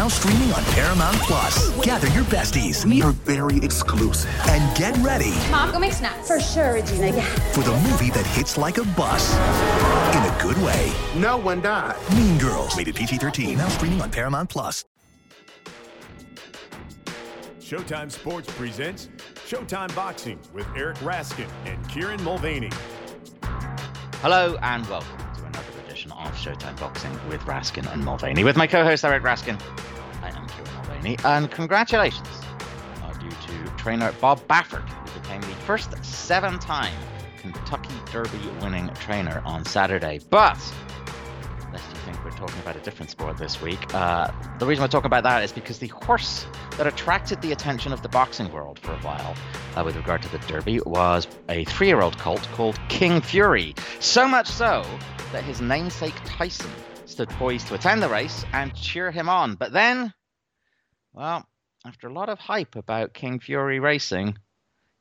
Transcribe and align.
Now 0.00 0.08
streaming 0.08 0.50
on 0.54 0.64
Paramount 0.64 1.16
Plus. 1.16 1.68
Gather 1.84 2.08
your 2.08 2.24
besties. 2.24 2.86
We 2.86 3.02
are 3.02 3.12
very 3.12 3.58
exclusive. 3.58 4.30
And 4.48 4.74
get 4.74 4.96
ready. 5.04 5.34
Mom, 5.50 5.72
go 5.72 5.78
make 5.78 5.92
snacks. 5.92 6.26
For 6.26 6.40
sure, 6.40 6.72
Regina, 6.72 7.08
yeah. 7.08 7.26
For 7.52 7.60
the 7.60 7.72
movie 7.72 8.08
that 8.12 8.26
hits 8.28 8.56
like 8.56 8.78
a 8.78 8.84
bus. 8.96 9.34
In 10.16 10.22
a 10.22 10.38
good 10.40 10.56
way. 10.64 10.90
No 11.16 11.36
one 11.36 11.60
died. 11.60 11.96
Mean 12.14 12.38
Girls. 12.38 12.74
Rated 12.78 12.94
PG 12.94 13.18
13. 13.18 13.58
Now 13.58 13.68
streaming 13.68 14.00
on 14.00 14.10
Paramount 14.10 14.48
Plus. 14.48 14.86
Showtime 17.60 18.10
Sports 18.10 18.50
presents 18.54 19.10
Showtime 19.46 19.94
Boxing 19.94 20.38
with 20.54 20.66
Eric 20.74 20.96
Raskin 21.00 21.46
and 21.66 21.88
Kieran 21.90 22.22
Mulvaney. 22.24 22.70
Hello 24.22 24.56
and 24.62 24.88
welcome 24.88 25.06
to 25.08 25.14
another 25.14 25.19
edition 26.00 26.12
of 26.12 26.34
Showtime 26.34 26.78
Boxing 26.80 27.12
with 27.28 27.40
Raskin 27.42 27.90
and 27.92 28.04
Mulvaney. 28.04 28.44
With 28.44 28.56
my 28.56 28.66
co-host 28.66 29.04
Eric 29.04 29.22
Raskin, 29.22 29.60
I 30.22 30.28
am 30.28 30.46
Kieran 30.48 30.74
Mulvaney, 30.74 31.16
and 31.24 31.50
congratulations 31.50 32.28
are 33.02 33.14
due 33.14 33.28
to 33.28 33.76
trainer 33.76 34.12
Bob 34.20 34.40
Baffert, 34.46 34.88
who 34.88 35.20
became 35.20 35.40
the 35.42 35.48
first 35.66 35.92
seven-time 36.04 36.94
Kentucky 37.38 37.94
Derby 38.12 38.38
winning 38.62 38.88
trainer 38.94 39.42
on 39.44 39.64
Saturday. 39.64 40.20
But 40.30 40.58
talking 42.40 42.58
about 42.60 42.74
a 42.74 42.80
different 42.80 43.10
sport 43.10 43.36
this 43.36 43.60
week, 43.60 43.94
uh, 43.94 44.32
the 44.58 44.66
reason 44.66 44.82
we're 44.82 44.88
talking 44.88 45.06
about 45.06 45.24
that 45.24 45.44
is 45.44 45.52
because 45.52 45.78
the 45.78 45.88
horse 45.88 46.46
that 46.78 46.86
attracted 46.86 47.42
the 47.42 47.52
attention 47.52 47.92
of 47.92 48.00
the 48.00 48.08
boxing 48.08 48.50
world 48.50 48.78
for 48.78 48.92
a 48.92 48.98
while 48.98 49.36
uh, 49.76 49.84
with 49.84 49.94
regard 49.94 50.22
to 50.22 50.28
the 50.30 50.38
Derby 50.46 50.80
was 50.86 51.28
a 51.50 51.64
three 51.66 51.88
year 51.88 52.00
old 52.00 52.16
colt 52.16 52.40
called 52.54 52.80
King 52.88 53.20
Fury. 53.20 53.74
So 54.00 54.26
much 54.26 54.46
so 54.46 54.86
that 55.32 55.44
his 55.44 55.60
namesake 55.60 56.14
Tyson 56.24 56.70
stood 57.04 57.28
poised 57.28 57.66
to 57.66 57.74
attend 57.74 58.02
the 58.02 58.08
race 58.08 58.44
and 58.54 58.74
cheer 58.74 59.10
him 59.10 59.28
on. 59.28 59.56
But 59.56 59.72
then, 59.72 60.14
well, 61.12 61.46
after 61.84 62.08
a 62.08 62.12
lot 62.12 62.30
of 62.30 62.38
hype 62.38 62.74
about 62.74 63.12
King 63.12 63.38
Fury 63.38 63.80
racing, 63.80 64.38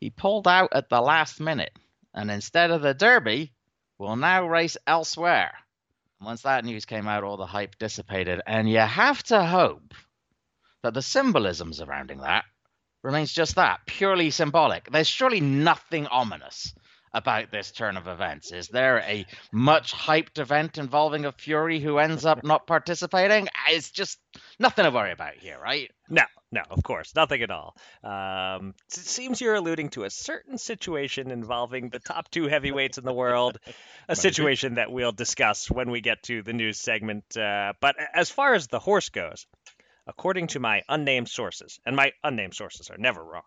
he 0.02 0.10
pulled 0.10 0.48
out 0.48 0.72
at 0.74 0.90
the 0.90 1.00
last 1.00 1.40
minute 1.40 1.72
and 2.14 2.30
instead 2.30 2.72
of 2.72 2.82
the 2.82 2.94
Derby, 2.94 3.54
will 3.98 4.16
now 4.16 4.48
race 4.48 4.78
elsewhere. 4.88 5.54
Once 6.22 6.42
that 6.42 6.66
news 6.66 6.86
came 6.86 7.08
out, 7.08 7.24
all 7.24 7.38
the 7.38 7.46
hype 7.46 7.78
dissipated, 7.78 8.42
and 8.46 8.70
you 8.70 8.80
have 8.80 9.24
to 9.24 9.44
hope 9.44 9.94
that 10.84 10.94
the 10.94 11.02
symbolism 11.02 11.72
surrounding 11.74 12.20
that 12.20 12.44
remains 13.04 13.32
just 13.32 13.56
that, 13.56 13.80
purely 13.86 14.30
symbolic. 14.30 14.90
There's 14.92 15.08
surely 15.08 15.40
nothing 15.40 16.08
ominous 16.08 16.74
about 17.14 17.52
this 17.52 17.72
turn 17.72 17.98
of 17.98 18.08
events. 18.08 18.52
Is 18.52 18.68
there 18.68 19.00
a 19.00 19.26
much 19.52 19.94
hyped 19.94 20.38
event 20.40 20.78
involving 20.78 21.26
a 21.26 21.32
Fury 21.32 21.80
who 21.80 21.98
ends 21.98 22.26
up 22.26 22.44
not 22.44 22.68
participating? 22.68 23.48
It's 23.70 23.90
just 23.90 24.20
nothing 24.60 24.86
to 24.86 24.92
worry 24.92 25.12
about 25.12 25.36
here, 25.36 25.58
right? 25.60 25.90
No, 26.10 26.24
no, 26.52 26.62
of 26.70 26.82
course, 26.82 27.14
nothing 27.16 27.44
at 27.44 27.52
all. 27.52 27.76
Um, 28.04 28.74
it 28.88 28.94
seems 28.94 29.40
you're 29.40 29.56
alluding 29.56 29.90
to 29.90 30.04
a 30.04 30.10
certain 30.10 30.58
situation 30.58 31.30
involving 31.30 31.90
the 31.90 32.00
top 32.00 32.30
two 32.32 32.48
heavyweights 32.48 32.98
in 32.98 33.06
the 33.06 33.14
world, 33.14 33.60
a 34.08 34.16
situation 34.28 34.76
that 34.76 34.92
we'll 34.92 35.12
discuss 35.12 35.70
when 35.70 35.92
we 35.92 36.02
get 36.02 36.24
to 36.24 36.42
the 36.42 36.54
news 36.54 36.80
segment. 36.80 37.38
Uh, 37.38 37.74
but 37.80 37.96
as 38.14 38.32
far 38.32 38.56
as 38.56 38.68
the 38.68 38.80
horse 38.80 39.10
goes, 39.10 39.46
according 40.08 40.48
to 40.48 40.60
my 40.60 40.82
unnamed 40.90 41.30
sources, 41.30 41.80
and 41.86 41.96
my 41.96 42.14
unnamed 42.24 42.56
sources 42.56 42.90
are 42.90 42.98
never 42.98 43.24
wrong, 43.24 43.44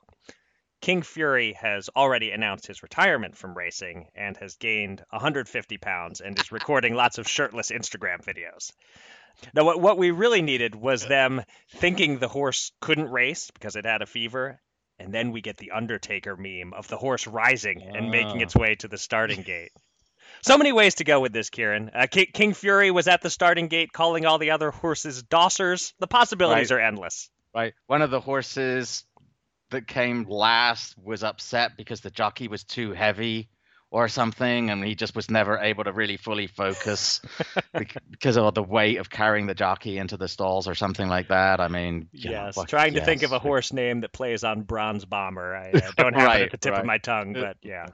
King 0.81 1.03
Fury 1.03 1.53
has 1.53 1.89
already 1.94 2.33
announced 2.33 2.66
his 2.66 2.83
retirement 2.83 3.37
from 3.37 3.56
racing 3.56 4.09
and 4.16 4.37
has 4.39 4.56
gained 4.56 5.05
150 5.11 5.78
pounds 5.78 6.20
and 6.20 6.37
is 6.39 6.50
recording 6.50 6.94
lots 6.94 7.19
of 7.19 7.28
shirtless 7.28 7.70
Instagram 7.70 8.25
videos. 8.25 8.72
Now, 9.55 9.64
what, 9.64 9.80
what 9.80 9.98
we 9.98 10.11
really 10.11 10.42
needed 10.42 10.75
was 10.75 11.06
them 11.06 11.42
thinking 11.77 12.19
the 12.19 12.28
horse 12.28 12.72
couldn't 12.80 13.11
race 13.11 13.50
because 13.50 13.77
it 13.77 13.84
had 13.84 14.02
a 14.02 14.06
fever, 14.06 14.61
and 14.98 15.12
then 15.12 15.33
we 15.33 15.41
get 15.41 15.56
the 15.56 15.72
Undertaker 15.72 16.36
meme 16.36 16.72
of 16.75 16.88
the 16.88 16.97
horse 16.97 17.27
rising 17.27 17.83
and 17.94 18.10
making 18.10 18.41
its 18.41 18.55
way 18.55 18.75
to 18.77 18.88
the 18.88 18.98
starting 18.98 19.43
gate. 19.43 19.72
So 20.43 20.59
many 20.59 20.72
ways 20.72 20.97
to 20.97 21.04
go 21.04 21.20
with 21.20 21.32
this, 21.32 21.50
Kieran. 21.50 21.91
Uh, 21.94 22.06
King, 22.10 22.26
King 22.32 22.54
Fury 22.54 22.91
was 22.91 23.06
at 23.06 23.20
the 23.22 23.31
starting 23.31 23.69
gate 23.69 23.93
calling 23.93 24.26
all 24.26 24.38
the 24.38 24.50
other 24.50 24.70
horses 24.70 25.22
dossers. 25.22 25.93
The 26.00 26.06
possibilities 26.06 26.70
Right. 26.70 26.78
are 26.78 26.81
endless. 26.81 27.31
Right. 27.54 27.75
One 27.87 28.03
of 28.03 28.10
the 28.10 28.20
horses 28.20 29.04
that 29.70 29.87
came 29.87 30.25
last 30.28 30.97
was 30.99 31.22
upset 31.22 31.76
because 31.76 32.00
the 32.00 32.10
jockey 32.10 32.49
was 32.49 32.64
too 32.64 32.93
heavy 32.93 33.49
or 33.92 34.08
something, 34.08 34.70
and 34.70 34.82
he 34.82 34.94
just 34.94 35.14
was 35.14 35.30
never 35.30 35.58
able 35.58 35.84
to 35.84 35.92
really 35.92 36.16
fully 36.16 36.47
focus 36.47 37.20
because 38.10 38.38
of 38.38 38.54
the 38.54 38.62
weight 38.62 38.97
of 38.97 39.10
carrying 39.10 39.47
the 39.47 39.54
jockey 39.54 39.98
into 39.98 40.16
the 40.16 40.26
stalls 40.26 40.66
or 40.66 40.75
something 40.75 41.08
like 41.08 41.28
that. 41.28 41.60
I 41.60 41.69
mean, 41.69 42.08
you 42.10 42.31
know, 42.31 42.50
Yes, 42.54 42.58
trying 42.69 42.94
to 42.94 43.04
think 43.04 43.22
of 43.22 43.32
a 43.32 43.38
horse 43.38 43.70
name 43.70 44.00
that 44.00 44.12
plays 44.12 44.44
on 44.44 44.62
Bronze 44.62 45.04
Bomber. 45.04 45.54
I 45.54 45.70
uh, 45.72 45.91
don't 45.98 46.14
have 46.14 46.41
it 46.41 46.42
at 46.47 46.50
the 46.52 46.56
tip 46.56 46.72
right. 46.72 46.81
of 46.81 46.86
my 46.86 46.97
tongue, 46.97 47.34
but 47.34 47.58
yeah. 47.62 47.88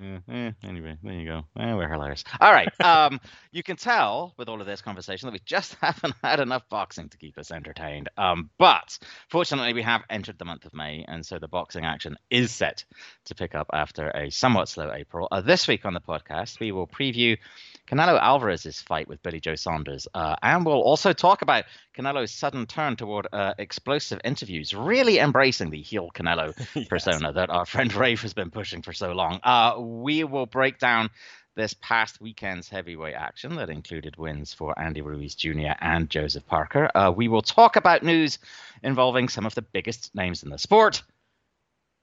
Eh, 0.00 0.50
anyway, 0.64 0.96
there 1.02 1.12
you 1.12 1.26
go. 1.26 1.44
Eh, 1.58 1.74
we're 1.74 1.88
hilarious. 1.88 2.24
All 2.40 2.52
right. 2.52 2.68
Um, 2.80 3.20
you 3.52 3.62
can 3.62 3.76
tell 3.76 4.34
with 4.36 4.48
all 4.48 4.60
of 4.60 4.66
this 4.66 4.82
conversation 4.82 5.26
that 5.26 5.32
we 5.32 5.40
just 5.44 5.74
haven't 5.80 6.14
had 6.22 6.40
enough 6.40 6.68
boxing 6.68 7.08
to 7.10 7.18
keep 7.18 7.38
us 7.38 7.50
entertained. 7.52 8.08
Um, 8.16 8.50
but 8.58 8.98
fortunately, 9.28 9.74
we 9.74 9.82
have 9.82 10.02
entered 10.10 10.38
the 10.38 10.44
month 10.44 10.64
of 10.64 10.74
May, 10.74 11.04
and 11.06 11.24
so 11.24 11.38
the 11.38 11.48
boxing 11.48 11.84
action 11.84 12.16
is 12.30 12.50
set 12.50 12.84
to 13.26 13.34
pick 13.34 13.54
up 13.54 13.68
after 13.72 14.10
a 14.10 14.30
somewhat 14.30 14.68
slow 14.68 14.92
April. 14.92 15.28
Uh, 15.30 15.40
this 15.40 15.68
week 15.68 15.84
on 15.84 15.94
the 15.94 16.00
podcast, 16.00 16.58
we 16.58 16.72
will 16.72 16.88
preview 16.88 17.38
Canelo 17.88 18.20
Alvarez's 18.20 18.80
fight 18.80 19.08
with 19.08 19.22
Billy 19.22 19.40
Joe 19.40 19.54
Saunders, 19.54 20.06
uh, 20.14 20.36
and 20.42 20.64
we'll 20.64 20.80
also 20.80 21.12
talk 21.12 21.42
about 21.42 21.64
Canelo's 21.96 22.32
sudden 22.32 22.66
turn 22.66 22.96
toward 22.96 23.26
uh, 23.32 23.54
explosive 23.58 24.20
interviews, 24.24 24.72
really 24.72 25.18
embracing 25.18 25.70
the 25.70 25.82
heel 25.82 26.10
Canelo 26.14 26.54
persona 26.88 27.32
that 27.32 27.50
our 27.50 27.66
friend 27.66 27.92
Rafe 27.94 28.22
has 28.22 28.34
been 28.34 28.50
pushing 28.50 28.82
for 28.82 28.92
so 28.92 29.12
long. 29.12 29.40
Uh, 29.42 29.76
we 29.78 30.24
will 30.24 30.46
break 30.46 30.78
down 30.78 31.10
this 31.54 31.74
past 31.74 32.20
weekend's 32.20 32.68
heavyweight 32.68 33.14
action 33.14 33.56
that 33.56 33.68
included 33.68 34.16
wins 34.16 34.54
for 34.54 34.78
Andy 34.80 35.02
Ruiz 35.02 35.34
Jr. 35.34 35.72
and 35.80 36.08
Joseph 36.08 36.46
Parker. 36.46 36.90
Uh, 36.94 37.12
we 37.14 37.28
will 37.28 37.42
talk 37.42 37.76
about 37.76 38.02
news 38.02 38.38
involving 38.82 39.28
some 39.28 39.44
of 39.44 39.54
the 39.54 39.62
biggest 39.62 40.14
names 40.14 40.42
in 40.42 40.50
the 40.50 40.58
sport. 40.58 41.02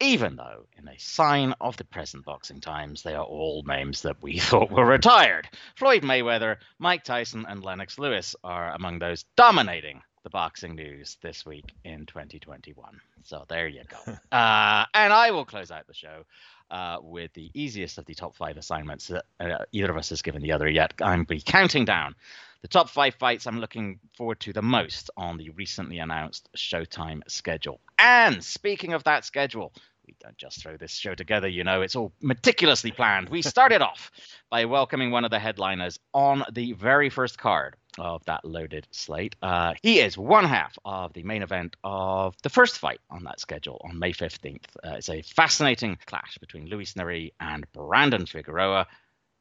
Even 0.02 0.38
though, 0.38 0.66
in 0.78 0.88
a 0.88 0.98
sign 0.98 1.54
of 1.60 1.76
the 1.78 1.84
present 1.84 2.24
boxing 2.24 2.62
times, 2.62 3.04
they 3.04 3.16
are 3.16 3.26
all 3.26 3.64
names 3.64 4.02
that 4.04 4.22
we 4.22 4.40
thought 4.40 4.72
were 4.72 4.86
retired. 4.86 5.50
Floyd 5.76 6.04
Mayweather, 6.04 6.58
Mike 6.78 7.04
Tyson, 7.04 7.46
and 7.48 7.64
Lennox 7.64 8.00
Lewis 8.00 8.36
are 8.44 8.74
among 8.74 9.00
those 9.00 9.26
dominating 9.36 10.02
the 10.24 10.30
boxing 10.30 10.76
news 10.76 11.18
this 11.22 11.46
week 11.46 11.74
in 11.84 12.06
2021. 12.06 13.00
So 13.24 13.46
there 13.48 13.68
you 13.68 13.84
go. 13.90 14.14
uh, 14.32 14.86
and 14.94 15.14
I 15.14 15.32
will 15.32 15.46
close 15.46 15.72
out 15.72 15.88
the 15.88 15.94
show 15.94 16.24
uh, 16.72 16.98
with 17.02 17.34
the 17.34 17.52
easiest 17.54 17.98
of 17.98 18.06
the 18.06 18.16
top 18.16 18.36
five 18.36 18.58
assignments 18.58 19.08
that 19.08 19.26
uh, 19.40 19.66
either 19.72 19.92
of 19.92 19.98
us 19.98 20.09
has 20.09 20.22
given 20.22 20.42
the 20.42 20.52
other 20.52 20.70
yet. 20.70 20.94
I'm 21.02 21.24
be 21.24 21.42
counting 21.42 21.86
down 21.86 22.16
the 22.62 22.68
top 22.68 22.90
five 22.90 23.16
fights 23.16 23.48
I'm 23.48 23.59
looking 23.59 24.00
forward 24.18 24.40
to 24.42 24.54
the 24.54 24.62
most 24.62 25.09
on 25.16 25.38
the 25.38 25.50
recently 25.52 26.00
announced 26.00 26.50
Showtime 26.56 27.22
schedule. 27.28 27.80
And 27.98 28.44
speaking 28.44 28.94
of 28.94 29.06
that 29.06 29.26
schedule, 29.26 29.72
we 30.09 30.16
don't 30.20 30.38
just 30.38 30.59
throw 30.64 30.75
this 30.75 30.92
show 30.92 31.14
together, 31.14 31.47
you 31.47 31.64
know, 31.64 31.84
it's 31.84 31.96
all 31.96 32.12
meticulously 32.20 32.92
planned. 32.92 33.30
We 33.30 33.44
started 33.44 33.84
off 33.84 34.12
by 34.50 34.66
welcoming 34.66 35.12
one 35.12 35.24
of 35.24 35.30
the 35.30 35.38
headliners 35.38 36.00
on 36.16 36.44
the 36.52 36.74
very 36.74 37.12
first 37.12 37.38
card 37.38 37.75
of 38.00 38.25
that 38.25 38.44
loaded 38.44 38.88
slate. 38.90 39.36
Uh, 39.44 39.75
he 39.84 40.00
is 40.00 40.18
one 40.18 40.46
half 40.46 40.75
of 40.84 41.14
the 41.14 41.22
main 41.22 41.44
event 41.44 41.75
of 41.84 42.36
the 42.42 42.50
first 42.50 42.80
fight 42.80 43.00
on 43.12 43.24
that 43.25 43.40
schedule 43.40 43.80
on 43.88 44.00
May 44.00 44.12
15th. 44.12 44.64
Uh, 44.84 44.96
it's 44.96 45.09
a 45.09 45.22
fascinating 45.22 45.96
clash 46.08 46.40
between 46.40 46.68
Luis 46.70 46.94
Nery 46.94 47.34
and 47.40 47.72
Brandon 47.72 48.26
Figueroa. 48.26 48.88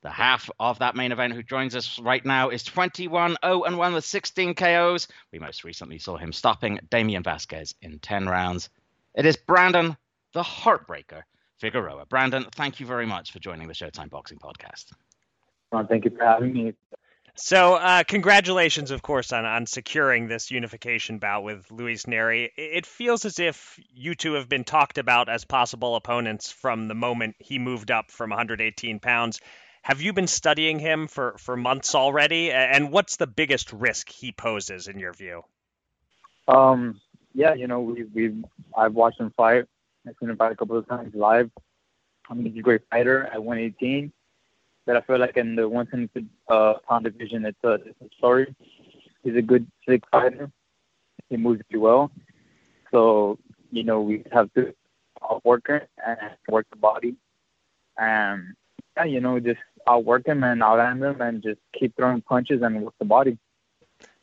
The 0.03 0.11
half 0.11 0.51
of 0.61 0.81
that 0.81 0.97
main 0.97 1.13
event 1.13 1.33
who 1.33 1.43
joins 1.43 1.75
us 1.77 1.99
right 1.99 2.25
now 2.25 2.51
is 2.51 2.63
21 2.63 3.37
0 3.43 3.63
and 3.63 3.79
1 3.79 3.95
with 3.95 4.05
16 4.05 4.55
KOs. 4.55 5.09
We 5.33 5.39
most 5.39 5.65
recently 5.65 5.99
saw 5.99 6.19
him 6.19 6.31
stopping 6.31 6.79
Damian 6.91 7.23
Vasquez 7.23 7.75
in 7.81 8.01
10 8.01 8.29
rounds. 8.29 8.69
It 9.15 9.25
is 9.25 9.37
Brandon, 9.37 9.97
the 10.33 10.43
Heartbreaker 10.43 11.23
Figueroa. 11.59 12.07
Brandon, 12.07 12.47
thank 12.55 12.81
you 12.81 12.87
very 12.87 13.07
much 13.07 13.33
for 13.33 13.39
joining 13.39 13.69
the 13.69 13.75
Showtime 13.75 14.11
Boxing 14.11 14.39
Podcast. 14.39 14.93
Uh, 15.73 15.85
thank 15.85 16.05
you 16.05 16.11
for 16.11 16.25
having 16.25 16.53
me. 16.53 16.73
So, 17.41 17.75
uh, 17.75 18.03
congratulations, 18.03 18.91
of 18.91 19.01
course, 19.01 19.33
on, 19.33 19.45
on 19.45 19.67
securing 19.67 20.27
this 20.27 20.51
unification 20.51 21.19
bout 21.19 21.45
with 21.45 21.71
Luis 21.71 22.05
Nery. 22.05 22.49
It 22.57 22.85
feels 22.85 23.25
as 23.25 23.39
if 23.39 23.79
you 23.95 24.17
two 24.17 24.33
have 24.33 24.49
been 24.49 24.65
talked 24.65 24.99
about 24.99 25.29
as 25.29 25.45
possible 25.45 25.95
opponents 25.95 26.51
from 26.51 26.89
the 26.89 26.97
moment 26.97 27.37
he 27.39 27.61
moved 27.61 27.93
up 27.93 28.11
from 28.11 28.31
118 28.31 28.99
pounds. 28.99 29.41
Have 29.83 30.03
you 30.03 30.13
been 30.13 30.27
studying 30.27 30.81
him 30.81 31.07
for, 31.07 31.37
for 31.39 31.57
months 31.57 31.95
already? 31.95 32.51
And 32.51 32.91
what's 32.91 33.17
the 33.17 33.29
biggest 33.29 33.73
risk 33.73 34.11
he 34.11 34.33
poses 34.33 34.89
in 34.89 34.99
your 34.99 35.13
view? 35.13 35.43
Um, 36.49 37.01
yeah, 37.35 37.55
you 37.55 37.69
know, 37.69 37.81
we 37.81 38.05
we 38.05 38.43
I've 38.77 38.95
watched 38.95 39.21
him 39.21 39.33
fight. 39.37 39.67
I've 40.09 40.15
seen 40.21 40.31
him 40.31 40.37
fight 40.37 40.53
a 40.53 40.57
couple 40.57 40.77
of 40.77 40.89
times 40.89 41.15
live. 41.15 41.51
I 42.29 42.35
mean, 42.35 42.47
he's 42.47 42.59
a 42.59 42.63
great 42.63 42.83
fighter 42.91 43.27
at 43.27 43.43
118. 43.43 44.13
But 44.87 44.97
I 44.97 45.01
feel 45.03 45.19
like 45.19 45.37
in 45.37 45.55
the 45.55 45.69
110 45.69 46.31
uh, 46.49 46.75
pound 46.89 47.05
division, 47.05 47.45
it's 47.45 47.63
a, 47.63 47.75
it's 47.75 48.01
a 48.01 48.09
story. 48.17 48.55
He's 49.23 49.37
a 49.37 49.43
good, 49.43 49.67
slick 49.85 50.03
fighter. 50.11 50.51
he 51.29 51.37
moves 51.37 51.61
pretty 51.69 51.79
well. 51.79 52.11
So 52.91 53.39
you 53.71 53.85
know 53.85 54.01
we 54.01 54.25
have 54.33 54.53
to 54.55 54.75
outwork 55.23 55.69
him 55.69 55.83
and 56.05 56.19
work 56.49 56.67
the 56.71 56.77
body, 56.77 57.17
and 57.99 58.55
yeah, 58.97 59.05
you 59.05 59.21
know 59.21 59.39
just 59.41 59.61
outwork 59.87 60.27
him 60.27 60.45
and 60.45 60.63
outland 60.63 61.03
him 61.03 61.21
and 61.21 61.43
just 61.43 61.61
keep 61.79 61.95
throwing 61.97 62.23
punches 62.23 62.63
and 62.63 62.83
work 62.83 62.95
the 62.99 63.05
body. 63.05 63.39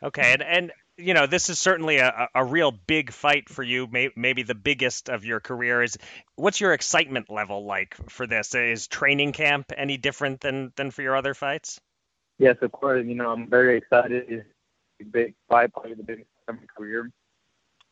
Okay, 0.04 0.34
and 0.34 0.44
and 0.44 0.72
you 0.98 1.14
know 1.14 1.28
this 1.28 1.50
is 1.50 1.60
certainly 1.60 1.98
a, 1.98 2.30
a 2.34 2.44
real 2.44 2.72
big 2.72 3.12
fight 3.12 3.50
for 3.50 3.64
you, 3.64 3.88
may, 3.88 4.10
maybe 4.16 4.44
the 4.44 4.56
biggest 4.56 5.10
of 5.10 5.26
your 5.26 5.40
career. 5.40 5.84
Is 5.84 5.98
what's 6.36 6.62
your 6.62 6.74
excitement 6.74 7.30
level 7.30 7.66
like 7.66 7.96
for 8.10 8.28
this? 8.28 8.56
Is 8.56 8.88
training 8.88 9.34
camp 9.34 9.72
any 9.76 9.98
different 9.98 10.42
than 10.42 10.72
than 10.76 10.92
for 10.92 11.02
your 11.02 11.16
other 11.16 11.34
fights? 11.34 11.80
Yes, 12.38 12.58
of 12.62 12.72
course. 12.72 13.06
You 13.06 13.16
know 13.16 13.32
I'm 13.32 13.50
very 13.50 13.78
excited. 13.78 14.26
It's 14.28 14.46
a 15.02 15.06
big 15.06 15.36
fight, 15.50 15.74
probably 15.74 15.94
the 15.94 16.04
biggest 16.04 16.28
of 16.48 16.56
my 16.56 16.62
career. 16.78 17.12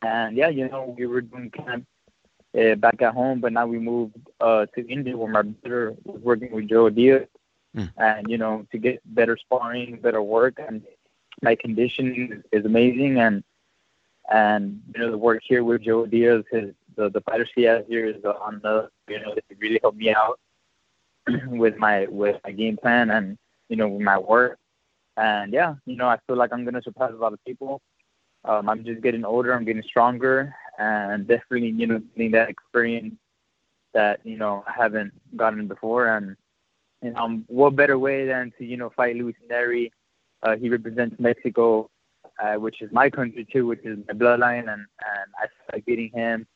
And 0.02 0.36
yeah, 0.36 0.48
you 0.48 0.68
know 0.68 0.94
we 0.96 1.06
were 1.06 1.20
doing 1.20 1.50
camp 1.50 1.86
uh, 2.58 2.74
back 2.76 3.02
at 3.02 3.14
home, 3.14 3.40
but 3.40 3.52
now 3.52 3.66
we 3.66 3.78
moved 3.78 4.16
uh, 4.40 4.66
to 4.74 4.88
Indio 4.88 5.16
where 5.16 5.30
my 5.30 5.42
brother 5.42 5.94
was 6.04 6.20
working 6.22 6.52
with 6.52 6.68
Joel 6.68 6.90
Diaz, 6.90 7.26
Mm. 7.76 7.90
and 7.96 8.30
you 8.30 8.38
know 8.38 8.64
to 8.70 8.78
get 8.78 9.00
better 9.04 9.36
sparring, 9.36 9.98
better 10.00 10.22
work, 10.22 10.60
and 10.60 10.82
my 11.42 11.54
conditioning 11.54 12.42
is 12.52 12.64
amazing, 12.64 13.18
and 13.18 13.42
and 14.32 14.80
you 14.94 15.00
know 15.00 15.10
the 15.10 15.18
work 15.18 15.42
here 15.44 15.64
with 15.64 15.82
Joel 15.82 16.06
Diaz, 16.06 16.44
his 16.50 16.74
the 16.96 17.10
the 17.10 17.20
fighters 17.22 17.50
he 17.54 17.62
has 17.62 17.84
here 17.88 18.06
is 18.06 18.24
on 18.24 18.60
the 18.62 18.88
you 19.08 19.20
know 19.20 19.32
it 19.32 19.44
really 19.58 19.78
helped 19.82 19.98
me 19.98 20.14
out 20.14 20.38
with 21.48 21.76
my 21.76 22.06
with 22.06 22.40
my 22.44 22.52
game 22.52 22.76
plan 22.76 23.10
and 23.10 23.38
you 23.68 23.76
know 23.76 23.88
with 23.88 24.02
my 24.02 24.18
work, 24.18 24.58
and 25.16 25.52
yeah, 25.52 25.74
you 25.86 25.96
know 25.96 26.08
I 26.08 26.18
feel 26.26 26.36
like 26.36 26.52
I'm 26.52 26.64
gonna 26.64 26.82
surprise 26.82 27.12
a 27.12 27.20
lot 27.20 27.32
of 27.32 27.44
people. 27.44 27.80
Um, 28.44 28.68
I'm 28.68 28.84
just 28.84 29.00
getting 29.00 29.24
older, 29.24 29.54
I'm 29.54 29.64
getting 29.64 29.82
stronger, 29.82 30.54
and 30.78 31.26
definitely 31.26 31.68
you 31.70 31.86
know 31.86 31.98
getting 32.16 32.32
that 32.32 32.50
experience 32.50 33.14
that 33.92 34.20
you 34.24 34.36
know 34.36 34.64
I 34.66 34.72
haven't 34.72 35.12
gotten 35.36 35.66
before, 35.66 36.16
and 36.16 36.36
you 37.02 37.10
know 37.10 37.42
what 37.46 37.76
better 37.76 37.98
way 37.98 38.26
than 38.26 38.52
to 38.58 38.64
you 38.64 38.76
know 38.76 38.90
fight 38.90 39.16
Luis 39.16 39.36
Nery 39.50 39.90
uh, 40.44 40.56
he 40.56 40.68
represents 40.68 41.16
Mexico, 41.18 41.90
uh, 42.42 42.54
which 42.54 42.82
is 42.82 42.92
my 42.92 43.10
country 43.10 43.46
too, 43.50 43.66
which 43.66 43.84
is 43.84 43.98
my 44.06 44.14
bloodline, 44.14 44.72
and 44.72 44.82
and 45.10 45.28
I 45.42 45.46
feel 45.46 45.66
like 45.72 45.84
beating 45.86 46.10
him 46.10 46.46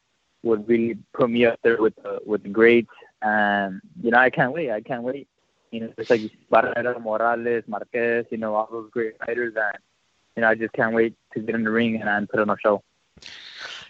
would 0.43 0.69
really 0.69 0.99
put 1.14 1.31
me 1.31 1.46
up 1.46 1.58
there 1.62 1.81
with 1.81 1.96
the 1.96 2.20
with 2.25 2.43
the 2.43 2.49
greats. 2.49 2.90
And 3.23 3.81
you 4.02 4.11
know, 4.11 4.19
I 4.19 4.31
can't 4.31 4.52
wait. 4.52 4.70
I 4.70 4.81
can't 4.81 5.02
wait. 5.02 5.26
You 5.70 5.81
know, 5.81 5.93
it's 5.96 6.11
like 6.11 6.20
Barrera, 6.50 7.00
Morales, 7.00 7.64
Marquez, 7.67 8.26
you 8.31 8.38
know, 8.38 8.55
all 8.55 8.69
those 8.70 8.90
great 8.90 9.19
fighters, 9.19 9.55
and 9.56 9.79
you 10.37 10.43
know, 10.43 10.49
I 10.49 10.55
just 10.55 10.73
can't 10.73 10.94
wait 10.94 11.14
to 11.35 11.40
get 11.40 11.55
in 11.55 11.64
the 11.64 11.70
ring 11.70 11.96
and, 11.96 12.08
and 12.08 12.29
put 12.29 12.40
on 12.40 12.50
a 12.50 12.56
show. 12.62 12.82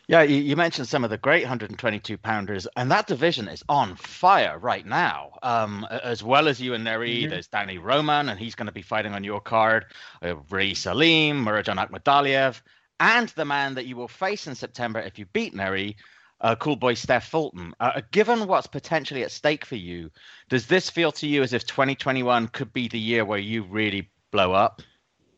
Yeah, 0.09 0.23
you, 0.23 0.37
you 0.37 0.57
mentioned 0.57 0.89
some 0.89 1.05
of 1.05 1.11
the 1.11 1.19
great 1.19 1.43
122 1.43 2.17
pounders, 2.17 2.67
and 2.77 2.91
that 2.91 3.07
division 3.07 3.47
is 3.47 3.63
on 3.69 3.95
fire 3.95 4.59
right 4.59 4.87
now. 4.87 5.33
Um, 5.43 5.87
as 5.91 6.23
well 6.23 6.49
as 6.49 6.59
you 6.59 6.73
and 6.73 6.87
Nery, 6.87 7.25
Mhm. 7.25 7.29
there's 7.29 7.49
Danny 7.49 7.77
Roman, 7.77 8.31
and 8.31 8.41
he's 8.41 8.55
going 8.55 8.69
to 8.69 8.73
be 8.73 8.81
fighting 8.81 9.13
on 9.13 9.23
your 9.23 9.43
card. 9.43 9.85
Uh, 10.23 10.37
Ra'eese 10.49 10.91
Aleem, 10.91 11.45
Murodjon 11.45 11.77
Akhmadaliev, 11.77 12.63
and 12.99 13.29
the 13.31 13.45
man 13.45 13.75
that 13.75 13.85
you 13.85 13.97
will 13.97 14.09
face 14.09 14.47
in 14.47 14.55
September 14.55 14.99
if 14.99 15.19
you 15.19 15.27
beat 15.27 15.55
Nery, 15.55 15.97
uh, 16.41 16.57
cool 16.57 16.77
boy 16.77 16.95
Steph 16.95 17.29
Fulton. 17.29 17.75
Uh, 17.79 18.01
given 18.11 18.47
what's 18.47 18.67
potentially 18.67 19.25
at 19.25 19.31
stake 19.31 19.67
for 19.67 19.77
you, 19.77 20.11
does 20.49 20.67
this 20.67 20.89
feel 20.89 21.13
to 21.13 21.27
you 21.27 21.43
as 21.43 21.53
if 21.53 21.67
2021 21.67 22.49
could 22.49 22.73
be 22.73 22.89
the 22.89 22.99
year 22.99 23.27
where 23.27 23.39
you 23.39 23.63
really 23.63 24.11
blow 24.31 24.55
up? 24.55 24.81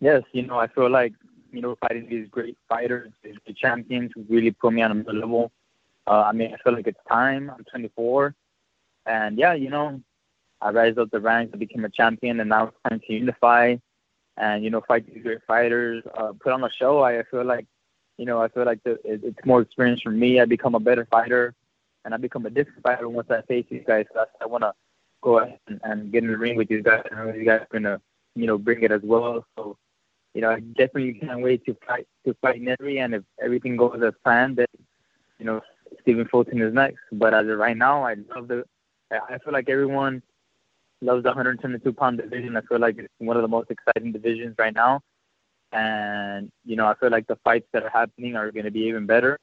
Yes, 0.00 0.22
you 0.32 0.43
know, 0.43 0.61
I 0.61 0.69
feel 0.69 0.88
like 0.88 1.12
you 1.52 1.62
know 1.62 1.76
fighting 1.81 2.08
these 2.08 2.29
great 2.29 2.56
fighters, 2.69 3.11
these 3.23 3.37
great 3.44 3.56
champions, 3.56 4.12
who 4.14 4.25
really 4.29 4.50
put 4.50 4.73
me 4.73 4.82
on 4.82 4.91
another 4.93 5.12
level. 5.12 5.52
Uh, 6.06 6.23
I 6.23 6.32
mean, 6.32 6.52
I 6.52 6.56
feel 6.62 6.75
like 6.75 6.87
it's 6.87 6.99
time. 7.08 7.50
I'm 7.50 7.64
24, 7.64 8.35
and 9.06 9.38
yeah, 9.38 9.55
you 9.55 9.70
know, 9.70 10.00
I 10.61 10.70
rise 10.70 10.99
up 10.99 11.11
the 11.11 11.20
ranks, 11.20 11.52
I 11.55 11.56
became 11.56 11.85
a 11.85 11.91
champion, 11.91 12.41
and 12.41 12.49
now 12.49 12.69
it's 12.69 12.76
time 12.88 13.00
to 13.06 13.12
unify 13.12 13.76
and 14.37 14.64
you 14.64 14.70
know 14.70 14.82
fight 14.88 15.06
these 15.06 15.23
great 15.23 15.41
fighters, 15.47 16.02
uh, 16.17 16.32
put 16.41 16.52
on 16.52 16.64
a 16.64 16.70
show. 16.79 17.02
I 17.02 17.23
feel 17.31 17.44
like, 17.44 17.67
you 18.17 18.25
know, 18.25 18.41
I 18.41 18.49
feel 18.49 18.64
like 18.64 18.82
the, 18.85 18.93
it, 19.05 19.20
it's 19.23 19.46
more 19.46 19.61
experience 19.61 20.00
for 20.00 20.11
me. 20.11 20.41
I 20.41 20.46
become 20.46 20.75
a 20.75 20.81
better 20.81 21.06
fighter, 21.11 21.55
and 22.05 22.14
I 22.14 22.17
become 22.17 22.46
a 22.46 22.50
different 22.50 22.82
fighter 22.82 23.08
once 23.08 23.31
I 23.31 23.43
face 23.43 23.67
these 23.70 23.85
guys. 23.87 24.06
So 24.08 24.20
that's, 24.20 24.31
I 24.41 24.46
want 24.46 24.62
to 24.62 24.73
go 25.23 25.38
ahead 25.41 25.58
and, 25.69 25.81
and 25.85 26.12
get 26.12 26.25
in 26.25 26.31
the 26.31 26.38
ring 26.38 26.56
with 26.56 26.69
these 26.69 26.82
guys. 26.82 27.05
I 27.11 27.14
know 27.14 27.32
these 27.32 27.46
guys 27.46 27.61
are 27.61 27.69
gonna, 27.73 28.00
you 28.35 28.46
know, 28.46 28.58
bring 28.58 28.82
it 28.82 28.91
as 28.93 29.03
well. 29.03 29.44
So, 29.56 29.76
you 30.35 30.41
know, 30.41 30.50
I 30.50 30.61
definitely 30.61 31.15
can't 31.15 31.43
wait 31.43 31.65
to 31.67 31.77
fight 31.87 32.06
to 32.27 32.35
fight 32.41 32.62
Nery, 32.62 33.05
and 33.05 33.15
if 33.15 33.23
everything 33.43 33.77
goes 33.77 34.00
as 34.03 34.15
planned, 34.25 34.56
then 34.56 34.67
you 35.38 35.47
know, 35.47 35.61
Stephen 36.00 36.27
Fulton 36.29 36.61
is 36.61 36.73
next. 36.73 37.00
But 37.12 37.35
as 37.35 37.49
of 37.49 37.59
right 37.59 37.77
now, 37.77 38.05
I 38.05 38.17
love 38.35 38.49
the. 38.49 38.65
I 39.11 39.38
feel 39.38 39.53
like 39.53 39.69
everyone 39.69 40.23
loves 41.03 41.23
the 41.23 41.31
122 41.31 41.93
pound 41.93 42.19
division. 42.19 42.56
I 42.56 42.61
feel 42.62 42.79
like 42.79 42.99
it's 42.99 43.09
one 43.19 43.37
of 43.37 43.43
the 43.43 43.49
most 43.49 43.71
exciting 43.71 44.12
divisions 44.12 44.55
right 44.59 44.75
now. 44.75 45.00
And, 45.73 46.50
you 46.65 46.77
know, 46.77 46.87
I 46.87 46.94
feel 46.94 47.11
like 47.11 47.27
the 47.27 47.38
fights 47.44 47.67
that 47.73 47.82
are 47.82 47.91
happening 47.91 48.37
are 48.37 48.50
going 48.50 48.65
to 48.65 48.71
be 48.71 48.81
even 48.81 49.06
better. 49.06 49.38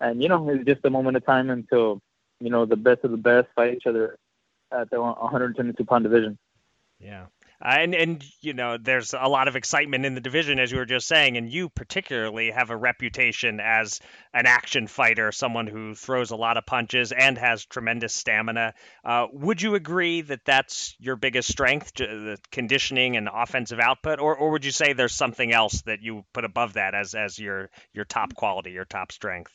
And, 0.00 0.22
you 0.22 0.28
know, 0.28 0.48
it's 0.50 0.64
just 0.64 0.84
a 0.84 0.90
moment 0.90 1.16
of 1.16 1.24
time 1.24 1.50
until, 1.50 2.00
you 2.40 2.50
know, 2.50 2.64
the 2.64 2.76
best 2.76 3.04
of 3.04 3.10
the 3.10 3.16
best 3.16 3.48
fight 3.54 3.74
each 3.74 3.86
other 3.86 4.16
at 4.72 4.90
the 4.90 5.00
122 5.00 5.84
pound 5.84 6.04
division. 6.04 6.38
Yeah. 7.00 7.26
Uh, 7.60 7.74
and 7.80 7.94
and 7.94 8.24
you 8.40 8.52
know 8.52 8.76
there's 8.76 9.14
a 9.18 9.28
lot 9.28 9.48
of 9.48 9.56
excitement 9.56 10.06
in 10.06 10.14
the 10.14 10.20
division 10.20 10.60
as 10.60 10.70
you 10.70 10.78
were 10.78 10.86
just 10.86 11.08
saying 11.08 11.36
and 11.36 11.52
you 11.52 11.68
particularly 11.68 12.52
have 12.52 12.70
a 12.70 12.76
reputation 12.76 13.58
as 13.58 14.00
an 14.32 14.46
action 14.46 14.86
fighter 14.86 15.32
someone 15.32 15.66
who 15.66 15.92
throws 15.92 16.30
a 16.30 16.36
lot 16.36 16.56
of 16.56 16.64
punches 16.64 17.10
and 17.10 17.36
has 17.36 17.64
tremendous 17.64 18.14
stamina 18.14 18.72
uh, 19.04 19.26
would 19.32 19.60
you 19.60 19.74
agree 19.74 20.20
that 20.20 20.44
that's 20.44 20.94
your 21.00 21.16
biggest 21.16 21.50
strength, 21.50 21.92
the 21.94 22.38
conditioning 22.52 23.16
and 23.16 23.28
offensive 23.32 23.80
output 23.80 24.20
or, 24.20 24.36
or 24.36 24.52
would 24.52 24.64
you 24.64 24.70
say 24.70 24.92
there's 24.92 25.14
something 25.14 25.52
else 25.52 25.82
that 25.82 26.00
you 26.00 26.24
put 26.32 26.44
above 26.44 26.74
that 26.74 26.94
as 26.94 27.14
as 27.14 27.40
your 27.40 27.70
your 27.92 28.04
top 28.04 28.34
quality 28.34 28.70
your 28.70 28.84
top 28.84 29.10
strength 29.10 29.52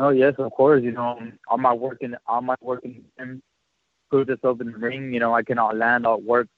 Oh 0.00 0.10
yes, 0.10 0.34
of 0.38 0.52
course. 0.52 0.84
You 0.84 0.92
know, 0.92 1.18
all 1.48 1.58
my 1.58 1.72
work 1.72 1.98
in 2.02 2.16
all 2.26 2.40
my 2.40 2.54
work 2.60 2.84
in 2.84 3.02
the 3.18 3.24
gym 3.24 3.42
proves 4.10 4.30
itself 4.30 4.58
ring. 4.60 5.12
You 5.12 5.18
know, 5.18 5.34
I 5.34 5.42
can 5.42 5.58
outland, 5.58 6.06
outwork 6.06 6.48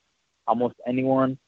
almost 0.51 0.77
anyone. 0.87 1.39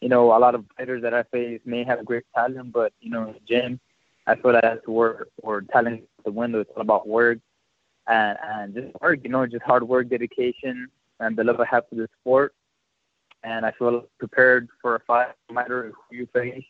You 0.00 0.08
know, 0.08 0.24
a 0.36 0.40
lot 0.44 0.54
of 0.54 0.64
fighters 0.76 1.02
that 1.02 1.14
I 1.14 1.22
face 1.24 1.60
may 1.64 1.84
have 1.84 2.04
great 2.04 2.24
talent, 2.34 2.72
but 2.72 2.92
you 3.00 3.10
know, 3.10 3.22
in 3.28 3.34
the 3.34 3.40
gym, 3.50 3.80
I 4.26 4.34
feel 4.36 4.52
like 4.52 4.62
that's 4.62 4.86
where 4.86 5.26
where 5.44 5.60
talent 5.62 6.04
the 6.24 6.32
window. 6.32 6.60
It's 6.60 6.70
all 6.76 6.82
about 6.82 7.08
work 7.08 7.38
and 8.06 8.38
and 8.52 8.74
just 8.74 8.90
work. 9.00 9.20
You 9.24 9.30
know, 9.30 9.46
just 9.46 9.64
hard 9.70 9.84
work, 9.92 10.08
dedication, 10.08 10.88
and 11.20 11.36
the 11.36 11.44
love 11.44 11.60
I 11.60 11.66
have 11.70 11.88
for 11.88 11.96
the 11.96 12.08
sport. 12.20 12.54
And 13.42 13.66
I 13.66 13.72
feel 13.72 14.08
prepared 14.18 14.68
for 14.80 14.96
a 14.96 15.00
fight, 15.00 15.32
no 15.48 15.54
matter 15.54 15.92
who 15.94 16.16
you 16.16 16.26
face 16.32 16.64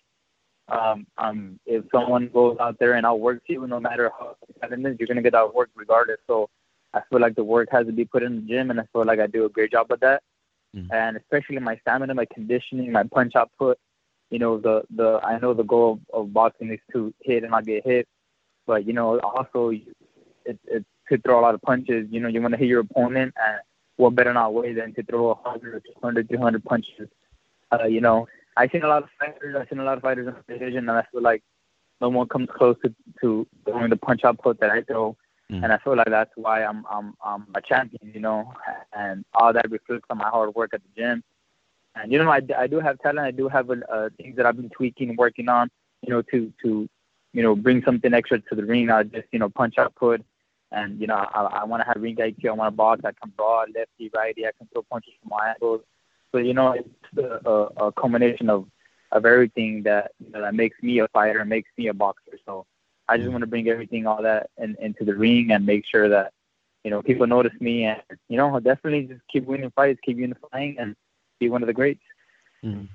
um, 0.69 1.07
um, 1.19 1.61
if 1.67 1.85
someone 1.93 2.31
goes 2.33 2.57
out 2.61 2.79
there 2.79 2.95
and 2.95 3.07
outworks 3.07 3.45
you, 3.49 3.67
no 3.67 3.81
matter 3.81 4.11
how 4.19 4.37
talented 4.61 4.99
you're 4.99 5.07
gonna 5.07 5.23
get 5.23 5.35
outworked 5.35 5.75
regardless. 5.75 6.19
So 6.27 6.49
I 6.95 7.01
feel 7.11 7.21
like 7.21 7.35
the 7.35 7.45
work 7.45 7.69
has 7.73 7.87
to 7.87 7.93
be 7.93 8.05
put 8.05 8.23
in 8.23 8.37
the 8.37 8.43
gym, 8.43 8.71
and 8.71 8.81
I 8.81 8.85
feel 8.93 9.05
like 9.05 9.21
I 9.21 9.27
do 9.27 9.45
a 9.45 9.49
great 9.49 9.73
job 9.73 9.91
of 9.91 10.01
that. 10.01 10.23
Mhm. 10.75 10.89
And 10.93 11.17
especially 11.17 11.59
my 11.59 11.77
stamina, 11.79 12.15
my 12.15 12.27
conditioning, 12.27 12.91
my 12.93 13.05
punch 13.05 13.37
output. 13.37 13.79
You 14.31 14.39
know, 14.39 14.59
the 14.59 14.83
the 14.95 15.21
I 15.23 15.39
know 15.39 15.55
the 15.55 15.63
goal 15.63 16.01
of, 16.13 16.21
of 16.21 16.33
boxing 16.33 16.71
is 16.71 16.81
to 16.93 17.15
hit 17.21 17.43
and 17.45 17.53
not 17.53 17.65
get 17.65 17.85
hit, 17.85 18.09
but 18.67 18.85
you 18.87 18.93
know 18.93 19.21
also 19.21 19.71
it, 19.71 20.59
it 20.67 20.85
to 21.09 21.19
throw 21.19 21.39
a 21.39 21.43
lot 21.43 21.55
of 21.55 21.63
punches. 21.63 22.09
You 22.11 22.21
know, 22.21 22.29
you 22.29 22.41
want 22.41 22.53
to 22.53 22.59
hit 22.59 22.69
your 22.69 22.81
opponent, 22.81 23.35
and 23.37 23.59
what 23.97 24.15
better 24.15 24.33
not 24.33 24.55
way 24.55 24.73
than 24.73 24.95
to 24.95 25.03
throw 25.05 25.29
100, 25.29 25.85
200, 25.85 26.29
300 26.29 26.65
punches. 26.65 27.09
Uh, 27.73 27.85
you 27.85 28.01
know, 28.01 28.27
I've 28.57 28.71
seen 28.71 28.83
a 28.83 28.89
lot 28.89 29.03
of 29.03 29.09
fighters. 29.19 29.55
I've 29.59 29.69
seen 29.69 29.79
a 29.79 29.85
lot 29.85 29.97
of 29.97 30.03
fighters 30.03 30.27
in 30.27 30.35
the 30.35 30.53
division, 30.53 30.89
and 30.89 30.99
I 30.99 31.05
feel 31.13 31.23
like 31.23 31.43
no 32.01 32.09
one 32.09 32.29
comes 32.29 32.49
close 32.57 32.77
to 32.85 32.95
to 33.21 33.47
throwing 33.65 33.91
the 33.91 33.97
punch 33.97 34.25
output 34.25 34.59
that 34.61 34.71
I 34.71 34.83
throw. 34.83 35.17
Mm. 35.55 35.65
And 35.65 35.73
I 35.73 35.79
feel 35.79 35.97
like 35.97 36.09
that's 36.09 36.33
why 36.35 36.65
I'm 36.65 36.85
I'm 36.91 37.15
I'm 37.25 37.47
a 37.55 37.61
champion, 37.61 38.13
you 38.13 38.21
know, 38.21 38.53
and 38.93 39.25
all 39.35 39.53
that 39.53 39.71
reflects 39.71 40.07
on 40.11 40.19
my 40.19 40.29
hard 40.29 40.55
work 40.55 40.75
at 40.75 40.83
the 40.83 41.01
gym. 41.01 41.23
And 41.95 42.11
you 42.11 42.19
know, 42.19 42.31
I, 42.31 42.41
I 42.59 42.67
do 42.67 42.81
have 42.81 42.99
talent. 43.01 43.21
I 43.27 43.31
do 43.31 43.49
have 43.49 43.71
uh, 43.71 44.09
things 44.17 44.37
that 44.37 44.47
I've 44.47 44.57
been 44.57 44.71
tweaking 44.71 45.11
and 45.11 45.19
working 45.19 45.49
on, 45.49 45.71
you 46.03 46.11
know, 46.11 46.23
to 46.23 46.53
to 46.63 46.89
you 47.33 47.43
know 47.43 47.55
bring 47.55 47.83
something 47.85 48.13
extra 48.13 48.41
to 48.41 48.55
the 48.55 48.65
ring. 48.65 48.91
I 48.91 49.05
just 49.05 49.29
you 49.33 49.39
know 49.39 49.49
punch 49.49 49.79
output. 49.79 50.23
And 50.73 51.01
you 51.01 51.07
know, 51.07 51.15
I, 51.15 51.43
I 51.43 51.65
want 51.65 51.83
to 51.83 51.87
have 51.87 52.03
ring 52.03 52.17
IQ. 52.17 52.49
I 52.49 52.53
want 52.53 52.73
to 52.73 52.77
box. 52.77 53.03
I 53.05 53.13
can 53.13 53.33
broad, 53.37 53.69
lefty, 53.75 54.11
righty. 54.13 54.45
I 54.45 54.51
can 54.59 54.67
throw 54.73 54.83
punches 54.83 55.13
from 55.21 55.31
my 55.31 55.51
angles. 55.51 55.83
So 56.33 56.39
you 56.39 56.53
know, 56.53 56.73
it's 56.73 56.89
a, 57.17 57.49
a, 57.49 57.87
a 57.87 57.93
combination 57.93 58.51
of 58.51 58.67
of 59.13 59.25
everything 59.25 59.85
that 59.85 60.13
you 60.19 60.33
know, 60.33 60.41
that 60.41 60.55
makes 60.55 60.83
me 60.83 60.99
a 60.99 61.07
fighter 61.09 61.45
makes 61.45 61.71
me 61.79 61.87
a 61.87 61.95
boxer. 61.95 62.39
So 62.45 62.67
I 63.09 63.19
just 63.19 63.31
want 63.31 63.43
to 63.43 63.47
bring 63.47 63.69
everything, 63.69 64.07
all 64.07 64.23
that, 64.23 64.51
in, 64.57 64.77
into 64.81 65.05
the 65.05 65.15
ring 65.15 65.53
and 65.53 65.67
make 65.67 65.85
sure 65.87 66.09
that 66.09 66.33
you 66.85 66.91
know 66.91 67.03
people 67.03 67.27
notice 67.27 67.53
me 67.61 67.85
and 67.85 68.01
you 68.29 68.37
know 68.37 68.59
definitely 68.61 69.05
just 69.05 69.21
keep 69.31 69.45
winning 69.45 69.71
fights, 69.71 70.01
keep 70.05 70.19
unifying, 70.19 70.77
and 70.79 70.97
be 71.39 71.49
one 71.49 71.63
of 71.63 71.67
the 71.67 71.73
greats. 71.73 72.03
I- 72.65 72.89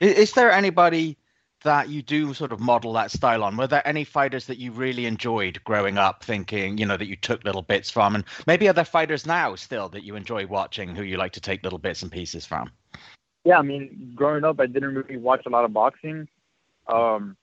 Is 0.00 0.32
there 0.32 0.52
anybody 0.52 1.16
that 1.64 1.88
you 1.88 2.02
do 2.02 2.32
sort 2.34 2.52
of 2.52 2.60
model 2.60 2.92
that 2.92 3.10
style 3.10 3.42
on? 3.42 3.56
Were 3.56 3.66
there 3.66 3.86
any 3.86 4.04
fighters 4.04 4.46
that 4.46 4.58
you 4.58 4.70
really 4.70 5.06
enjoyed 5.06 5.62
growing 5.64 5.98
up, 5.98 6.22
thinking, 6.22 6.78
you 6.78 6.86
know, 6.86 6.96
that 6.96 7.06
you 7.06 7.16
took 7.16 7.42
little 7.44 7.62
bits 7.62 7.90
from? 7.90 8.14
And 8.14 8.24
maybe 8.46 8.68
other 8.68 8.84
fighters 8.84 9.26
now 9.26 9.56
still 9.56 9.88
that 9.88 10.04
you 10.04 10.14
enjoy 10.14 10.46
watching 10.46 10.94
who 10.94 11.02
you 11.02 11.16
like 11.16 11.32
to 11.32 11.40
take 11.40 11.64
little 11.64 11.78
bits 11.80 12.02
and 12.02 12.12
pieces 12.12 12.46
from? 12.46 12.70
Yeah, 13.44 13.58
I 13.58 13.62
mean, 13.62 14.12
growing 14.14 14.44
up, 14.44 14.60
I 14.60 14.66
didn't 14.66 14.94
really 14.94 15.16
watch 15.16 15.46
a 15.46 15.50
lot 15.50 15.64
of 15.64 15.72
boxing, 15.72 16.28
um, 16.86 17.36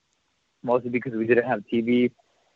mostly 0.65 0.89
because 0.89 1.13
we 1.13 1.27
didn't 1.27 1.45
have 1.45 1.63
TV 1.71 2.11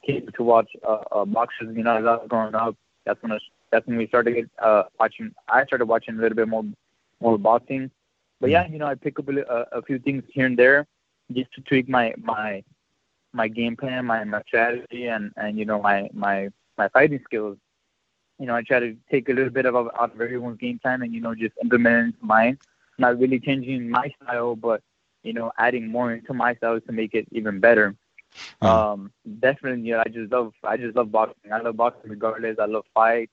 cable 0.05 0.31
to 0.33 0.43
watch 0.43 0.69
uh, 0.87 1.03
uh, 1.11 1.25
boxers. 1.25 1.75
You 1.75 1.83
know, 1.83 1.97
as 1.97 2.05
I 2.05 2.15
was 2.15 2.27
growing 2.27 2.55
up, 2.55 2.75
that's 3.05 3.21
when 3.21 3.31
I, 3.31 3.37
that's 3.71 3.85
when 3.87 3.97
we 3.97 4.07
started 4.07 4.49
uh, 4.61 4.83
watching. 4.99 5.31
I 5.47 5.65
started 5.65 5.85
watching 5.85 6.17
a 6.17 6.21
little 6.21 6.35
bit 6.35 6.47
more 6.47 6.65
more 7.21 7.37
boxing. 7.37 7.91
But 8.41 8.49
yeah, 8.49 8.67
you 8.67 8.77
know, 8.79 8.87
I 8.87 8.95
pick 8.95 9.19
up 9.19 9.27
a, 9.29 9.39
a, 9.41 9.79
a 9.79 9.81
few 9.81 9.99
things 9.99 10.23
here 10.33 10.45
and 10.45 10.57
there 10.57 10.87
just 11.33 11.51
to 11.53 11.61
tweak 11.61 11.89
my 11.89 12.13
my 12.17 12.63
my 13.33 13.47
game 13.47 13.75
plan, 13.75 14.05
my 14.05 14.23
my 14.23 14.41
strategy, 14.47 15.07
and 15.07 15.31
and 15.37 15.57
you 15.57 15.65
know 15.65 15.81
my 15.81 16.09
my 16.13 16.49
my 16.77 16.89
fighting 16.89 17.19
skills. 17.23 17.57
You 18.39 18.45
know, 18.47 18.55
I 18.55 18.61
try 18.63 18.79
to 18.79 18.95
take 19.11 19.27
a 19.29 19.33
little 19.33 19.51
bit 19.51 19.65
of 19.65 19.75
out 19.75 20.13
of 20.13 20.21
everyone's 20.21 20.59
game 20.59 20.79
plan 20.79 21.01
and 21.01 21.13
you 21.13 21.21
know 21.21 21.35
just 21.35 21.53
implement 21.61 22.15
mine. 22.21 22.57
Not 22.97 23.19
really 23.19 23.39
changing 23.39 23.89
my 23.89 24.11
style, 24.21 24.55
but 24.55 24.81
you 25.23 25.33
know 25.33 25.51
adding 25.57 25.87
more 25.87 26.13
into 26.13 26.33
my 26.33 26.55
style 26.55 26.79
to 26.79 26.91
make 26.91 27.13
it 27.13 27.27
even 27.31 27.59
better. 27.59 27.95
Mm. 28.61 28.67
Um, 28.67 29.11
definitely, 29.39 29.81
you 29.87 29.93
know, 29.93 30.03
I 30.05 30.09
just 30.09 30.31
love 30.31 30.53
I 30.63 30.77
just 30.77 30.95
love 30.95 31.11
boxing. 31.11 31.51
I 31.51 31.59
love 31.59 31.77
boxing 31.77 32.09
regardless. 32.09 32.57
I 32.59 32.65
love 32.65 32.85
fight. 32.93 33.29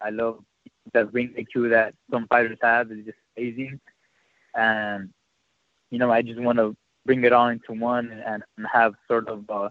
I 0.00 0.10
love 0.10 0.42
the 0.92 1.06
ring 1.06 1.34
IQ 1.38 1.70
that 1.70 1.94
some 2.10 2.26
fighters 2.26 2.58
have 2.62 2.90
is 2.90 3.04
just 3.04 3.18
amazing, 3.36 3.80
and 4.54 5.10
you 5.90 5.98
know 5.98 6.10
I 6.10 6.22
just 6.22 6.40
want 6.40 6.58
to 6.58 6.76
bring 7.04 7.24
it 7.24 7.32
all 7.32 7.48
into 7.48 7.72
one 7.72 8.10
and, 8.10 8.42
and 8.56 8.66
have 8.72 8.94
sort 9.08 9.28
of 9.28 9.48
uh, 9.50 9.68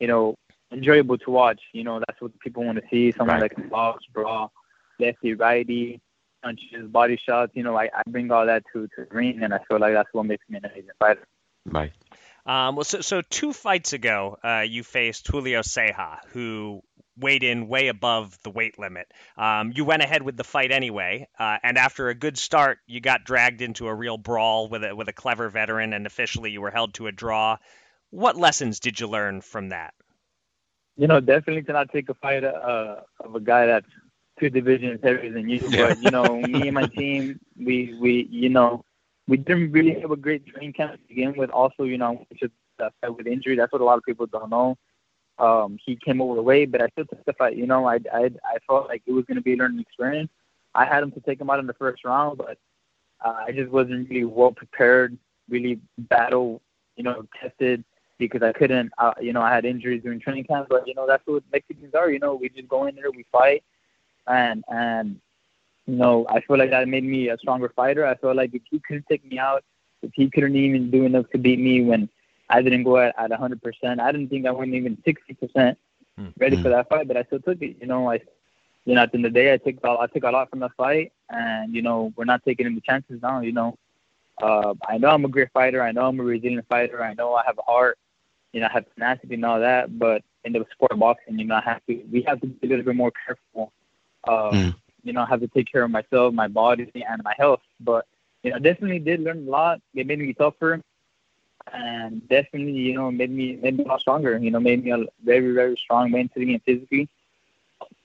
you 0.00 0.08
know 0.08 0.34
enjoyable 0.72 1.18
to 1.18 1.30
watch. 1.30 1.60
You 1.72 1.84
know 1.84 2.00
that's 2.00 2.20
what 2.20 2.38
people 2.40 2.64
want 2.64 2.78
to 2.78 2.84
see. 2.90 3.12
Someone 3.12 3.40
right. 3.40 3.56
like 3.56 3.70
box, 3.70 4.04
brawl, 4.12 4.52
lefty, 4.98 5.34
righty, 5.34 6.00
punches, 6.42 6.88
body 6.88 7.18
shots. 7.24 7.52
You 7.54 7.62
know 7.62 7.76
I, 7.76 7.84
I 7.94 8.02
bring 8.08 8.30
all 8.30 8.46
that 8.46 8.64
to 8.72 8.86
to 8.88 9.06
the 9.08 9.14
ring, 9.14 9.40
and 9.42 9.54
I 9.54 9.58
feel 9.68 9.78
like 9.78 9.94
that's 9.94 10.08
what 10.12 10.26
makes 10.26 10.44
me 10.48 10.58
an 10.58 10.64
amazing 10.64 10.90
fighter. 10.98 11.26
Right. 11.64 11.92
Um, 12.44 12.74
well, 12.74 12.84
so, 12.84 13.00
so 13.00 13.22
two 13.22 13.52
fights 13.52 13.92
ago, 13.92 14.36
uh, 14.42 14.64
you 14.66 14.82
faced 14.82 15.28
Julio 15.28 15.60
Ceja, 15.60 16.18
who 16.32 16.82
weighed 17.16 17.44
in 17.44 17.68
way 17.68 17.88
above 17.88 18.36
the 18.42 18.50
weight 18.50 18.78
limit. 18.78 19.06
Um, 19.36 19.72
you 19.74 19.84
went 19.84 20.02
ahead 20.02 20.22
with 20.22 20.36
the 20.36 20.44
fight 20.44 20.72
anyway, 20.72 21.28
uh, 21.38 21.58
and 21.62 21.78
after 21.78 22.08
a 22.08 22.14
good 22.14 22.36
start, 22.36 22.78
you 22.86 23.00
got 23.00 23.24
dragged 23.24 23.62
into 23.62 23.86
a 23.86 23.94
real 23.94 24.18
brawl 24.18 24.68
with 24.68 24.82
a 24.82 24.96
with 24.96 25.08
a 25.08 25.12
clever 25.12 25.48
veteran, 25.48 25.92
and 25.92 26.06
officially 26.06 26.50
you 26.50 26.60
were 26.60 26.70
held 26.70 26.94
to 26.94 27.06
a 27.06 27.12
draw. 27.12 27.58
What 28.10 28.36
lessons 28.36 28.80
did 28.80 28.98
you 28.98 29.06
learn 29.06 29.40
from 29.40 29.68
that? 29.68 29.94
You 30.96 31.06
know, 31.06 31.20
definitely 31.20 31.62
cannot 31.62 31.90
take 31.90 32.08
a 32.08 32.14
fight 32.14 32.44
uh, 32.44 32.96
of 33.20 33.34
a 33.34 33.40
guy 33.40 33.66
that's 33.66 33.86
two 34.42 34.50
divisions 34.50 35.00
heavier 35.02 35.32
than 35.32 35.48
you. 35.48 35.60
But 35.70 36.02
you 36.02 36.10
know, 36.10 36.40
me 36.40 36.68
and 36.68 36.74
my 36.74 36.86
team, 36.86 37.40
we 37.56 37.96
we 38.00 38.28
you 38.30 38.48
know, 38.48 38.84
we 39.28 39.36
didn't 39.36 39.72
really 39.72 39.98
have 40.00 40.10
a 40.10 40.16
great 40.16 40.46
training 40.46 40.72
camp 40.74 40.92
to 40.92 40.98
begin 41.08 41.34
with. 41.36 41.50
Also, 41.50 41.84
you 41.84 41.98
know, 41.98 42.26
uh, 42.80 42.90
fight 43.00 43.16
with 43.16 43.26
injury. 43.26 43.56
That's 43.56 43.72
what 43.72 43.80
a 43.80 43.84
lot 43.84 43.98
of 43.98 44.04
people 44.04 44.26
don't 44.26 44.50
know 44.50 44.76
um, 45.38 45.78
he 45.84 45.96
came 45.96 46.20
over 46.20 46.34
the 46.34 46.42
way, 46.42 46.66
but 46.66 46.80
I 46.80 46.88
still 46.88 47.04
took 47.06 47.24
the 47.24 47.32
fight. 47.32 47.56
You 47.56 47.66
know, 47.66 47.86
I, 47.86 47.98
I, 48.12 48.30
I 48.44 48.58
felt 48.66 48.88
like 48.88 49.02
it 49.06 49.12
was 49.12 49.24
going 49.24 49.36
to 49.36 49.42
be 49.42 49.54
a 49.54 49.56
learning 49.56 49.80
experience. 49.80 50.30
I 50.74 50.84
had 50.84 51.02
him 51.02 51.10
to 51.12 51.20
take 51.20 51.40
him 51.40 51.50
out 51.50 51.58
in 51.58 51.66
the 51.66 51.74
first 51.74 52.04
round, 52.04 52.38
but 52.38 52.58
uh, 53.24 53.44
I 53.46 53.52
just 53.52 53.70
wasn't 53.70 54.08
really 54.08 54.24
well 54.24 54.52
prepared, 54.52 55.18
really 55.48 55.80
battle, 55.98 56.62
you 56.96 57.04
know, 57.04 57.26
tested 57.40 57.84
because 58.18 58.42
I 58.42 58.52
couldn't, 58.52 58.92
uh, 58.98 59.14
you 59.20 59.32
know, 59.32 59.42
I 59.42 59.52
had 59.52 59.64
injuries 59.64 60.02
during 60.02 60.20
training 60.20 60.44
camp. 60.44 60.68
But 60.70 60.86
you 60.86 60.94
know, 60.94 61.06
that's 61.06 61.26
what 61.26 61.42
Mexicans 61.52 61.94
are. 61.94 62.10
You 62.10 62.20
know, 62.20 62.34
we 62.34 62.48
just 62.48 62.68
go 62.68 62.86
in 62.86 62.94
there, 62.94 63.10
we 63.10 63.26
fight, 63.32 63.64
and 64.26 64.64
and 64.68 65.20
you 65.86 65.96
know, 65.96 66.26
I 66.28 66.40
feel 66.40 66.58
like 66.58 66.70
that 66.70 66.88
made 66.88 67.04
me 67.04 67.28
a 67.28 67.38
stronger 67.38 67.68
fighter. 67.74 68.06
I 68.06 68.14
felt 68.14 68.36
like 68.36 68.54
if 68.54 68.62
he 68.70 68.80
couldn't 68.80 69.06
take 69.08 69.24
me 69.28 69.38
out, 69.38 69.64
if 70.02 70.10
he 70.14 70.30
couldn't 70.30 70.56
even 70.56 70.90
do 70.90 71.04
enough 71.04 71.28
to 71.30 71.38
beat 71.38 71.58
me 71.58 71.82
when 71.82 72.08
I 72.48 72.62
didn't 72.62 72.84
go 72.84 72.98
at, 72.98 73.14
at 73.18 73.30
100%. 73.30 74.00
I 74.00 74.12
didn't 74.12 74.28
think 74.28 74.46
I 74.46 74.50
went 74.50 74.74
even 74.74 74.96
60% 75.06 75.76
hmm. 76.16 76.26
ready 76.38 76.56
mm-hmm. 76.56 76.62
for 76.62 76.68
that 76.68 76.88
fight, 76.88 77.08
but 77.08 77.16
I 77.16 77.24
still 77.24 77.40
took 77.40 77.62
it. 77.62 77.76
You 77.80 77.86
know, 77.86 78.10
I, 78.10 78.20
you 78.84 78.94
know, 78.94 79.02
at 79.02 79.12
the 79.12 79.18
end 79.18 79.26
of 79.26 79.32
the 79.32 79.40
day, 79.40 79.52
I 79.52 79.56
took 79.56 79.76
I 79.84 80.06
took 80.06 80.24
a 80.24 80.30
lot 80.30 80.50
from 80.50 80.60
the 80.60 80.68
fight, 80.76 81.12
and 81.30 81.74
you 81.74 81.82
know, 81.82 82.12
we're 82.16 82.24
not 82.24 82.44
taking 82.44 82.66
any 82.66 82.80
chances 82.80 83.22
now. 83.22 83.40
You 83.40 83.52
know, 83.52 83.78
uh, 84.42 84.74
I 84.88 84.98
know 84.98 85.08
I'm 85.10 85.24
a 85.24 85.28
great 85.28 85.52
fighter. 85.52 85.82
I 85.82 85.92
know 85.92 86.06
I'm 86.06 86.20
a 86.20 86.24
resilient 86.24 86.66
fighter. 86.68 87.02
I 87.02 87.14
know 87.14 87.34
I 87.34 87.44
have 87.46 87.58
a 87.58 87.62
heart. 87.62 87.98
You 88.52 88.60
know, 88.60 88.66
I 88.68 88.72
have 88.72 88.92
tenacity 88.94 89.34
and 89.34 89.44
all 89.44 89.60
that. 89.60 89.98
But 89.98 90.22
in 90.44 90.52
the 90.52 90.66
sport 90.72 90.92
of 90.92 90.98
boxing, 90.98 91.38
you 91.38 91.46
know, 91.46 91.54
I 91.54 91.60
have 91.60 91.84
to. 91.86 92.02
We 92.12 92.22
have 92.22 92.40
to 92.40 92.48
be 92.48 92.66
a 92.66 92.70
little 92.70 92.84
bit 92.84 92.96
more 92.96 93.12
careful. 93.24 93.72
Uh, 94.26 94.50
mm. 94.50 94.74
You 95.04 95.12
know, 95.12 95.22
I 95.22 95.26
have 95.26 95.40
to 95.40 95.48
take 95.48 95.70
care 95.70 95.82
of 95.82 95.90
myself, 95.90 96.32
my 96.32 96.48
body, 96.48 96.90
and 96.94 97.22
my 97.24 97.34
health. 97.36 97.62
But 97.80 98.06
you 98.42 98.50
know, 98.50 98.58
definitely 98.58 99.00
did 99.00 99.20
learn 99.20 99.46
a 99.46 99.50
lot. 99.50 99.80
It 99.94 100.06
made 100.06 100.18
me 100.18 100.32
tougher 100.32 100.80
and 101.72 102.26
definitely, 102.28 102.72
you 102.72 102.94
know, 102.94 103.10
made 103.10 103.30
me 103.30 103.56
made 103.56 103.76
me 103.76 103.84
a 103.84 103.88
lot 103.88 104.00
stronger. 104.00 104.36
You 104.38 104.50
know, 104.50 104.60
made 104.60 104.84
me 104.84 104.92
a 104.92 105.04
very 105.24 105.52
very 105.52 105.76
strong 105.76 106.10
mentally 106.10 106.54
and 106.54 106.62
physically. 106.62 107.08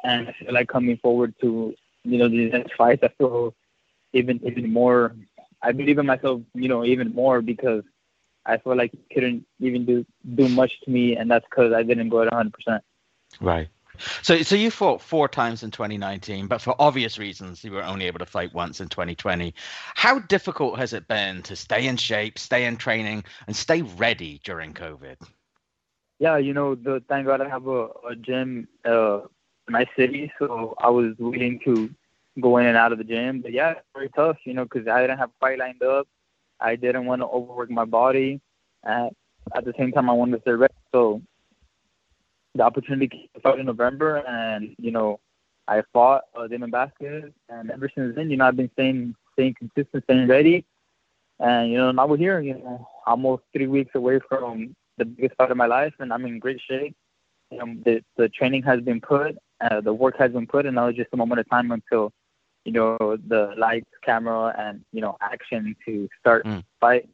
And 0.03 0.29
I 0.29 0.31
feel 0.33 0.53
like 0.53 0.67
coming 0.67 0.97
forward 0.97 1.33
to 1.41 1.75
you 2.03 2.17
know 2.17 2.27
the 2.27 2.50
next 2.50 2.75
fight, 2.75 3.03
I 3.03 3.09
feel 3.09 3.53
even 4.13 4.39
even 4.45 4.71
more. 4.71 5.15
I 5.62 5.71
believe 5.71 5.97
in 5.97 6.05
myself, 6.05 6.41
you 6.53 6.67
know, 6.67 6.86
even 6.86 7.13
more 7.13 7.41
because 7.41 7.83
I 8.45 8.57
feel 8.57 8.77
like 8.77 8.91
he 8.91 9.13
couldn't 9.13 9.45
even 9.59 9.86
do 9.86 10.05
do 10.36 10.47
much 10.50 10.79
to 10.81 10.91
me, 10.91 11.15
and 11.15 11.29
that's 11.29 11.45
because 11.50 11.74
I 11.74 11.83
didn't 11.83 12.09
go 12.09 12.21
at 12.21 12.31
100. 12.31 12.53
percent 12.53 12.83
Right. 13.41 13.67
So, 14.22 14.42
so 14.42 14.56
you 14.56 14.72
fought 14.72 15.01
four 15.01 15.27
times 15.27 15.63
in 15.63 15.72
2019, 15.72 16.48
but 16.48 16.62
for 16.62 16.75
obvious 16.80 17.18
reasons, 17.18 17.63
you 17.63 17.72
were 17.72 17.84
only 17.84 18.06
able 18.06 18.20
to 18.20 18.25
fight 18.25 18.54
once 18.54 18.80
in 18.82 18.89
2020. 18.89 19.54
How 19.96 20.20
difficult 20.20 20.77
has 20.80 20.94
it 20.94 21.08
been 21.08 21.42
to 21.44 21.56
stay 21.56 21.88
in 21.88 21.98
shape, 21.98 22.39
stay 22.39 22.66
in 22.66 22.77
training, 22.77 23.24
and 23.48 23.56
stay 23.56 23.82
ready 23.82 24.42
during 24.44 24.74
COVID? 24.74 25.18
Yeah, 26.20 26.38
you 26.38 26.54
know, 26.54 26.75
the 26.75 27.04
thank 27.08 27.27
God 27.27 27.42
I 27.42 27.50
have 27.50 27.68
a, 27.68 27.89
a 28.10 28.16
gym 28.16 28.68
uh, 28.86 29.20
in 29.68 29.72
my 29.72 29.86
city, 29.96 30.32
so 30.39 30.75
I 30.80 30.89
was 30.89 31.13
willing 31.20 31.60
to 31.66 31.94
go 32.39 32.58
in 32.58 32.66
and 32.66 32.77
out 32.77 32.92
of 32.92 32.98
the 32.98 33.04
gym. 33.04 33.42
But 33.42 33.51
yeah, 33.51 33.72
it's 33.72 33.82
very 33.94 34.10
tough, 34.10 34.38
you 34.44 34.54
know, 34.54 34.63
because 34.63 34.88
I 34.88 35.01
didn't 35.01 35.20
have 35.20 35.30
a 35.30 35.39
fight 35.39 35.60
lined 35.60 35.84
up. 35.84 36.08
I 36.60 36.75
didn't 36.75 37.06
want 37.06 37.22
to 37.22 37.27
overwork 37.27 37.70
my 37.70 37.86
body. 37.86 38.42
At, 38.84 39.13
at 39.56 39.66
the 39.66 39.74
same 39.77 39.92
time, 39.92 40.10
I 40.10 40.13
wanted 40.13 40.38
to 40.38 40.42
stay 40.42 40.51
ready. 40.51 40.74
So 40.92 41.22
the 42.57 42.63
opportunity 42.63 43.29
to 43.33 43.41
fight 43.41 43.59
in 43.59 43.65
November, 43.65 44.17
and 44.27 44.75
you 44.77 44.91
know, 44.91 45.19
I 45.67 45.83
fought 45.93 46.23
uh, 46.35 46.47
Damon 46.47 46.71
Vasquez, 46.71 47.31
and 47.49 47.71
ever 47.71 47.89
since 47.93 48.15
then, 48.15 48.29
you 48.29 48.37
know, 48.37 48.45
I've 48.45 48.55
been 48.55 48.71
staying 48.73 49.15
staying 49.33 49.55
consistent, 49.55 50.03
staying 50.05 50.27
ready, 50.27 50.65
and 51.39 51.71
you 51.71 51.77
know, 51.77 51.91
now 51.91 52.07
we're 52.07 52.17
here. 52.17 52.39
You 52.39 52.55
know, 52.55 52.87
almost 53.05 53.43
three 53.53 53.67
weeks 53.67 53.91
away 53.95 54.19
from 54.27 54.75
the 54.97 55.05
biggest 55.05 55.35
fight 55.35 55.51
of 55.51 55.57
my 55.57 55.67
life, 55.67 55.93
and 55.99 56.11
I'm 56.11 56.25
in 56.25 56.39
great 56.39 56.61
shape. 56.67 56.95
You 57.51 57.59
know, 57.59 57.75
the 57.85 58.03
the 58.17 58.29
training 58.29 58.63
has 58.63 58.81
been 58.81 59.01
put, 59.01 59.37
uh, 59.61 59.81
the 59.81 59.93
work 59.93 60.17
has 60.17 60.31
been 60.31 60.47
put, 60.47 60.65
and 60.65 60.75
now 60.75 60.87
it's 60.87 60.97
just 60.97 61.09
a 61.13 61.17
moment 61.17 61.39
of 61.39 61.49
time 61.49 61.71
until 61.71 62.11
you 62.65 62.71
know 62.71 62.97
the 63.27 63.53
lights, 63.57 63.89
camera, 64.03 64.53
and 64.57 64.83
you 64.91 65.01
know 65.01 65.17
action 65.21 65.75
to 65.85 66.09
start 66.19 66.45
mm. 66.45 66.63
fight 66.79 67.09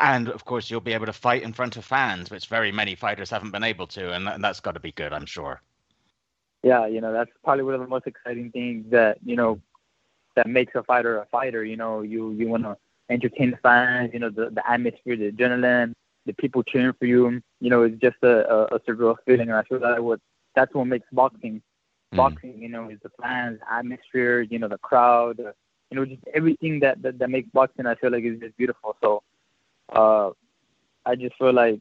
and 0.00 0.28
of 0.28 0.44
course 0.44 0.70
you'll 0.70 0.80
be 0.80 0.92
able 0.92 1.06
to 1.06 1.12
fight 1.12 1.42
in 1.42 1.52
front 1.52 1.76
of 1.76 1.84
fans, 1.84 2.30
which 2.30 2.46
very 2.46 2.72
many 2.72 2.94
fighters 2.94 3.30
haven't 3.30 3.50
been 3.50 3.64
able 3.64 3.86
to, 3.88 4.12
and, 4.12 4.28
and 4.28 4.42
that's 4.42 4.60
got 4.60 4.72
to 4.72 4.80
be 4.80 4.92
good, 4.92 5.12
I'm 5.12 5.26
sure. 5.26 5.60
Yeah, 6.62 6.86
you 6.86 7.00
know 7.00 7.12
that's 7.12 7.30
probably 7.44 7.64
one 7.64 7.74
of 7.74 7.80
the 7.80 7.86
most 7.86 8.06
exciting 8.06 8.50
things 8.50 8.90
that 8.90 9.18
you 9.24 9.36
know 9.36 9.60
that 10.34 10.48
makes 10.48 10.74
a 10.74 10.82
fighter 10.82 11.18
a 11.18 11.26
fighter. 11.26 11.64
You 11.64 11.76
know, 11.76 12.02
you 12.02 12.32
you 12.32 12.48
want 12.48 12.64
to 12.64 12.76
entertain 13.10 13.50
the 13.52 13.56
fans. 13.58 14.10
You 14.12 14.20
know, 14.20 14.30
the 14.30 14.50
the 14.50 14.68
atmosphere, 14.68 15.16
the 15.16 15.30
adrenaline, 15.30 15.94
the 16.26 16.32
people 16.34 16.62
cheering 16.62 16.94
for 16.98 17.06
you. 17.06 17.40
You 17.60 17.70
know, 17.70 17.82
it's 17.82 18.00
just 18.00 18.16
a, 18.22 18.50
a, 18.52 18.64
a 18.76 18.80
surreal 18.80 19.16
feeling, 19.24 19.48
and 19.48 19.54
I 19.56 19.62
feel 19.62 19.78
that 19.80 20.02
what 20.02 20.20
that's 20.54 20.74
what 20.74 20.86
makes 20.86 21.06
boxing. 21.12 21.62
Mm. 22.12 22.16
Boxing, 22.16 22.60
you 22.60 22.68
know, 22.68 22.88
is 22.88 22.98
the 23.02 23.10
fans, 23.20 23.60
atmosphere, 23.70 24.40
you 24.40 24.58
know, 24.58 24.68
the 24.68 24.78
crowd, 24.78 25.38
you 25.38 25.96
know, 25.96 26.04
just 26.04 26.22
everything 26.34 26.80
that, 26.80 27.02
that 27.02 27.18
that 27.18 27.30
makes 27.30 27.48
boxing. 27.50 27.86
I 27.86 27.94
feel 27.96 28.10
like 28.10 28.24
is 28.24 28.40
just 28.40 28.56
beautiful. 28.56 28.96
So 29.02 29.22
uh, 29.90 30.30
I 31.04 31.14
just 31.14 31.36
feel 31.36 31.52
like 31.52 31.80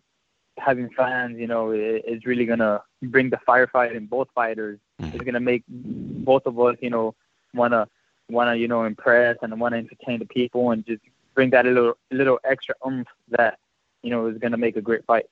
having 0.58 0.90
fans, 0.90 1.38
you 1.38 1.48
know, 1.48 1.72
is 1.72 2.26
really 2.26 2.46
gonna 2.46 2.82
bring 3.04 3.30
the 3.30 3.40
firefight 3.48 3.96
in 3.96 4.06
both 4.06 4.28
fighters. 4.34 4.80
Mm-hmm. 5.02 5.16
It's 5.16 5.24
gonna 5.24 5.40
make 5.40 5.64
both 5.68 6.46
of 6.46 6.60
us, 6.60 6.78
you 6.82 6.90
know, 6.90 7.16
wanna 7.54 7.88
wanna 8.30 8.56
you 8.56 8.68
know 8.68 8.84
impress 8.84 9.38
and 9.42 9.60
wanna 9.60 9.78
entertain 9.78 10.20
the 10.20 10.26
people 10.26 10.72
and 10.72 10.86
just 10.86 11.02
bring 11.34 11.50
that 11.52 11.66
little 11.66 11.98
little 12.12 12.40
extra 12.44 12.76
oomph 12.86 13.08
that 13.30 13.60
you 14.02 14.10
know 14.10 14.28
is 14.28 14.38
gonna 14.38 14.58
make 14.58 14.76
a 14.76 14.82
great 14.82 15.06
fight. 15.06 15.26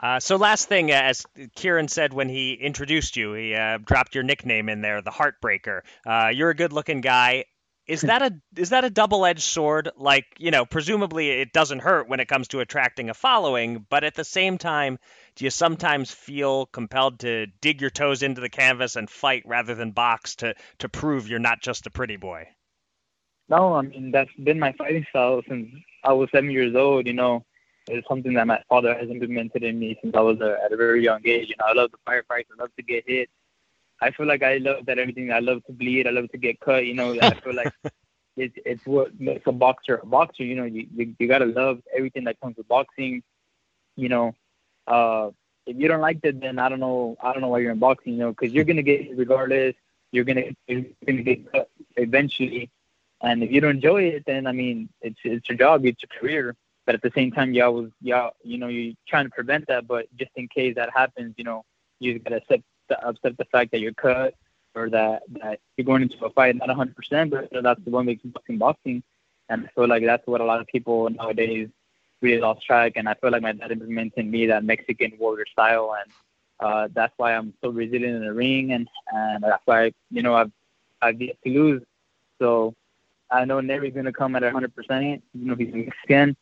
Uh, 0.00 0.18
so 0.18 0.36
last 0.36 0.68
thing, 0.68 0.90
as 0.90 1.26
Kieran 1.54 1.86
said 1.86 2.14
when 2.14 2.28
he 2.28 2.54
introduced 2.54 3.16
you, 3.16 3.34
he 3.34 3.54
uh, 3.54 3.78
dropped 3.84 4.14
your 4.14 4.24
nickname 4.24 4.70
in 4.70 4.80
there, 4.80 5.02
the 5.02 5.10
Heartbreaker. 5.10 5.82
Uh, 6.06 6.30
you're 6.32 6.48
a 6.48 6.54
good-looking 6.54 7.02
guy 7.02 7.44
is 7.92 8.00
that 8.00 8.22
a 8.22 8.32
is 8.56 8.70
that 8.70 8.84
a 8.84 8.90
double-edged 8.90 9.42
sword? 9.42 9.90
Like, 9.98 10.24
you 10.38 10.50
know, 10.50 10.64
presumably 10.64 11.28
it 11.28 11.52
doesn't 11.52 11.80
hurt 11.80 12.08
when 12.08 12.20
it 12.20 12.28
comes 12.28 12.48
to 12.48 12.60
attracting 12.60 13.10
a 13.10 13.14
following, 13.14 13.84
but 13.90 14.02
at 14.02 14.14
the 14.14 14.24
same 14.24 14.56
time, 14.56 14.98
do 15.36 15.44
you 15.44 15.50
sometimes 15.50 16.10
feel 16.10 16.64
compelled 16.64 17.20
to 17.20 17.48
dig 17.60 17.82
your 17.82 17.90
toes 17.90 18.22
into 18.22 18.40
the 18.40 18.48
canvas 18.48 18.96
and 18.96 19.10
fight 19.10 19.42
rather 19.44 19.74
than 19.74 19.90
box 19.90 20.36
to 20.36 20.54
to 20.78 20.88
prove 20.88 21.28
you're 21.28 21.38
not 21.38 21.60
just 21.60 21.86
a 21.86 21.90
pretty 21.90 22.16
boy? 22.16 22.48
No, 23.50 23.74
I 23.74 23.82
mean 23.82 24.10
that's 24.10 24.30
been 24.42 24.58
my 24.58 24.72
fighting 24.72 25.04
style 25.10 25.42
since 25.46 25.68
I 26.02 26.14
was 26.14 26.30
seven 26.32 26.50
years 26.50 26.74
old. 26.74 27.06
You 27.06 27.12
know, 27.12 27.44
it's 27.88 28.08
something 28.08 28.32
that 28.34 28.46
my 28.46 28.62
father 28.70 28.94
has 28.94 29.10
implemented 29.10 29.64
in 29.64 29.78
me 29.78 29.98
since 30.00 30.14
I 30.16 30.20
was 30.20 30.40
a, 30.40 30.56
at 30.64 30.72
a 30.72 30.78
very 30.78 31.04
young 31.04 31.20
age. 31.26 31.50
You 31.50 31.56
know, 31.58 31.66
I 31.68 31.74
love 31.74 31.90
the 31.90 31.98
firefights. 32.10 32.46
I 32.56 32.62
love 32.62 32.70
to 32.76 32.82
get 32.82 33.04
hit. 33.06 33.28
I 34.02 34.10
feel 34.10 34.26
like 34.26 34.42
I 34.42 34.56
love 34.58 34.86
that 34.86 34.98
everything. 34.98 35.32
I 35.32 35.38
love 35.38 35.64
to 35.66 35.72
bleed. 35.72 36.06
I 36.06 36.10
love 36.10 36.28
to 36.32 36.38
get 36.38 36.60
cut. 36.60 36.86
You 36.86 36.94
know, 36.94 37.16
I 37.20 37.34
feel 37.40 37.54
like 37.54 37.72
it's 38.36 38.56
it's 38.66 38.84
what 38.84 39.18
makes 39.20 39.46
a 39.46 39.52
boxer 39.52 39.96
a 40.02 40.06
boxer. 40.06 40.44
You 40.44 40.56
know, 40.56 40.64
you 40.64 40.86
you, 40.94 41.14
you 41.18 41.28
gotta 41.28 41.46
love 41.46 41.80
everything 41.96 42.24
that 42.24 42.40
comes 42.40 42.56
with 42.56 42.68
boxing. 42.68 43.22
You 43.96 44.08
know, 44.08 44.34
uh, 44.86 45.30
if 45.66 45.76
you 45.76 45.86
don't 45.86 46.00
like 46.00 46.20
that, 46.22 46.40
then 46.40 46.58
I 46.58 46.68
don't 46.68 46.80
know. 46.80 47.16
I 47.22 47.32
don't 47.32 47.42
know 47.42 47.48
why 47.48 47.60
you're 47.60 47.72
in 47.72 47.78
boxing. 47.78 48.14
You 48.14 48.18
know, 48.18 48.30
because 48.30 48.52
you're 48.52 48.64
gonna 48.64 48.82
get 48.82 49.16
regardless. 49.16 49.76
You're 50.10 50.24
gonna 50.24 50.46
you're 50.66 50.84
gonna 51.06 51.22
get 51.22 51.50
cut 51.52 51.70
eventually, 51.96 52.70
and 53.22 53.42
if 53.44 53.52
you 53.52 53.60
don't 53.60 53.76
enjoy 53.76 54.02
it, 54.04 54.24
then 54.26 54.46
I 54.46 54.52
mean, 54.52 54.88
it's 55.00 55.20
it's 55.24 55.48
your 55.48 55.58
job, 55.58 55.86
it's 55.86 56.02
your 56.02 56.20
career. 56.20 56.56
But 56.84 56.96
at 56.96 57.02
the 57.02 57.12
same 57.14 57.30
time, 57.30 57.54
you 57.54 57.62
always, 57.64 57.90
yeah, 58.00 58.30
you 58.42 58.58
know, 58.58 58.66
you're 58.66 58.94
trying 59.06 59.26
to 59.26 59.30
prevent 59.30 59.68
that. 59.68 59.86
But 59.86 60.06
just 60.16 60.32
in 60.34 60.48
case 60.48 60.74
that 60.74 60.90
happens, 60.92 61.34
you 61.38 61.44
know, 61.44 61.64
you 62.00 62.18
gotta 62.18 62.36
accept 62.38 62.64
the, 62.92 63.08
accept 63.08 63.38
the 63.38 63.44
fact 63.46 63.70
that 63.72 63.80
you're 63.80 63.94
cut 63.94 64.34
or 64.74 64.88
that 64.90 65.22
that 65.40 65.60
you're 65.76 65.84
going 65.84 66.02
into 66.02 66.24
a 66.24 66.30
fight 66.30 66.56
not 66.56 66.68
100 66.68 66.96
percent, 66.96 67.30
but 67.30 67.48
that's 67.62 67.82
the 67.84 67.90
one 67.90 68.06
makes 68.06 68.22
boxing 68.24 68.58
boxing. 68.58 69.02
And 69.48 69.66
I 69.66 69.68
feel 69.74 69.88
like 69.88 70.04
that's 70.04 70.26
what 70.26 70.40
a 70.40 70.44
lot 70.44 70.60
of 70.60 70.66
people 70.66 71.10
nowadays 71.10 71.68
really 72.20 72.40
lost 72.40 72.64
track. 72.64 72.92
And 72.96 73.08
I 73.08 73.14
feel 73.14 73.30
like 73.30 73.42
my 73.42 73.52
dad 73.52 73.72
implemented 73.72 74.18
in 74.18 74.30
me 74.30 74.46
that 74.46 74.64
Mexican 74.64 75.12
warrior 75.18 75.46
style, 75.52 75.94
and 76.00 76.12
uh, 76.60 76.88
that's 76.92 77.12
why 77.16 77.34
I'm 77.34 77.52
so 77.62 77.70
resilient 77.70 78.16
in 78.16 78.24
the 78.24 78.32
ring, 78.32 78.72
and 78.72 78.88
and 79.12 79.42
that's 79.42 79.62
why 79.64 79.92
you 80.10 80.22
know 80.22 80.34
I've 80.34 80.52
I've 81.00 81.20
yet 81.20 81.36
to 81.44 81.50
lose. 81.50 81.82
So 82.38 82.74
I 83.30 83.44
know 83.44 83.60
Nery's 83.60 83.94
gonna 83.94 84.12
come 84.12 84.36
at 84.36 84.42
100 84.42 84.74
percent. 84.74 85.22
You 85.34 85.46
know 85.46 85.54
he's 85.54 85.74
Mexican. 85.74 86.36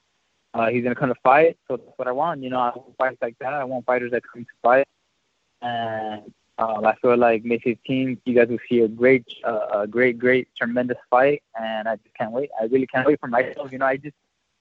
Uh, 0.52 0.68
he's 0.68 0.82
gonna 0.82 0.96
come 0.96 1.08
to 1.08 1.20
fight, 1.22 1.56
so 1.68 1.76
that's 1.76 1.96
what 1.96 2.08
I 2.08 2.12
want. 2.12 2.42
You 2.42 2.50
know, 2.50 2.58
I 2.58 2.72
want 2.76 2.96
fights 2.98 3.22
like 3.22 3.38
that. 3.38 3.54
I 3.54 3.64
want 3.64 3.86
fighters 3.86 4.10
that 4.10 4.22
come 4.30 4.44
to 4.44 4.50
fight, 4.62 4.88
and 5.62 6.32
um, 6.60 6.84
I 6.84 6.94
feel 6.96 7.16
like 7.16 7.42
May 7.42 7.58
15th, 7.58 8.18
you 8.26 8.34
guys 8.34 8.48
will 8.48 8.58
see 8.68 8.80
a 8.80 8.88
great, 8.88 9.24
uh, 9.44 9.80
a 9.80 9.86
great, 9.86 10.18
great, 10.18 10.48
tremendous 10.56 10.98
fight, 11.08 11.42
and 11.58 11.88
I 11.88 11.96
just 11.96 12.14
can't 12.14 12.32
wait. 12.32 12.50
I 12.60 12.64
really 12.64 12.86
can't 12.86 13.06
wait 13.06 13.18
for 13.18 13.28
myself. 13.28 13.72
You 13.72 13.78
know, 13.78 13.86
I 13.86 13.96
just, 13.96 14.16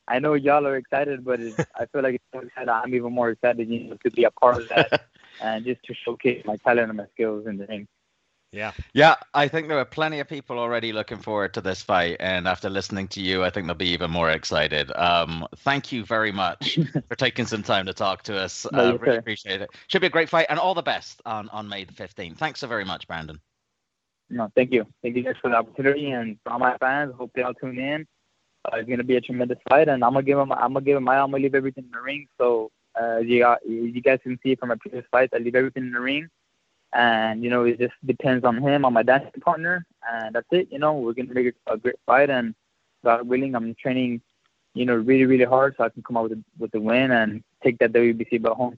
I 0.08 0.20
know 0.20 0.34
y'all 0.36 0.66
are 0.66 0.78
excited, 0.78 1.26
but 1.26 1.42
it's, 1.42 1.60
I 1.76 1.86
feel 1.88 2.02
like 2.02 2.16
it's 2.16 2.24
so 2.34 2.40
excited. 2.40 2.70
I'm 2.70 2.96
even 2.96 3.12
more 3.12 3.32
excited, 3.32 3.70
you 3.70 3.90
know, 3.90 3.98
to 4.02 4.12
be 4.12 4.24
a 4.24 4.32
part 4.32 4.62
of 4.62 4.70
that 4.70 5.08
and 5.42 5.66
just 5.66 5.84
to 5.84 5.94
showcase 5.94 6.42
my 6.46 6.56
talent 6.56 6.88
and 6.88 6.98
my 6.98 7.06
skills 7.14 7.46
in 7.48 7.58
the 7.58 7.68
ring. 7.68 7.86
Yeah. 8.52 8.72
Yeah, 8.94 9.16
I 9.34 9.48
think 9.48 9.68
there 9.68 9.78
are 9.78 9.86
plenty 9.86 10.20
of 10.20 10.28
people 10.28 10.58
already 10.58 10.92
looking 10.92 11.20
forward 11.20 11.54
to 11.54 11.62
this 11.62 11.84
fight, 11.84 12.18
and 12.20 12.48
after 12.48 12.70
listening 12.70 13.08
to 13.10 13.22
you, 13.22 13.44
I 13.44 13.52
think 13.52 13.68
they'll 13.68 13.76
be 13.76 13.90
even 13.90 14.10
more 14.10 14.32
excited. 14.32 14.92
Um, 14.96 15.48
thank 15.58 15.92
you 15.92 16.04
very 16.04 16.32
much 16.32 16.80
for 17.10 17.16
taking 17.16 17.46
some 17.46 17.62
time 17.62 17.86
to 17.86 17.94
talk 17.94 18.24
to 18.24 18.38
us. 18.38 18.66
No, 18.72 18.80
uh, 18.80 18.98
really 18.98 19.16
sir. 19.16 19.20
appreciate 19.20 19.62
it. 19.62 19.70
Should 19.88 20.02
be 20.02 20.08
a 20.08 20.12
great 20.12 20.30
fight, 20.30 20.48
and 20.50 20.58
all 20.58 20.74
the 20.74 20.82
best 20.82 21.22
on 21.26 21.48
on 21.50 21.70
May 21.70 21.84
the 21.84 21.94
fifteenth. 21.94 22.40
Thanks 22.40 22.60
so 22.60 22.68
very 22.68 22.86
much, 22.86 23.08
Brandon. 23.08 23.40
No, 24.32 24.52
thank 24.56 24.72
you. 24.72 24.86
Thank 25.04 25.16
you 25.16 25.24
guys 25.24 25.36
for 25.42 25.50
the 25.52 25.58
opportunity, 25.58 26.10
and 26.12 26.38
for 26.44 26.54
all 26.54 26.60
my 26.60 26.76
fans, 26.78 27.14
hope 27.16 27.32
they 27.36 27.44
all 27.44 27.54
tune 27.54 27.78
in. 27.78 28.08
Uh, 28.66 28.78
it's 28.78 28.90
gonna 28.90 29.04
be 29.04 29.16
a 29.16 29.22
tremendous 29.22 29.60
fight, 29.70 29.90
and 29.90 30.04
I'm 30.04 30.14
gonna 30.14 30.24
give 30.24 30.38
them. 30.38 30.52
I'm 30.52 30.74
gonna 30.74 30.82
give 30.82 30.96
them 30.96 31.04
my. 31.04 31.20
I'm 31.20 31.30
gonna 31.30 31.44
leave 31.44 31.54
everything 31.56 31.86
in 31.86 31.92
the 31.92 32.02
ring. 32.02 32.28
So 32.40 32.72
uh, 33.00 33.18
you 33.18 33.40
got, 33.40 33.60
you 33.66 34.02
guys 34.02 34.20
can 34.24 34.40
see 34.44 34.56
from 34.56 34.70
my 34.70 34.76
previous 34.76 35.06
fights, 35.12 35.34
I 35.34 35.38
leave 35.38 35.56
everything 35.56 35.84
in 35.84 35.92
the 35.92 36.00
ring, 36.00 36.28
and 36.94 37.44
you 37.44 37.50
know 37.50 37.64
it 37.64 37.80
just 37.80 37.94
depends 38.06 38.44
on 38.46 38.58
him, 38.58 38.86
on 38.86 38.94
my 38.94 39.04
dancing 39.04 39.42
partner, 39.42 39.86
and 40.12 40.36
that's 40.36 40.48
it. 40.52 40.68
You 40.72 40.80
know 40.80 40.94
we're 40.94 41.14
gonna 41.14 41.34
make 41.34 41.54
a 41.68 41.78
great 41.78 41.96
fight, 42.06 42.30
and 42.30 42.56
God 43.04 43.28
willing, 43.28 43.56
I'm 43.56 43.76
training, 43.76 44.22
you 44.74 44.86
know, 44.86 44.96
really 44.96 45.26
really 45.26 45.46
hard 45.46 45.76
so 45.78 45.84
I 45.84 45.90
can 45.90 46.04
come 46.04 46.18
out 46.18 46.30
with 46.30 46.34
the, 46.34 46.44
with 46.58 46.72
the 46.72 46.82
win 46.82 47.12
and 47.12 47.44
take 47.64 47.78
that 47.80 47.94
WBC 47.94 48.42
belt 48.42 48.58
home. 48.58 48.78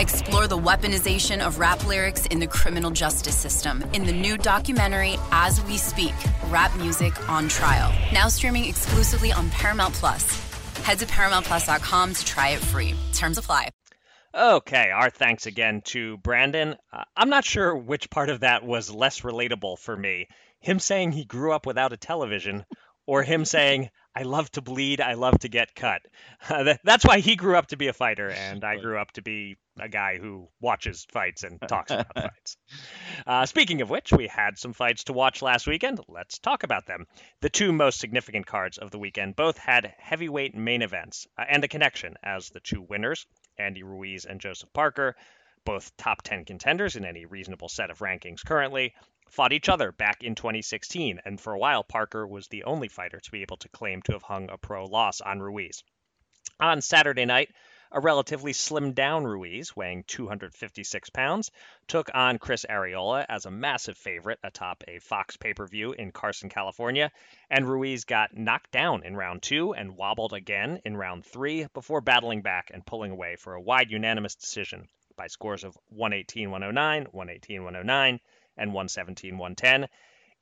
Explore 0.00 0.46
the 0.46 0.58
weaponization 0.58 1.44
of 1.44 1.58
rap 1.58 1.84
lyrics 1.86 2.26
in 2.26 2.38
the 2.38 2.46
criminal 2.46 2.90
justice 2.90 3.36
system 3.36 3.82
in 3.94 4.04
the 4.04 4.12
new 4.12 4.38
documentary 4.38 5.16
As 5.32 5.62
We 5.64 5.76
Speak 5.76 6.14
Rap 6.50 6.76
Music 6.76 7.28
on 7.28 7.48
Trial. 7.48 7.92
Now 8.12 8.28
streaming 8.28 8.64
exclusively 8.66 9.32
on 9.32 9.50
Paramount 9.50 9.94
Plus. 9.94 10.24
Head 10.84 11.00
to 11.00 11.06
ParamountPlus.com 11.06 12.14
to 12.14 12.24
try 12.24 12.50
it 12.50 12.60
free. 12.60 12.94
Terms 13.12 13.38
apply. 13.38 13.70
Okay, 14.34 14.90
our 14.90 15.10
thanks 15.10 15.46
again 15.46 15.80
to 15.86 16.18
Brandon. 16.18 16.76
Uh, 16.92 17.02
I'm 17.16 17.30
not 17.30 17.44
sure 17.44 17.74
which 17.74 18.10
part 18.10 18.30
of 18.30 18.40
that 18.40 18.64
was 18.64 18.92
less 18.92 19.22
relatable 19.22 19.78
for 19.78 19.96
me. 19.96 20.28
Him 20.60 20.78
saying 20.78 21.12
he 21.12 21.24
grew 21.24 21.52
up 21.52 21.66
without 21.66 21.92
a 21.92 21.96
television, 21.96 22.64
or 23.06 23.22
him 23.22 23.44
saying, 23.44 23.90
I 24.18 24.22
love 24.22 24.50
to 24.52 24.62
bleed, 24.62 25.00
I 25.00 25.14
love 25.14 25.38
to 25.40 25.48
get 25.48 25.76
cut. 25.76 26.02
Uh, 26.50 26.62
that, 26.64 26.80
that's 26.82 27.04
why 27.04 27.20
he 27.20 27.36
grew 27.36 27.56
up 27.56 27.68
to 27.68 27.76
be 27.76 27.86
a 27.86 27.92
fighter, 27.92 28.28
and 28.36 28.64
I 28.64 28.76
grew 28.76 28.98
up 28.98 29.12
to 29.12 29.22
be 29.22 29.58
a 29.78 29.88
guy 29.88 30.18
who 30.18 30.48
watches 30.60 31.06
fights 31.12 31.44
and 31.44 31.60
talks 31.68 31.92
about 31.92 32.12
fights. 32.12 32.56
Uh, 33.24 33.46
speaking 33.46 33.80
of 33.80 33.90
which, 33.90 34.12
we 34.12 34.26
had 34.26 34.58
some 34.58 34.72
fights 34.72 35.04
to 35.04 35.12
watch 35.12 35.40
last 35.40 35.68
weekend. 35.68 36.00
Let's 36.08 36.40
talk 36.40 36.64
about 36.64 36.86
them. 36.86 37.06
The 37.42 37.48
two 37.48 37.72
most 37.72 38.00
significant 38.00 38.44
cards 38.44 38.78
of 38.78 38.90
the 38.90 38.98
weekend 38.98 39.36
both 39.36 39.56
had 39.56 39.94
heavyweight 39.98 40.56
main 40.56 40.82
events 40.82 41.28
uh, 41.38 41.44
and 41.48 41.62
a 41.62 41.68
connection 41.68 42.16
as 42.24 42.48
the 42.48 42.60
two 42.60 42.82
winners, 42.82 43.24
Andy 43.56 43.84
Ruiz 43.84 44.24
and 44.24 44.40
Joseph 44.40 44.72
Parker, 44.72 45.14
both 45.64 45.96
top 45.96 46.22
10 46.22 46.44
contenders 46.44 46.96
in 46.96 47.04
any 47.04 47.24
reasonable 47.24 47.68
set 47.68 47.90
of 47.90 48.00
rankings 48.00 48.44
currently, 48.44 48.94
fought 49.30 49.52
each 49.52 49.68
other 49.68 49.92
back 49.92 50.22
in 50.22 50.34
2016, 50.34 51.20
and 51.24 51.40
for 51.40 51.52
a 51.52 51.58
while, 51.58 51.84
Parker 51.84 52.26
was 52.26 52.48
the 52.48 52.64
only 52.64 52.88
fighter 52.88 53.20
to 53.20 53.30
be 53.30 53.42
able 53.42 53.56
to 53.58 53.68
claim 53.68 54.02
to 54.02 54.12
have 54.12 54.22
hung 54.22 54.50
a 54.50 54.58
pro 54.58 54.86
loss 54.86 55.20
on 55.20 55.40
Ruiz. 55.40 55.82
On 56.60 56.80
Saturday 56.80 57.24
night, 57.24 57.50
a 57.90 58.00
relatively 58.00 58.52
slimmed 58.52 58.94
down 58.94 59.24
Ruiz, 59.24 59.74
weighing 59.74 60.04
256 60.04 61.10
pounds, 61.10 61.50
took 61.86 62.10
on 62.12 62.38
Chris 62.38 62.66
Arreola 62.68 63.24
as 63.28 63.46
a 63.46 63.50
massive 63.50 63.96
favorite 63.96 64.38
atop 64.42 64.84
a 64.86 64.98
Fox 64.98 65.36
pay 65.36 65.54
per 65.54 65.66
view 65.66 65.92
in 65.92 66.12
Carson, 66.12 66.50
California, 66.50 67.10
and 67.48 67.68
Ruiz 67.68 68.04
got 68.04 68.36
knocked 68.36 68.70
down 68.72 69.04
in 69.04 69.16
round 69.16 69.42
two 69.42 69.72
and 69.72 69.96
wobbled 69.96 70.34
again 70.34 70.82
in 70.84 70.96
round 70.96 71.24
three 71.24 71.66
before 71.72 72.00
battling 72.02 72.42
back 72.42 72.70
and 72.74 72.84
pulling 72.84 73.12
away 73.12 73.36
for 73.36 73.54
a 73.54 73.60
wide 73.60 73.90
unanimous 73.90 74.34
decision 74.34 74.88
by 75.16 75.26
scores 75.26 75.64
of 75.64 75.76
118 75.88 76.50
109, 76.50 77.04
118 77.10 77.64
109, 77.64 78.20
and 78.58 78.72
117 78.72 79.38
110. 79.38 79.88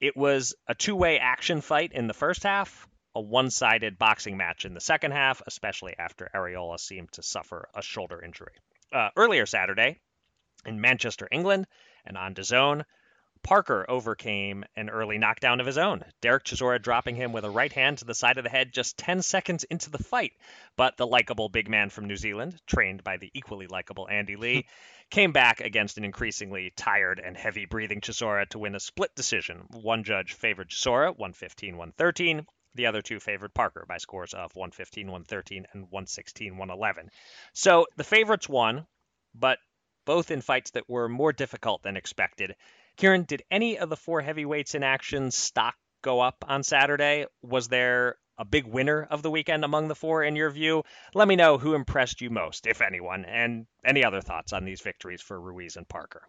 It 0.00 0.16
was 0.16 0.54
a 0.66 0.74
two 0.74 0.96
way 0.96 1.18
action 1.18 1.60
fight 1.60 1.92
in 1.92 2.06
the 2.06 2.14
first 2.14 2.42
half, 2.42 2.88
a 3.14 3.20
one 3.20 3.50
sided 3.50 3.98
boxing 3.98 4.36
match 4.36 4.64
in 4.64 4.74
the 4.74 4.80
second 4.80 5.12
half, 5.12 5.42
especially 5.46 5.94
after 5.98 6.30
Arreola 6.34 6.78
seemed 6.78 7.12
to 7.12 7.22
suffer 7.22 7.68
a 7.74 7.82
shoulder 7.82 8.22
injury. 8.22 8.52
Uh, 8.92 9.10
earlier 9.16 9.46
Saturday, 9.46 10.00
in 10.64 10.80
Manchester, 10.80 11.28
England, 11.30 11.66
and 12.04 12.16
on 12.16 12.34
DAZN, 12.34 12.84
Parker 13.42 13.86
overcame 13.88 14.64
an 14.74 14.90
early 14.90 15.18
knockdown 15.18 15.60
of 15.60 15.66
his 15.66 15.78
own. 15.78 16.04
Derek 16.20 16.44
Chisora 16.44 16.82
dropping 16.82 17.14
him 17.14 17.32
with 17.32 17.44
a 17.44 17.50
right 17.50 17.72
hand 17.72 17.98
to 17.98 18.04
the 18.04 18.14
side 18.14 18.38
of 18.38 18.44
the 18.44 18.50
head 18.50 18.72
just 18.72 18.98
10 18.98 19.22
seconds 19.22 19.62
into 19.64 19.88
the 19.88 20.02
fight. 20.02 20.32
But 20.74 20.96
the 20.96 21.06
likable 21.06 21.48
big 21.48 21.68
man 21.68 21.90
from 21.90 22.06
New 22.06 22.16
Zealand, 22.16 22.60
trained 22.66 23.04
by 23.04 23.18
the 23.18 23.30
equally 23.34 23.68
likable 23.68 24.08
Andy 24.08 24.34
Lee, 24.34 24.66
came 25.10 25.32
back 25.32 25.60
against 25.60 25.98
an 25.98 26.04
increasingly 26.04 26.72
tired 26.76 27.20
and 27.24 27.36
heavy 27.36 27.64
breathing 27.64 28.00
Chisora 28.00 28.48
to 28.50 28.58
win 28.58 28.74
a 28.74 28.80
split 28.80 29.14
decision. 29.14 29.66
One 29.70 30.04
judge 30.04 30.34
favored 30.34 30.70
Chisora, 30.70 31.10
115 31.16 31.76
113. 31.76 32.46
The 32.74 32.86
other 32.86 33.00
two 33.00 33.20
favored 33.20 33.54
Parker 33.54 33.86
by 33.88 33.98
scores 33.98 34.34
of 34.34 34.54
115 34.54 35.06
113 35.06 35.66
and 35.72 35.82
116 35.84 36.56
111. 36.58 37.10
So 37.54 37.86
the 37.96 38.04
favorites 38.04 38.48
won, 38.48 38.86
but 39.34 39.58
both 40.04 40.30
in 40.30 40.42
fights 40.42 40.72
that 40.72 40.88
were 40.88 41.08
more 41.08 41.32
difficult 41.32 41.82
than 41.82 41.96
expected. 41.96 42.54
Kieran, 42.96 43.24
did 43.24 43.42
any 43.50 43.78
of 43.78 43.88
the 43.88 43.96
four 43.96 44.20
heavyweights 44.20 44.74
in 44.74 44.82
action 44.82 45.30
stock 45.30 45.74
go 46.02 46.20
up 46.20 46.44
on 46.46 46.62
Saturday? 46.62 47.26
Was 47.42 47.68
there 47.68 48.16
a 48.38 48.44
big 48.44 48.66
winner 48.66 49.06
of 49.10 49.22
the 49.22 49.30
weekend 49.30 49.64
among 49.64 49.88
the 49.88 49.94
four 49.94 50.24
in 50.24 50.36
your 50.36 50.50
view? 50.50 50.82
Let 51.14 51.28
me 51.28 51.36
know 51.36 51.58
who 51.58 51.74
impressed 51.74 52.20
you 52.20 52.30
most, 52.30 52.66
if 52.66 52.80
anyone, 52.80 53.24
and 53.24 53.66
any 53.84 54.04
other 54.04 54.20
thoughts 54.20 54.52
on 54.52 54.64
these 54.64 54.80
victories 54.80 55.22
for 55.22 55.40
Ruiz 55.40 55.76
and 55.76 55.88
Parker. 55.88 56.22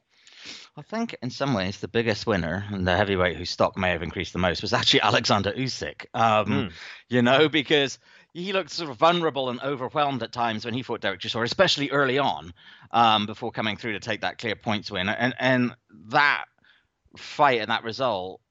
I 0.76 0.82
think 0.82 1.16
in 1.22 1.30
some 1.30 1.54
ways 1.54 1.80
the 1.80 1.88
biggest 1.88 2.28
winner 2.28 2.66
and 2.72 2.88
the 2.88 2.96
heavyweight 2.96 3.38
whose 3.38 3.50
stock 3.50 3.78
may 3.78 3.90
have 3.90 4.04
increased 4.04 4.34
the 4.34 4.40
most 4.40 4.62
was 4.62 4.74
actually 4.74 5.02
Alexander 5.04 5.52
Usyk. 5.52 6.06
Um, 6.14 6.46
mm. 6.46 6.72
You 7.10 7.22
know, 7.22 7.50
because 7.50 8.00
he 8.34 8.54
looked 8.54 8.70
sort 8.70 8.92
of 8.92 8.98
vulnerable 8.98 9.50
and 9.50 9.60
overwhelmed 9.62 10.22
at 10.22 10.32
times 10.32 10.64
when 10.64 10.74
he 10.74 10.84
fought 10.84 11.02
Derek 11.02 11.22
Chisora, 11.22 11.44
especially 11.44 11.90
early 11.90 12.20
on, 12.20 12.54
um, 12.92 13.26
before 13.26 13.52
coming 13.52 13.78
through 13.78 13.94
to 13.94 14.00
take 14.00 14.22
that 14.22 14.38
clear 14.38 14.56
points 14.56 14.92
win. 14.92 15.10
And 15.10 15.34
and 15.40 15.76
that 16.10 16.46
fight 17.18 17.62
and 17.62 17.72
that 17.72 17.84
result 17.84 18.42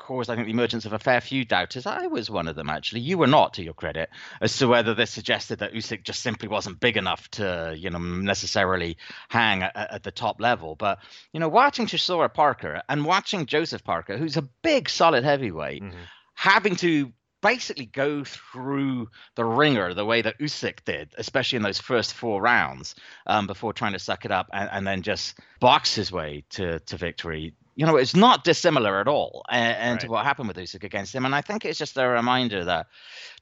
caused, 0.00 0.30
I 0.30 0.34
think, 0.34 0.46
the 0.46 0.52
emergence 0.52 0.86
of 0.86 0.92
a 0.92 0.98
fair 0.98 1.20
few 1.20 1.44
doubters. 1.44 1.86
I 1.86 2.08
was 2.08 2.28
one 2.28 2.48
of 2.48 2.56
them, 2.56 2.68
actually. 2.68 3.02
You 3.02 3.18
were 3.18 3.28
not, 3.28 3.54
to 3.54 3.62
your 3.62 3.74
credit, 3.74 4.10
as 4.40 4.56
to 4.58 4.66
whether 4.66 4.94
this 4.94 5.10
suggested 5.10 5.60
that 5.60 5.72
Usyk 5.72 6.02
just 6.02 6.22
simply 6.22 6.48
wasn't 6.48 6.80
big 6.80 6.96
enough 6.96 7.30
to, 7.32 7.74
you 7.78 7.90
know, 7.90 7.98
necessarily 7.98 8.96
hang 9.28 9.62
at, 9.62 9.76
at 9.76 10.02
the 10.02 10.10
top 10.10 10.40
level. 10.40 10.74
But, 10.74 10.98
you 11.32 11.38
know, 11.38 11.48
watching 11.48 11.86
Chisora 11.86 12.32
Parker 12.32 12.82
and 12.88 13.04
watching 13.04 13.46
Joseph 13.46 13.84
Parker, 13.84 14.16
who's 14.16 14.36
a 14.36 14.48
big, 14.62 14.88
solid 14.88 15.22
heavyweight, 15.22 15.82
mm-hmm. 15.82 15.98
having 16.34 16.74
to 16.76 17.12
basically 17.42 17.86
go 17.86 18.24
through 18.24 19.08
the 19.34 19.44
ringer 19.44 19.94
the 19.94 20.04
way 20.04 20.22
that 20.22 20.38
Usyk 20.38 20.84
did, 20.84 21.14
especially 21.16 21.56
in 21.56 21.62
those 21.62 21.78
first 21.78 22.14
four 22.14 22.40
rounds, 22.40 22.94
um, 23.26 23.46
before 23.46 23.72
trying 23.72 23.92
to 23.92 23.98
suck 23.98 24.24
it 24.24 24.30
up 24.30 24.48
and, 24.52 24.68
and, 24.72 24.86
then 24.86 25.02
just 25.02 25.38
box 25.58 25.94
his 25.94 26.12
way 26.12 26.44
to, 26.50 26.80
to 26.80 26.96
victory 26.96 27.54
you 27.80 27.86
know, 27.86 27.96
it's 27.96 28.14
not 28.14 28.44
dissimilar 28.44 29.00
at 29.00 29.08
all, 29.08 29.42
and, 29.48 29.74
and 29.78 29.92
right. 29.92 30.00
to 30.00 30.08
what 30.08 30.26
happened 30.26 30.48
with 30.48 30.58
Usyk 30.58 30.84
against 30.84 31.14
him. 31.14 31.24
And 31.24 31.34
I 31.34 31.40
think 31.40 31.64
it's 31.64 31.78
just 31.78 31.96
a 31.96 32.06
reminder 32.06 32.62
that 32.66 32.88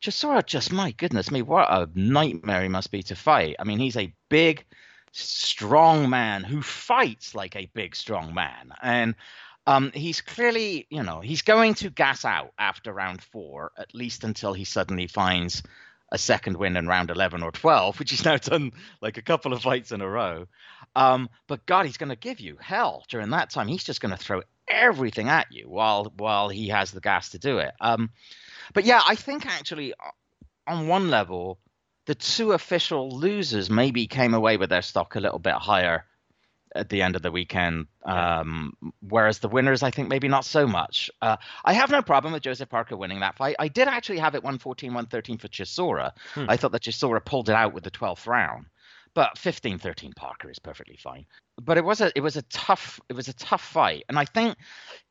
Chisora, 0.00 0.46
just 0.46 0.70
my 0.70 0.92
goodness 0.92 1.32
me, 1.32 1.42
what 1.42 1.66
a 1.68 1.90
nightmare 1.96 2.62
he 2.62 2.68
must 2.68 2.92
be 2.92 3.02
to 3.02 3.16
fight. 3.16 3.56
I 3.58 3.64
mean, 3.64 3.80
he's 3.80 3.96
a 3.96 4.14
big, 4.28 4.64
strong 5.10 6.08
man 6.08 6.44
who 6.44 6.62
fights 6.62 7.34
like 7.34 7.56
a 7.56 7.68
big, 7.74 7.96
strong 7.96 8.32
man, 8.32 8.70
and 8.80 9.16
um, 9.66 9.90
he's 9.92 10.20
clearly, 10.20 10.86
you 10.88 11.02
know, 11.02 11.18
he's 11.18 11.42
going 11.42 11.74
to 11.74 11.90
gas 11.90 12.24
out 12.24 12.52
after 12.60 12.92
round 12.92 13.20
four, 13.20 13.72
at 13.76 13.92
least 13.92 14.22
until 14.22 14.52
he 14.52 14.64
suddenly 14.64 15.08
finds 15.08 15.64
a 16.10 16.18
second 16.18 16.56
win 16.56 16.76
in 16.76 16.86
round 16.86 17.10
11 17.10 17.42
or 17.42 17.50
12, 17.50 17.98
which 17.98 18.10
he's 18.10 18.24
now 18.24 18.36
done 18.36 18.72
like 19.00 19.18
a 19.18 19.22
couple 19.22 19.52
of 19.52 19.62
fights 19.62 19.92
in 19.92 20.00
a 20.00 20.08
row. 20.08 20.46
Um, 20.96 21.28
but 21.46 21.66
God, 21.66 21.86
he's 21.86 21.98
going 21.98 22.08
to 22.08 22.16
give 22.16 22.40
you 22.40 22.56
hell 22.60 23.04
during 23.08 23.30
that 23.30 23.50
time. 23.50 23.68
He's 23.68 23.84
just 23.84 24.00
going 24.00 24.12
to 24.12 24.22
throw 24.22 24.42
everything 24.66 25.28
at 25.28 25.46
you 25.50 25.64
while 25.68 26.12
while 26.16 26.48
he 26.48 26.68
has 26.68 26.90
the 26.90 27.00
gas 27.00 27.30
to 27.30 27.38
do 27.38 27.58
it. 27.58 27.72
Um, 27.80 28.10
but 28.72 28.84
yeah, 28.84 29.00
I 29.06 29.14
think 29.14 29.46
actually 29.46 29.92
uh, 29.94 30.10
on 30.66 30.88
one 30.88 31.10
level, 31.10 31.58
the 32.06 32.14
two 32.14 32.52
official 32.52 33.10
losers 33.10 33.70
maybe 33.70 34.06
came 34.06 34.34
away 34.34 34.56
with 34.56 34.70
their 34.70 34.82
stock 34.82 35.14
a 35.14 35.20
little 35.20 35.38
bit 35.38 35.54
higher 35.54 36.04
at 36.78 36.88
the 36.88 37.02
end 37.02 37.16
of 37.16 37.22
the 37.22 37.30
weekend. 37.30 37.86
Um, 38.04 38.72
whereas 39.00 39.38
the 39.40 39.48
winners, 39.48 39.82
I 39.82 39.90
think, 39.90 40.08
maybe 40.08 40.28
not 40.28 40.44
so 40.44 40.66
much. 40.66 41.10
Uh, 41.20 41.36
I 41.64 41.72
have 41.74 41.90
no 41.90 42.02
problem 42.02 42.32
with 42.32 42.42
Joseph 42.42 42.68
Parker 42.68 42.96
winning 42.96 43.20
that 43.20 43.36
fight. 43.36 43.56
I 43.58 43.68
did 43.68 43.88
actually 43.88 44.18
have 44.18 44.34
it 44.34 44.42
114 44.42 44.90
113 44.90 45.38
for 45.38 45.48
Chisora. 45.48 46.12
Hmm. 46.34 46.46
I 46.48 46.56
thought 46.56 46.72
that 46.72 46.82
Chisora 46.82 47.24
pulled 47.24 47.48
it 47.48 47.54
out 47.54 47.74
with 47.74 47.84
the 47.84 47.90
12th 47.90 48.26
round. 48.26 48.66
But 49.14 49.34
15-13 49.36 50.14
Parker 50.14 50.50
is 50.50 50.58
perfectly 50.58 50.96
fine. 50.96 51.26
But 51.60 51.76
it 51.76 51.84
was 51.84 52.00
a 52.00 52.12
it 52.14 52.20
was 52.20 52.36
a 52.36 52.42
tough 52.42 53.00
it 53.08 53.14
was 53.14 53.26
a 53.26 53.32
tough 53.32 53.62
fight, 53.62 54.04
and 54.08 54.18
I 54.18 54.24
think 54.24 54.56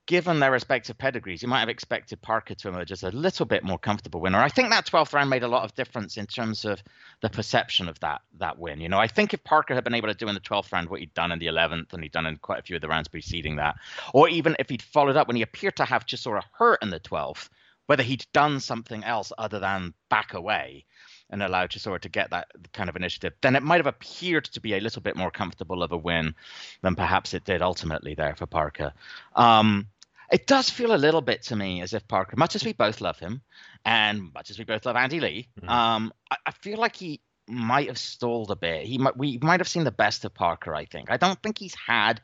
given 0.08 0.40
their 0.40 0.52
respective 0.52 0.98
pedigrees, 0.98 1.42
you 1.42 1.50
might 1.50 1.60
have 1.60 1.70
expected 1.70 2.22
Parker 2.22 2.56
to 2.56 2.70
emerge 2.70 2.92
as 2.92 3.04
a 3.04 3.12
little 3.12 3.46
bit 3.46 3.64
more 3.64 3.78
comfortable 3.78 4.22
winner. 4.22 4.40
I 4.40 4.48
think 4.48 4.70
that 4.70 4.86
12th 4.86 5.14
round 5.14 5.30
made 5.30 5.44
a 5.44 5.48
lot 5.50 5.66
of 5.66 5.76
difference 5.76 6.18
in 6.18 6.26
terms 6.26 6.66
of 6.66 6.82
the 7.22 7.30
perception 7.30 7.90
of 7.90 8.00
that 8.00 8.22
that 8.40 8.58
win. 8.58 8.80
You 8.80 8.90
know, 8.90 9.00
I 9.00 9.08
think 9.08 9.34
if 9.34 9.44
Parker 9.44 9.76
had 9.76 9.84
been 9.84 9.94
able 9.94 10.08
to 10.08 10.16
do 10.16 10.30
in 10.30 10.34
the 10.34 10.42
12th 10.42 10.72
round 10.72 10.90
what 10.90 11.02
he'd 11.02 11.14
done 11.14 11.32
in 11.32 11.40
the 11.40 11.48
11th 11.48 11.94
and 11.94 12.02
he'd 12.02 12.14
done 12.14 12.26
in 12.26 12.38
quite 12.38 12.60
a 12.60 12.64
few 12.64 12.78
of 12.78 12.82
the 12.82 12.88
rounds 12.88 13.10
preceding 13.10 13.58
that, 13.58 13.76
or 14.14 14.30
even 14.30 14.56
if 14.60 14.70
he'd 14.70 14.82
followed 14.82 15.18
up 15.18 15.28
when 15.28 15.36
he 15.36 15.42
appeared 15.42 15.76
to 15.76 15.86
have 15.86 16.06
Chisora 16.06 16.42
hurt 16.54 16.82
in 16.82 16.90
the 16.90 17.02
12th, 17.02 17.50
whether 17.86 18.04
he'd 18.04 18.26
done 18.34 18.62
something 18.62 19.04
else 19.04 19.34
other 19.38 19.60
than 19.60 19.94
back 20.10 20.34
away, 20.34 20.86
and 21.30 21.44
allowed 21.44 21.70
Chisora 21.70 22.00
to 22.00 22.10
get 22.10 22.30
that 22.30 22.48
kind 22.74 22.90
of 22.90 22.96
initiative, 22.96 23.34
then 23.42 23.56
it 23.56 23.64
might 23.64 23.80
have 23.80 23.88
appeared 23.88 24.46
to 24.46 24.62
be 24.62 24.76
a 24.76 24.80
little 24.80 25.02
bit 25.02 25.16
more 25.16 25.32
comfortable 25.32 25.84
of 25.84 25.92
a 25.92 25.98
win 25.98 26.34
than 26.82 26.96
perhaps 26.96 27.34
it 27.34 27.44
did 27.44 27.62
ultimately 27.62 28.16
there 28.16 28.36
for 28.36 28.46
Parker. 28.46 28.94
Um, 29.36 29.88
it 30.32 30.48
does 30.48 30.70
feel 30.70 30.94
a 30.94 30.98
little 30.98 31.22
bit 31.22 31.44
to 31.44 31.56
me 31.56 31.82
as 31.82 31.94
if 31.94 32.08
Parker, 32.08 32.36
much 32.38 32.56
as 32.56 32.64
we 32.64 32.74
both 32.74 33.02
love 33.02 33.20
him, 33.20 33.42
and 33.86 34.34
much 34.34 34.50
as 34.50 34.60
we 34.60 34.66
both 34.66 34.86
love 34.86 34.96
Andy 34.96 35.20
Lee, 35.20 35.48
mm-hmm. 35.60 35.70
um, 35.70 36.14
I, 36.32 36.36
I, 36.48 36.52
feel 36.52 36.78
like 36.78 36.96
he 36.96 37.22
might 37.48 37.88
have 37.88 37.98
stalled 37.98 38.52
a 38.52 38.56
bit. 38.56 38.86
He 38.86 38.98
might, 38.98 39.18
we 39.18 39.40
might 39.42 39.60
have 39.60 39.68
seen 39.68 39.84
the 39.84 39.92
best 39.92 40.26
of 40.26 40.34
Parker. 40.34 40.76
I 40.76 40.86
think. 40.86 41.10
I 41.12 41.18
don't 41.18 41.42
think 41.42 41.58
he's 41.58 41.76
had 41.76 42.22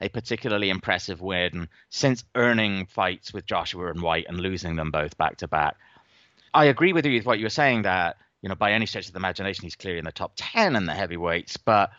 a 0.00 0.08
particularly 0.08 0.68
impressive 0.68 1.22
win 1.22 1.68
since 1.88 2.24
earning 2.34 2.86
fights 2.86 3.32
with 3.32 3.46
Joshua 3.46 3.90
and 3.90 4.02
Whyte 4.02 4.26
and 4.28 4.38
losing 4.38 4.76
them 4.76 4.90
both 4.90 5.16
back 5.16 5.38
to 5.38 5.48
back. 5.48 5.76
I 6.52 6.66
agree 6.66 6.92
with 6.92 7.06
you 7.06 7.14
with 7.14 7.26
what 7.26 7.38
you 7.38 7.46
were 7.46 7.50
saying 7.50 7.82
that 7.82 8.16
you 8.42 8.48
know, 8.48 8.54
by 8.54 8.72
any 8.72 8.86
stretch 8.86 9.08
of 9.08 9.12
the 9.12 9.18
imagination, 9.18 9.64
he's 9.64 9.74
clearly 9.74 9.98
in 9.98 10.04
the 10.04 10.12
top 10.12 10.32
10 10.36 10.76
in 10.76 10.86
the 10.86 10.94
heavyweights. 10.94 11.56
But 11.56 11.90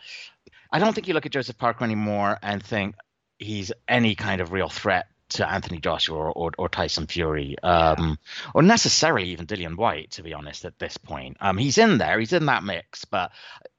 I 0.72 0.78
don't 0.78 0.94
think 0.94 1.08
you 1.08 1.14
look 1.14 1.26
at 1.26 1.32
Joseph 1.32 1.58
Parker 1.58 1.84
anymore 1.84 2.38
and 2.42 2.62
think 2.62 2.94
he's 3.38 3.72
any 3.86 4.14
kind 4.14 4.40
of 4.40 4.52
real 4.52 4.68
threat 4.68 5.08
to 5.30 5.50
Anthony 5.50 5.78
Joshua 5.78 6.16
or, 6.16 6.32
or, 6.32 6.50
or 6.58 6.68
Tyson 6.68 7.06
Fury, 7.06 7.56
um, 7.62 8.18
yeah. 8.44 8.50
or 8.54 8.62
necessarily 8.62 9.28
even 9.30 9.46
Dillian 9.46 9.76
Whyte, 9.76 10.12
to 10.12 10.22
be 10.22 10.34
honest, 10.34 10.64
at 10.64 10.78
this 10.78 10.96
point. 10.96 11.36
Um, 11.40 11.58
he's 11.58 11.78
in 11.78 11.98
there, 11.98 12.18
he's 12.18 12.32
in 12.32 12.46
that 12.46 12.64
mix, 12.64 13.04
but 13.04 13.32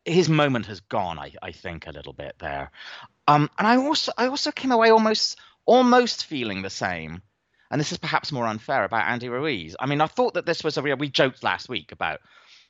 his 0.06 0.30
moment 0.30 0.68
has 0.68 0.80
gone, 0.82 1.20
I, 1.20 1.34
I 1.42 1.52
think, 1.52 1.88
a 1.88 1.92
little 1.92 2.14
bit 2.14 2.36
there. 2.40 2.72
Um, 3.28 3.50
and 3.58 3.68
I 3.68 3.78
also 3.78 4.12
I 4.18 4.28
also 4.28 4.52
came 4.52 4.72
away 4.72 4.90
almost 4.90 5.38
almost 5.66 6.26
feeling 6.26 6.64
the 6.64 6.70
same 6.70 7.22
and 7.72 7.80
this 7.80 7.92
is 7.92 7.98
perhaps 7.98 8.32
more 8.32 8.48
unfair 8.48 8.84
about 8.84 9.08
Andy 9.08 9.30
Ruiz. 9.30 9.76
I 9.80 9.86
mean, 9.86 10.02
I 10.02 10.08
thought 10.08 10.34
that 10.34 10.46
this 10.46 10.64
was 10.64 10.78
a 10.78 10.82
real. 10.82 10.98
We 10.98 11.10
joked 11.10 11.44
last 11.44 11.70
week 11.70 11.92
about 11.92 12.22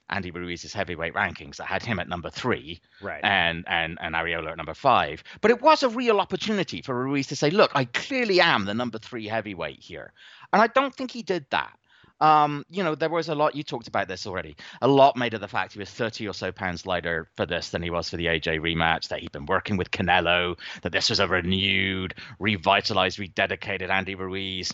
Andy 0.10 0.32
Ruiz's 0.32 0.74
heavyweight 0.74 1.14
rankings 1.14 1.58
that 1.58 1.66
had 1.66 1.84
him 1.84 2.00
at 2.00 2.08
number 2.08 2.30
three, 2.30 2.82
right, 3.02 3.24
and 3.24 3.64
and 3.68 3.98
and 4.02 4.16
Arreola 4.16 4.52
at 4.52 4.58
number 4.58 4.74
five. 4.74 5.24
But 5.42 5.52
it 5.52 5.62
was 5.62 5.84
a 5.84 5.90
real 5.90 6.20
opportunity 6.20 6.82
for 6.82 6.96
Ruiz 6.96 7.28
to 7.28 7.36
say, 7.36 7.50
"Look, 7.50 7.72
I 7.76 7.86
clearly 7.86 8.42
am 8.42 8.66
the 8.66 8.74
number 8.74 9.00
three 9.00 9.28
heavyweight 9.28 9.80
here," 9.80 10.14
and 10.54 10.62
I 10.62 10.68
don't 10.68 10.96
think 10.96 11.12
he 11.12 11.24
did 11.24 11.46
that. 11.52 11.78
Um, 12.22 12.66
you 12.70 12.84
know, 12.84 12.96
there 12.96 13.10
was 13.10 13.30
a 13.30 13.36
lot. 13.36 13.56
You 13.56 13.64
talked 13.64 13.88
about 13.88 14.08
this 14.08 14.28
already. 14.28 14.58
A 14.82 14.88
lot 14.88 15.16
made 15.16 15.34
of 15.34 15.42
the 15.42 15.48
fact 15.48 15.74
he 15.74 15.80
was 15.80 15.90
30 15.90 16.28
or 16.28 16.34
so 16.34 16.52
pounds 16.52 16.86
lighter 16.86 17.30
for 17.36 17.46
this 17.46 17.70
than 17.70 17.82
he 17.82 17.90
was 17.90 18.10
for 18.10 18.18
the 18.18 18.26
AJ 18.26 18.60
rematch. 18.60 19.08
That 19.08 19.20
he'd 19.20 19.32
been 19.32 19.46
working 19.46 19.78
with 19.78 19.92
Canelo. 19.92 20.60
That 20.82 20.92
this 20.92 21.10
was 21.10 21.20
a 21.20 21.28
renewed, 21.28 22.16
revitalized, 22.40 23.20
rededicated 23.20 23.90
Andy 23.90 24.16
Ruiz. 24.16 24.74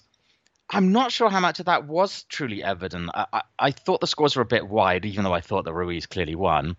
I'm 0.70 0.92
not 0.92 1.12
sure 1.12 1.30
how 1.30 1.40
much 1.40 1.60
of 1.60 1.68
that 1.68 1.86
was 1.86 2.24
truly 2.24 2.64
evident. 2.64 3.12
I, 3.14 3.26
I, 3.32 3.42
I, 3.60 3.72
thought 3.72 4.02
the 4.02 4.08
scores 4.08 4.36
were 4.36 4.42
a 4.42 4.46
bit 4.46 4.68
wide, 4.68 5.06
even 5.06 5.24
though 5.24 5.34
I 5.34 5.42
thought 5.42 5.66
that 5.66 5.74
Ruiz 5.74 6.08
clearly 6.08 6.36
won. 6.36 6.76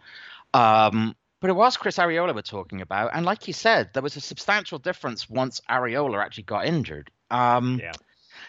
Um, 0.52 1.14
but 1.40 1.50
it 1.50 1.54
was 1.54 1.76
Chris 1.76 1.98
Arreola 1.98 2.34
we're 2.34 2.42
talking 2.42 2.80
about, 2.80 3.10
and 3.14 3.24
like 3.24 3.46
you 3.46 3.52
said, 3.52 3.90
there 3.92 4.02
was 4.02 4.16
a 4.16 4.20
substantial 4.20 4.78
difference 4.78 5.28
once 5.28 5.60
Arreola 5.68 6.24
actually 6.24 6.44
got 6.44 6.66
injured. 6.66 7.10
Um, 7.30 7.78
yeah. 7.80 7.92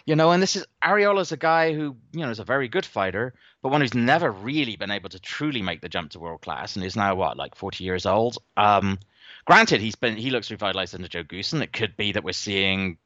You 0.06 0.16
know, 0.16 0.32
and 0.32 0.42
this 0.42 0.56
is 0.56 0.66
Arreola's 0.82 1.32
a 1.32 1.38
guy 1.38 1.74
who, 1.74 1.98
you 2.14 2.22
know, 2.22 2.30
is 2.30 2.40
a 2.40 2.46
very 2.46 2.68
good 2.68 2.86
fighter, 2.86 3.34
but 3.62 3.72
one 3.72 3.82
who's 3.82 3.94
never 3.94 4.32
really 4.32 4.78
been 4.78 4.92
able 4.92 5.10
to 5.10 5.20
truly 5.20 5.62
make 5.62 5.82
the 5.82 5.90
jump 5.90 6.12
to 6.12 6.20
world 6.20 6.42
class, 6.42 6.76
and 6.76 6.86
is 6.86 6.96
now 6.96 7.14
what, 7.16 7.38
like 7.38 7.56
40 7.56 7.84
years 7.84 8.06
old. 8.06 8.38
Um, 8.56 9.00
granted, 9.46 9.82
he's 9.82 9.96
been 9.96 10.16
he 10.16 10.30
looks 10.30 10.50
revitalized 10.50 10.96
under 10.96 11.08
Joe 11.08 11.24
Goossen. 11.24 11.62
It 11.62 11.74
could 11.74 11.98
be 11.98 12.14
that 12.14 12.24
we're 12.24 12.32
seeing 12.32 12.98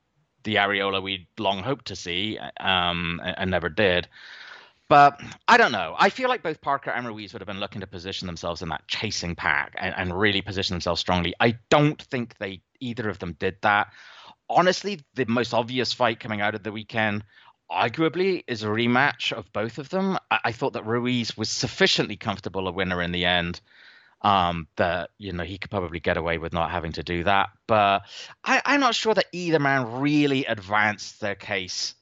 the 0.43 0.55
Arreola 0.55 1.01
we'd 1.01 1.27
long 1.37 1.63
hoped 1.63 1.85
to 1.85 1.95
see 1.95 2.39
um, 2.59 3.21
and, 3.23 3.39
and 3.39 3.51
never 3.51 3.69
did. 3.69 4.07
But 4.87 5.21
I 5.47 5.55
don't 5.55 5.71
know. 5.71 5.95
I 5.97 6.09
feel 6.09 6.27
like 6.27 6.43
both 6.43 6.59
Parker 6.59 6.91
and 6.91 7.07
Ruiz 7.07 7.31
would 7.31 7.41
have 7.41 7.47
been 7.47 7.61
looking 7.61 7.79
to 7.79 7.87
position 7.87 8.25
themselves 8.25 8.61
in 8.61 8.67
that 8.69 8.87
chasing 8.89 9.35
pack 9.35 9.73
and, 9.79 9.95
and 9.95 10.19
really 10.19 10.41
position 10.41 10.73
themselves 10.73 10.99
strongly. 10.99 11.33
I 11.39 11.57
don't 11.69 12.01
think 12.01 12.37
they 12.39 12.61
either 12.81 13.07
of 13.09 13.17
them 13.19 13.37
did 13.39 13.55
that. 13.61 13.93
Honestly, 14.49 14.99
the 15.13 15.25
most 15.27 15.53
obvious 15.53 15.93
fight 15.93 16.19
coming 16.19 16.41
out 16.41 16.55
of 16.55 16.63
the 16.63 16.73
weekend 16.73 17.23
arguably 17.71 18.43
is 18.47 18.63
a 18.63 18.67
rematch 18.67 19.31
of 19.31 19.53
both 19.53 19.77
of 19.77 19.87
them. 19.87 20.17
I, 20.29 20.39
I, 20.45 20.51
thought 20.51 20.73
that 20.73 20.85
Ruiz 20.85 21.37
was 21.37 21.49
sufficiently 21.49 22.17
comfortable 22.17 22.67
a 22.67 22.71
winner 22.73 23.01
in 23.01 23.13
the 23.13 23.23
end 23.23 23.61
um, 24.21 24.67
that 24.75 25.09
you 25.17 25.33
know 25.33 25.43
he 25.43 25.57
could 25.57 25.71
probably 25.71 25.99
get 25.99 26.17
away 26.17 26.37
with 26.37 26.53
not 26.53 26.71
having 26.71 26.91
to 26.93 27.03
do 27.03 27.23
that. 27.23 27.49
But 27.67 28.03
I, 28.43 28.61
I'm 28.65 28.79
not 28.79 28.95
sure 28.95 29.13
that 29.13 29.25
either 29.31 29.59
man 29.59 29.99
really 30.01 30.45
advanced 30.45 31.19
their 31.21 31.35
case 31.35 31.95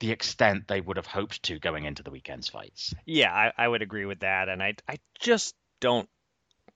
the 0.00 0.10
extent 0.12 0.66
they 0.66 0.80
would 0.80 0.96
have 0.96 1.06
hoped 1.06 1.42
to 1.42 1.58
going 1.58 1.84
into 1.84 2.02
the 2.02 2.10
weekend's 2.10 2.48
fights. 2.48 2.94
Yeah, 3.04 3.30
I, 3.32 3.52
I 3.56 3.68
would 3.68 3.82
agree 3.82 4.06
with 4.06 4.20
that, 4.20 4.48
and 4.48 4.62
I 4.62 4.74
I 4.88 4.96
just 5.18 5.54
don't 5.80 6.08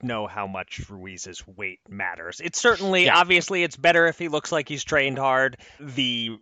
know 0.03 0.27
how 0.27 0.47
much 0.47 0.83
Ruiz's 0.91 1.43
weight 1.47 1.81
matters. 1.89 2.41
It's 2.45 2.61
certainly, 2.61 3.07
Yeah. 3.07 3.17
obviously, 3.17 3.63
it's 3.63 3.77
better 3.77 4.07
if 4.07 4.19
he 4.19 4.29
looks 4.29 4.53
like 4.53 4.69
he's 4.69 4.85
trained 4.85 5.19
hard. 5.19 5.57
The 5.81 6.39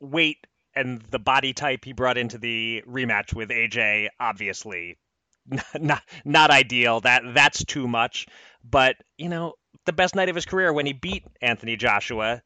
weight 0.00 0.46
and 0.74 1.02
the 1.10 1.18
body 1.18 1.52
type 1.52 1.84
he 1.84 1.92
brought 1.92 2.16
into 2.16 2.38
the 2.38 2.82
rematch 2.88 3.34
with 3.34 3.50
AJ, 3.50 4.08
obviously, 4.18 4.96
not 5.80 6.02
not 6.24 6.50
ideal. 6.50 7.00
That 7.00 7.22
that's 7.34 7.64
too 7.64 7.88
much. 7.88 8.26
But 8.64 8.96
you 9.18 9.28
know, 9.28 9.54
the 9.86 9.92
best 9.92 10.14
night 10.14 10.28
of 10.28 10.34
his 10.36 10.46
career 10.46 10.72
when 10.72 10.86
he 10.86 10.92
beat 10.92 11.24
Anthony 11.40 11.76
Joshua, 11.76 12.42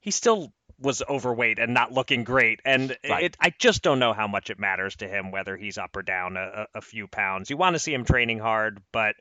he 0.00 0.10
still 0.10 0.52
was 0.78 1.02
overweight 1.08 1.58
and 1.58 1.74
not 1.74 1.92
looking 1.92 2.24
great. 2.24 2.60
And 2.64 2.96
Right. 3.08 3.24
it, 3.24 3.36
I 3.38 3.52
just 3.58 3.82
don't 3.82 3.98
know 3.98 4.14
how 4.14 4.26
much 4.26 4.48
it 4.50 4.58
matters 4.58 4.96
to 4.96 5.08
him 5.08 5.30
whether 5.30 5.56
he's 5.56 5.76
up 5.78 5.94
or 5.96 6.02
down 6.02 6.36
a, 6.36 6.66
a 6.74 6.78
a 6.78 6.80
few 6.80 7.06
pounds. 7.06 7.50
You 7.50 7.56
want 7.56 7.74
to 7.74 7.78
see 7.80 7.92
him 7.92 8.04
training 8.04 8.38
hard, 8.38 8.80
but 8.92 9.14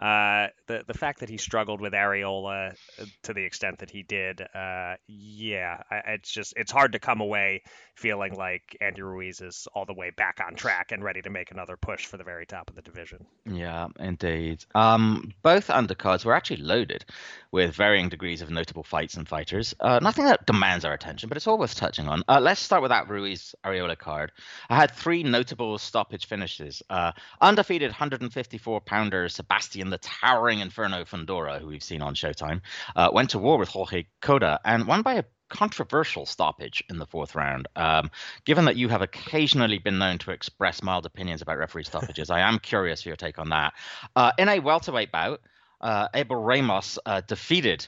uh, 0.00 0.48
the 0.68 0.84
the 0.86 0.94
fact 0.94 1.20
that 1.20 1.28
he 1.28 1.36
struggled 1.36 1.80
with 1.80 1.92
Arreola 1.92 2.72
uh, 2.98 3.04
to 3.24 3.34
the 3.34 3.44
extent 3.44 3.78
that 3.80 3.90
he 3.90 4.02
did, 4.02 4.40
uh, 4.40 4.94
yeah, 5.06 5.82
it's 6.08 6.32
just 6.32 6.54
it's 6.56 6.72
hard 6.72 6.92
to 6.92 6.98
come 6.98 7.20
away 7.20 7.62
feeling 7.94 8.34
like 8.34 8.76
Andy 8.80 9.02
Ruiz 9.02 9.42
is 9.42 9.68
all 9.74 9.84
the 9.84 9.92
way 9.92 10.10
back 10.10 10.40
on 10.44 10.54
track 10.54 10.92
and 10.92 11.04
ready 11.04 11.20
to 11.20 11.30
make 11.30 11.50
another 11.50 11.76
push 11.76 12.06
for 12.06 12.16
the 12.16 12.24
very 12.24 12.46
top 12.46 12.70
of 12.70 12.76
the 12.76 12.80
division. 12.80 13.26
Yeah, 13.44 13.88
indeed. 14.00 14.64
Um, 14.74 15.32
both 15.42 15.68
undercards 15.68 16.24
were 16.24 16.34
actually 16.34 16.62
loaded 16.62 17.04
with 17.50 17.74
varying 17.74 18.08
degrees 18.08 18.40
of 18.40 18.50
notable 18.50 18.82
fights 18.82 19.14
and 19.16 19.28
fighters. 19.28 19.74
Uh, 19.78 19.98
nothing 20.02 20.24
that 20.24 20.46
demands 20.46 20.86
our 20.86 20.94
attention, 20.94 21.28
but 21.28 21.36
it's 21.36 21.46
all 21.46 21.58
worth 21.58 21.74
touching 21.74 22.08
on. 22.08 22.22
Uh, 22.26 22.40
let's 22.40 22.62
start 22.62 22.80
with 22.80 22.90
that 22.90 23.10
Ruiz 23.10 23.54
Arreola 23.62 23.98
card. 23.98 24.32
I 24.70 24.76
had 24.76 24.92
three 24.92 25.22
notable 25.22 25.76
stoppage 25.76 26.26
finishes. 26.26 26.82
Uh, 26.88 27.12
undefeated 27.42 27.90
154 27.90 28.80
pounder 28.80 29.28
Sebastian 29.28 29.81
the 29.90 29.98
Towering 29.98 30.60
Inferno 30.60 31.04
Fundora, 31.04 31.60
who 31.60 31.66
we've 31.66 31.82
seen 31.82 32.02
on 32.02 32.14
Showtime, 32.14 32.60
uh, 32.96 33.10
went 33.12 33.30
to 33.30 33.38
war 33.38 33.58
with 33.58 33.68
Jorge 33.68 34.06
Cota 34.20 34.60
and 34.64 34.86
won 34.86 35.02
by 35.02 35.14
a 35.14 35.24
controversial 35.48 36.24
stoppage 36.24 36.82
in 36.88 36.98
the 36.98 37.06
fourth 37.06 37.34
round. 37.34 37.68
Um, 37.76 38.10
given 38.44 38.64
that 38.64 38.76
you 38.76 38.88
have 38.88 39.02
occasionally 39.02 39.78
been 39.78 39.98
known 39.98 40.18
to 40.18 40.30
express 40.30 40.82
mild 40.82 41.04
opinions 41.04 41.42
about 41.42 41.58
referee 41.58 41.84
stoppages, 41.84 42.30
I 42.30 42.40
am 42.40 42.58
curious 42.58 43.02
for 43.02 43.10
your 43.10 43.16
take 43.16 43.38
on 43.38 43.50
that. 43.50 43.74
Uh, 44.16 44.32
in 44.38 44.48
a 44.48 44.60
welterweight 44.60 45.12
bout, 45.12 45.40
uh, 45.80 46.08
Abel 46.14 46.36
Ramos 46.36 46.98
uh, 47.04 47.20
defeated 47.20 47.86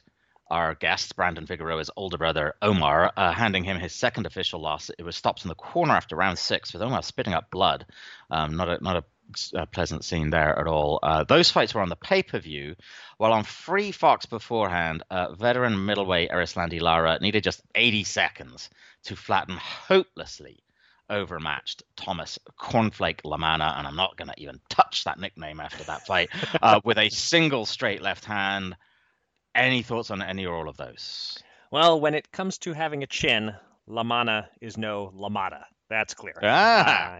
our 0.50 0.74
guest, 0.74 1.16
Brandon 1.16 1.46
Figueroa's 1.46 1.90
older 1.96 2.18
brother, 2.18 2.54
Omar, 2.60 3.12
uh, 3.16 3.32
handing 3.32 3.64
him 3.64 3.78
his 3.78 3.94
second 3.94 4.26
official 4.26 4.60
loss. 4.60 4.90
It 4.98 5.02
was 5.02 5.16
stopped 5.16 5.44
in 5.44 5.48
the 5.48 5.54
corner 5.54 5.94
after 5.94 6.16
round 6.16 6.38
six 6.38 6.72
with 6.72 6.82
Omar 6.82 7.02
spitting 7.02 7.32
up 7.32 7.50
blood. 7.50 7.86
Um, 8.30 8.56
not 8.56 8.68
a, 8.68 8.84
not 8.84 8.96
a 8.96 9.04
uh, 9.56 9.66
pleasant 9.66 10.04
scene 10.04 10.30
there 10.30 10.58
at 10.58 10.66
all. 10.66 10.98
Uh, 11.02 11.24
those 11.24 11.50
fights 11.50 11.74
were 11.74 11.82
on 11.82 11.88
the 11.88 11.96
pay 11.96 12.22
per 12.22 12.38
view, 12.38 12.76
while 13.18 13.32
on 13.32 13.44
Free 13.44 13.92
Fox 13.92 14.26
beforehand, 14.26 15.02
uh, 15.10 15.32
veteran 15.34 15.86
middleweight 15.86 16.30
Erislandi 16.30 16.80
Lara 16.80 17.18
needed 17.20 17.44
just 17.44 17.62
80 17.74 18.04
seconds 18.04 18.70
to 19.04 19.16
flatten 19.16 19.56
hopelessly 19.56 20.62
overmatched 21.10 21.82
Thomas 21.96 22.38
Cornflake 22.58 23.22
LaManna, 23.22 23.78
and 23.78 23.86
I'm 23.86 23.96
not 23.96 24.16
going 24.16 24.28
to 24.28 24.40
even 24.40 24.60
touch 24.68 25.04
that 25.04 25.18
nickname 25.18 25.60
after 25.60 25.84
that 25.84 26.06
fight, 26.06 26.30
uh, 26.62 26.80
with 26.84 26.98
a 26.98 27.10
single 27.10 27.66
straight 27.66 28.02
left 28.02 28.24
hand. 28.24 28.76
Any 29.54 29.82
thoughts 29.82 30.10
on 30.10 30.22
any 30.22 30.46
or 30.46 30.56
all 30.56 30.68
of 30.68 30.76
those? 30.76 31.38
Well, 31.70 32.00
when 32.00 32.14
it 32.14 32.32
comes 32.32 32.58
to 32.58 32.72
having 32.72 33.02
a 33.02 33.06
chin, 33.06 33.54
LaManna 33.88 34.46
is 34.60 34.76
no 34.76 35.12
LaMotta. 35.14 35.64
That's 35.90 36.14
clear. 36.14 36.34
Ah. 36.42 37.14
Uh, 37.14 37.18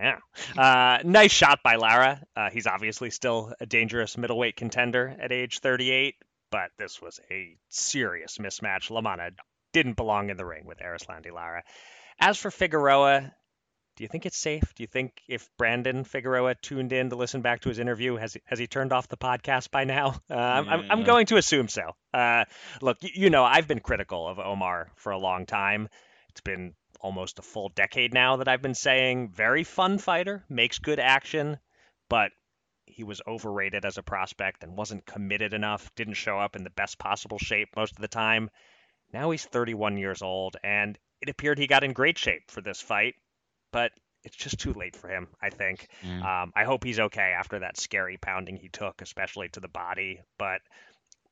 yeah. 0.56 0.62
Uh, 0.62 0.98
nice 1.04 1.32
shot 1.32 1.60
by 1.62 1.76
Lara. 1.76 2.22
Uh, 2.36 2.50
he's 2.50 2.66
obviously 2.66 3.10
still 3.10 3.52
a 3.60 3.66
dangerous 3.66 4.16
middleweight 4.16 4.56
contender 4.56 5.14
at 5.20 5.32
age 5.32 5.60
38, 5.60 6.14
but 6.50 6.70
this 6.78 7.00
was 7.00 7.20
a 7.30 7.56
serious 7.68 8.38
mismatch. 8.38 8.90
LaManna 8.90 9.32
didn't 9.72 9.96
belong 9.96 10.30
in 10.30 10.36
the 10.36 10.46
ring 10.46 10.64
with 10.66 10.78
Erislandi 10.78 11.32
Lara. 11.32 11.62
As 12.18 12.38
for 12.38 12.50
Figueroa, 12.50 13.32
do 13.96 14.02
you 14.02 14.08
think 14.08 14.26
it's 14.26 14.38
safe? 14.38 14.74
Do 14.74 14.82
you 14.82 14.86
think 14.86 15.20
if 15.28 15.48
Brandon 15.56 16.04
Figueroa 16.04 16.56
tuned 16.56 16.92
in 16.92 17.10
to 17.10 17.16
listen 17.16 17.42
back 17.42 17.60
to 17.60 17.68
his 17.68 17.78
interview, 17.78 18.16
has 18.16 18.34
he, 18.34 18.40
has 18.46 18.58
he 18.58 18.66
turned 18.66 18.92
off 18.92 19.08
the 19.08 19.16
podcast 19.16 19.70
by 19.70 19.84
now? 19.84 20.16
Uh, 20.30 20.36
I'm, 20.36 20.68
I'm, 20.68 20.90
I'm 20.90 21.04
going 21.04 21.26
to 21.26 21.36
assume 21.36 21.68
so. 21.68 21.92
Uh, 22.12 22.44
look, 22.80 22.96
you, 23.02 23.10
you 23.14 23.30
know, 23.30 23.44
I've 23.44 23.68
been 23.68 23.80
critical 23.80 24.26
of 24.26 24.38
Omar 24.38 24.90
for 24.96 25.12
a 25.12 25.18
long 25.18 25.46
time. 25.46 25.88
It's 26.30 26.40
been 26.40 26.74
almost 27.04 27.38
a 27.38 27.42
full 27.42 27.68
decade 27.68 28.14
now 28.14 28.36
that 28.36 28.48
I've 28.48 28.62
been 28.62 28.74
saying 28.74 29.28
very 29.28 29.62
fun 29.62 29.98
fighter, 29.98 30.42
makes 30.48 30.78
good 30.78 30.98
action, 30.98 31.58
but 32.08 32.32
he 32.86 33.04
was 33.04 33.20
overrated 33.26 33.84
as 33.84 33.98
a 33.98 34.02
prospect 34.02 34.64
and 34.64 34.74
wasn't 34.74 35.04
committed 35.04 35.52
enough, 35.52 35.94
didn't 35.96 36.14
show 36.14 36.38
up 36.40 36.56
in 36.56 36.64
the 36.64 36.70
best 36.70 36.98
possible 36.98 37.38
shape 37.38 37.68
most 37.76 37.92
of 37.92 38.00
the 38.00 38.08
time. 38.08 38.50
Now 39.12 39.30
he's 39.30 39.44
31 39.44 39.98
years 39.98 40.22
old, 40.22 40.56
and 40.64 40.98
it 41.20 41.28
appeared 41.28 41.58
he 41.58 41.66
got 41.66 41.84
in 41.84 41.92
great 41.92 42.16
shape 42.16 42.50
for 42.50 42.62
this 42.62 42.80
fight, 42.80 43.14
but 43.70 43.92
it's 44.22 44.36
just 44.36 44.58
too 44.58 44.72
late 44.72 44.96
for 44.96 45.08
him, 45.08 45.28
I 45.42 45.50
think. 45.50 45.86
Mm. 46.02 46.24
Um, 46.24 46.52
I 46.56 46.64
hope 46.64 46.84
he's 46.84 47.00
okay 47.00 47.34
after 47.38 47.58
that 47.58 47.76
scary 47.76 48.16
pounding 48.16 48.56
he 48.56 48.70
took, 48.70 49.02
especially 49.02 49.50
to 49.50 49.60
the 49.60 49.68
body. 49.68 50.22
But 50.38 50.62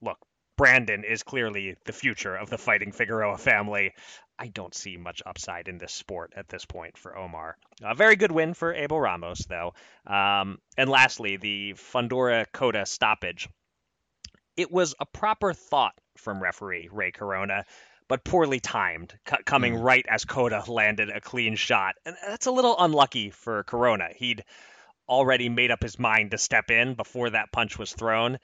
look, 0.03 0.19
Brandon 0.59 1.03
is 1.05 1.23
clearly 1.23 1.77
the 1.87 1.93
future 1.93 2.37
of 2.37 2.51
the 2.51 2.59
fighting 2.59 2.93
Figueroa 2.93 3.39
family. 3.39 3.95
I 4.43 4.49
don't 4.49 4.75
see 4.75 4.97
much 4.97 5.23
upside 5.25 5.69
in 5.69 5.79
this 5.79 5.93
sport 5.93 6.33
at 6.37 6.49
this 6.49 6.65
point 6.65 6.99
for 6.99 7.17
Omar. 7.17 7.57
A 7.81 7.95
very 7.95 8.17
good 8.17 8.33
win 8.33 8.55
for 8.55 8.75
Abel 8.75 9.01
Ramos, 9.01 9.47
though. 9.47 9.75
Um, 10.05 10.59
and 10.77 10.91
lastly, 10.91 11.37
the 11.37 11.75
Fundora 11.75 12.47
Cota 12.53 12.85
stoppage. 12.85 13.49
It 14.57 14.73
was 14.73 14.97
a 14.99 15.07
proper 15.07 15.53
thought 15.55 15.95
from 16.17 16.43
referee 16.43 16.89
Ray 16.91 17.13
Corona, 17.13 17.65
but 18.09 18.25
poorly 18.25 18.59
timed, 18.59 19.15
coming 19.45 19.75
Mm. 19.75 19.85
right 19.85 20.07
as 20.11 20.25
Cota 20.25 20.65
landed 20.69 21.09
a 21.11 21.21
clean 21.21 21.55
shot. 21.55 21.95
And 22.05 22.17
that's 22.27 22.47
a 22.47 22.51
little 22.51 22.75
unlucky 22.77 23.31
for 23.31 23.63
Corona. 23.63 24.09
He'd 24.13 24.43
already 25.09 25.51
made 25.51 25.71
up 25.71 25.85
his 25.85 26.01
mind 26.01 26.33
to 26.33 26.39
step 26.39 26.69
in 26.73 26.95
before 26.95 27.31
that 27.31 27.53
punch 27.53 27.79
was 27.79 27.93
thrown. 27.93 28.39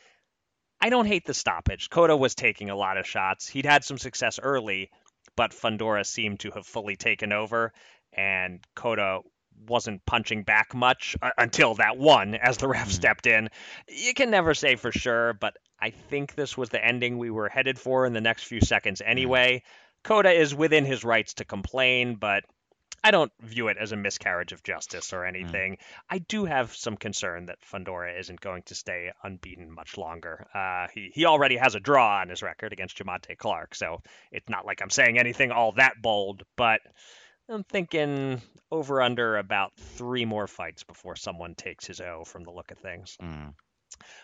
I 0.81 0.91
don't 0.91 1.07
hate 1.07 1.27
the 1.27 1.35
stoppage. 1.35 1.91
Cota 1.91 2.17
was 2.17 2.37
taking 2.37 2.71
a 2.71 2.77
lot 2.77 2.99
of 2.99 3.07
shots. 3.09 3.49
He'd 3.49 3.67
had 3.67 3.83
some 3.83 3.99
success 3.99 4.39
early, 4.41 4.91
but 5.39 5.53
Fundora 5.53 6.05
seemed 6.05 6.41
to 6.41 6.51
have 6.51 6.67
fully 6.67 6.97
taken 6.97 7.33
over, 7.33 7.73
and 8.13 8.59
Cota 8.75 9.21
wasn't 9.69 10.05
punching 10.05 10.43
back 10.43 10.75
much 10.75 11.17
uh, 11.23 11.31
until 11.39 11.77
that 11.77 11.97
one 11.97 12.35
as 12.35 12.57
the 12.57 12.67
ref 12.67 12.89
Mm. 12.89 12.93
stepped 12.93 13.27
in. 13.29 13.49
You 13.87 14.15
can 14.15 14.33
never 14.33 14.53
say 14.53 14.75
for 14.75 14.91
sure, 14.91 15.35
but 15.35 15.57
I 15.79 15.91
think 15.91 16.35
this 16.35 16.59
was 16.59 16.71
the 16.71 16.85
ending 16.85 17.19
we 17.19 17.31
were 17.31 17.49
headed 17.49 17.79
for 17.79 18.05
in 18.05 18.15
the 18.15 18.21
next 18.21 18.45
few 18.45 18.61
seconds 18.61 19.01
anyway. 19.01 19.63
Cota 20.03 20.33
is 20.33 20.57
within 20.57 20.85
his 20.85 21.05
rights 21.05 21.35
to 21.35 21.45
complain, 21.45 22.17
but 22.17 22.43
I 23.03 23.11
don't 23.11 23.33
view 23.41 23.69
it 23.69 23.77
as 23.79 23.93
a 23.93 23.97
miscarriage 23.97 24.53
of 24.53 24.63
justice 24.63 25.13
or 25.13 25.25
anything. 25.25 25.79
I 26.11 26.19
do 26.19 26.45
have 26.45 26.75
some 26.75 26.97
concern 26.97 27.47
that 27.47 27.61
Fundora 27.61 28.19
isn't 28.19 28.41
going 28.41 28.63
to 28.65 28.75
stay 28.75 29.13
unbeaten 29.23 29.71
much 29.71 29.97
longer. 29.97 30.47
Uh, 30.55 30.89
he 30.93 31.11
he 31.15 31.25
already 31.25 31.57
has 31.57 31.75
a 31.75 31.81
draw 31.81 32.21
on 32.21 32.29
his 32.29 32.43
record 32.43 32.73
against 32.73 32.99
Jamontay 32.99 33.39
Clark, 33.39 33.75
so 33.75 34.03
it's 34.33 34.49
not 34.49 34.67
like 34.67 34.83
I'm 34.83 34.91
saying 34.91 35.19
anything 35.19 35.53
all 35.53 35.73
that 35.73 36.03
bold. 36.03 36.43
But 36.57 36.81
I'm 37.49 37.65
thinking 37.65 38.43
over 38.71 39.01
under 39.01 39.37
about 39.39 39.73
three 39.77 40.25
more 40.25 40.47
fights 40.47 40.83
before 40.85 41.17
someone 41.17 41.55
takes 41.55 41.87
his 41.87 42.01
O 42.01 42.25
from 42.25 42.45
the 42.45 42.51
look 42.51 42.71
of 42.71 42.79
things. 42.79 43.17
Mm. 43.23 43.55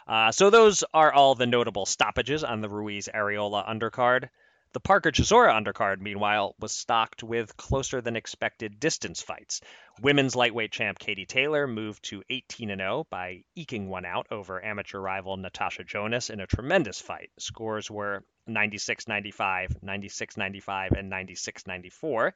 Uh, 0.06 0.32
so 0.32 0.50
those 0.50 0.84
are 0.92 1.12
all 1.12 1.34
the 1.34 1.46
notable 1.46 1.86
stoppages 1.86 2.44
on 2.44 2.60
the 2.60 2.68
Ruiz 2.68 3.08
Arreola 3.12 3.66
undercard. 3.68 4.28
The 4.74 4.80
Parker 4.80 5.12
Chisora 5.12 5.54
undercard, 5.54 6.00
meanwhile, 6.00 6.56
was 6.58 6.72
stocked 6.72 7.22
with 7.22 7.56
closer 7.56 8.00
than 8.00 8.16
expected 8.16 8.80
distance 8.80 9.22
fights. 9.22 9.60
Women's 10.02 10.34
lightweight 10.34 10.72
champ 10.72 10.98
Katie 10.98 11.26
Taylor 11.26 11.68
moved 11.68 12.02
to 12.06 12.24
18 12.28 12.76
0 12.76 13.06
by 13.08 13.44
eking 13.54 13.88
one 13.88 14.04
out 14.04 14.26
over 14.32 14.64
amateur 14.64 14.98
rival 14.98 15.36
Natasha 15.36 15.84
Jonas 15.84 16.28
in 16.28 16.40
a 16.40 16.48
tremendous 16.48 17.00
fight. 17.00 17.30
Scores 17.38 17.88
were 17.88 18.24
96 18.48 19.06
95, 19.06 19.80
96 19.80 20.36
95, 20.36 20.90
and 20.90 21.08
96 21.08 21.68
94. 21.68 22.34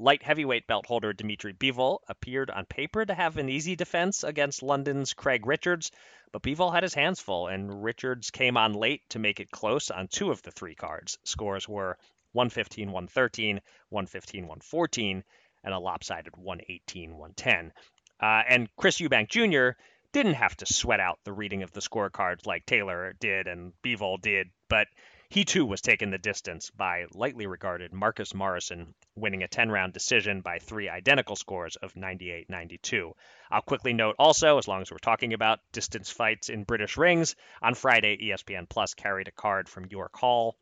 Light 0.00 0.22
heavyweight 0.22 0.68
belt 0.68 0.86
holder 0.86 1.12
Dimitri 1.12 1.52
Bivol 1.52 1.98
appeared 2.06 2.50
on 2.50 2.66
paper 2.66 3.04
to 3.04 3.14
have 3.14 3.36
an 3.36 3.48
easy 3.48 3.74
defense 3.74 4.22
against 4.22 4.62
London's 4.62 5.12
Craig 5.12 5.44
Richards, 5.44 5.90
but 6.30 6.40
Bivol 6.42 6.72
had 6.72 6.84
his 6.84 6.94
hands 6.94 7.18
full, 7.18 7.48
and 7.48 7.82
Richards 7.82 8.30
came 8.30 8.56
on 8.56 8.74
late 8.74 9.02
to 9.08 9.18
make 9.18 9.40
it 9.40 9.50
close 9.50 9.90
on 9.90 10.06
two 10.06 10.30
of 10.30 10.40
the 10.42 10.52
three 10.52 10.76
cards. 10.76 11.18
Scores 11.24 11.68
were 11.68 11.98
115 12.30 12.92
113, 12.92 13.60
115 13.88 14.42
114, 14.42 15.24
and 15.64 15.74
a 15.74 15.78
lopsided 15.80 16.36
118 16.36 17.10
110. 17.16 17.72
Uh, 18.20 18.42
and 18.48 18.68
Chris 18.76 19.00
Eubank 19.00 19.28
Jr. 19.28 19.80
didn't 20.12 20.34
have 20.34 20.56
to 20.58 20.66
sweat 20.66 21.00
out 21.00 21.18
the 21.24 21.32
reading 21.32 21.64
of 21.64 21.72
the 21.72 21.80
scorecards 21.80 22.46
like 22.46 22.64
Taylor 22.66 23.14
did 23.18 23.48
and 23.48 23.72
Bivol 23.82 24.18
did, 24.20 24.50
but 24.68 24.86
He 25.30 25.44
too 25.44 25.66
was 25.66 25.82
taken 25.82 26.10
the 26.10 26.16
distance 26.16 26.70
by 26.70 27.04
lightly 27.12 27.46
regarded 27.46 27.92
Marcus 27.92 28.32
Morrison, 28.32 28.94
winning 29.14 29.42
a 29.42 29.48
10 29.48 29.70
round 29.70 29.92
decision 29.92 30.40
by 30.40 30.58
three 30.58 30.88
identical 30.88 31.36
scores 31.36 31.76
of 31.76 31.94
98 31.94 32.48
92. 32.48 33.14
I'll 33.50 33.60
quickly 33.60 33.92
note 33.92 34.16
also, 34.18 34.56
as 34.56 34.66
long 34.66 34.80
as 34.80 34.90
we're 34.90 34.96
talking 34.96 35.34
about 35.34 35.60
distance 35.70 36.10
fights 36.10 36.48
in 36.48 36.64
British 36.64 36.96
rings, 36.96 37.36
on 37.60 37.74
Friday, 37.74 38.16
ESPN 38.16 38.70
Plus 38.70 38.94
carried 38.94 39.28
a 39.28 39.32
card 39.32 39.68
from 39.68 39.84
York 39.90 40.16
Hall 40.16 40.56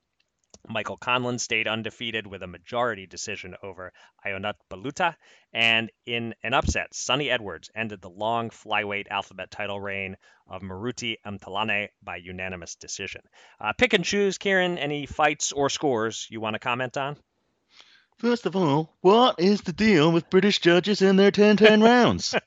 Michael 0.69 0.97
Conlan 0.97 1.39
stayed 1.39 1.69
undefeated 1.69 2.27
with 2.27 2.43
a 2.43 2.47
majority 2.47 3.07
decision 3.07 3.55
over 3.63 3.93
Ionut 4.25 4.57
Baluta. 4.69 5.15
And 5.53 5.91
in 6.07 6.35
an 6.43 6.55
upset, 6.55 6.95
Sunny 6.95 7.31
Edwards 7.31 7.71
ended 7.75 8.01
the 8.01 8.11
long 8.11 8.51
flyweight 8.51 9.09
alphabet 9.09 9.51
title 9.51 9.81
reign 9.81 10.17
of 10.49 10.63
Moruti 10.63 11.17
Mthalane 11.25 11.89
by 12.03 12.17
unanimous 12.17 12.75
decision. 12.75 13.23
Uh, 13.61 13.73
pick 13.75 13.93
and 13.93 14.05
choose, 14.05 14.39
Kieran, 14.39 14.79
any 14.79 15.07
fights 15.07 15.53
or 15.53 15.71
scores 15.71 16.27
you 16.31 16.41
want 16.41 16.55
to 16.55 16.61
comment 16.61 16.97
on? 16.97 17.17
First 18.19 18.47
of 18.47 18.57
all, 18.57 18.97
what 19.03 19.39
is 19.39 19.61
the 19.61 19.73
deal 19.73 20.11
with 20.11 20.31
British 20.31 20.59
judges 20.59 21.03
and 21.03 21.19
their 21.19 21.31
10 21.31 21.59
10 21.59 21.83
rounds? 21.83 22.35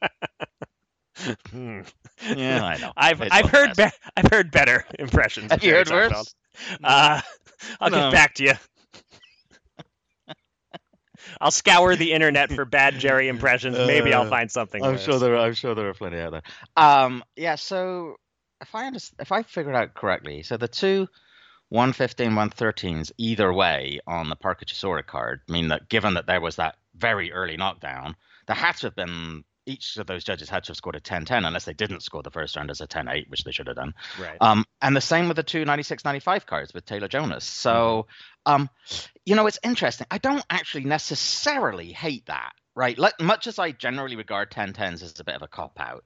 Hmm. 1.52 1.82
Yeah, 2.36 2.64
I 2.66 2.78
know. 2.78 2.92
I've 2.98 3.22
I've 3.32 3.50
heard 3.50 3.76
be- 3.78 3.86
I've 4.18 4.30
heard 4.32 4.52
better 4.52 4.86
impressions. 5.00 5.52
Have 5.52 5.64
you 5.64 5.74
heard 5.74 5.88
Seinfeld. 5.88 6.12
worse? 6.12 6.36
Uh, 6.84 7.22
I'll 7.80 7.90
No. 7.90 7.98
get 7.98 8.12
back 8.12 8.34
to 8.36 8.44
you. 8.44 8.54
I'll 11.40 11.52
scour 11.52 11.96
the 11.96 12.12
internet 12.14 12.52
for 12.52 12.66
bad 12.66 13.00
Jerry 13.00 13.28
impressions. 13.28 13.78
Maybe 13.78 14.14
I'll 14.14 14.24
Uh, 14.28 14.30
find 14.30 14.52
something. 14.52 14.84
I'm 14.84 14.94
worse. 14.94 15.04
sure 15.04 15.20
there. 15.20 15.38
I'm 15.38 15.54
sure 15.54 15.76
there 15.76 15.90
are 15.90 15.94
plenty 15.94 16.20
out 16.20 16.32
there. 16.32 16.42
Um, 16.76 17.24
yeah. 17.36 17.56
So 17.56 18.16
if 18.62 18.74
I 18.76 18.88
understand, 18.88 19.22
if 19.22 19.32
I 19.32 19.44
figured 19.44 19.76
out 19.76 19.94
correctly, 19.94 20.44
so 20.44 20.58
the 20.58 20.68
two 20.68 21.08
115, 21.70 22.32
113s 22.32 23.12
either 23.18 23.54
way 23.54 24.00
on 24.08 24.30
the 24.30 24.36
Parker 24.36 24.66
Chisora 24.66 25.06
card 25.06 25.42
mean 25.48 25.68
that 25.70 25.88
given 25.88 26.16
that 26.16 26.26
there 26.26 26.42
was 26.42 26.56
that 26.58 26.76
very 26.96 27.32
early 27.32 27.58
knockdown, 27.58 28.16
there 28.48 28.56
had 28.56 28.76
to 28.78 28.88
have 28.88 28.96
been 28.96 29.44
each 29.70 29.98
of 29.98 30.08
those 30.08 30.24
judges 30.24 30.50
had 30.50 30.64
to 30.66 30.70
have 30.70 30.78
scored 30.78 30.96
a 30.96 31.00
10-10 31.00 31.46
unless 31.46 31.66
they 31.66 31.74
didn't 31.74 32.02
score 32.02 32.24
the 32.24 32.32
first 32.32 32.56
round 32.56 32.72
as 32.72 32.82
a 32.82 32.88
10-8, 32.88 33.30
which 33.30 33.44
they 33.44 33.52
should 33.52 33.68
have 33.68 33.76
done. 33.76 33.94
Right. 34.20 34.38
Um, 34.42 34.66
and 34.82 34.96
the 34.96 35.02
same 35.02 35.28
with 35.28 35.38
the 35.38 35.44
two 35.44 35.64
96-95 35.66 36.46
cards 36.46 36.74
with 36.74 36.86
Taylor 36.86 37.08
Jonas. 37.08 37.46
So, 37.46 38.08
um, 38.46 38.70
you 39.26 39.36
know, 39.36 39.48
it's 39.48 39.60
interesting. 39.64 40.08
I 40.10 40.18
don't 40.18 40.46
actually 40.50 40.86
necessarily 40.86 41.92
hate 41.92 42.26
that, 42.26 42.54
right? 42.76 42.98
Like, 42.98 43.20
much 43.22 43.48
as 43.48 43.60
I 43.60 43.72
generally 43.72 44.16
regard 44.16 44.52
10-10s 44.52 45.04
as 45.04 45.20
a 45.20 45.24
bit 45.24 45.36
of 45.36 45.42
a 45.42 45.48
cop 45.48 45.80
out, 45.80 46.04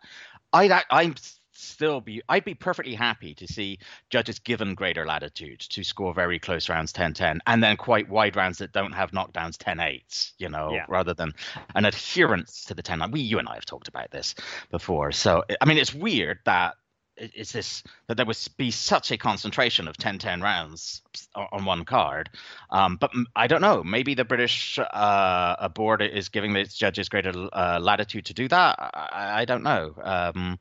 ac- 0.54 0.86
I'm 0.90 1.16
still 1.54 2.02
be 2.02 2.22
I'd 2.28 2.46
be 2.46 2.54
perfectly 2.54 2.96
happy 2.96 3.34
to 3.36 3.48
see 3.48 3.80
judges 4.10 4.40
given 4.40 4.76
greater 4.76 5.06
latitude 5.06 5.60
to 5.60 5.84
score 5.84 6.14
very 6.14 6.40
close 6.40 6.70
rounds 6.70 6.92
10-10 6.94 7.40
and 7.48 7.64
then 7.64 7.78
quite 7.78 8.10
wide 8.10 8.36
rounds 8.36 8.58
that 8.60 8.72
don't 8.72 8.92
have 8.92 9.12
knockdowns 9.12 9.58
10-8s, 9.58 10.34
you 10.38 10.50
know, 10.50 10.72
Yeah. 10.74 10.86
rather 10.88 11.14
than 11.14 11.34
an 11.76 11.86
adherence 11.86 12.66
to 12.66 12.74
the 12.74 12.82
10 12.82 13.12
we 13.12 13.22
you 13.22 13.40
and 13.40 13.48
I 13.48 13.56
have 13.56 13.66
talked 13.66 13.88
about 13.88 14.12
this 14.12 14.36
before. 14.72 15.12
So 15.12 15.44
I 15.62 15.66
mean 15.66 15.78
it's 15.78 15.94
weird 15.94 16.40
that 16.46 16.76
is 17.18 17.52
this 17.52 17.84
that 18.08 18.18
there 18.18 18.26
would 18.26 18.38
be 18.58 18.72
such 18.72 19.12
a 19.12 19.18
concentration 19.18 19.88
of 19.88 19.96
10-10 19.98 20.42
rounds 20.42 21.02
on 21.36 21.48
on 21.52 21.66
one 21.66 21.86
card. 21.86 22.30
Um, 22.70 22.98
but 22.98 23.12
i 23.36 23.48
don't 23.48 23.62
know. 23.62 23.84
Maybe 23.84 24.16
the 24.16 24.26
british 24.26 24.80
uh, 24.80 25.68
board 25.70 26.02
is 26.02 26.30
giving 26.30 26.56
its 26.56 26.76
judges 26.76 27.10
greater 27.10 27.34
uh, 27.54 27.80
latitude 27.82 28.26
to 28.26 28.34
do 28.34 28.48
that. 28.48 28.76
I, 28.80 29.10
I- 29.12 29.42
I 29.42 29.46
don't 29.46 29.64
know. 29.64 29.94
Um, 30.02 30.60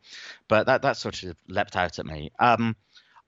but 0.49 0.67
that 0.67 0.83
that 0.83 0.97
sort 0.97 1.23
of 1.23 1.37
leapt 1.49 1.77
out 1.77 1.99
at 1.99 2.07
me. 2.07 2.31
Um, 2.39 2.77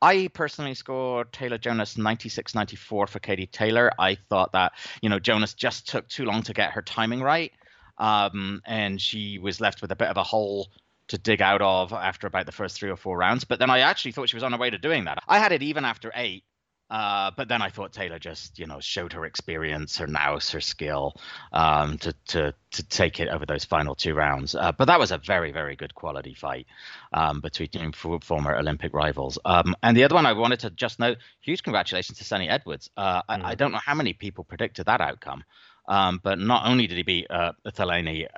I 0.03 0.29
personally 0.29 0.75
scored 0.75 1.33
Taylor 1.33 1.57
Jonas 1.59 1.97
96 1.97 2.55
94 2.55 3.07
for 3.07 3.19
Katie 3.21 3.47
Taylor. 3.47 3.91
I 3.99 4.17
thought 4.17 4.53
that, 4.53 4.73
you 5.01 5.09
know, 5.09 5.19
Jonas 5.19 5.55
just 5.55 5.89
took 5.89 6.09
too 6.09 6.25
long 6.27 6.43
to 6.43 6.53
get 6.53 6.73
her 6.73 6.83
timing 6.83 7.23
right. 7.23 7.53
Um, 7.97 8.61
and 8.67 9.01
she 9.01 9.39
was 9.39 9.61
left 9.61 9.81
with 9.81 9.93
a 9.93 9.97
bit 9.97 10.09
of 10.09 10.17
a 10.17 10.23
hole 10.23 10.69
to 11.09 11.19
dig 11.19 11.43
out 11.43 11.63
of 11.63 11.93
after 11.93 12.27
about 12.27 12.47
the 12.47 12.53
first 12.53 12.79
three 12.79 12.91
or 12.91 12.97
four 12.97 13.17
rounds. 13.17 13.45
But 13.45 13.59
then 13.59 13.71
I 13.71 13.81
actually 13.81 14.13
thought 14.13 14.29
she 14.29 14.37
was 14.37 14.43
on 14.43 14.53
her 14.53 14.59
way 14.59 14.71
to 14.71 14.79
doing 14.79 15.05
that. 15.05 15.23
I 15.29 15.39
had 15.39 15.53
it 15.53 15.63
even 15.63 15.85
after 15.85 16.13
eight. 16.15 16.45
Uh, 16.91 17.31
but 17.37 17.49
then 17.49 17.63
I 17.63 17.71
thought 17.71 17.93
Taylor 17.93 18.19
just, 18.19 18.59
you 18.59 18.67
know, 18.67 18.79
showed 18.79 19.15
her 19.15 19.25
experience, 19.25 19.97
her 19.97 20.07
nous, 20.07 20.51
her 20.53 20.61
skill 20.61 21.15
um, 21.53 21.97
to, 21.99 22.15
to 22.29 22.55
to 22.73 22.83
take 22.89 23.21
it 23.21 23.29
over 23.29 23.47
those 23.47 23.65
final 23.65 23.95
two 23.95 24.15
rounds. 24.15 24.55
Uh, 24.55 24.71
but 24.71 24.85
that 24.85 24.99
was 24.99 25.11
a 25.11 25.19
very, 25.19 25.51
very 25.51 25.77
good 25.77 25.95
quality 25.95 26.35
fight 26.35 26.67
um, 27.13 27.41
between 27.41 27.93
former 27.93 28.55
Olympic 28.55 28.93
rivals. 28.93 29.39
Um, 29.47 29.75
and 29.83 29.97
the 29.97 30.05
other 30.05 30.15
one 30.15 30.27
I 30.27 30.35
wanted 30.35 30.61
to 30.61 30.71
just 30.71 31.01
note, 31.01 31.19
huge 31.41 31.63
congratulations 31.63 32.19
to 32.19 32.25
Sunny 32.25 32.49
Edwards. 32.49 32.91
Uh, 32.97 33.23
I, 33.29 33.53
I 33.53 33.55
don't 33.55 33.73
know 33.73 33.81
how 33.85 33.95
many 33.95 34.13
people 34.13 34.45
predicted 34.45 34.87
that 34.87 35.01
outcome, 35.01 35.43
um, 35.89 36.21
but 36.23 36.39
not 36.39 36.67
only 36.67 36.87
did 36.87 36.99
he 36.99 37.03
beat 37.03 37.27
uh, 37.31 37.53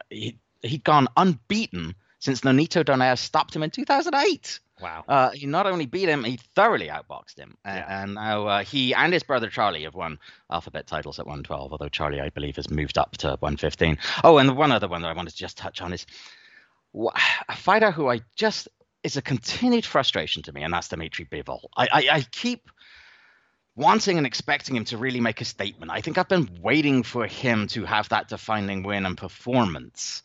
he, 0.09 0.38
he'd 0.62 0.85
gone 0.85 1.09
unbeaten 1.16 1.96
since 2.18 2.40
Nonito 2.42 2.85
Donaire 2.85 3.18
stopped 3.18 3.55
him 3.55 3.62
in 3.62 3.70
2008. 3.70 4.61
Wow. 4.81 5.05
Uh, 5.09 5.31
he 5.31 5.46
not 5.46 5.66
only 5.66 5.87
beat 5.87 6.09
him, 6.09 6.22
he 6.24 6.38
thoroughly 6.55 6.88
outboxed 6.88 7.38
him. 7.38 7.57
A- 7.64 7.74
Yeah. 7.76 8.02
And 8.02 8.14
now 8.14 8.46
uh, 8.46 8.62
he 8.64 8.94
and 8.94 9.12
his 9.12 9.22
brother 9.22 9.48
Charlie 9.48 9.85
have 9.85 9.94
won 9.94 10.18
alphabet 10.50 10.87
titles 10.87 11.18
at 11.18 11.26
112, 11.26 11.72
although 11.72 11.88
Charlie, 11.88 12.20
I 12.20 12.29
believe, 12.29 12.57
has 12.57 12.70
moved 12.70 12.98
up 12.98 13.16
to 13.18 13.29
115. 13.40 13.96
Oh, 14.24 14.38
and 14.38 14.48
the 14.48 14.55
one 14.55 14.72
other 14.72 14.88
one 14.88 15.02
that 15.02 15.09
I 15.09 15.14
wanted 15.14 15.31
to 15.31 15.37
just 15.37 15.57
touch 15.57 15.81
on 15.81 15.92
is 15.94 16.05
a 17.48 17.57
fighter 17.57 17.90
who 17.90 18.09
I 18.11 18.20
just 18.37 18.68
is 19.02 19.16
a 19.16 19.22
continued 19.22 19.87
frustration 19.87 20.42
to 20.42 20.52
me, 20.52 20.62
and 20.62 20.72
that's 20.72 20.88
Dimitri 20.88 21.24
Bivol. 21.26 21.61
I, 21.76 21.88
I, 21.92 22.09
I 22.12 22.20
keep 22.33 22.68
wanting 23.76 24.16
and 24.18 24.26
expecting 24.26 24.74
him 24.76 24.85
to 24.87 24.96
really 24.96 25.20
make 25.20 25.40
a 25.40 25.44
statement. 25.44 25.92
I 25.92 26.00
think 26.00 26.18
I've 26.18 26.29
been 26.29 26.48
waiting 26.62 27.02
for 27.02 27.26
him 27.26 27.66
to 27.68 27.85
have 27.85 28.09
that 28.09 28.29
defining 28.29 28.83
win 28.83 29.07
and 29.07 29.16
performance. 29.16 30.22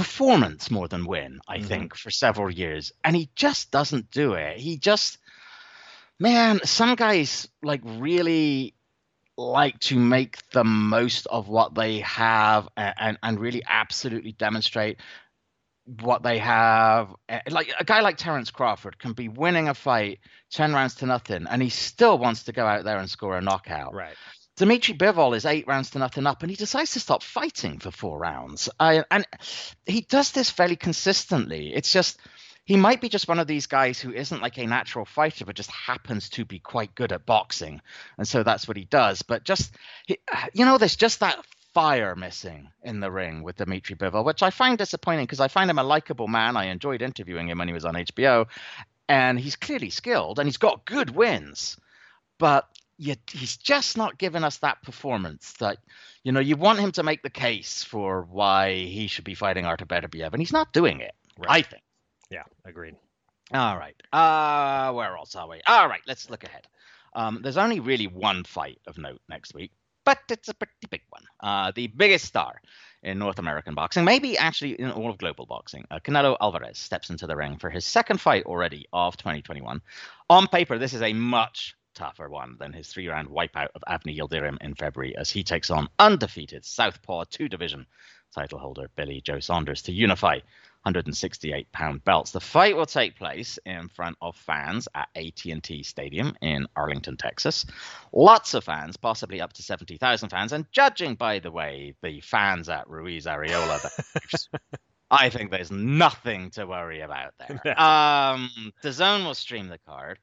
Performance 0.00 0.70
more 0.70 0.88
than 0.88 1.06
win, 1.06 1.40
I 1.46 1.58
Mhm. 1.58 1.66
think, 1.68 1.94
for 1.94 2.10
several 2.10 2.50
years. 2.50 2.92
And 3.04 3.14
he 3.14 3.28
just 3.36 3.70
doesn't 3.70 4.10
do 4.10 4.32
it. 4.32 4.58
He 4.58 4.78
just, 4.78 5.18
man, 6.18 6.60
some 6.64 6.94
guys 6.94 7.48
like 7.62 7.82
really 7.84 8.74
like 9.36 9.78
to 9.80 9.98
make 9.98 10.38
the 10.52 10.64
most 10.64 11.26
of 11.26 11.48
what 11.48 11.74
they 11.74 12.00
have 12.00 12.68
and, 12.76 12.94
and, 12.98 13.18
and 13.22 13.40
really 13.40 13.62
absolutely 13.68 14.32
demonstrate 14.32 14.98
what 15.84 16.22
they 16.22 16.38
have. 16.38 17.14
Like 17.50 17.70
a 17.78 17.84
guy 17.84 18.00
like 18.00 18.16
Terence 18.16 18.50
Crawford 18.50 18.98
can 18.98 19.12
be 19.12 19.28
winning 19.28 19.68
a 19.68 19.74
fight 19.74 20.20
10 20.52 20.72
rounds 20.72 20.94
to 20.96 21.06
nothing, 21.06 21.46
and 21.48 21.60
he 21.62 21.68
still 21.68 22.18
wants 22.18 22.44
to 22.44 22.52
go 22.52 22.66
out 22.66 22.84
there 22.84 22.98
and 22.98 23.10
score 23.10 23.36
a 23.36 23.42
knockout. 23.42 23.94
Right. 23.94 24.16
Dimitri 24.60 24.92
Bivol 24.92 25.34
is 25.34 25.46
eight 25.46 25.66
rounds 25.66 25.88
to 25.88 25.98
nothing 25.98 26.26
up, 26.26 26.42
and 26.42 26.50
he 26.50 26.56
decides 26.56 26.92
to 26.92 27.00
stop 27.00 27.22
fighting 27.22 27.78
for 27.78 27.90
four 27.90 28.18
rounds. 28.18 28.68
I, 28.78 29.02
and 29.10 29.26
he 29.86 30.02
does 30.02 30.32
this 30.32 30.50
fairly 30.50 30.76
consistently. 30.76 31.72
It's 31.72 31.90
just 31.90 32.20
he 32.66 32.76
might 32.76 33.00
be 33.00 33.08
just 33.08 33.26
one 33.26 33.38
of 33.38 33.46
these 33.46 33.66
guys 33.66 33.98
who 33.98 34.12
isn't 34.12 34.42
like 34.42 34.58
a 34.58 34.66
natural 34.66 35.06
fighter, 35.06 35.46
but 35.46 35.56
just 35.56 35.70
happens 35.70 36.28
to 36.28 36.44
be 36.44 36.58
quite 36.58 36.94
good 36.94 37.10
at 37.10 37.24
boxing, 37.24 37.80
and 38.18 38.28
so 38.28 38.42
that's 38.42 38.68
what 38.68 38.76
he 38.76 38.84
does. 38.84 39.22
But 39.22 39.44
just 39.44 39.74
he, 40.04 40.18
you 40.52 40.66
know, 40.66 40.76
there's 40.76 40.94
just 40.94 41.20
that 41.20 41.42
fire 41.72 42.14
missing 42.14 42.68
in 42.82 43.00
the 43.00 43.10
ring 43.10 43.42
with 43.42 43.56
Dimitri 43.56 43.96
Bivol, 43.96 44.26
which 44.26 44.42
I 44.42 44.50
find 44.50 44.76
disappointing 44.76 45.24
because 45.24 45.40
I 45.40 45.48
find 45.48 45.70
him 45.70 45.78
a 45.78 45.84
likable 45.84 46.28
man. 46.28 46.58
I 46.58 46.66
enjoyed 46.66 47.00
interviewing 47.00 47.48
him 47.48 47.56
when 47.56 47.68
he 47.68 47.72
was 47.72 47.86
on 47.86 47.94
HBO, 47.94 48.46
and 49.08 49.40
he's 49.40 49.56
clearly 49.56 49.88
skilled 49.88 50.38
and 50.38 50.46
he's 50.46 50.58
got 50.58 50.84
good 50.84 51.08
wins, 51.08 51.78
but 52.38 52.68
yet 53.00 53.18
he's 53.32 53.56
just 53.56 53.96
not 53.96 54.18
giving 54.18 54.44
us 54.44 54.58
that 54.58 54.82
performance 54.82 55.54
that 55.54 55.78
you 56.22 56.32
know 56.32 56.40
you 56.40 56.56
want 56.56 56.78
him 56.78 56.92
to 56.92 57.02
make 57.02 57.22
the 57.22 57.30
case 57.30 57.82
for 57.82 58.22
why 58.30 58.74
he 58.74 59.06
should 59.06 59.24
be 59.24 59.34
fighting 59.34 59.64
Artur 59.64 59.86
Beterbiev, 59.86 60.32
and 60.32 60.40
he's 60.40 60.52
not 60.52 60.72
doing 60.72 61.00
it. 61.00 61.14
I 61.48 61.62
think. 61.62 61.82
Yeah. 62.30 62.42
Agreed. 62.64 62.96
All 63.52 63.76
right. 63.76 63.96
Uh, 64.12 64.92
where 64.92 65.16
else 65.16 65.34
are 65.34 65.48
we? 65.48 65.60
All 65.66 65.88
right, 65.88 66.02
let's 66.06 66.30
look 66.30 66.44
ahead. 66.44 66.66
Um, 67.14 67.40
there's 67.42 67.56
only 67.56 67.80
really 67.80 68.06
one 68.06 68.44
fight 68.44 68.78
of 68.86 68.98
note 68.98 69.20
next 69.28 69.54
week, 69.54 69.72
but 70.04 70.18
it's 70.28 70.48
a 70.48 70.54
pretty 70.54 70.72
big 70.90 71.02
one. 71.08 71.24
Uh, 71.40 71.72
the 71.74 71.88
biggest 71.88 72.26
star 72.26 72.60
in 73.02 73.18
North 73.18 73.38
American 73.38 73.74
boxing, 73.74 74.04
maybe 74.04 74.36
actually 74.36 74.72
in 74.72 74.90
all 74.90 75.10
of 75.10 75.18
global 75.18 75.46
boxing, 75.46 75.84
uh, 75.90 75.98
Canelo 75.98 76.36
Alvarez 76.40 76.78
steps 76.78 77.10
into 77.10 77.26
the 77.26 77.34
ring 77.34 77.56
for 77.56 77.70
his 77.70 77.84
second 77.84 78.20
fight 78.20 78.44
already 78.44 78.86
of 78.92 79.16
2021. 79.16 79.80
On 80.28 80.46
paper, 80.46 80.78
this 80.78 80.92
is 80.92 81.02
a 81.02 81.12
much 81.14 81.74
tougher 81.94 82.28
one 82.28 82.56
than 82.58 82.72
his 82.72 82.88
three-round 82.88 83.28
wipeout 83.28 83.68
of 83.74 83.82
Avni 83.88 84.16
Yildirim 84.16 84.58
in 84.60 84.74
February, 84.74 85.16
as 85.16 85.30
he 85.30 85.42
takes 85.42 85.70
on 85.70 85.88
undefeated 85.98 86.64
Southpaw 86.64 87.24
two-division 87.30 87.86
title 88.34 88.58
holder 88.58 88.88
Billy 88.96 89.20
Joe 89.20 89.40
Saunders 89.40 89.82
to 89.82 89.92
unify 89.92 90.38
168 90.82 91.70
pound 91.72 92.02
belts. 92.04 92.30
The 92.30 92.40
fight 92.40 92.74
will 92.74 92.86
take 92.86 93.16
place 93.16 93.58
in 93.66 93.88
front 93.88 94.16
of 94.22 94.34
fans 94.34 94.88
at 94.94 95.08
AT&T 95.14 95.82
Stadium 95.82 96.34
in 96.40 96.66
Arlington, 96.74 97.16
Texas. 97.16 97.66
Lots 98.12 98.54
of 98.54 98.64
fans, 98.64 98.96
possibly 98.96 99.40
up 99.40 99.52
to 99.54 99.62
70,000 99.62 100.30
fans, 100.30 100.52
and 100.52 100.66
judging 100.72 101.16
by 101.16 101.38
the 101.38 101.50
way 101.50 101.94
the 102.02 102.20
fans 102.20 102.68
at 102.68 102.88
Ruiz 102.88 103.26
Arreola, 103.26 103.90
I 105.10 105.28
think 105.28 105.50
there's 105.50 105.72
nothing 105.72 106.50
to 106.50 106.66
worry 106.66 107.00
about 107.00 107.34
there. 107.38 107.60
Um, 107.78 108.50
DAZN 108.82 109.24
will 109.24 109.34
stream 109.34 109.68
the 109.68 109.78
card. 109.78 110.18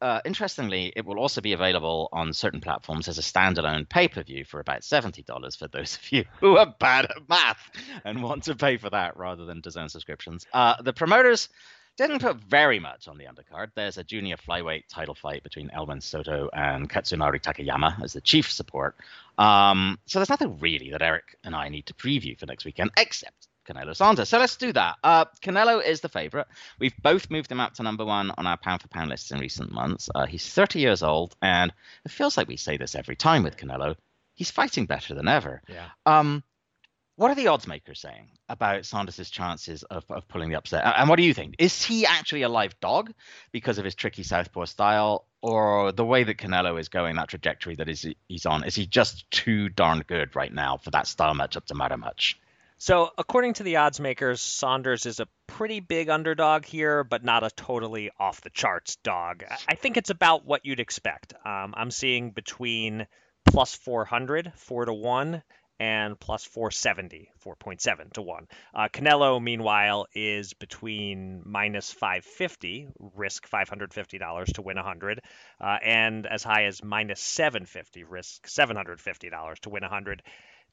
Uh, 0.00 0.20
interestingly, 0.24 0.92
it 0.94 1.04
will 1.04 1.18
also 1.18 1.40
be 1.40 1.52
available 1.52 2.08
on 2.12 2.32
certain 2.32 2.60
platforms 2.60 3.08
as 3.08 3.18
a 3.18 3.22
standalone 3.22 3.88
pay 3.88 4.08
per 4.08 4.22
view 4.22 4.44
for 4.44 4.60
about 4.60 4.82
$70 4.82 5.58
for 5.58 5.68
those 5.68 5.96
of 5.96 6.12
you 6.12 6.24
who 6.40 6.56
are 6.56 6.72
bad 6.78 7.06
at 7.06 7.28
math 7.28 7.70
and 8.04 8.22
want 8.22 8.44
to 8.44 8.54
pay 8.54 8.76
for 8.76 8.90
that 8.90 9.16
rather 9.16 9.44
than 9.44 9.60
DAZN 9.60 9.90
subscriptions. 9.90 10.46
Uh, 10.52 10.80
the 10.82 10.92
promoters 10.92 11.48
didn't 11.96 12.20
put 12.20 12.36
very 12.36 12.78
much 12.78 13.08
on 13.08 13.18
the 13.18 13.24
undercard. 13.24 13.70
There's 13.74 13.98
a 13.98 14.04
junior 14.04 14.36
flyweight 14.36 14.84
title 14.88 15.16
fight 15.16 15.42
between 15.42 15.68
Elwin 15.70 16.00
Soto 16.00 16.48
and 16.52 16.88
Katsunari 16.88 17.42
Takayama 17.42 18.00
as 18.02 18.12
the 18.12 18.20
chief 18.20 18.50
support. 18.52 18.94
Um, 19.36 19.98
so 20.06 20.20
there's 20.20 20.30
nothing 20.30 20.58
really 20.60 20.90
that 20.92 21.02
Eric 21.02 21.36
and 21.42 21.56
I 21.56 21.68
need 21.68 21.86
to 21.86 21.94
preview 21.94 22.38
for 22.38 22.46
next 22.46 22.64
weekend, 22.64 22.92
except 22.96 23.47
Canelo 23.68 23.94
Saunders. 23.94 24.28
So 24.28 24.38
let's 24.38 24.56
do 24.56 24.72
that. 24.72 24.96
Uh, 25.04 25.26
Canelo 25.42 25.84
is 25.84 26.00
the 26.00 26.08
favorite. 26.08 26.46
We've 26.78 26.96
both 27.02 27.30
moved 27.30 27.52
him 27.52 27.60
up 27.60 27.74
to 27.74 27.82
number 27.82 28.04
one 28.04 28.32
on 28.38 28.46
our 28.46 28.56
pound 28.56 28.82
for 28.82 28.88
pound 28.88 29.10
lists 29.10 29.30
in 29.30 29.38
recent 29.38 29.70
months. 29.70 30.08
Uh, 30.14 30.26
he's 30.26 30.46
30 30.48 30.80
years 30.80 31.02
old, 31.02 31.36
and 31.42 31.72
it 32.04 32.10
feels 32.10 32.36
like 32.36 32.48
we 32.48 32.56
say 32.56 32.76
this 32.76 32.94
every 32.94 33.16
time 33.16 33.42
with 33.42 33.56
Canelo. 33.56 33.96
He's 34.34 34.50
fighting 34.50 34.86
better 34.86 35.14
than 35.14 35.28
ever. 35.28 35.62
Yeah. 35.68 35.88
Um, 36.06 36.44
what 37.18 37.32
are 37.32 37.34
the 37.34 37.48
odds 37.48 37.66
makers 37.66 38.00
saying 38.00 38.28
about 38.48 38.86
Saunders' 38.86 39.28
chances 39.28 39.82
of, 39.82 40.04
of 40.08 40.28
pulling 40.28 40.50
the 40.50 40.56
upset? 40.56 40.84
And 40.84 41.08
what 41.08 41.16
do 41.16 41.24
you 41.24 41.34
think? 41.34 41.56
Is 41.58 41.82
he 41.82 42.06
actually 42.06 42.42
a 42.42 42.48
live 42.48 42.78
dog 42.78 43.12
because 43.50 43.78
of 43.78 43.84
his 43.84 43.96
tricky 43.96 44.22
southpaw 44.22 44.66
style, 44.66 45.26
or 45.42 45.90
the 45.90 46.04
way 46.04 46.22
that 46.22 46.38
Canelo 46.38 46.78
is 46.78 46.88
going, 46.88 47.16
that 47.16 47.26
trajectory 47.26 47.74
that 47.74 47.88
is 47.88 48.06
he's 48.28 48.46
on? 48.46 48.62
Is 48.62 48.76
he 48.76 48.86
just 48.86 49.28
too 49.32 49.68
darn 49.68 50.04
good 50.06 50.36
right 50.36 50.54
now 50.54 50.76
for 50.76 50.92
that 50.92 51.08
style 51.08 51.34
matchup 51.34 51.64
to 51.66 51.74
matter 51.74 51.96
much? 51.96 52.38
So, 52.80 53.10
according 53.18 53.54
to 53.54 53.64
the 53.64 53.76
odds 53.76 53.98
makers, 53.98 54.40
Saunders 54.40 55.04
is 55.04 55.18
a 55.18 55.26
pretty 55.48 55.80
big 55.80 56.08
underdog 56.08 56.64
here, 56.64 57.02
but 57.02 57.24
not 57.24 57.42
a 57.42 57.50
totally 57.50 58.10
off 58.20 58.40
the 58.40 58.50
charts 58.50 58.96
dog. 58.96 59.42
I 59.68 59.74
think 59.74 59.96
it's 59.96 60.10
about 60.10 60.44
what 60.44 60.64
you'd 60.64 60.78
expect. 60.78 61.34
Um, 61.44 61.74
I'm 61.76 61.90
seeing 61.90 62.30
between 62.30 63.08
plus 63.44 63.74
400, 63.74 64.52
4 64.54 64.84
to 64.84 64.94
1, 64.94 65.42
and 65.80 66.18
plus 66.18 66.44
470, 66.44 67.30
4.7 67.44 68.12
to 68.12 68.22
1. 68.22 68.48
Uh, 68.74 68.88
Canelo, 68.92 69.42
meanwhile, 69.42 70.06
is 70.14 70.54
between 70.54 71.42
minus 71.44 71.92
550, 71.92 72.88
risk 73.14 73.48
$550 73.48 74.52
to 74.54 74.62
win 74.62 74.76
100, 74.76 75.20
uh, 75.60 75.78
and 75.82 76.26
as 76.26 76.42
high 76.42 76.64
as 76.64 76.82
minus 76.82 77.20
750, 77.20 78.04
risk 78.04 78.46
$750 78.46 79.58
to 79.60 79.70
win 79.70 79.82
100. 79.82 80.22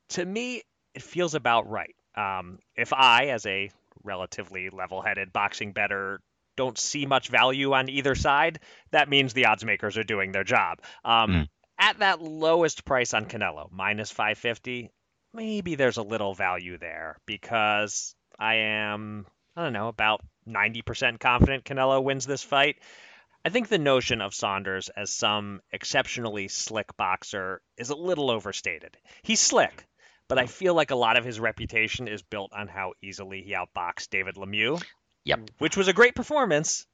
To 0.09 0.25
me, 0.25 0.61
it 0.95 1.03
feels 1.03 1.35
about 1.35 1.69
right. 1.69 1.95
Um, 2.15 2.59
if 2.75 2.93
I, 2.93 3.27
as 3.27 3.45
a 3.45 3.69
relatively 4.03 4.69
level 4.69 5.01
headed 5.01 5.33
boxing 5.33 5.73
better, 5.73 6.21
don't 6.55 6.77
see 6.77 7.05
much 7.05 7.27
value 7.27 7.73
on 7.73 7.89
either 7.89 8.15
side, 8.15 8.59
that 8.91 9.09
means 9.09 9.33
the 9.33 9.47
odds 9.47 9.65
makers 9.65 9.97
are 9.97 10.03
doing 10.03 10.31
their 10.31 10.45
job. 10.45 10.79
Um, 11.03 11.31
mm. 11.31 11.49
At 11.77 11.99
that 11.99 12.21
lowest 12.21 12.85
price 12.85 13.13
on 13.13 13.25
Canelo, 13.25 13.69
minus 13.71 14.09
550, 14.11 14.89
maybe 15.33 15.75
there's 15.75 15.97
a 15.97 16.03
little 16.03 16.33
value 16.33 16.77
there 16.77 17.17
because 17.25 18.15
I 18.39 18.55
am, 18.55 19.25
I 19.57 19.63
don't 19.63 19.73
know, 19.73 19.89
about 19.89 20.21
90% 20.47 21.19
confident 21.19 21.65
Canelo 21.65 22.01
wins 22.01 22.25
this 22.25 22.43
fight. 22.43 22.77
I 23.43 23.49
think 23.49 23.67
the 23.67 23.77
notion 23.77 24.21
of 24.21 24.33
Saunders 24.33 24.89
as 24.89 25.11
some 25.11 25.61
exceptionally 25.71 26.47
slick 26.47 26.95
boxer 26.97 27.61
is 27.77 27.89
a 27.89 27.95
little 27.95 28.31
overstated. 28.31 28.97
He's 29.21 29.41
slick, 29.41 29.85
but 30.27 30.37
I 30.37 30.45
feel 30.45 30.73
like 30.73 30.91
a 30.91 30.95
lot 30.95 31.17
of 31.17 31.25
his 31.25 31.39
reputation 31.39 32.07
is 32.07 32.21
built 32.21 32.51
on 32.53 32.67
how 32.67 32.93
easily 33.01 33.41
he 33.41 33.53
outboxed 33.53 34.09
David 34.09 34.35
Lemieux. 34.35 34.81
Yep. 35.25 35.39
Mm. 35.39 35.49
Which 35.57 35.77
was 35.77 35.87
a 35.87 35.93
great 35.93 36.15
performance, 36.15 36.87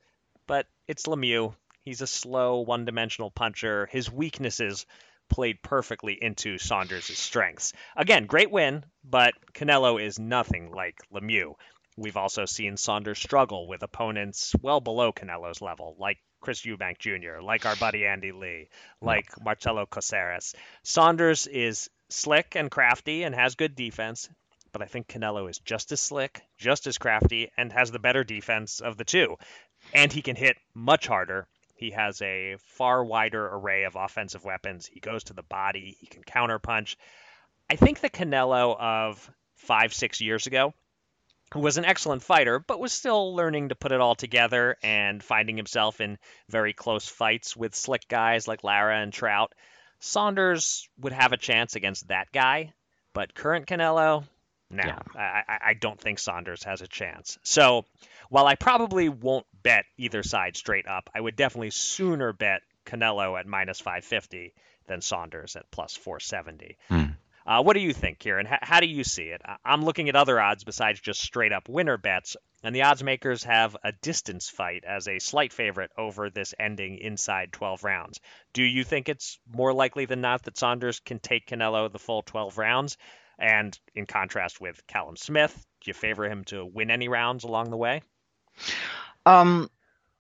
but 0.48 0.68
it's 0.88 1.08
Lemieux. 1.08 1.56
He's 1.84 2.02
a 2.02 2.08
slow, 2.08 2.62
one 2.62 2.86
dimensional 2.86 3.32
puncher. 3.32 3.88
His 3.92 4.12
weaknesses 4.12 4.86
played 5.30 5.62
perfectly 5.62 6.18
into 6.22 6.58
Saunders' 6.58 7.18
strengths. 7.18 7.74
Again, 7.96 8.26
great 8.26 8.52
win, 8.52 8.84
but 9.04 9.34
Canelo 9.54 10.02
is 10.02 10.20
nothing 10.20 10.72
like 10.72 10.98
Lemieux. 11.12 11.56
We've 11.98 12.18
also 12.18 12.46
seen 12.46 12.78
Saunders 12.78 13.20
struggle 13.20 13.68
with 13.68 13.84
opponents 13.84 14.54
well 14.62 14.80
below 14.80 15.12
Canelo's 15.12 15.62
level, 15.62 15.96
like 16.00 16.18
Chris 16.40 16.62
Eubank 16.62 16.98
Jr., 17.00 17.42
like 17.42 17.66
our 17.66 17.76
buddy 17.76 18.06
Andy 18.06 18.32
Lee, 18.32 18.70
like 19.02 19.30
Marcelo 19.44 19.86
Caceres. 19.86 20.56
Saunders 20.84 21.48
is 21.48 21.90
slick 22.12 22.56
and 22.56 22.70
crafty 22.70 23.24
and 23.24 23.34
has 23.34 23.56
good 23.56 23.76
defense, 23.76 24.30
but 24.72 24.82
I 24.82 24.86
think 24.86 25.08
Canelo 25.08 25.50
is 25.50 25.60
just 25.60 25.92
as 25.92 26.00
slick, 26.00 26.42
just 26.58 26.88
as 26.88 26.98
crafty, 26.98 27.52
and 27.58 27.72
has 27.74 27.92
the 27.92 28.00
better 28.00 28.24
defense 28.24 28.80
of 28.80 28.98
the 28.98 29.06
two. 29.06 29.38
And 29.94 30.12
he 30.12 30.22
can 30.22 30.36
hit 30.36 30.58
much 30.74 31.08
harder. 31.08 31.48
He 31.76 31.92
has 31.92 32.22
a 32.22 32.58
far 32.60 33.04
wider 33.04 33.48
array 33.48 33.84
of 33.84 33.96
offensive 33.96 34.46
weapons. 34.46 34.86
He 34.86 35.00
goes 35.00 35.24
to 35.26 35.34
the 35.34 35.44
body, 35.44 35.98
he 36.00 36.08
can 36.08 36.24
counterpunch. 36.24 36.96
I 37.70 37.76
think 37.76 38.00
the 38.00 38.10
Canelo 38.10 38.80
of 38.80 39.30
five, 39.56 39.94
six 39.94 40.22
years 40.22 40.48
ago 40.48 40.74
who 41.54 41.60
was 41.60 41.78
an 41.78 41.86
excellent 41.86 42.24
fighter, 42.24 42.60
but 42.60 42.80
was 42.80 42.94
still 42.94 43.36
learning 43.36 43.70
to 43.70 43.76
put 43.76 43.92
it 43.92 44.00
all 44.00 44.16
together 44.16 44.78
and 44.82 45.22
finding 45.22 45.58
himself 45.58 46.00
in 46.00 46.18
very 46.50 46.74
close 46.74 47.08
fights 47.08 47.58
with 47.58 47.76
slick 47.76 48.08
guys 48.08 48.48
like 48.48 48.64
Lara 48.64 48.98
and 49.00 49.12
Trout. 49.12 49.54
Saunders 50.02 50.90
would 51.00 51.14
have 51.14 51.32
a 51.32 51.38
chance 51.38 51.76
against 51.76 52.10
that 52.10 52.32
guy, 52.32 52.74
but 53.14 53.34
current 53.34 53.68
Canelo, 53.68 54.26
no, 54.70 54.84
yeah. 54.86 55.00
I, 55.16 55.58
I 55.62 55.74
don't 55.74 56.00
think 56.00 56.18
Saunders 56.18 56.64
has 56.64 56.82
a 56.82 56.88
chance. 56.88 57.38
So 57.44 57.86
while 58.30 58.48
I 58.48 58.56
probably 58.56 59.10
won't 59.10 59.46
bet 59.64 59.86
either 59.98 60.24
side 60.24 60.58
straight 60.58 60.88
up, 60.88 61.10
I 61.14 61.22
would 61.22 61.36
definitely 61.36 61.72
sooner 61.72 62.34
bet 62.34 62.62
Canelo 62.86 63.40
at 63.40 63.46
minus 63.46 63.80
550 63.80 64.54
than 64.88 65.02
Saunders 65.02 65.56
at 65.56 65.70
plus 65.72 65.96
470. 65.96 66.78
Hmm. 66.88 67.04
Uh, 67.46 67.64
what 67.64 67.74
do 67.74 67.80
you 67.80 67.94
think, 67.94 68.20
Kieran? 68.20 68.48
H- 68.48 68.60
how 68.62 68.80
do 68.80 68.88
you 68.88 69.04
see 69.04 69.24
it? 69.24 69.42
I'm 69.66 69.84
looking 69.84 70.10
at 70.10 70.16
other 70.16 70.40
odds 70.40 70.64
besides 70.64 71.00
just 71.00 71.22
straight 71.22 71.52
up 71.52 71.68
winner 71.68 71.98
bets, 71.98 72.38
and 72.64 72.76
the 72.76 72.84
odds 72.84 73.04
makers 73.04 73.44
have 73.44 73.76
a 73.84 73.92
distance 73.92 74.50
fight 74.50 74.84
as 74.86 75.08
a 75.08 75.20
slight 75.20 75.52
favorite 75.52 75.92
over 75.98 76.30
this 76.30 76.54
ending 76.60 76.98
inside 77.00 77.52
12 77.52 77.84
rounds. 77.84 78.20
Do 78.54 78.64
you 78.64 78.84
think 78.84 79.10
it's 79.10 79.40
more 79.52 79.74
likely 79.74 80.06
than 80.06 80.22
not 80.22 80.44
that 80.44 80.58
Saunders 80.58 81.00
can 81.00 81.20
take 81.20 81.48
Canelo 81.48 81.92
the 81.92 82.00
full 82.00 82.22
12 82.22 82.58
rounds? 82.58 82.98
And 83.40 83.78
in 83.96 84.06
contrast 84.06 84.62
with 84.62 84.86
Callum 84.86 85.18
Smith, 85.18 85.56
do 85.82 85.90
you 85.90 85.96
favor 85.96 86.26
him 86.26 86.44
to 86.46 86.64
win 86.64 86.92
any 86.92 87.08
rounds 87.08 87.44
along 87.44 87.72
the 87.72 87.78
way? 87.78 88.04
Um, 89.26 89.70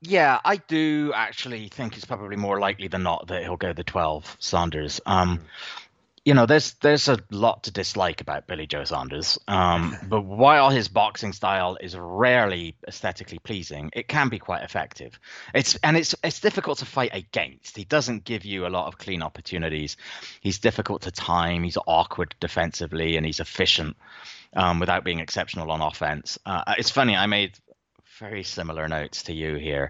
yeah, 0.01 0.39
I 0.43 0.55
do 0.57 1.11
actually 1.13 1.67
think 1.67 1.95
it's 1.95 2.05
probably 2.05 2.35
more 2.35 2.59
likely 2.59 2.87
than 2.87 3.03
not 3.03 3.27
that 3.27 3.43
he'll 3.43 3.57
go 3.57 3.73
the 3.73 3.83
12 3.83 4.37
Saunders. 4.39 4.99
Um, 5.05 5.37
mm 5.37 5.43
you 6.23 6.35
know, 6.35 6.45
there's 6.45 6.73
there's 6.75 7.07
a 7.07 7.17
lot 7.31 7.63
to 7.63 7.71
dislike 7.71 8.21
about 8.21 8.45
Billy 8.45 8.67
Joe 8.67 8.83
Saunders. 8.83 9.39
Um, 9.47 9.97
but 10.07 10.21
while 10.21 10.69
his 10.69 10.87
boxing 10.87 11.33
style 11.33 11.77
is 11.81 11.97
rarely 11.97 12.75
aesthetically 12.87 13.39
pleasing, 13.39 13.89
it 13.93 14.07
can 14.07 14.29
be 14.29 14.37
quite 14.37 14.63
effective. 14.63 15.19
It's 15.55 15.75
and 15.83 15.97
it's 15.97 16.13
it's 16.23 16.39
difficult 16.39 16.79
to 16.79 16.85
fight 16.85 17.11
against. 17.13 17.75
He 17.75 17.85
doesn't 17.85 18.23
give 18.23 18.45
you 18.45 18.67
a 18.67 18.69
lot 18.69 18.87
of 18.87 18.99
clean 18.99 19.23
opportunities. 19.23 19.97
He's 20.41 20.59
difficult 20.59 21.03
to 21.03 21.11
time. 21.11 21.63
He's 21.63 21.77
awkward 21.87 22.35
defensively, 22.39 23.17
and 23.17 23.25
he's 23.25 23.39
efficient 23.39 23.97
um, 24.55 24.79
without 24.79 25.03
being 25.03 25.19
exceptional 25.19 25.71
on 25.71 25.81
offense. 25.81 26.37
Uh, 26.45 26.75
it's 26.77 26.91
funny. 26.91 27.15
I 27.15 27.25
made 27.25 27.57
very 28.19 28.43
similar 28.43 28.87
notes 28.87 29.23
to 29.23 29.33
you 29.33 29.55
here. 29.55 29.89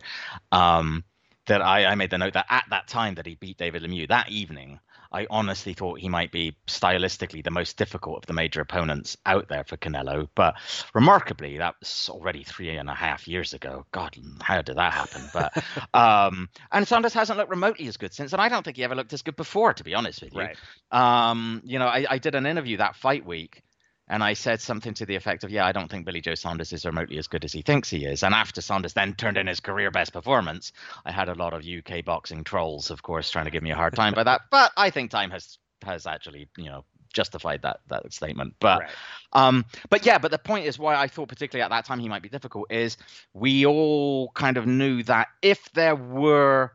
Um, 0.54 1.04
that 1.48 1.62
I, 1.62 1.86
I 1.86 1.96
made 1.96 2.12
the 2.12 2.18
note 2.18 2.34
that 2.34 2.46
at 2.50 2.66
that 2.70 2.88
time 2.88 3.16
that 3.16 3.26
he 3.26 3.36
beat 3.36 3.58
David 3.58 3.82
Lemieux 3.82 4.08
that 4.08 4.30
evening 4.30 4.80
I 5.12 5.28
honestly 5.30 5.74
thought 5.74 6.00
he 6.00 6.10
might 6.10 6.32
be 6.32 6.56
stylistically 6.68 7.44
the 7.44 7.52
most 7.52 7.78
difficult 7.78 8.18
of 8.18 8.26
the 8.26 8.34
major 8.34 8.62
opponents 8.62 9.18
out 9.26 9.48
there 9.50 9.64
for 9.64 9.78
Canelo. 9.78 10.30
But 10.36 10.56
remarkably, 10.94 11.58
that 11.58 11.76
was 11.80 12.10
already 12.10 12.44
three 12.44 12.76
and 12.78 12.90
a 12.90 12.96
half 12.96 13.28
years 13.28 13.54
ago. 13.54 13.86
God, 13.92 14.16
how 14.42 14.62
did 14.62 14.78
that 14.78 14.94
happen? 14.94 15.22
But 15.34 15.64
um, 15.94 16.50
and 16.72 16.88
Saunders 16.88 17.14
hasn't 17.14 17.38
looked 17.38 17.50
remotely 17.50 17.88
as 17.88 17.98
good 17.98 18.14
since, 18.14 18.34
and 18.34 18.42
I 18.42 18.50
don't 18.50 18.64
think 18.64 18.78
he 18.78 18.84
ever 18.84 18.96
looked 18.96 19.14
as 19.14 19.22
good 19.22 19.36
before, 19.36 19.74
to 19.74 19.84
be 19.84 19.94
honest 19.94 20.22
with 20.22 20.34
you. 20.34 20.40
Right. 20.40 20.58
Um, 20.92 21.62
you 21.66 21.80
know, 21.80 21.88
I, 21.88 22.06
I 22.10 22.18
did 22.18 22.36
an 22.36 22.46
interview 22.46 22.78
that 22.78 22.96
fight 22.96 23.26
week 23.26 23.64
and 24.12 24.22
I 24.22 24.34
said 24.34 24.60
something 24.60 24.94
to 24.96 25.06
the 25.06 25.16
effect 25.16 25.46
of, 25.46 25.52
"Yeah, 25.52 25.66
I 25.66 25.72
don't 25.72 25.90
think 25.90 26.06
Billy 26.06 26.20
Joe 26.20 26.36
Saunders 26.36 26.74
is 26.74 26.86
remotely 26.86 27.18
as 27.18 27.28
good 27.28 27.46
as 27.46 27.54
he 27.54 27.62
thinks 27.62 27.90
he 27.90 28.06
is." 28.06 28.24
And 28.24 28.36
after 28.36 28.62
Saunders 28.62 28.94
then 28.94 29.16
turned 29.16 29.38
in 29.38 29.48
his 29.48 29.62
career 29.62 29.90
best 29.90 30.12
performance, 30.12 30.74
I 31.06 31.12
had 31.12 31.30
a 31.30 31.34
lot 31.34 31.54
of 31.54 31.66
UK 31.66 32.04
boxing 32.04 32.44
trolls, 32.44 32.92
of 32.92 33.02
course, 33.02 33.32
trying 33.32 33.46
to 33.46 33.52
give 33.52 33.64
me 33.64 33.72
a 33.72 33.76
hard 33.76 33.96
time 33.96 34.14
by 34.14 34.24
that. 34.24 34.42
But 34.52 34.74
I 34.76 34.90
think 34.90 35.12
time 35.12 35.32
has 35.32 35.58
has 35.84 36.06
actually, 36.06 36.50
you 36.58 36.66
know, 36.66 36.84
justified 37.14 37.62
that 37.62 37.80
that 37.88 38.12
statement. 38.12 38.56
But 38.60 38.82
right. 38.82 38.90
um, 39.32 39.66
but 39.90 40.06
yeah, 40.06 40.18
but 40.18 40.32
the 40.32 40.38
point 40.38 40.66
is 40.66 40.78
why 40.78 40.96
I 40.96 41.08
thought 41.08 41.30
particularly 41.30 41.64
at 41.64 41.70
that 41.70 41.86
time 41.86 42.00
he 42.00 42.10
might 42.10 42.22
be 42.22 42.30
difficult 42.30 42.70
is 42.70 42.98
we 43.34 43.66
all 43.66 44.30
kind 44.32 44.58
of 44.58 44.68
knew 44.68 45.04
that 45.04 45.30
if 45.42 45.72
there 45.72 45.96
were 45.96 46.74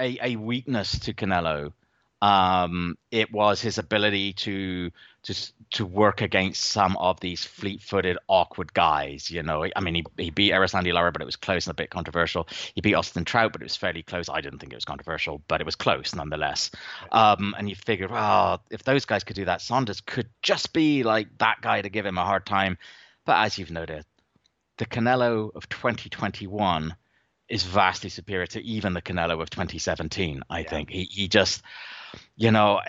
a, 0.00 0.18
a 0.32 0.36
weakness 0.36 0.98
to 1.00 1.14
Canelo 1.14 1.72
Um, 2.26 2.98
it 3.12 3.32
was 3.32 3.60
his 3.60 3.78
ability 3.78 4.32
to 4.32 4.90
to 5.22 5.52
to 5.70 5.86
work 5.86 6.22
against 6.22 6.64
some 6.64 6.96
of 6.96 7.20
these 7.20 7.44
fleet-footed, 7.44 8.18
awkward 8.26 8.74
guys. 8.74 9.30
You 9.30 9.44
know, 9.44 9.64
I 9.76 9.80
mean, 9.80 9.94
he, 9.94 10.04
he 10.16 10.30
beat 10.30 10.52
Erislandy 10.52 10.92
Lara, 10.92 11.12
but 11.12 11.22
it 11.22 11.26
was 11.26 11.36
close 11.36 11.66
and 11.66 11.72
a 11.72 11.74
bit 11.74 11.90
controversial. 11.90 12.48
He 12.74 12.80
beat 12.80 12.94
Austin 12.94 13.24
Trout, 13.24 13.52
but 13.52 13.62
it 13.62 13.64
was 13.64 13.76
fairly 13.76 14.02
close. 14.02 14.28
I 14.28 14.40
didn't 14.40 14.58
think 14.58 14.72
it 14.72 14.76
was 14.76 14.84
controversial, 14.84 15.40
but 15.46 15.60
it 15.60 15.64
was 15.64 15.76
close 15.76 16.16
nonetheless. 16.16 16.72
Um, 17.12 17.54
and 17.56 17.68
you 17.68 17.76
figured, 17.76 18.10
well, 18.10 18.60
if 18.70 18.82
those 18.82 19.04
guys 19.04 19.22
could 19.22 19.36
do 19.36 19.44
that, 19.44 19.60
Saunders 19.60 20.00
could 20.00 20.28
just 20.42 20.72
be 20.72 21.04
like 21.04 21.28
that 21.38 21.60
guy 21.60 21.80
to 21.80 21.88
give 21.88 22.06
him 22.06 22.18
a 22.18 22.24
hard 22.24 22.44
time. 22.44 22.76
But 23.24 23.44
as 23.44 23.56
you've 23.56 23.70
noted, 23.70 24.04
the 24.78 24.86
Canelo 24.86 25.54
of 25.54 25.68
2021 25.68 26.94
is 27.48 27.62
vastly 27.62 28.10
superior 28.10 28.46
to 28.46 28.64
even 28.64 28.94
the 28.94 29.02
Canelo 29.02 29.40
of 29.40 29.50
2017. 29.50 30.42
I 30.50 30.60
yeah. 30.60 30.68
think 30.68 30.90
he 30.90 31.04
he 31.04 31.28
just, 31.28 31.62
you 32.36 32.50
know, 32.50 32.80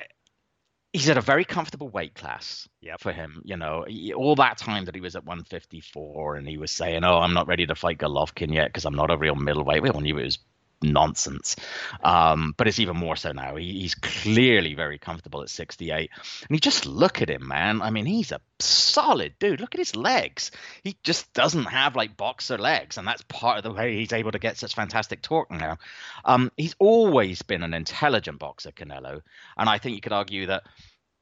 he's 0.94 1.10
at 1.10 1.18
a 1.18 1.22
very 1.22 1.46
comfortable 1.46 1.90
weight 1.90 2.16
class 2.16 2.68
yep. 2.82 3.02
for 3.02 3.12
him. 3.12 3.42
You 3.46 3.58
know, 3.58 3.86
all 4.16 4.36
that 4.36 4.58
time 4.58 4.86
that 4.86 4.96
he 4.96 5.02
was 5.02 5.16
at 5.16 5.26
154 5.26 6.36
and 6.36 6.48
he 6.48 6.58
was 6.58 6.72
saying, 6.72 7.04
"Oh, 7.04 7.20
I'm 7.20 7.34
not 7.34 7.48
ready 7.48 7.66
to 7.66 7.76
fight 7.76 8.00
Golovkin 8.00 8.54
yet 8.54 8.68
because 8.68 8.86
I'm 8.86 8.96
not 8.96 9.12
a 9.12 9.18
real 9.18 9.36
middleweight." 9.36 9.82
We 9.82 9.90
all 9.90 10.02
knew 10.02 10.18
it 10.18 10.24
was 10.24 10.40
nonsense. 10.82 11.56
Um, 12.04 12.54
but 12.58 12.68
it's 12.68 12.80
even 12.80 12.98
more 12.98 13.16
so 13.16 13.32
now. 13.32 13.56
He, 13.56 13.82
he's 13.82 13.96
clearly 13.96 14.74
very 14.74 14.98
comfortable 14.98 15.42
at 15.42 15.50
68. 15.50 16.10
And 16.48 16.56
you 16.56 16.60
just 16.60 16.86
look 16.86 17.22
at 17.22 17.30
him, 17.30 17.48
man. 17.48 17.82
I 17.82 17.90
mean, 17.90 18.06
he's 18.06 18.32
a 18.32 18.42
solid 18.60 19.34
dude. 19.40 19.62
Look 19.62 19.76
at 19.76 19.80
his 19.80 19.96
legs. 19.96 20.52
He 20.84 20.98
just 21.04 21.34
doesn't 21.34 21.66
have 21.66 21.96
like 21.96 22.18
boxer 22.18 22.58
legs. 22.58 22.98
And 22.98 23.08
that's 23.08 23.24
part 23.24 23.58
of 23.58 23.64
the 23.64 23.74
way 23.74 23.96
he's 23.96 24.14
able 24.14 24.32
to 24.32 24.40
get 24.40 24.58
such 24.58 24.76
fantastic 24.76 25.22
torque 25.22 25.52
now. 25.52 25.78
Um, 26.26 26.52
he's 26.58 26.76
always 26.80 27.42
been 27.42 27.64
an 27.64 27.74
intelligent 27.74 28.40
boxer, 28.40 28.72
Canelo. 28.72 29.22
And 29.58 29.70
I 29.70 29.78
think 29.78 29.96
you 29.96 30.02
could 30.02 30.14
argue 30.14 30.48
that 30.48 30.64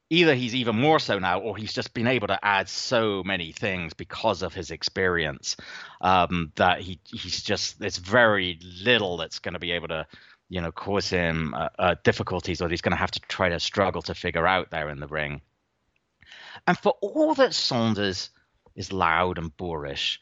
either 0.09 0.35
he's 0.35 0.55
even 0.55 0.79
more 0.79 0.99
so 0.99 1.19
now 1.19 1.39
or 1.39 1.57
he's 1.57 1.73
just 1.73 1.93
been 1.93 2.07
able 2.07 2.27
to 2.27 2.45
add 2.45 2.69
so 2.69 3.23
many 3.23 3.51
things 3.51 3.93
because 3.93 4.41
of 4.41 4.53
his 4.53 4.71
experience 4.71 5.57
um, 6.01 6.51
that 6.55 6.81
he 6.81 6.99
he's 7.05 7.41
just 7.41 7.79
there's 7.79 7.97
very 7.97 8.59
little 8.83 9.17
that's 9.17 9.39
going 9.39 9.53
to 9.53 9.59
be 9.59 9.71
able 9.71 9.87
to 9.87 10.05
you 10.49 10.61
know 10.61 10.71
cause 10.71 11.09
him 11.09 11.53
uh, 11.53 11.69
uh, 11.79 11.95
difficulties 12.03 12.61
or 12.61 12.69
he's 12.69 12.81
going 12.81 12.91
to 12.91 12.97
have 12.97 13.11
to 13.11 13.19
try 13.21 13.49
to 13.49 13.59
struggle 13.59 14.01
to 14.01 14.13
figure 14.13 14.45
out 14.45 14.69
there 14.69 14.89
in 14.89 14.99
the 14.99 15.07
ring 15.07 15.41
and 16.67 16.77
for 16.77 16.93
all 17.01 17.33
that 17.33 17.53
saunders 17.53 18.29
is 18.75 18.91
loud 18.91 19.37
and 19.37 19.55
boorish 19.57 20.19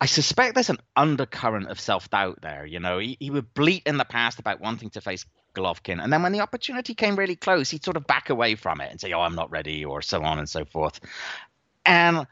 I 0.00 0.06
suspect 0.06 0.54
there's 0.54 0.70
an 0.70 0.80
undercurrent 0.96 1.68
of 1.68 1.80
self 1.80 2.10
doubt 2.10 2.42
there. 2.42 2.66
You 2.66 2.78
know, 2.78 2.98
he, 2.98 3.16
he 3.20 3.30
would 3.30 3.54
bleat 3.54 3.84
in 3.86 3.96
the 3.96 4.04
past 4.04 4.38
about 4.38 4.60
wanting 4.60 4.90
to 4.90 5.00
face 5.00 5.24
Golovkin. 5.54 6.02
And 6.02 6.12
then 6.12 6.22
when 6.22 6.32
the 6.32 6.40
opportunity 6.40 6.94
came 6.94 7.16
really 7.16 7.36
close, 7.36 7.70
he'd 7.70 7.84
sort 7.84 7.96
of 7.96 8.06
back 8.06 8.30
away 8.30 8.54
from 8.54 8.80
it 8.80 8.90
and 8.90 9.00
say, 9.00 9.12
oh, 9.12 9.20
I'm 9.20 9.34
not 9.34 9.50
ready, 9.50 9.84
or 9.84 10.02
so 10.02 10.22
on 10.22 10.38
and 10.38 10.48
so 10.48 10.64
forth. 10.64 11.00
And 11.86 12.26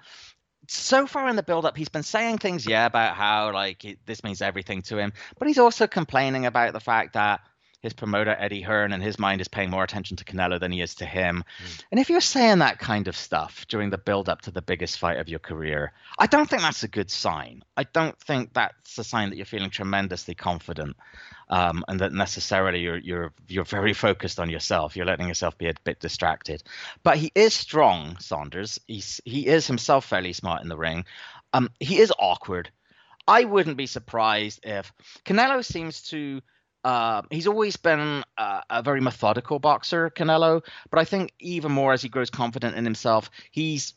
so 0.69 1.07
far 1.07 1.29
in 1.29 1.37
the 1.37 1.43
build 1.43 1.65
up, 1.65 1.77
he's 1.77 1.89
been 1.89 2.03
saying 2.03 2.39
things, 2.39 2.67
yeah, 2.67 2.87
about 2.87 3.17
how 3.17 3.53
like 3.53 3.99
this 4.07 4.25
means 4.25 4.43
everything 4.43 4.83
to 4.83 4.99
him, 4.99 5.13
but 5.39 5.49
he's 5.49 5.59
also 5.59 5.87
complaining 5.87 6.47
about 6.47 6.73
the 6.73 6.81
fact 6.81 7.15
that 7.15 7.41
his 7.83 7.93
promoter 7.93 8.35
Eddie 8.39 8.63
Hearn 8.63 8.93
and 8.93 9.03
his 9.03 9.19
mind 9.19 9.41
is 9.41 9.49
paying 9.49 9.69
more 9.69 9.83
attention 9.83 10.17
to 10.17 10.25
Canelo 10.25 10.59
than 10.59 10.71
he 10.71 10.81
is 10.81 10.95
to 10.97 11.05
him. 11.05 11.45
Mm. 11.65 11.85
And 11.91 12.01
if 12.01 12.11
you're 12.11 12.21
saying 12.21 12.61
that 12.61 12.79
kind 12.79 13.09
of 13.09 13.17
stuff 13.17 13.67
during 13.69 13.91
the 13.91 13.99
build 13.99 14.29
up 14.29 14.43
to 14.43 14.53
the 14.53 14.63
biggest 14.63 14.99
fight 14.99 15.19
of 15.19 15.29
your 15.29 15.41
career, 15.41 15.93
I 16.17 16.29
don't 16.29 16.49
think 16.49 16.63
that's 16.63 16.85
a 16.85 16.89
good 16.89 17.11
sign. 17.11 17.65
I 17.77 17.83
don't 17.85 18.17
think 18.21 18.53
that's 18.53 18.99
a 18.99 19.05
sign 19.05 19.31
that 19.31 19.37
you're 19.37 19.47
feeling 19.47 19.71
tremendously 19.71 20.35
confident. 20.35 20.97
Um, 21.51 21.85
and 21.87 22.01
that 22.01 22.13
necessarily 22.13 22.81
you're 22.81 22.97
you're 22.97 23.33
you're 23.47 23.65
very 23.65 23.93
focused 23.93 24.41
on 24.41 24.49
yourself. 24.49 24.97
You're 24.97 25.05
letting 25.05 25.29
yourself 25.29 25.59
be 25.59 25.69
a 25.69 25.75
bit 25.85 26.01
distracted. 26.01 26.63
But 27.03 27.19
he 27.19 27.31
is 27.35 27.53
strong, 27.53 28.17
Saunders. 28.21 28.81
He's 28.87 29.21
he 29.27 29.47
is 29.47 29.67
himself 29.67 30.07
fairly 30.07 30.33
smart 30.33 30.63
in 30.63 30.69
the 30.69 30.79
ring. 30.79 31.05
Um, 31.53 31.69
he 31.79 31.99
is 31.99 32.11
awkward. 32.19 32.71
I 33.29 33.45
wouldn't 33.45 33.77
be 33.77 33.87
surprised 33.87 34.61
if 34.63 34.93
Canelo 35.27 35.63
seems 35.63 36.03
to 36.05 36.41
uh, 36.85 37.23
he's 37.31 37.47
always 37.47 37.77
been 37.77 38.25
a, 38.37 38.63
a, 38.71 38.83
very 38.83 39.01
methodical 39.01 39.59
boxer, 39.59 40.11
Canelo, 40.11 40.65
but 40.91 40.99
I 40.99 41.05
think 41.05 41.33
even 41.39 41.71
more 41.71 41.93
as 41.93 42.03
he 42.03 42.09
grows 42.09 42.31
confident 42.31 42.77
in 42.77 42.85
himself, 42.85 43.31
he's 43.51 43.95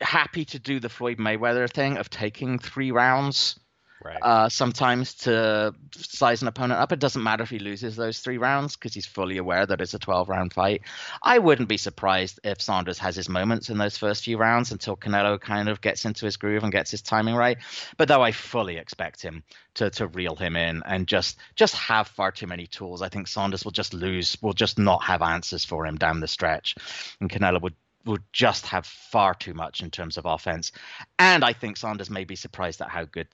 happy 0.00 0.44
to 0.46 0.58
do 0.58 0.80
the 0.80 0.88
Floyd 0.88 1.18
Mayweather 1.18 1.70
thing 1.70 1.98
of 1.98 2.10
taking 2.10 2.58
three 2.58 2.90
rounds 2.90 3.58
right. 4.04 4.18
uh, 4.20 4.48
sometimes 4.48 5.14
to 5.14 5.74
size 5.92 6.42
an 6.42 6.48
opponent 6.48 6.80
up. 6.80 6.92
It 6.92 6.98
doesn't 6.98 7.22
matter 7.22 7.42
if 7.42 7.50
he 7.50 7.58
loses 7.58 7.96
those 7.96 8.18
three 8.18 8.38
rounds 8.38 8.76
because 8.76 8.94
he's 8.94 9.06
fully 9.06 9.38
aware 9.38 9.64
that 9.66 9.80
it's 9.80 9.94
a 9.94 9.98
12 9.98 10.28
round 10.28 10.52
fight. 10.52 10.82
I 11.22 11.38
wouldn't 11.38 11.68
be 11.68 11.76
surprised 11.76 12.40
if 12.44 12.60
Saunders 12.60 12.98
has 12.98 13.16
his 13.16 13.28
moments 13.28 13.70
in 13.70 13.78
those 13.78 13.96
first 13.96 14.24
few 14.24 14.36
rounds 14.36 14.72
until 14.72 14.96
Canelo 14.96 15.40
kind 15.40 15.68
of 15.68 15.80
gets 15.80 16.04
into 16.04 16.24
his 16.24 16.36
groove 16.36 16.62
and 16.62 16.72
gets 16.72 16.90
his 16.90 17.02
timing 17.02 17.34
right. 17.34 17.58
But 17.96 18.08
though 18.08 18.22
I 18.22 18.32
fully 18.32 18.76
expect 18.76 19.22
him 19.22 19.42
to 19.74 19.90
to 19.90 20.06
reel 20.06 20.36
him 20.36 20.56
in 20.56 20.82
and 20.86 21.06
just 21.06 21.38
just 21.56 21.74
have 21.74 22.08
far 22.08 22.30
too 22.30 22.46
many 22.46 22.66
tools, 22.66 23.02
I 23.02 23.08
think 23.08 23.28
Saunders 23.28 23.64
will 23.64 23.72
just 23.72 23.94
lose, 23.94 24.36
will 24.42 24.52
just 24.52 24.78
not 24.78 25.02
have 25.04 25.22
answers 25.22 25.64
for 25.64 25.86
him 25.86 25.96
down 25.96 26.20
the 26.20 26.28
stretch, 26.28 26.74
and 27.20 27.30
Canelo 27.30 27.60
would 27.62 27.74
would 28.04 28.22
just 28.32 28.66
have 28.66 28.86
far 28.86 29.34
too 29.34 29.54
much 29.54 29.80
in 29.80 29.90
terms 29.90 30.18
of 30.18 30.26
offense. 30.26 30.72
And 31.18 31.44
I 31.44 31.52
think 31.52 31.76
Saunders 31.76 32.10
may 32.10 32.24
be 32.24 32.36
surprised 32.36 32.80
at 32.82 32.90
how 32.90 33.04
good 33.04 33.28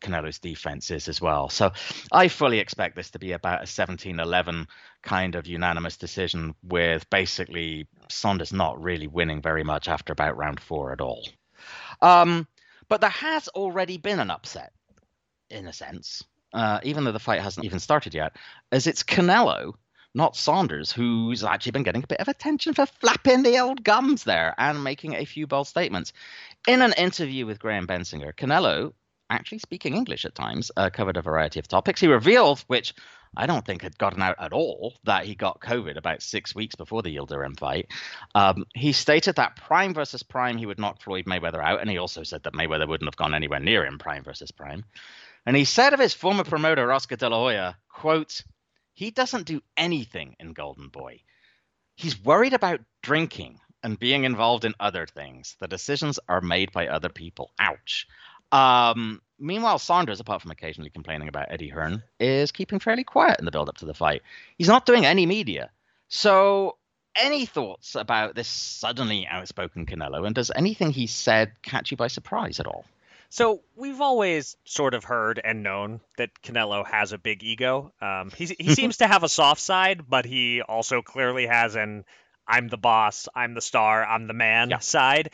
Canelo's 0.00 0.38
defense 0.38 0.90
is 0.90 1.08
as 1.08 1.20
well. 1.20 1.48
So 1.48 1.72
I 2.12 2.28
fully 2.28 2.58
expect 2.58 2.96
this 2.96 3.10
to 3.10 3.18
be 3.18 3.32
about 3.32 3.62
a 3.62 3.66
17-11 3.66 4.66
kind 5.02 5.34
of 5.34 5.46
unanimous 5.46 5.96
decision 5.96 6.54
with 6.62 7.08
basically 7.10 7.86
Saunders 8.08 8.52
not 8.52 8.82
really 8.82 9.06
winning 9.06 9.42
very 9.42 9.64
much 9.64 9.88
after 9.88 10.12
about 10.12 10.36
round 10.36 10.60
four 10.60 10.92
at 10.92 11.00
all. 11.00 11.26
Um, 12.02 12.46
but 12.88 13.00
there 13.00 13.10
has 13.10 13.48
already 13.48 13.98
been 13.98 14.20
an 14.20 14.30
upset, 14.30 14.72
in 15.48 15.66
a 15.66 15.72
sense, 15.72 16.24
uh, 16.52 16.80
even 16.82 17.04
though 17.04 17.12
the 17.12 17.18
fight 17.18 17.40
hasn't 17.40 17.66
even 17.66 17.78
started 17.78 18.14
yet, 18.14 18.36
as 18.72 18.86
it's 18.86 19.02
Canelo 19.02 19.74
not 20.14 20.36
Saunders, 20.36 20.90
who's 20.90 21.44
actually 21.44 21.72
been 21.72 21.84
getting 21.84 22.02
a 22.02 22.06
bit 22.06 22.20
of 22.20 22.28
attention 22.28 22.74
for 22.74 22.86
flapping 22.86 23.42
the 23.42 23.60
old 23.60 23.84
gums 23.84 24.24
there 24.24 24.54
and 24.58 24.82
making 24.82 25.14
a 25.14 25.24
few 25.24 25.46
bold 25.46 25.68
statements. 25.68 26.12
In 26.66 26.82
an 26.82 26.92
interview 26.94 27.46
with 27.46 27.60
Graham 27.60 27.86
Bensinger, 27.86 28.34
Canelo 28.34 28.92
actually 29.30 29.58
speaking 29.58 29.94
English 29.94 30.24
at 30.24 30.34
times, 30.34 30.70
uh, 30.76 30.90
covered 30.90 31.16
a 31.16 31.22
variety 31.22 31.58
of 31.60 31.68
topics. 31.68 32.00
He 32.00 32.08
revealed, 32.08 32.60
which 32.66 32.94
I 33.36 33.46
don't 33.46 33.64
think 33.64 33.82
had 33.82 33.96
gotten 33.96 34.22
out 34.22 34.36
at 34.38 34.52
all, 34.52 34.94
that 35.04 35.24
he 35.24 35.34
got 35.34 35.60
COVID 35.60 35.96
about 35.96 36.20
six 36.22 36.54
weeks 36.54 36.74
before 36.74 37.02
the 37.02 37.14
Yildirim 37.14 37.58
fight. 37.58 37.86
Um, 38.34 38.66
he 38.74 38.92
stated 38.92 39.36
that 39.36 39.56
Prime 39.56 39.94
versus 39.94 40.22
Prime, 40.22 40.58
he 40.58 40.66
would 40.66 40.80
knock 40.80 41.00
Floyd 41.00 41.26
Mayweather 41.26 41.62
out, 41.62 41.80
and 41.80 41.88
he 41.88 41.98
also 41.98 42.24
said 42.24 42.42
that 42.42 42.54
Mayweather 42.54 42.88
wouldn't 42.88 43.08
have 43.08 43.16
gone 43.16 43.34
anywhere 43.34 43.60
near 43.60 43.86
him, 43.86 43.98
Prime 43.98 44.24
versus 44.24 44.50
Prime. 44.50 44.84
And 45.46 45.56
he 45.56 45.64
said 45.64 45.94
of 45.94 46.00
his 46.00 46.12
former 46.12 46.44
promoter, 46.44 46.92
Oscar 46.92 47.16
De 47.16 47.28
La 47.28 47.38
Hoya, 47.38 47.76
quote, 47.88 48.42
he 48.92 49.10
doesn't 49.10 49.46
do 49.46 49.62
anything 49.76 50.36
in 50.38 50.52
Golden 50.52 50.88
Boy. 50.88 51.22
He's 51.94 52.22
worried 52.22 52.52
about 52.52 52.80
drinking 53.02 53.60
and 53.82 53.98
being 53.98 54.24
involved 54.24 54.64
in 54.64 54.74
other 54.78 55.06
things. 55.06 55.56
The 55.60 55.68
decisions 55.68 56.18
are 56.28 56.40
made 56.40 56.72
by 56.72 56.88
other 56.88 57.08
people. 57.08 57.52
Ouch. 57.58 58.06
Um, 58.52 59.20
meanwhile, 59.38 59.78
Saunders, 59.78 60.20
apart 60.20 60.42
from 60.42 60.50
occasionally 60.50 60.90
complaining 60.90 61.28
about 61.28 61.48
Eddie 61.50 61.68
Hearn, 61.68 62.02
is 62.18 62.52
keeping 62.52 62.78
fairly 62.78 63.04
quiet 63.04 63.38
in 63.38 63.44
the 63.44 63.50
build 63.50 63.68
up 63.68 63.78
to 63.78 63.86
the 63.86 63.94
fight. 63.94 64.22
He's 64.58 64.68
not 64.68 64.86
doing 64.86 65.06
any 65.06 65.26
media. 65.26 65.70
So, 66.08 66.76
any 67.16 67.46
thoughts 67.46 67.94
about 67.94 68.34
this 68.34 68.48
suddenly 68.48 69.26
outspoken 69.26 69.86
Canelo? 69.86 70.26
And 70.26 70.34
does 70.34 70.50
anything 70.54 70.90
he 70.90 71.06
said 71.06 71.52
catch 71.62 71.90
you 71.90 71.96
by 71.96 72.08
surprise 72.08 72.60
at 72.60 72.66
all? 72.66 72.84
So 73.30 73.62
we've 73.76 74.00
always 74.00 74.56
sort 74.64 74.92
of 74.92 75.04
heard 75.04 75.40
and 75.42 75.62
known 75.62 76.00
that 76.16 76.30
Canelo 76.42 76.84
has 76.84 77.12
a 77.12 77.18
big 77.18 77.44
ego. 77.44 77.92
Um, 78.00 78.30
he 78.36 78.56
he 78.58 78.74
seems 78.74 78.98
to 78.98 79.06
have 79.06 79.22
a 79.22 79.28
soft 79.28 79.60
side, 79.60 80.02
but 80.08 80.24
he 80.24 80.62
also 80.62 81.00
clearly 81.00 81.46
has 81.46 81.76
an 81.76 82.04
"I'm 82.46 82.66
the 82.66 82.76
boss, 82.76 83.28
I'm 83.32 83.54
the 83.54 83.60
star, 83.60 84.04
I'm 84.04 84.26
the 84.26 84.34
man" 84.34 84.70
yeah. 84.70 84.78
side. 84.80 85.30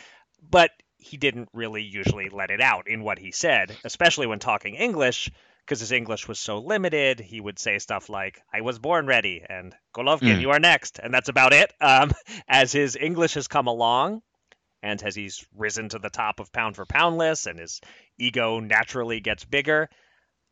But 0.49 0.71
he 1.07 1.17
didn't 1.17 1.49
really 1.53 1.83
usually 1.83 2.29
let 2.29 2.51
it 2.51 2.61
out 2.61 2.89
in 2.89 3.03
what 3.03 3.19
he 3.19 3.31
said, 3.31 3.77
especially 3.85 4.27
when 4.27 4.39
talking 4.39 4.75
English, 4.75 5.31
because 5.65 5.81
his 5.81 5.93
English 5.93 6.27
was 6.27 6.39
so 6.39 6.59
limited. 6.59 7.21
He 7.21 7.41
would 7.41 7.59
say 7.59 7.79
stuff 7.79 8.09
like, 8.09 8.41
I 8.53 8.61
was 8.61 8.79
born 8.79 9.07
ready, 9.07 9.43
and 9.49 9.75
Golovkin, 9.95 10.37
mm. 10.37 10.41
you 10.41 10.51
are 10.51 10.59
next. 10.59 10.99
And 10.99 11.15
that's 11.15 11.29
about 11.29 11.53
it. 11.53 11.73
Um, 11.81 12.13
as 12.49 12.73
his 12.73 12.97
English 12.97 13.35
has 13.35 13.49
come 13.49 13.67
along, 13.67 14.23
and 14.83 15.03
as 15.03 15.15
he's 15.15 15.47
risen 15.55 15.89
to 15.91 15.99
the 15.99 16.11
top 16.11 16.41
of 16.41 16.53
pound 16.53 16.77
for 16.77 16.87
pound 16.87 17.19
lists, 17.19 17.47
and 17.47 17.59
his 17.59 17.81
ego 18.19 18.61
naturally 18.61 19.21
gets 19.21 19.45
bigger, 19.45 19.89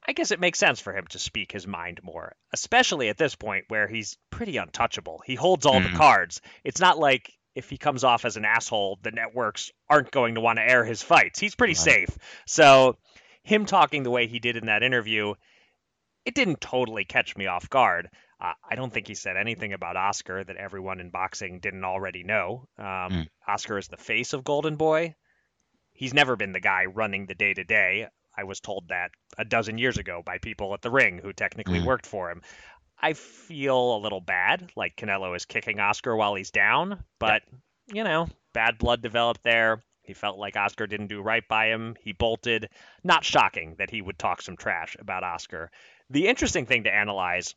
I 0.07 0.13
guess 0.13 0.31
it 0.31 0.41
makes 0.41 0.59
sense 0.59 0.81
for 0.81 0.97
him 0.97 1.07
to 1.09 1.19
speak 1.19 1.51
his 1.51 1.67
mind 1.67 2.01
more, 2.03 2.37
especially 2.53 3.09
at 3.09 3.17
this 3.17 3.35
point 3.35 3.65
where 3.69 3.89
he's 3.89 4.19
pretty 4.31 4.57
untouchable. 4.59 5.23
He 5.25 5.35
holds 5.35 5.67
all 5.67 5.81
mm. 5.81 5.91
the 5.91 5.97
cards. 5.97 6.41
It's 6.63 6.81
not 6.81 6.99
like 6.99 7.33
if 7.55 7.71
he 7.71 7.79
comes 7.79 8.05
off 8.05 8.25
as 8.25 8.37
an 8.37 8.45
asshole, 8.45 8.99
the 9.03 9.11
networks 9.11 9.71
aren't 9.89 10.11
going 10.11 10.35
to 10.35 10.41
want 10.41 10.59
to 10.59 10.69
air 10.69 10.85
his 10.85 11.03
fights. 11.03 11.39
He's 11.39 11.55
pretty 11.55 11.73
right. 11.73 11.77
safe. 11.79 12.19
So 12.47 12.97
him 13.43 13.65
talking 13.67 14.03
the 14.03 14.11
way 14.11 14.27
he 14.27 14.39
did 14.41 14.57
in 14.57 14.67
that 14.67 14.83
interview, 14.83 15.35
it 16.25 16.35
didn't 16.35 16.61
totally 16.61 17.05
catch 17.05 17.37
me 17.37 17.47
off 17.47 17.69
guard. 17.71 18.09
Uh, 18.41 18.53
I 18.69 18.75
don't 18.75 18.93
think 18.93 19.07
he 19.07 19.15
said 19.15 19.37
anything 19.37 19.73
about 19.73 19.97
Oscar 19.97 20.43
that 20.43 20.57
everyone 20.57 21.01
in 21.01 21.11
boxing 21.11 21.61
didn't 21.61 21.85
already 21.85 22.25
know. 22.25 22.67
Um, 22.79 22.85
Mm. 22.85 23.29
Oscar 23.47 23.79
is 23.79 23.89
the 23.89 23.97
face 23.97 24.33
of 24.33 24.43
Golden 24.45 24.77
Boy. 24.77 25.15
He's 25.93 26.13
never 26.15 26.35
been 26.35 26.53
the 26.53 26.61
guy 26.61 26.87
running 26.87 27.27
the 27.27 27.35
day 27.37 27.55
to 27.55 27.63
day. 27.65 28.09
I 28.37 28.43
was 28.45 28.59
told 28.59 28.89
that 28.89 29.13
a 29.39 29.45
dozen 29.45 29.79
years 29.79 29.97
ago 29.97 30.23
by 30.27 30.39
people 30.39 30.75
at 30.75 30.83
the 30.83 30.91
ring 30.91 31.19
who 31.23 31.33
technically 31.33 31.79
Mm. 31.79 31.87
worked 31.87 32.07
for 32.07 32.31
him. 32.31 32.43
I 33.05 33.13
feel 33.13 33.97
a 33.97 33.99
little 33.99 34.23
bad, 34.23 34.73
like 34.77 34.97
Canelo 34.97 35.37
is 35.37 35.45
kicking 35.45 35.79
Oscar 35.79 36.17
while 36.17 36.35
he's 36.35 36.51
down, 36.51 37.05
but 37.19 37.43
you 37.93 38.03
know, 38.03 38.29
bad 38.55 38.79
blood 38.79 39.03
developed 39.03 39.43
there. 39.45 39.83
He 40.01 40.15
felt 40.15 40.39
like 40.39 40.57
Oscar 40.57 40.87
didn't 40.87 41.09
do 41.09 41.21
right 41.21 41.47
by 41.47 41.67
him. 41.67 41.97
He 42.01 42.15
bolted. 42.15 42.71
Not 43.03 43.23
shocking 43.23 43.75
that 43.77 43.91
he 43.91 44.01
would 44.01 44.19
talk 44.19 44.41
some 44.41 44.57
trash 44.57 44.97
about 44.99 45.23
Oscar. 45.23 45.71
The 46.09 46.29
interesting 46.29 46.65
thing 46.65 46.85
to 46.85 46.95
analyze 46.95 47.55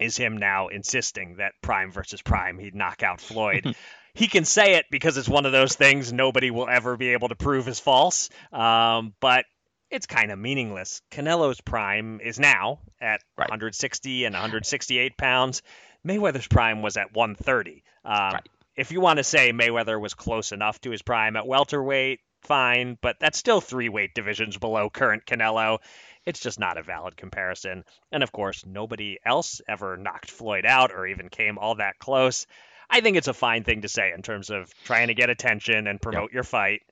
is 0.00 0.16
him 0.16 0.36
now 0.36 0.66
insisting 0.66 1.36
that 1.36 1.52
Prime 1.62 1.92
versus 1.92 2.20
Prime, 2.20 2.58
he'd 2.58 2.74
knock 2.74 3.04
out 3.04 3.20
Floyd. 3.20 3.76
he 4.14 4.26
can 4.26 4.44
say 4.44 4.74
it 4.74 4.86
because 4.90 5.16
it's 5.16 5.28
one 5.28 5.46
of 5.46 5.52
those 5.52 5.76
things 5.76 6.12
nobody 6.12 6.50
will 6.50 6.68
ever 6.68 6.96
be 6.96 7.12
able 7.12 7.28
to 7.28 7.36
prove 7.36 7.68
is 7.68 7.78
false. 7.78 8.30
Um, 8.52 9.14
but 9.20 9.44
it's 9.90 10.06
kind 10.06 10.30
of 10.30 10.38
meaningless. 10.38 11.02
Canelo's 11.10 11.60
prime 11.60 12.20
is 12.20 12.38
now 12.38 12.80
at 13.00 13.20
Right. 13.36 13.48
160 13.48 14.24
and 14.24 14.34
168 14.34 15.16
pounds. 15.16 15.62
Mayweather's 16.06 16.48
prime 16.48 16.82
was 16.82 16.96
at 16.96 17.12
130. 17.12 17.82
Um, 18.04 18.12
Right. 18.34 18.48
If 18.76 18.92
you 18.92 19.00
want 19.00 19.18
to 19.18 19.24
say 19.24 19.52
Mayweather 19.52 19.98
was 19.98 20.12
close 20.14 20.52
enough 20.52 20.80
to 20.82 20.90
his 20.90 21.00
prime 21.02 21.36
at 21.36 21.46
welterweight, 21.46 22.20
fine, 22.42 22.98
but 23.00 23.16
that's 23.20 23.38
still 23.38 23.60
three 23.60 23.88
weight 23.88 24.14
divisions 24.14 24.58
below 24.58 24.90
current 24.90 25.24
Canelo. 25.24 25.78
It's 26.26 26.40
just 26.40 26.60
not 26.60 26.76
a 26.76 26.82
valid 26.82 27.16
comparison. 27.16 27.84
And 28.12 28.22
of 28.22 28.32
course, 28.32 28.66
nobody 28.66 29.18
else 29.24 29.60
ever 29.66 29.96
knocked 29.96 30.30
Floyd 30.30 30.66
out 30.66 30.92
or 30.92 31.06
even 31.06 31.28
came 31.30 31.56
all 31.58 31.76
that 31.76 31.98
close. 31.98 32.46
I 32.90 33.00
think 33.00 33.16
it's 33.16 33.28
a 33.28 33.34
fine 33.34 33.64
thing 33.64 33.82
to 33.82 33.88
say 33.88 34.12
in 34.12 34.22
terms 34.22 34.50
of 34.50 34.70
trying 34.84 35.08
to 35.08 35.14
get 35.14 35.30
attention 35.30 35.86
and 35.86 36.00
promote 36.00 36.32
your 36.32 36.44
fight. 36.44 36.82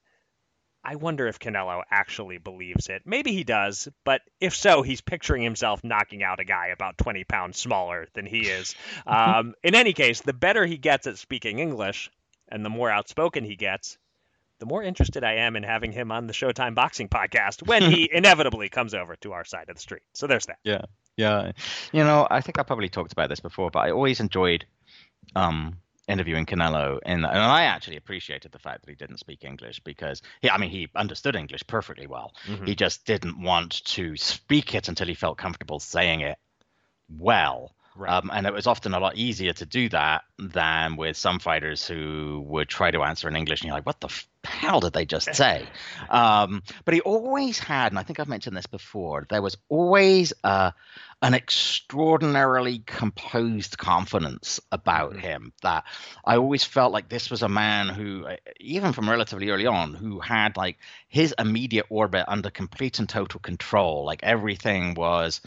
I 0.85 0.97
wonder 0.97 1.27
if 1.27 1.39
Canelo 1.39 1.83
actually 1.91 2.39
believes 2.39 2.89
it. 2.89 3.03
Maybe 3.07 3.33
he 3.33 3.43
does, 3.43 3.89
but 4.05 4.21
if 4.41 4.55
so, 4.55 4.83
he's 4.83 5.01
picturing 5.01 5.43
himself 5.43 5.83
knocking 5.83 6.23
out 6.23 6.41
a 6.41 6.45
guy 6.45 6.69
about 6.69 6.99
20 6.99 7.25
pounds 7.25 7.59
smaller 7.59 8.07
than 8.15 8.27
he 8.27 8.41
is. 8.41 8.75
um, 9.07 9.55
in 9.63 9.75
any 9.75 9.95
case, 9.95 10.21
the 10.21 10.35
better 10.35 10.67
he 10.67 10.77
gets 10.77 11.07
at 11.07 11.17
speaking 11.17 11.59
English 11.59 12.11
and 12.49 12.65
the 12.65 12.71
more 12.71 12.91
outspoken 12.91 13.45
he 13.45 13.57
gets, 13.57 13.97
the 14.59 14.67
more 14.67 14.83
interested 14.83 15.25
I 15.25 15.37
am 15.37 15.57
in 15.57 15.63
having 15.63 15.91
him 15.91 16.13
on 16.13 16.27
the 16.27 16.33
Showtime 16.33 16.75
Boxing 16.75 17.09
podcast 17.09 17.67
when 17.67 17.91
he 17.91 18.09
inevitably 18.13 18.69
comes 18.69 18.95
over 18.95 19.17
to 19.17 19.33
our 19.33 19.45
side 19.45 19.69
of 19.69 19.77
the 19.77 19.81
street. 19.81 20.03
So 20.13 20.27
there's 20.27 20.47
that. 20.47 20.59
Yeah, 20.65 20.83
yeah. 21.17 21.53
You 21.93 22.05
know, 22.05 22.27
I 22.31 22.41
think 22.41 22.59
I 22.59 22.63
probably 22.63 22.89
talked 22.89 23.13
about 23.13 23.31
this 23.31 23.41
before, 23.41 23.71
but 23.71 23.81
I 23.81 23.91
always 23.91 24.21
enjoyed 24.21 24.67
um, 25.35 25.79
interviewing 26.09 26.47
Canelo, 26.47 26.99
and 27.05 27.25
and 27.25 27.27
I 27.27 27.65
actually 27.65 27.97
appreciated 27.97 28.53
the 28.53 28.59
fact 28.59 28.83
that 28.83 28.91
he 28.91 28.95
didn't 28.97 29.19
speak 29.19 29.45
English 29.45 29.81
because 29.81 30.23
he, 30.43 30.51
I 30.51 30.59
mean, 30.59 30.71
he 30.71 30.89
understood 30.95 31.37
English 31.37 31.67
perfectly 31.67 32.07
well. 32.07 32.33
Mhm. 32.47 32.67
He 32.67 32.75
just 32.75 33.05
didn't 33.07 33.41
want 33.41 33.85
to 33.87 34.17
speak 34.17 34.75
it 34.75 34.89
until 34.89 35.07
he 35.07 35.15
felt 35.15 35.39
comfortable 35.39 35.81
saying 35.81 36.21
it 36.21 36.39
well. 37.09 37.75
Right. 37.97 38.13
Um, 38.13 38.31
and 38.33 38.47
it 38.47 38.53
was 38.53 38.67
often 38.67 38.93
a 38.93 38.99
lot 38.99 39.17
easier 39.17 39.53
to 39.53 39.67
do 39.67 39.89
that 39.91 40.25
than 40.39 40.97
with 40.97 41.17
some 41.17 41.39
fighters 41.39 41.87
who 41.87 42.43
would 42.49 42.69
try 42.69 42.91
to 42.91 43.03
answer 43.03 43.29
in 43.29 43.37
English, 43.37 43.61
and 43.61 43.69
you're 43.69 43.77
like, 43.77 43.87
"What 43.87 44.01
the 44.01 44.09
f- 44.09 44.27
hell 44.45 44.81
did 44.81 44.93
they 44.93 45.05
just 45.05 45.35
say?" 45.35 45.67
um, 46.09 46.63
but 46.85 46.95
he 46.95 47.01
always 47.01 47.59
had, 47.59 47.93
and 47.93 47.99
I 47.99 48.03
think 48.03 48.21
I've 48.21 48.29
mentioned 48.29 48.57
this 48.57 48.67
before. 48.67 49.27
There 49.29 49.43
was 49.43 49.57
always 49.69 50.33
uh, 50.43 50.73
an 51.23 51.35
extraordinarily 51.35 52.81
composed 52.85 53.79
confidence 53.79 54.61
about 54.71 55.17
him 55.17 55.53
that 55.63 55.85
I 56.25 56.37
always 56.37 56.65
felt 56.65 56.93
like 56.93 57.09
this 57.09 57.31
was 57.31 57.43
a 57.43 57.49
man 57.49 57.89
who, 57.89 58.27
uh, 58.27 58.37
even 58.61 58.93
from 58.93 59.09
relatively 59.09 59.51
early 59.51 59.67
on, 59.67 59.95
who 59.95 60.21
had 60.21 60.57
like 60.57 60.79
his 61.09 61.35
immediate 61.39 61.87
orbit 61.89 62.27
under 62.29 62.51
complete 62.51 62.99
and 62.99 63.09
total 63.09 63.41
control. 63.41 64.05
Like 64.05 64.23
everything 64.23 64.95
was 64.95 65.41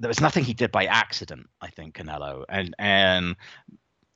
there 0.00 0.08
was 0.08 0.20
nothing 0.20 0.44
he 0.44 0.54
did 0.54 0.70
by 0.70 0.86
accident. 0.86 1.48
I 1.60 1.68
think 1.68 1.96
Canelo 1.96 2.44
and 2.48 2.74
and 2.78 3.36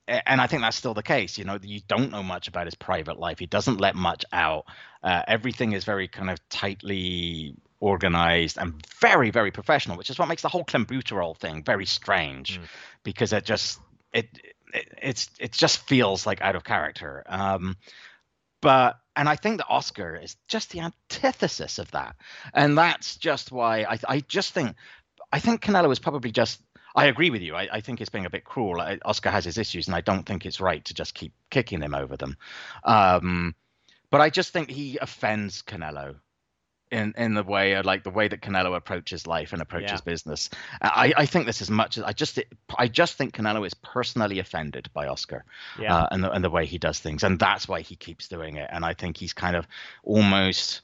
and 0.07 0.41
I 0.41 0.47
think 0.47 0.61
that's 0.61 0.77
still 0.77 0.93
the 0.93 1.03
case. 1.03 1.37
You 1.37 1.45
know, 1.45 1.57
you 1.61 1.79
don't 1.87 2.11
know 2.11 2.23
much 2.23 2.47
about 2.47 2.67
his 2.67 2.75
private 2.75 3.17
life. 3.17 3.39
He 3.39 3.45
doesn't 3.45 3.79
let 3.79 3.95
much 3.95 4.25
out. 4.31 4.65
Uh, 5.01 5.21
everything 5.27 5.73
is 5.73 5.85
very 5.85 6.07
kind 6.07 6.29
of 6.29 6.37
tightly 6.49 7.55
organized 7.79 8.57
and 8.57 8.85
very 8.99 9.29
very 9.31 9.51
professional, 9.51 9.97
which 9.97 10.09
is 10.09 10.17
what 10.17 10.27
makes 10.27 10.41
the 10.41 10.49
whole 10.49 10.65
clenbuterol 10.65 11.37
thing 11.37 11.63
very 11.63 11.85
strange, 11.85 12.59
because 13.03 13.33
it 13.33 13.45
just 13.45 13.79
it, 14.13 14.27
it 14.73 14.87
it's 15.01 15.29
it 15.39 15.51
just 15.51 15.79
feels 15.87 16.25
like 16.25 16.41
out 16.41 16.55
of 16.55 16.63
character. 16.63 17.23
Um, 17.25 17.77
but 18.61 18.99
and 19.15 19.29
I 19.29 19.35
think 19.35 19.57
that 19.57 19.67
Oscar 19.69 20.15
is 20.15 20.35
just 20.47 20.71
the 20.71 20.79
antithesis 20.81 21.79
of 21.79 21.91
that, 21.91 22.15
and 22.53 22.77
that's 22.77 23.17
just 23.17 23.51
why 23.51 23.83
I 23.83 23.99
I 24.07 24.19
just 24.21 24.53
think 24.53 24.75
I 25.31 25.39
think 25.39 25.61
Canelo 25.61 25.91
is 25.91 25.99
probably 25.99 26.31
just. 26.31 26.61
I 26.95 27.05
agree 27.05 27.29
with 27.29 27.41
you. 27.41 27.55
I, 27.55 27.67
I 27.71 27.81
think 27.81 28.01
it's 28.01 28.09
being 28.09 28.25
a 28.25 28.29
bit 28.29 28.43
cruel. 28.43 28.79
I, 28.79 28.99
Oscar 29.03 29.29
has 29.31 29.45
his 29.45 29.57
issues, 29.57 29.87
and 29.87 29.95
I 29.95 30.01
don't 30.01 30.25
think 30.25 30.45
it's 30.45 30.61
right 30.61 30.83
to 30.85 30.93
just 30.93 31.13
keep 31.15 31.33
kicking 31.49 31.81
him 31.81 31.95
over 31.95 32.15
them. 32.17 32.37
Um, 32.83 33.55
but 34.09 34.21
I 34.21 34.29
just 34.29 34.53
think 34.53 34.69
he 34.69 34.97
offends 35.01 35.63
Canelo 35.63 36.15
in 36.91 37.13
in 37.17 37.33
the 37.33 37.41
way, 37.41 37.81
like 37.81 38.03
the 38.03 38.11
way 38.11 38.27
that 38.27 38.41
Canelo 38.41 38.75
approaches 38.75 39.25
life 39.25 39.53
and 39.53 39.61
approaches 39.61 40.01
Yeah. 40.01 40.11
business. 40.11 40.49
I, 40.81 41.11
I 41.17 41.25
think 41.25 41.47
this 41.47 41.61
as 41.61 41.71
much 41.71 41.97
as 41.97 42.03
I 42.03 42.13
just 42.13 42.39
I 42.77 42.87
just 42.87 43.15
think 43.15 43.33
Canelo 43.35 43.65
is 43.65 43.73
personally 43.73 44.37
offended 44.37 44.89
by 44.93 45.07
Oscar 45.07 45.45
Yeah. 45.79 45.95
uh, 45.95 46.07
and 46.11 46.23
the 46.23 46.31
and 46.31 46.43
the 46.43 46.51
way 46.51 46.67
he 46.67 46.77
does 46.77 46.99
things, 46.99 47.23
and 47.23 47.39
that's 47.39 47.67
why 47.67 47.81
he 47.81 47.95
keeps 47.95 48.27
doing 48.27 48.57
it. 48.57 48.69
And 48.71 48.85
I 48.85 48.93
think 48.93 49.17
he's 49.17 49.33
kind 49.33 49.55
of 49.55 49.67
almost 50.03 50.81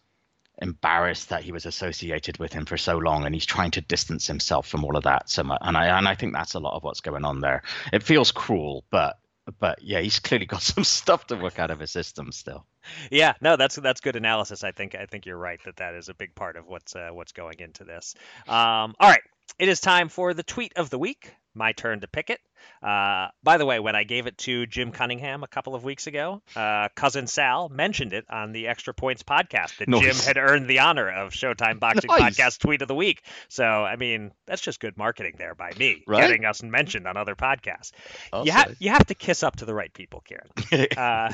embarrassed 0.61 1.29
that 1.29 1.43
he 1.43 1.51
was 1.51 1.65
associated 1.65 2.37
with 2.37 2.53
him 2.53 2.65
for 2.65 2.77
so 2.77 2.97
long, 2.97 3.25
and 3.25 3.33
he's 3.33 3.45
trying 3.45 3.71
to 3.71 3.81
distance 3.81 4.27
himself 4.27 4.67
from 4.67 4.83
all 4.83 4.95
of 4.97 5.03
that. 5.03 5.29
So 5.29 5.43
much, 5.43 5.59
and 5.61 5.77
I 5.77 5.97
and 5.97 6.07
I 6.07 6.15
think 6.15 6.33
that's 6.33 6.55
a 6.55 6.59
lot 6.59 6.75
of 6.75 6.83
what's 6.83 7.01
going 7.01 7.25
on 7.25 7.41
there. 7.41 7.63
It 7.93 8.03
feels 8.03 8.31
cruel, 8.31 8.85
but 8.91 9.17
but 9.59 9.81
yeah, 9.81 9.99
he's 9.99 10.19
clearly 10.19 10.45
got 10.45 10.61
some 10.61 10.83
stuff 10.83 11.27
to 11.27 11.35
work 11.35 11.59
out 11.59 11.71
of 11.71 11.79
his 11.79 11.91
system 11.91 12.31
still. 12.31 12.65
Yeah, 13.11 13.33
no, 13.41 13.55
that's 13.55 13.75
that's 13.75 14.01
good 14.01 14.15
analysis. 14.15 14.63
I 14.63 14.71
think 14.71 14.95
I 14.95 15.05
think 15.05 15.25
you're 15.25 15.37
right 15.37 15.59
that 15.65 15.77
that 15.77 15.95
is 15.95 16.09
a 16.09 16.13
big 16.13 16.35
part 16.35 16.57
of 16.57 16.67
what's 16.67 16.95
uh, 16.95 17.09
what's 17.11 17.31
going 17.31 17.59
into 17.59 17.83
this. 17.83 18.15
Um, 18.47 18.95
all 18.99 19.09
right, 19.09 19.21
it 19.57 19.69
is 19.69 19.79
time 19.79 20.09
for 20.09 20.33
the 20.33 20.43
tweet 20.43 20.73
of 20.75 20.89
the 20.89 20.99
week. 20.99 21.33
My 21.55 21.71
turn 21.73 22.01
to 22.01 22.07
pick 22.07 22.29
it. 22.29 22.39
Uh, 22.83 23.29
by 23.41 23.57
the 23.57 23.65
way, 23.65 23.79
when 23.79 23.95
I 23.95 24.03
gave 24.03 24.27
it 24.27 24.37
to 24.39 24.65
Jim 24.65 24.91
Cunningham 24.91 25.43
a 25.43 25.47
couple 25.47 25.75
of 25.75 25.83
weeks 25.85 26.07
ago, 26.07 26.41
uh, 26.57 26.89
cousin 26.93 27.25
Sal 27.25 27.69
mentioned 27.69 28.11
it 28.13 28.25
on 28.29 28.51
the 28.51 28.67
Extra 28.67 28.93
Points 28.93 29.23
podcast 29.23 29.77
that 29.77 29.87
Jim 29.89 30.15
had 30.15 30.37
earned 30.37 30.67
the 30.69 30.79
honor 30.79 31.09
of 31.09 31.31
Showtime 31.31 31.79
Boxing 31.79 32.09
Nice. 32.09 32.37
Podcast 32.37 32.59
Tweet 32.59 32.81
of 32.81 32.87
the 32.89 32.95
Week. 32.95 33.23
So, 33.47 33.63
I 33.65 33.95
mean, 33.95 34.31
that's 34.45 34.61
just 34.61 34.79
good 34.81 34.97
marketing 34.97 35.35
there 35.37 35.55
by 35.55 35.71
me, 35.79 36.03
Right? 36.05 36.21
getting 36.21 36.43
us 36.45 36.61
mentioned 36.61 37.07
on 37.07 37.15
other 37.17 37.35
podcasts. 37.35 37.91
You, 38.43 38.51
ha- 38.51 38.67
you 38.79 38.89
have 38.91 39.05
to 39.07 39.15
kiss 39.15 39.41
up 39.41 39.55
to 39.57 39.65
the 39.65 39.73
right 39.73 39.93
people, 39.93 40.21
Kieran. 40.27 40.87
Uh, 40.97 41.31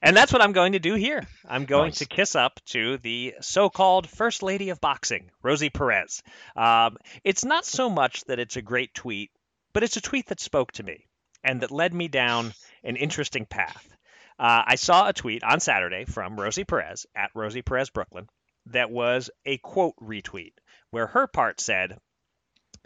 and 0.00 0.16
that's 0.16 0.32
what 0.32 0.42
I'm 0.42 0.52
going 0.52 0.72
to 0.72 0.78
do 0.78 0.94
here. 0.94 1.26
I'm 1.48 1.64
going 1.64 1.88
Nice. 1.88 1.98
to 1.98 2.06
kiss 2.06 2.36
up 2.36 2.60
to 2.66 2.98
the 2.98 3.34
so-called 3.40 4.08
First 4.08 4.42
Lady 4.44 4.70
of 4.70 4.80
Boxing, 4.80 5.30
Rosie 5.42 5.70
Perez. 5.70 6.22
Um, 6.56 6.96
it's 7.24 7.44
not 7.44 7.64
so 7.66 7.90
much 7.90 8.24
that 8.26 8.38
it's 8.38 8.56
a 8.56 8.62
great 8.62 8.94
tweet, 8.94 9.30
but 9.78 9.84
it's 9.84 9.96
a 9.96 10.00
tweet 10.00 10.26
that 10.26 10.40
spoke 10.40 10.72
to 10.72 10.82
me 10.82 11.06
and 11.44 11.60
that 11.60 11.70
led 11.70 11.94
me 11.94 12.08
down 12.08 12.52
an 12.82 12.96
interesting 12.96 13.46
path. 13.46 13.88
Uh, 14.36 14.62
I 14.66 14.74
saw 14.74 15.06
a 15.06 15.12
tweet 15.12 15.44
on 15.44 15.60
Saturday 15.60 16.04
from 16.04 16.34
Rosie 16.34 16.64
Perez 16.64 17.06
at 17.14 17.30
Rosie 17.32 17.62
Perez 17.62 17.88
Brooklyn 17.88 18.28
that 18.66 18.90
was 18.90 19.30
a 19.46 19.56
quote 19.58 19.94
retweet 20.02 20.54
where 20.90 21.06
her 21.06 21.28
part 21.28 21.60
said, 21.60 21.96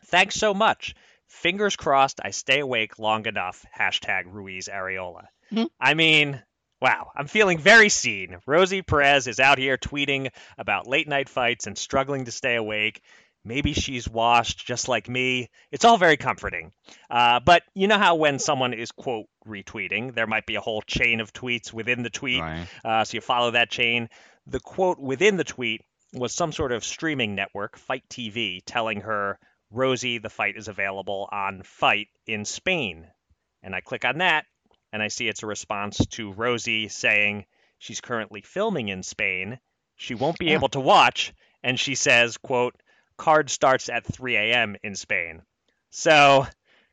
"Thanks 0.04 0.34
so 0.34 0.52
much. 0.52 0.94
Fingers 1.28 1.76
crossed 1.76 2.20
I 2.22 2.30
stay 2.30 2.60
awake 2.60 2.98
long 2.98 3.24
enough." 3.24 3.64
Hashtag 3.74 4.24
Ruiz 4.26 4.68
Arreola. 4.68 5.28
I 5.80 5.94
mean, 5.94 6.42
wow, 6.82 7.10
I'm 7.16 7.26
feeling 7.26 7.56
very 7.56 7.88
seen. 7.88 8.36
Rosie 8.44 8.82
Perez 8.82 9.28
is 9.28 9.40
out 9.40 9.56
here 9.56 9.78
tweeting 9.78 10.30
about 10.58 10.86
late 10.86 11.08
night 11.08 11.30
fights 11.30 11.66
and 11.66 11.78
struggling 11.78 12.26
to 12.26 12.32
stay 12.32 12.56
awake. 12.56 13.00
Maybe 13.44 13.72
she's 13.72 14.08
washed 14.08 14.64
just 14.64 14.88
like 14.88 15.08
me. 15.08 15.50
It's 15.72 15.84
all 15.84 15.98
very 15.98 16.16
comforting. 16.16 16.72
Uh, 17.10 17.40
but 17.40 17.62
you 17.74 17.88
know 17.88 17.98
how 17.98 18.14
when 18.14 18.38
someone 18.38 18.72
is, 18.72 18.92
quote, 18.92 19.26
retweeting, 19.46 20.14
there 20.14 20.28
might 20.28 20.46
be 20.46 20.54
a 20.54 20.60
whole 20.60 20.82
chain 20.82 21.20
of 21.20 21.32
tweets 21.32 21.72
within 21.72 22.02
the 22.02 22.10
tweet. 22.10 22.40
Right. 22.40 22.66
Uh, 22.84 23.04
so 23.04 23.16
you 23.16 23.20
follow 23.20 23.50
that 23.50 23.70
chain. 23.70 24.08
The 24.46 24.60
quote 24.60 24.98
within 25.00 25.36
the 25.36 25.44
tweet 25.44 25.82
was 26.12 26.32
some 26.32 26.52
sort 26.52 26.72
of 26.72 26.84
streaming 26.84 27.34
network, 27.34 27.76
Fight 27.78 28.04
TV, 28.08 28.60
telling 28.64 29.00
her, 29.00 29.38
Rosie, 29.70 30.18
the 30.18 30.28
fight 30.30 30.56
is 30.56 30.68
available 30.68 31.28
on 31.32 31.62
Fight 31.64 32.08
in 32.26 32.44
Spain. 32.44 33.06
And 33.62 33.74
I 33.74 33.80
click 33.80 34.04
on 34.04 34.18
that, 34.18 34.44
and 34.92 35.02
I 35.02 35.08
see 35.08 35.26
it's 35.26 35.42
a 35.42 35.46
response 35.46 36.04
to 36.12 36.32
Rosie 36.32 36.88
saying 36.88 37.46
she's 37.78 38.00
currently 38.00 38.42
filming 38.42 38.88
in 38.88 39.02
Spain. 39.02 39.58
She 39.96 40.14
won't 40.14 40.38
be 40.38 40.46
Yeah. 40.46 40.54
able 40.54 40.68
to 40.70 40.80
watch, 40.80 41.32
and 41.62 41.80
she 41.80 41.94
says, 41.94 42.36
quote, 42.36 42.74
card 43.16 43.50
starts 43.50 43.88
at 43.88 44.06
3 44.06 44.36
a.m. 44.36 44.76
in 44.82 44.94
Spain. 44.94 45.42
So 45.90 46.46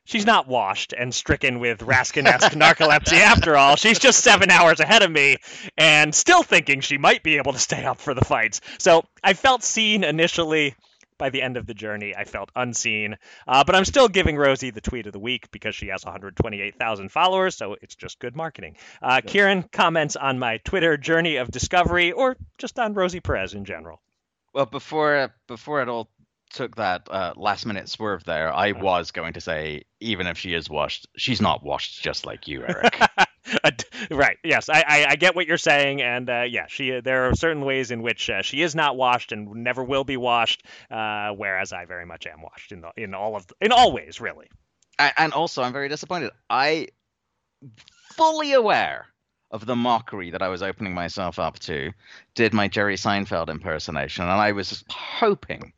she's 0.09 0.25
not 0.25 0.47
washed 0.47 0.93
and 0.97 1.13
stricken 1.13 1.59
with 1.59 1.79
Raskin-esque 1.79 2.51
narcolepsy 2.53 3.19
after 3.19 3.55
all. 3.55 3.75
She's 3.75 3.99
just 3.99 4.23
seven 4.23 4.49
hours 4.49 4.79
ahead 4.79 5.03
of 5.03 5.11
me 5.11 5.37
and 5.77 6.13
still 6.13 6.43
thinking 6.43 6.81
she 6.81 6.97
might 6.97 7.23
be 7.23 7.37
able 7.37 7.53
to 7.53 7.59
stay 7.59 7.85
up 7.85 7.99
for 7.99 8.13
the 8.13 8.25
fights. 8.25 8.61
So 8.79 9.03
I 9.23 9.33
felt 9.33 9.63
seen 9.63 10.03
initially. 10.03 10.75
By 11.17 11.31
the 11.31 11.41
end 11.41 11.57
of 11.57 11.67
the 11.67 11.73
journey, 11.73 12.15
I 12.15 12.23
felt 12.23 12.49
unseen. 12.55 13.17
Uh, 13.45 13.65
but 13.65 13.75
I'm 13.75 13.83
still 13.83 14.07
giving 14.07 14.37
Rosie 14.37 14.69
the 14.69 14.79
tweet 14.79 15.05
of 15.05 15.11
the 15.11 15.19
week 15.19 15.51
because 15.51 15.75
she 15.75 15.87
has 15.87 16.05
128,000 16.05 17.11
followers, 17.11 17.57
so 17.57 17.75
it's 17.81 17.95
just 17.95 18.19
good 18.19 18.37
marketing. 18.37 18.77
Uh, 19.01 19.19
Kieran 19.19 19.63
comments 19.63 20.15
on 20.15 20.39
my 20.39 20.59
Twitter 20.59 20.95
journey 20.95 21.35
of 21.35 21.51
discovery 21.51 22.13
or 22.13 22.37
just 22.57 22.79
on 22.79 22.93
Rosie 22.93 23.19
Perez 23.19 23.53
in 23.53 23.65
general. 23.65 23.99
Well, 24.53 24.65
before 24.65 25.33
before 25.47 25.81
it 25.81 25.89
all 25.89 26.09
took 26.51 26.75
that 26.77 27.07
uh, 27.09 27.33
last 27.37 27.65
minute 27.65 27.89
swerve 27.89 28.23
there, 28.23 28.51
I 28.53 28.71
Uh-huh. 28.71 28.81
was 28.81 29.11
going 29.11 29.33
to 29.33 29.41
say, 29.41 29.83
even 29.99 30.27
if 30.27 30.37
she 30.37 30.53
is 30.53 30.69
washed, 30.69 31.07
she's 31.15 31.41
not 31.41 31.63
washed 31.63 32.01
just 32.03 32.25
like 32.25 32.47
you, 32.47 32.63
Eric. 32.65 33.07
Uh, 33.63 33.71
right. 34.11 34.37
Yes, 34.43 34.69
I, 34.69 34.83
I, 34.87 35.05
I 35.09 35.15
get 35.15 35.35
what 35.35 35.47
you're 35.47 35.57
saying, 35.57 36.01
and 36.01 36.29
uh, 36.29 36.43
yeah, 36.43 36.65
she. 36.67 36.99
There 37.03 37.29
are 37.29 37.33
certain 37.33 37.65
ways 37.65 37.91
in 37.91 38.01
which 38.03 38.29
uh, 38.29 38.41
she 38.41 38.61
is 38.61 38.75
not 38.75 38.95
washed 38.97 39.31
and 39.31 39.49
never 39.63 39.83
will 39.83 40.03
be 40.03 40.17
washed, 40.17 40.63
uh, 40.91 41.29
whereas 41.31 41.73
I 41.73 41.85
very 41.85 42.05
much 42.05 42.27
am 42.27 42.41
washed 42.41 42.71
in 42.71 42.81
the, 42.81 42.91
in 42.97 43.13
all 43.15 43.35
of 43.35 43.45
in 43.61 43.71
all 43.71 43.91
ways, 43.91 44.19
really. 44.21 44.47
And 44.99 45.33
also, 45.33 45.63
I'm 45.63 45.73
very 45.73 45.87
disappointed. 45.89 46.31
I 46.49 46.89
fully 48.15 48.53
aware 48.53 49.07
of 49.51 49.65
the 49.65 49.75
mockery 49.75 50.31
that 50.31 50.41
I 50.41 50.49
was 50.49 50.61
opening 50.61 50.93
myself 50.93 51.39
up 51.39 51.59
to, 51.59 51.91
did 52.35 52.53
my 52.53 52.67
Jerry 52.67 52.95
Seinfeld 52.95 53.49
impersonation, 53.49 54.23
and 54.23 54.31
I 54.31 54.51
was 54.51 54.83
hoping 54.89 55.73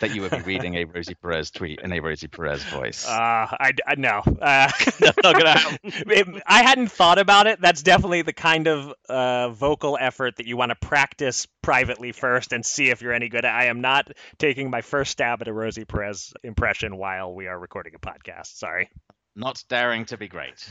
that 0.00 0.14
you 0.14 0.22
would 0.22 0.30
be 0.30 0.40
reading 0.40 0.74
a 0.76 0.84
Rosie 0.84 1.14
Perez 1.14 1.50
tweet 1.50 1.80
in 1.80 1.92
a 1.92 2.00
Rosie 2.00 2.28
Perez 2.28 2.62
voice. 2.64 3.06
Uh, 3.06 3.10
I, 3.12 3.72
I 3.86 3.94
no, 3.96 4.22
uh, 4.40 4.70
not 5.00 5.16
gonna 5.22 5.58
happen. 5.58 6.42
I 6.46 6.62
hadn't 6.62 6.90
thought 6.90 7.18
about 7.18 7.46
it. 7.46 7.60
That's 7.60 7.82
definitely 7.82 8.22
the 8.22 8.32
kind 8.32 8.66
of 8.66 8.92
uh, 9.08 9.50
vocal 9.50 9.96
effort 10.00 10.36
that 10.36 10.46
you 10.46 10.56
want 10.56 10.70
to 10.70 10.76
practice 10.76 11.46
privately 11.62 12.12
first 12.12 12.52
and 12.52 12.64
see 12.64 12.90
if 12.90 13.02
you're 13.02 13.12
any 13.12 13.28
good. 13.28 13.44
I 13.44 13.66
am 13.66 13.80
not 13.80 14.10
taking 14.38 14.70
my 14.70 14.82
first 14.82 15.12
stab 15.12 15.42
at 15.42 15.48
a 15.48 15.52
Rosie 15.52 15.84
Perez 15.84 16.32
impression 16.42 16.96
while 16.96 17.34
we 17.34 17.46
are 17.46 17.58
recording 17.58 17.94
a 17.94 17.98
podcast. 17.98 18.56
Sorry. 18.56 18.90
Not 19.36 19.64
daring 19.68 20.04
to 20.06 20.16
be 20.16 20.28
great. 20.28 20.68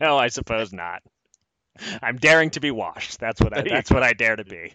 no, 0.00 0.18
I 0.18 0.28
suppose 0.28 0.72
not. 0.72 1.02
I'm 2.02 2.16
daring 2.16 2.50
to 2.50 2.60
be 2.60 2.70
washed. 2.70 3.18
That's 3.20 3.40
what 3.40 3.56
I. 3.56 3.62
That's 3.62 3.90
what 3.90 4.02
I 4.02 4.12
dare 4.12 4.36
to 4.36 4.44
be. 4.44 4.74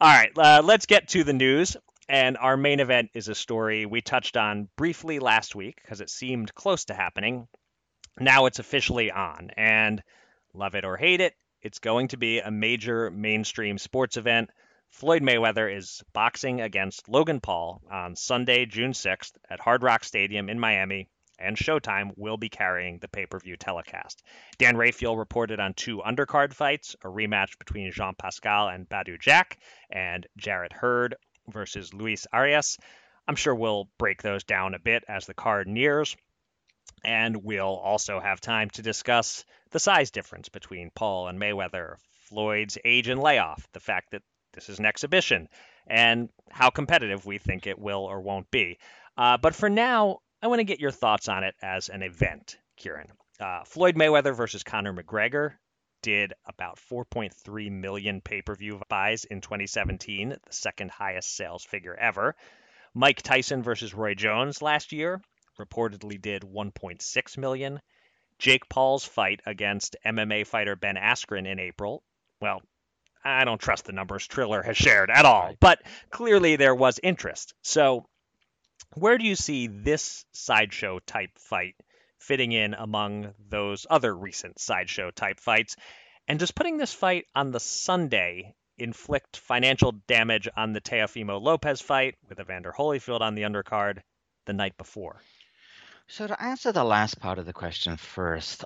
All 0.00 0.12
right, 0.12 0.32
uh, 0.36 0.62
let's 0.64 0.86
get 0.86 1.08
to 1.08 1.24
the 1.24 1.32
news. 1.32 1.76
And 2.08 2.36
our 2.36 2.56
main 2.56 2.80
event 2.80 3.10
is 3.14 3.28
a 3.28 3.34
story 3.34 3.86
we 3.86 4.02
touched 4.02 4.36
on 4.36 4.68
briefly 4.76 5.18
last 5.20 5.54
week 5.54 5.80
because 5.80 6.02
it 6.02 6.10
seemed 6.10 6.54
close 6.54 6.84
to 6.86 6.94
happening. 6.94 7.48
Now 8.20 8.46
it's 8.46 8.58
officially 8.58 9.10
on, 9.10 9.50
and 9.56 10.02
love 10.52 10.74
it 10.74 10.84
or 10.84 10.96
hate 10.96 11.20
it, 11.20 11.34
it's 11.64 11.78
going 11.78 12.08
to 12.08 12.18
be 12.18 12.40
a 12.40 12.50
major 12.50 13.10
mainstream 13.10 13.78
sports 13.78 14.18
event. 14.18 14.50
Floyd 14.90 15.22
Mayweather 15.22 15.74
is 15.74 16.04
boxing 16.12 16.60
against 16.60 17.08
Logan 17.08 17.40
Paul 17.40 17.82
on 17.90 18.14
Sunday, 18.14 18.66
June 18.66 18.92
6th 18.92 19.32
at 19.48 19.60
Hard 19.60 19.82
Rock 19.82 20.04
Stadium 20.04 20.50
in 20.50 20.60
Miami, 20.60 21.08
and 21.38 21.56
Showtime 21.56 22.12
will 22.16 22.36
be 22.36 22.48
carrying 22.48 22.98
the 22.98 23.08
pay 23.08 23.26
per 23.26 23.38
view 23.38 23.56
telecast. 23.56 24.22
Dan 24.58 24.76
Rafael 24.76 25.16
reported 25.16 25.60
on 25.60 25.74
two 25.74 26.02
undercard 26.06 26.52
fights 26.52 26.96
a 27.02 27.08
rematch 27.08 27.58
between 27.58 27.92
Jean 27.92 28.14
Pascal 28.14 28.68
and 28.68 28.88
Badou 28.88 29.20
Jack, 29.20 29.58
and 29.90 30.26
Jarrett 30.36 30.72
Hurd 30.72 31.16
versus 31.48 31.92
Luis 31.92 32.26
Arias. 32.32 32.78
I'm 33.26 33.36
sure 33.36 33.54
we'll 33.54 33.88
break 33.98 34.22
those 34.22 34.44
down 34.44 34.74
a 34.74 34.78
bit 34.78 35.04
as 35.08 35.26
the 35.26 35.34
card 35.34 35.66
nears. 35.66 36.16
And 37.02 37.44
we'll 37.44 37.66
also 37.66 38.20
have 38.20 38.40
time 38.40 38.70
to 38.70 38.82
discuss 38.82 39.44
the 39.70 39.80
size 39.80 40.10
difference 40.10 40.48
between 40.48 40.90
Paul 40.94 41.28
and 41.28 41.40
Mayweather, 41.40 41.96
Floyd's 42.28 42.78
age 42.84 43.08
and 43.08 43.20
layoff, 43.20 43.66
the 43.72 43.80
fact 43.80 44.12
that 44.12 44.22
this 44.52 44.68
is 44.68 44.78
an 44.78 44.86
exhibition, 44.86 45.48
and 45.86 46.28
how 46.50 46.70
competitive 46.70 47.26
we 47.26 47.38
think 47.38 47.66
it 47.66 47.78
will 47.78 48.04
or 48.04 48.20
won't 48.20 48.50
be. 48.50 48.78
Uh, 49.16 49.36
but 49.36 49.54
for 49.54 49.68
now, 49.68 50.18
I 50.44 50.46
want 50.46 50.60
to 50.60 50.64
get 50.64 50.78
your 50.78 50.90
thoughts 50.90 51.30
on 51.30 51.42
it 51.42 51.54
as 51.62 51.88
an 51.88 52.02
event, 52.02 52.58
Kieran. 52.76 53.06
Uh, 53.40 53.64
Floyd 53.64 53.96
Mayweather 53.96 54.36
versus 54.36 54.62
Conor 54.62 54.92
McGregor 54.92 55.54
did 56.02 56.34
about 56.46 56.78
4.3 56.92 57.72
million 57.72 58.20
pay 58.20 58.42
per 58.42 58.54
view 58.54 58.78
buys 58.90 59.24
in 59.24 59.40
2017, 59.40 60.28
the 60.28 60.38
second 60.50 60.90
highest 60.90 61.34
sales 61.34 61.64
figure 61.64 61.94
ever. 61.94 62.36
Mike 62.92 63.22
Tyson 63.22 63.62
versus 63.62 63.94
Roy 63.94 64.12
Jones 64.12 64.60
last 64.60 64.92
year 64.92 65.22
reportedly 65.58 66.20
did 66.20 66.42
1.6 66.42 67.38
million. 67.38 67.80
Jake 68.38 68.68
Paul's 68.68 69.06
fight 69.06 69.40
against 69.46 69.96
MMA 70.04 70.46
fighter 70.46 70.76
Ben 70.76 70.96
Askren 70.96 71.50
in 71.50 71.58
April, 71.58 72.02
well, 72.42 72.60
I 73.24 73.44
don't 73.46 73.62
trust 73.62 73.86
the 73.86 73.92
numbers 73.92 74.26
Triller 74.26 74.62
has 74.62 74.76
shared 74.76 75.10
at 75.10 75.24
all, 75.24 75.54
but 75.58 75.80
clearly 76.10 76.56
there 76.56 76.74
was 76.74 77.00
interest. 77.02 77.54
So, 77.62 78.04
where 78.94 79.18
do 79.18 79.26
you 79.26 79.36
see 79.36 79.66
this 79.66 80.24
sideshow 80.32 81.00
type 81.00 81.30
fight 81.36 81.74
fitting 82.18 82.52
in 82.52 82.74
among 82.74 83.34
those 83.48 83.86
other 83.90 84.14
recent 84.14 84.58
sideshow 84.58 85.10
type 85.10 85.40
fights? 85.40 85.76
And 86.28 86.38
does 86.38 86.52
putting 86.52 86.78
this 86.78 86.92
fight 86.92 87.26
on 87.34 87.50
the 87.50 87.60
Sunday 87.60 88.54
inflict 88.78 89.36
financial 89.36 89.92
damage 90.06 90.48
on 90.56 90.72
the 90.72 90.80
Teofimo 90.80 91.40
Lopez 91.40 91.80
fight 91.80 92.16
with 92.28 92.40
Evander 92.40 92.72
Holyfield 92.76 93.20
on 93.20 93.34
the 93.34 93.42
undercard 93.42 93.98
the 94.46 94.52
night 94.52 94.76
before? 94.78 95.20
So 96.06 96.26
to 96.26 96.42
answer 96.42 96.72
the 96.72 96.84
last 96.84 97.18
part 97.18 97.38
of 97.38 97.46
the 97.46 97.52
question 97.52 97.96
first, 97.96 98.64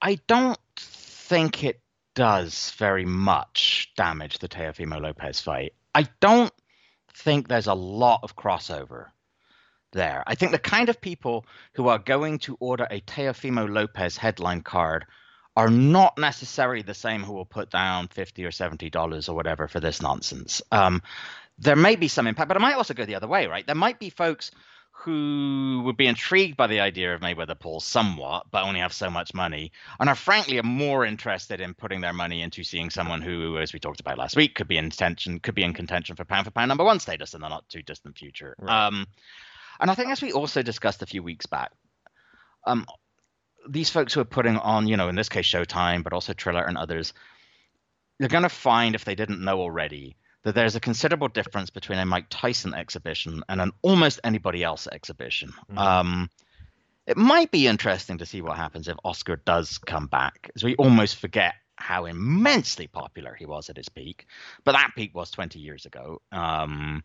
I 0.00 0.16
don't 0.26 0.58
think 0.76 1.64
it 1.64 1.80
does 2.14 2.72
very 2.78 3.04
much 3.04 3.92
damage 3.96 4.38
the 4.38 4.48
Teofimo 4.48 5.00
Lopez 5.00 5.40
fight. 5.40 5.74
I 5.94 6.08
don't 6.20 6.52
think 7.14 7.46
there's 7.46 7.68
a 7.68 7.74
lot 7.74 8.20
of 8.22 8.36
crossover 8.36 9.11
there. 9.92 10.22
I 10.26 10.34
think 10.34 10.52
the 10.52 10.58
kind 10.58 10.88
of 10.88 11.00
people 11.00 11.46
who 11.74 11.88
are 11.88 11.98
going 11.98 12.38
to 12.40 12.56
order 12.60 12.86
a 12.90 13.00
Teofimo 13.00 13.68
Lopez 13.68 14.16
headline 14.16 14.62
card 14.62 15.06
are 15.56 15.70
not 15.70 16.16
necessarily 16.18 16.82
the 16.82 16.94
same 16.94 17.22
who 17.22 17.32
will 17.34 17.44
put 17.44 17.70
down 17.70 18.08
50 18.08 18.44
or 18.44 18.50
70 18.50 18.90
dollars 18.90 19.28
or 19.28 19.36
whatever 19.36 19.68
for 19.68 19.80
this 19.80 20.00
nonsense. 20.00 20.62
Um, 20.72 21.02
there 21.58 21.76
may 21.76 21.96
be 21.96 22.08
some 22.08 22.26
impact, 22.26 22.48
but 22.48 22.56
it 22.56 22.60
might 22.60 22.74
also 22.74 22.94
go 22.94 23.04
the 23.04 23.14
other 23.14 23.28
way, 23.28 23.46
right? 23.46 23.66
There 23.66 23.74
might 23.74 23.98
be 23.98 24.10
folks 24.10 24.50
who 25.04 25.82
would 25.84 25.96
be 25.96 26.06
intrigued 26.06 26.56
by 26.56 26.68
the 26.68 26.80
idea 26.80 27.14
of 27.14 27.20
Mayweather 27.20 27.58
Paul 27.58 27.80
somewhat, 27.80 28.46
but 28.50 28.64
only 28.64 28.80
have 28.80 28.92
so 28.92 29.10
much 29.10 29.34
money, 29.34 29.72
and 29.98 30.08
are 30.08 30.14
frankly 30.14 30.60
more 30.62 31.04
interested 31.04 31.60
in 31.60 31.74
putting 31.74 32.00
their 32.00 32.12
money 32.12 32.40
into 32.40 32.62
seeing 32.62 32.88
someone 32.88 33.20
who, 33.20 33.58
as 33.58 33.72
we 33.72 33.80
talked 33.80 34.00
about 34.00 34.18
last 34.18 34.36
week, 34.36 34.54
could 34.54 34.68
be 34.68 34.76
in 34.76 34.90
contention, 34.90 35.40
could 35.40 35.56
be 35.56 35.64
in 35.64 35.74
contention 35.74 36.14
for 36.14 36.24
pound 36.24 36.44
for 36.44 36.52
pound 36.52 36.68
number 36.68 36.84
one 36.84 37.00
status 37.00 37.34
in 37.34 37.40
the 37.40 37.48
not 37.48 37.68
too 37.68 37.82
distant 37.82 38.16
future. 38.16 38.54
Right. 38.58 38.86
Um, 38.86 39.06
and 39.80 39.90
I 39.90 39.94
think 39.94 40.10
as 40.10 40.22
we 40.22 40.32
also 40.32 40.62
discussed 40.62 41.02
a 41.02 41.06
few 41.06 41.22
weeks 41.22 41.46
back, 41.46 41.72
um, 42.66 42.86
these 43.68 43.90
folks 43.90 44.12
who 44.12 44.20
are 44.20 44.24
putting 44.24 44.56
on, 44.56 44.86
you 44.86 44.96
know, 44.96 45.08
in 45.08 45.14
this 45.14 45.28
case 45.28 45.46
Showtime, 45.46 46.02
but 46.02 46.12
also 46.12 46.32
Triller 46.32 46.64
and 46.64 46.76
others, 46.76 47.12
they're 48.18 48.28
going 48.28 48.42
to 48.42 48.48
find 48.48 48.94
if 48.94 49.04
they 49.04 49.14
didn't 49.14 49.44
know 49.44 49.60
already 49.60 50.16
that 50.44 50.54
there's 50.54 50.74
a 50.74 50.80
considerable 50.80 51.28
difference 51.28 51.70
between 51.70 51.98
a 51.98 52.04
Mike 52.04 52.26
Tyson 52.28 52.74
exhibition 52.74 53.42
and 53.48 53.60
an 53.60 53.72
almost 53.82 54.20
anybody 54.24 54.64
else 54.64 54.88
exhibition. 54.90 55.52
Mhm. 55.70 55.78
Um, 55.78 56.30
it 57.06 57.16
might 57.16 57.50
be 57.50 57.66
interesting 57.66 58.18
to 58.18 58.26
see 58.26 58.42
what 58.42 58.56
happens 58.56 58.88
if 58.88 58.96
Oscar 59.04 59.36
does 59.36 59.78
come 59.78 60.06
back, 60.06 60.50
as 60.54 60.64
we 60.64 60.74
almost 60.76 61.16
forget 61.16 61.54
how 61.82 62.06
immensely 62.06 62.86
popular 62.86 63.34
he 63.34 63.44
was 63.44 63.68
at 63.68 63.76
his 63.76 63.88
peak. 63.88 64.26
But 64.64 64.72
that 64.72 64.92
peak 64.96 65.14
was 65.14 65.30
20 65.30 65.58
years 65.58 65.84
ago. 65.84 66.22
Um, 66.30 67.02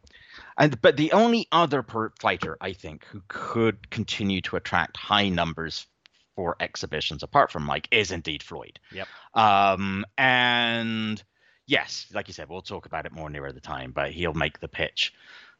and 0.57 0.79
but 0.81 0.97
the 0.97 1.11
only 1.11 1.47
other 1.51 1.81
per 1.81 2.11
fighter 2.19 2.57
I 2.61 2.73
think 2.73 3.05
who 3.05 3.21
could 3.27 3.89
continue 3.89 4.41
to 4.41 4.55
attract 4.55 4.95
high 4.95 5.29
numbers 5.29 5.87
for 6.35 6.55
exhibitions 6.59 7.23
apart 7.23 7.51
from 7.51 7.63
Mike 7.63 7.87
is 7.91 8.11
indeed 8.11 8.43
Floyd. 8.43 8.79
Yep. 8.91 9.07
Um, 9.33 10.05
and 10.17 11.21
yes, 11.65 12.05
like 12.13 12.27
you 12.27 12.33
said, 12.33 12.47
we'll 12.47 12.61
talk 12.61 12.85
about 12.85 13.07
it 13.07 13.11
more 13.11 13.29
nearer 13.29 13.51
the 13.51 13.59
time, 13.59 13.91
but 13.91 14.11
he'll 14.11 14.33
make 14.33 14.59
the 14.59 14.67
pitch 14.67 15.13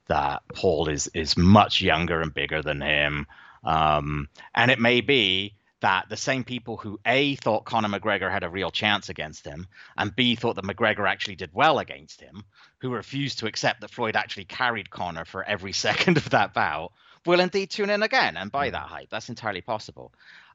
that 0.08 0.44
Paul 0.54 0.88
is 0.88 1.08
is 1.14 1.36
much 1.36 1.82
younger 1.82 2.22
and 2.22 2.34
bigger 2.34 2.62
than 2.62 2.82
him. 2.82 3.26
Um, 3.64 4.30
and 4.54 4.72
it 4.72 4.80
may 4.80 5.02
be 5.02 5.56
that 5.82 6.10
the 6.10 6.18
same 6.18 6.44
people 6.44 6.78
who 6.78 7.00
A 7.06 7.36
thought 7.36 7.66
Conor 7.66 7.90
McGregor 7.90 8.32
had 8.32 8.44
a 8.44 8.50
real 8.50 8.72
chance 8.72 9.10
against 9.10 9.46
him, 9.46 9.68
and 9.96 10.16
B 10.16 10.36
thought 10.36 10.56
that 10.56 10.66
McGregor 10.66 11.08
actually 11.08 11.36
did 11.36 11.54
well 11.54 11.80
against 11.80 12.22
him, 12.22 12.44
who 12.80 12.90
refused 12.90 13.40
to 13.40 13.48
accept 13.48 13.82
that 13.82 13.92
Floyd 13.92 14.16
actually 14.16 14.46
carried 14.46 14.90
Conor 14.90 15.26
for 15.26 15.44
every 15.44 15.74
second 15.88 16.18
of 16.18 16.30
that 16.32 16.54
bout, 16.54 16.94
will 17.26 17.40
indeed 17.40 17.70
tune 17.70 17.90
in 17.90 18.04
again 18.04 18.38
and 18.38 18.52
buy 18.52 18.70
that 18.70 18.88
hype. 18.88 19.10
That's 19.10 19.30
entirely 19.30 19.62
possible. 19.62 20.14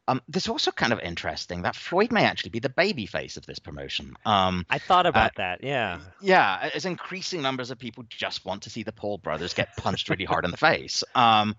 Um, 0.09 0.21
this 0.27 0.49
also 0.49 0.73
kind 0.73 0.93
of 0.93 0.99
interesting 0.99 1.63
that 1.63 1.77
Floyd 1.77 2.11
may 2.11 2.25
actually 2.25 2.51
be 2.51 2.59
the 2.59 2.69
baby 2.69 3.07
face 3.07 3.37
of 3.37 3.47
this 3.47 3.61
promotion. 3.61 4.15
Um, 4.27 4.67
I 4.69 4.79
thought 4.79 5.07
about 5.07 5.37
that. 5.37 5.63
Yeah. 5.63 6.01
yeah, 6.21 6.71
as 6.75 6.87
increasing 6.87 7.41
numbers 7.41 7.71
of 7.71 7.79
people 7.79 8.05
just 8.09 8.45
want 8.45 8.63
to 8.65 8.71
see 8.71 8.83
the 8.83 8.91
Paul 8.91 9.19
brothers 9.19 9.55
get 9.55 9.77
punched 9.77 10.09
really 10.09 10.25
hard 10.25 10.45
in 10.45 10.51
the 10.51 10.57
face. 10.57 11.05
Um, 11.15 11.55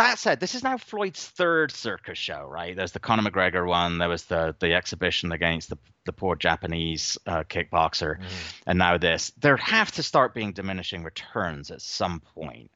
that 0.00 0.18
said, 0.18 0.40
this 0.40 0.54
is 0.54 0.62
now 0.62 0.76
Floyd's 0.76 1.24
third 1.24 1.72
circus 1.72 2.18
show, 2.18 2.46
right? 2.46 2.74
There's 2.74 2.92
the 2.92 3.00
Conor 3.00 3.30
McGregor 3.30 3.66
one. 3.66 3.98
There 3.98 4.08
was 4.08 4.24
the 4.24 4.54
the 4.58 4.74
exhibition 4.74 5.32
against 5.32 5.70
the 5.70 5.78
the 6.06 6.12
poor 6.12 6.36
Japanese 6.36 7.18
uh, 7.26 7.44
kickboxer, 7.44 8.18
mm. 8.18 8.24
and 8.66 8.78
now 8.78 8.98
this. 8.98 9.32
There 9.38 9.56
have 9.56 9.92
to 9.92 10.02
start 10.02 10.34
being 10.34 10.52
diminishing 10.52 11.04
returns 11.04 11.70
at 11.70 11.82
some 11.82 12.20
point. 12.20 12.70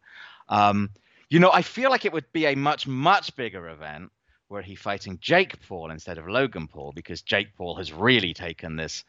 Um, 0.49 0.91
you 1.31 1.41
know, 1.41 1.51
I 1.51 1.63
feel 1.63 1.91
like 1.91 2.05
it 2.05 2.13
would 2.13 2.31
be 2.33 2.47
a 2.47 2.55
much 2.55 2.87
much 2.87 3.35
bigger 3.37 3.69
event 3.69 4.11
were 4.49 4.63
he 4.63 4.75
fighting 4.75 5.19
Jake 5.21 5.61
Paul 5.67 5.91
instead 5.91 6.19
of 6.19 6.29
Logan 6.29 6.69
Paul 6.69 6.93
because 6.93 7.23
Jake 7.23 7.57
Paul 7.57 7.77
has 7.77 7.93
really 7.93 8.35
taken 8.35 8.77
this 8.77 9.05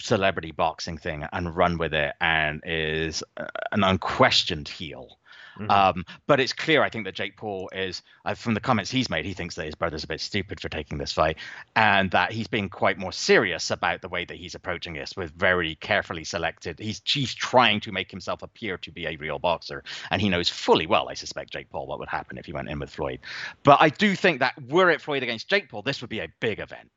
celebrity 0.00 0.52
boxing 0.52 0.98
thing 0.98 1.26
and 1.32 1.56
run 1.56 1.78
with 1.78 1.94
it 1.94 2.14
and 2.20 2.62
is 2.64 3.22
uh, 3.36 3.46
an 3.72 3.82
unquestioned 3.82 4.68
heel. 4.68 5.18
Mm-hmm. 5.58 5.70
Um, 5.70 6.04
but 6.26 6.40
it's 6.40 6.52
clear, 6.52 6.82
I 6.82 6.90
think, 6.90 7.04
that 7.04 7.14
Jake 7.14 7.36
Paul 7.36 7.70
is, 7.72 8.02
uh, 8.24 8.34
from 8.34 8.54
the 8.54 8.60
comments 8.60 8.90
he's 8.90 9.10
made, 9.10 9.24
he 9.24 9.34
thinks 9.34 9.54
that 9.54 9.66
his 9.66 9.74
brother's 9.74 10.04
a 10.04 10.08
bit 10.08 10.20
stupid 10.20 10.60
for 10.60 10.68
taking 10.68 10.98
this 10.98 11.12
fight, 11.12 11.38
and 11.76 12.10
that 12.10 12.32
he's 12.32 12.48
being 12.48 12.68
quite 12.68 12.98
more 12.98 13.12
serious 13.12 13.70
about 13.70 14.02
the 14.02 14.08
way 14.08 14.24
that 14.24 14.36
he's 14.36 14.54
approaching 14.54 14.94
this, 14.94 15.16
with 15.16 15.32
very 15.32 15.74
carefully 15.76 16.24
selected. 16.24 16.78
He's 16.78 17.00
he's 17.04 17.34
trying 17.34 17.80
to 17.80 17.92
make 17.92 18.10
himself 18.10 18.42
appear 18.42 18.78
to 18.78 18.90
be 18.90 19.06
a 19.06 19.16
real 19.16 19.38
boxer, 19.38 19.84
and 20.10 20.20
he 20.20 20.28
knows 20.28 20.48
fully 20.48 20.86
well, 20.86 21.08
I 21.08 21.14
suspect, 21.14 21.52
Jake 21.52 21.70
Paul, 21.70 21.86
what 21.86 21.98
would 21.98 22.08
happen 22.08 22.38
if 22.38 22.46
he 22.46 22.52
went 22.52 22.68
in 22.68 22.78
with 22.78 22.90
Floyd. 22.90 23.20
But 23.62 23.78
I 23.80 23.88
do 23.88 24.14
think 24.16 24.40
that 24.40 24.54
were 24.68 24.90
it 24.90 25.00
Floyd 25.00 25.22
against 25.22 25.48
Jake 25.48 25.68
Paul, 25.68 25.82
this 25.82 26.00
would 26.00 26.10
be 26.10 26.20
a 26.20 26.28
big 26.40 26.58
event. 26.58 26.90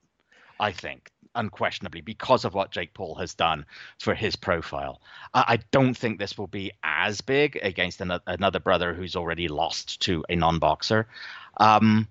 I 0.60 0.72
think 0.72 1.12
unquestionably 1.38 2.02
because 2.02 2.46
of 2.46 2.54
what 2.54 2.72
Jake 2.72 2.94
Paul 2.94 3.16
has 3.16 3.34
done 3.34 3.66
for 4.00 4.14
his 4.14 4.36
profile. 4.36 5.02
I 5.34 5.60
don't 5.72 5.94
think 5.94 6.20
this 6.20 6.38
will 6.38 6.48
be 6.48 6.72
as 6.84 7.22
big 7.22 7.60
against 7.62 8.02
another 8.02 8.60
brother 8.60 8.94
who's 8.94 9.16
already 9.16 9.48
lost 9.48 10.02
to 10.02 10.26
a 10.30 10.36
non-boxer. 10.36 11.08
Um, 11.58 12.08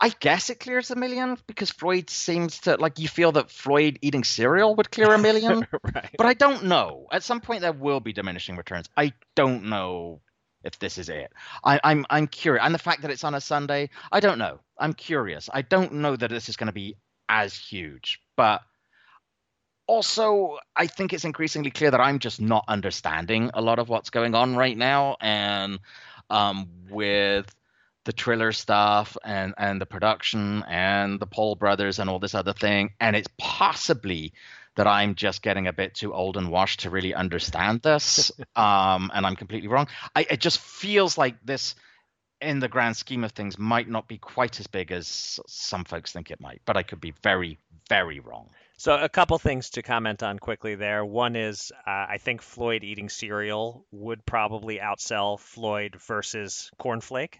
I 0.00 0.08
guess 0.08 0.50
it 0.50 0.60
clears 0.60 0.90
a 0.90 0.96
million 0.96 1.38
because 1.46 1.70
Floyd 1.70 2.10
seems 2.10 2.60
to 2.60 2.76
like 2.76 2.98
you 2.98 3.08
feel 3.08 3.32
that 3.32 3.50
Floyd 3.50 3.98
eating 4.02 4.24
cereal 4.24 4.74
would 4.76 4.90
clear 4.90 5.12
a 5.12 5.18
million, 5.18 5.66
right. 5.94 6.10
but 6.16 6.26
I 6.26 6.34
don't 6.34 6.64
know. 6.64 7.06
At 7.12 7.22
some 7.22 7.40
point, 7.40 7.60
there 7.60 7.72
will 7.72 8.00
be 8.00 8.12
diminishing 8.12 8.56
returns. 8.56 8.88
I 8.96 9.12
don't 9.34 9.64
know 9.64 10.20
if 10.64 10.78
this 10.78 10.98
is 10.98 11.08
it. 11.08 11.32
I, 11.64 11.80
I'm 11.82 12.06
I'm 12.10 12.26
curious, 12.26 12.64
and 12.64 12.74
the 12.74 12.78
fact 12.78 13.02
that 13.02 13.10
it's 13.10 13.24
on 13.24 13.34
a 13.34 13.40
Sunday, 13.40 13.90
I 14.10 14.20
don't 14.20 14.38
know. 14.38 14.60
I'm 14.78 14.92
curious. 14.92 15.48
I 15.52 15.62
don't 15.62 15.94
know 15.94 16.16
that 16.16 16.30
this 16.30 16.48
is 16.48 16.56
going 16.56 16.66
to 16.66 16.72
be 16.72 16.96
as 17.28 17.56
huge. 17.56 18.20
But 18.36 18.62
also, 19.86 20.58
I 20.76 20.86
think 20.86 21.12
it's 21.12 21.24
increasingly 21.24 21.70
clear 21.70 21.90
that 21.90 22.00
I'm 22.00 22.18
just 22.18 22.40
not 22.40 22.64
understanding 22.68 23.50
a 23.54 23.60
lot 23.60 23.78
of 23.78 23.88
what's 23.88 24.10
going 24.10 24.34
on 24.34 24.56
right 24.56 24.76
now. 24.76 25.16
And 25.20 25.80
um, 26.30 26.68
with 26.88 27.52
the 28.04 28.12
Triller 28.12 28.52
stuff 28.52 29.16
and 29.24 29.54
and 29.58 29.80
the 29.80 29.86
production 29.86 30.64
and 30.68 31.20
the 31.20 31.26
Paul 31.26 31.54
brothers 31.54 31.98
and 31.98 32.10
all 32.10 32.18
this 32.18 32.34
other 32.34 32.52
thing, 32.52 32.90
and 33.00 33.14
it's 33.14 33.28
possibly 33.38 34.32
that 34.76 34.86
I'm 34.86 35.14
just 35.14 35.42
getting 35.42 35.66
a 35.66 35.72
bit 35.72 35.94
too 35.94 36.14
old 36.14 36.36
and 36.36 36.50
washed 36.50 36.80
to 36.80 36.90
really 36.90 37.14
understand 37.14 37.82
this, 37.82 38.32
um, 38.56 39.10
and 39.14 39.26
I'm 39.26 39.36
completely 39.36 39.68
wrong. 39.68 39.88
I, 40.16 40.26
it 40.30 40.40
just 40.40 40.58
feels 40.58 41.18
like 41.18 41.36
this 41.44 41.74
in 42.42 42.58
the 42.60 42.68
grand 42.68 42.96
scheme 42.96 43.24
of 43.24 43.32
things, 43.32 43.58
might 43.58 43.88
not 43.88 44.08
be 44.08 44.18
quite 44.18 44.60
as 44.60 44.66
big 44.66 44.92
as 44.92 45.38
some 45.46 45.84
folks 45.84 46.12
think 46.12 46.30
it 46.30 46.40
might. 46.40 46.60
But 46.64 46.76
I 46.76 46.82
could 46.82 47.00
be 47.00 47.12
very, 47.22 47.58
very 47.88 48.20
wrong. 48.20 48.48
So 48.76 48.96
a 48.96 49.08
couple 49.08 49.38
things 49.38 49.70
to 49.70 49.82
comment 49.82 50.22
on 50.22 50.38
quickly 50.38 50.74
there. 50.74 51.04
One 51.04 51.36
is 51.36 51.70
uh, 51.86 51.90
I 51.90 52.18
think 52.18 52.42
Floyd 52.42 52.82
eating 52.82 53.08
cereal 53.08 53.86
would 53.92 54.26
probably 54.26 54.78
outsell 54.78 55.38
Floyd 55.38 55.96
versus 56.06 56.70
cornflake. 56.80 57.34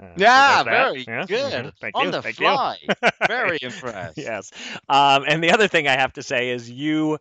Uh, 0.00 0.06
yeah, 0.16 0.62
very 0.62 1.04
yeah? 1.06 1.24
good. 1.26 1.52
Mm-hmm. 1.52 1.68
Thank 1.80 1.96
On 1.96 2.06
you. 2.06 2.10
the 2.10 2.22
Thank 2.22 2.36
fly. 2.36 2.78
very 3.28 3.58
impressed. 3.62 4.16
yes. 4.18 4.50
Um, 4.88 5.24
and 5.28 5.44
the 5.44 5.52
other 5.52 5.68
thing 5.68 5.86
I 5.86 5.96
have 5.98 6.14
to 6.14 6.22
say 6.22 6.50
is 6.50 6.70
you 6.70 7.18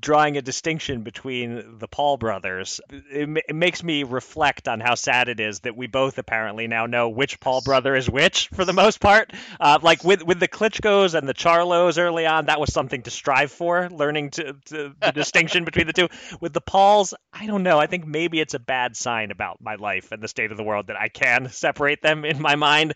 drawing 0.00 0.36
a 0.36 0.42
distinction 0.42 1.02
between 1.02 1.78
the 1.78 1.88
Paul 1.88 2.16
brothers, 2.16 2.80
it, 2.90 3.28
it, 3.48 3.56
makes 3.56 3.82
me 3.82 4.04
reflect 4.04 4.68
on 4.68 4.80
how 4.80 4.94
sad 4.94 5.28
it 5.28 5.40
is 5.40 5.60
that 5.60 5.76
we 5.76 5.86
both 5.86 6.18
apparently 6.18 6.68
now 6.68 6.86
know 6.86 7.08
which 7.08 7.40
Paul 7.40 7.60
brother 7.60 7.96
is 7.96 8.08
which 8.08 8.48
for 8.48 8.64
the 8.64 8.72
most 8.72 9.00
part. 9.00 9.32
Uh, 9.58 9.78
like 9.82 10.04
with 10.04 10.22
with 10.22 10.38
the 10.38 10.48
Klitschko's 10.48 11.14
and 11.14 11.28
the 11.28 11.34
Charlos 11.34 11.98
early 11.98 12.26
on, 12.26 12.46
that 12.46 12.60
was 12.60 12.72
something 12.72 13.02
to 13.02 13.10
strive 13.10 13.50
for, 13.50 13.88
learning 13.90 14.30
to, 14.30 14.52
to 14.66 14.94
the 15.00 15.12
distinction 15.12 15.64
between 15.64 15.86
the 15.86 15.92
two. 15.92 16.08
With 16.40 16.52
the 16.52 16.60
Pauls, 16.60 17.14
I 17.32 17.46
don't 17.46 17.62
know. 17.62 17.78
I 17.78 17.86
think 17.86 18.06
maybe 18.06 18.40
it's 18.40 18.54
a 18.54 18.60
bad 18.60 18.96
sign 18.96 19.30
about 19.30 19.60
my 19.60 19.74
life 19.74 20.12
and 20.12 20.22
the 20.22 20.28
state 20.28 20.50
of 20.50 20.56
the 20.56 20.64
world 20.64 20.86
that 20.86 21.00
I 21.00 21.08
can 21.08 21.48
separate 21.50 22.02
them 22.02 22.24
in 22.24 22.40
my 22.40 22.56
mind, 22.56 22.94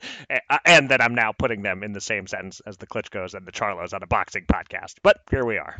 and 0.64 0.90
that 0.90 1.02
I'm 1.02 1.14
now 1.14 1.32
putting 1.32 1.62
them 1.62 1.82
in 1.82 1.92
the 1.92 2.00
same 2.00 2.26
sentence 2.26 2.60
as 2.66 2.76
the 2.76 2.86
Klitschko's 2.86 3.34
and 3.34 3.46
the 3.46 3.52
Charlos 3.52 3.94
on 3.94 4.02
a 4.02 4.06
boxing 4.06 4.44
podcast. 4.46 4.94
But 5.02 5.18
here 5.30 5.44
we 5.44 5.58
are. 5.58 5.76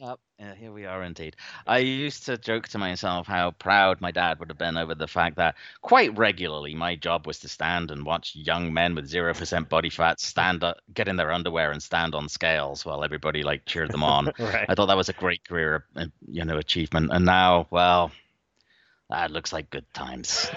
Yep, 0.00 0.18
yeah, 0.38 0.54
here 0.54 0.72
we 0.72 0.86
are 0.86 1.02
indeed. 1.02 1.36
I 1.66 1.78
used 1.78 2.24
to 2.24 2.38
joke 2.38 2.68
to 2.68 2.78
myself 2.78 3.26
how 3.26 3.50
proud 3.50 4.00
my 4.00 4.10
dad 4.10 4.38
would 4.38 4.48
have 4.48 4.56
been 4.56 4.78
over 4.78 4.94
the 4.94 5.06
fact 5.06 5.36
that 5.36 5.56
quite 5.82 6.16
regularly 6.16 6.74
my 6.74 6.96
job 6.96 7.26
was 7.26 7.38
to 7.40 7.48
stand 7.48 7.90
and 7.90 8.06
watch 8.06 8.34
young 8.34 8.72
men 8.72 8.94
with 8.94 9.06
zero 9.06 9.34
percent 9.34 9.68
body 9.68 9.90
fat 9.90 10.18
stand 10.18 10.64
up, 10.64 10.78
get 10.94 11.06
in 11.06 11.16
their 11.16 11.30
underwear 11.30 11.70
and 11.70 11.82
stand 11.82 12.14
on 12.14 12.30
scales 12.30 12.86
while 12.86 13.04
everybody 13.04 13.42
like 13.42 13.66
cheered 13.66 13.90
them 13.90 14.02
on. 14.02 14.32
right. 14.38 14.64
I 14.70 14.74
thought 14.74 14.86
that 14.86 14.96
was 14.96 15.10
a 15.10 15.14
great 15.14 15.44
career, 15.46 15.84
uh, 15.96 16.06
you 16.26 16.46
know, 16.46 16.56
achievement. 16.56 17.10
And 17.12 17.26
now, 17.26 17.66
well, 17.70 18.10
that 19.10 19.30
looks 19.30 19.52
like 19.52 19.70
good 19.70 19.84
times. 19.92 20.50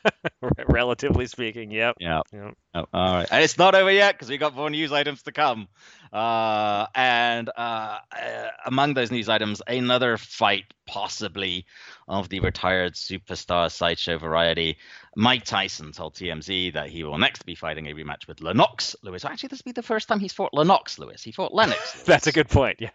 Relatively 0.68 1.26
speaking, 1.26 1.70
yep. 1.70 1.96
Yep. 1.98 2.22
yep. 2.32 2.54
Oh, 2.74 2.84
all 2.92 3.14
right. 3.14 3.28
And 3.30 3.42
it's 3.42 3.58
not 3.58 3.74
over 3.74 3.90
yet 3.90 4.14
because 4.14 4.28
we 4.28 4.38
got 4.38 4.54
more 4.54 4.70
news 4.70 4.92
items 4.92 5.22
to 5.22 5.32
come. 5.32 5.68
Uh, 6.12 6.86
and 6.94 7.48
uh, 7.48 7.98
uh, 8.16 8.48
among 8.64 8.94
those 8.94 9.10
news 9.10 9.28
items, 9.28 9.62
another 9.66 10.16
fight, 10.16 10.64
possibly, 10.86 11.66
of 12.06 12.28
the 12.28 12.40
retired 12.40 12.94
superstar 12.94 13.70
sideshow 13.70 14.16
variety. 14.18 14.78
Mike 15.16 15.44
Tyson 15.44 15.92
told 15.92 16.14
TMZ 16.14 16.74
that 16.74 16.88
he 16.88 17.02
will 17.02 17.18
next 17.18 17.44
be 17.44 17.54
fighting 17.54 17.88
a 17.88 17.94
rematch 17.94 18.28
with 18.28 18.40
Lennox 18.40 18.94
Lewis. 19.02 19.24
Actually, 19.24 19.48
this 19.48 19.60
will 19.64 19.70
be 19.70 19.74
the 19.74 19.82
first 19.82 20.08
time 20.08 20.20
he's 20.20 20.32
fought 20.32 20.54
Lennox 20.54 20.98
Lewis. 20.98 21.22
He 21.22 21.32
fought 21.32 21.52
Lennox 21.52 21.94
Lewis. 21.94 22.02
That's 22.06 22.26
a 22.28 22.32
good 22.32 22.48
point. 22.48 22.76
Yeah. 22.80 22.90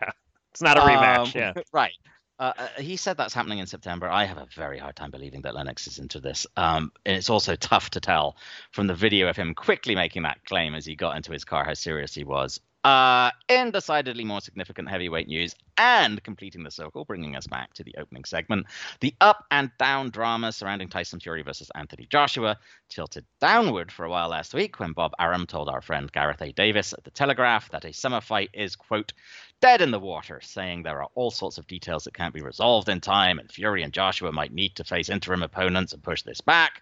It's 0.51 0.61
not 0.61 0.77
a 0.77 0.81
rematch. 0.81 1.17
Um, 1.17 1.31
yeah. 1.35 1.53
Right. 1.71 1.93
Uh, 2.39 2.53
uh, 2.57 2.67
he 2.77 2.97
said 2.97 3.17
that's 3.17 3.33
happening 3.33 3.59
in 3.59 3.65
September. 3.65 4.07
I 4.07 4.25
have 4.25 4.38
a 4.38 4.47
very 4.53 4.77
hard 4.77 4.95
time 4.95 5.09
believing 5.09 5.41
that 5.41 5.55
Lennox 5.55 5.88
is 5.88 5.97
into 5.97 6.19
this. 6.19 6.45
Um, 6.55 6.91
and 7.05 7.17
it's 7.17 7.29
also 7.29 7.55
tough 7.55 7.89
to 7.91 7.99
tell 7.99 8.38
from 8.71 8.88
the 8.88 8.93
video 8.93 9.27
of 9.27 9.35
him 9.35 9.55
quickly 9.55 9.95
making 9.95 10.23
that 10.23 10.45
claim 10.45 10.75
as 10.75 10.85
he 10.85 10.95
got 10.95 11.15
into 11.15 11.31
his 11.31 11.45
car 11.45 11.63
how 11.65 11.73
serious 11.73 12.13
he 12.13 12.23
was. 12.23 12.59
Uh, 12.88 13.31
in 13.49 13.69
decidedly 13.69 14.23
more 14.23 14.39
significant 14.39 14.88
heavyweight 14.88 15.27
news 15.27 15.53
and 15.77 16.23
completing 16.23 16.63
the 16.63 16.71
circle, 16.71 17.03
bringing 17.03 17.35
us 17.35 17.45
back 17.45 17.73
to 17.73 17.83
the 17.83 17.93
opening 17.97 18.23
segment, 18.23 18.65
the 19.01 19.13
up 19.19 19.43
and 19.51 19.69
down 19.77 20.09
drama 20.09 20.53
surrounding 20.53 20.88
Tyson 20.88 21.19
Fury 21.19 21.41
versus 21.41 21.69
Anthony 21.75 22.07
Joshua 22.09 22.55
tilted 22.88 23.25
downward 23.41 23.91
for 23.91 24.05
a 24.05 24.09
while 24.09 24.29
last 24.29 24.53
week 24.53 24.79
when 24.79 24.93
Bob 24.93 25.11
Arum 25.19 25.45
told 25.45 25.67
our 25.67 25.81
friend 25.81 26.09
Gareth 26.09 26.41
A. 26.41 26.53
Davis 26.53 26.93
at 26.93 27.03
the 27.03 27.11
Telegraph 27.11 27.69
that 27.71 27.83
a 27.83 27.91
summer 27.91 28.21
fight 28.21 28.51
is, 28.53 28.77
quote, 28.77 29.11
dead 29.59 29.81
in 29.81 29.91
the 29.91 29.99
water, 29.99 30.39
saying 30.41 30.83
there 30.83 31.01
are 31.01 31.09
all 31.13 31.29
sorts 31.29 31.57
of 31.57 31.67
details 31.67 32.05
that 32.05 32.13
can't 32.13 32.33
be 32.33 32.41
resolved 32.41 32.88
in 32.88 33.01
time, 33.01 33.38
and 33.38 33.51
Fury 33.51 33.83
and 33.83 33.91
Joshua 33.91 34.31
might 34.31 34.53
need 34.53 34.77
to 34.77 34.85
face 34.85 35.09
interim 35.09 35.43
opponents 35.43 35.91
and 35.91 36.01
push 36.01 36.21
this 36.21 36.39
back. 36.39 36.81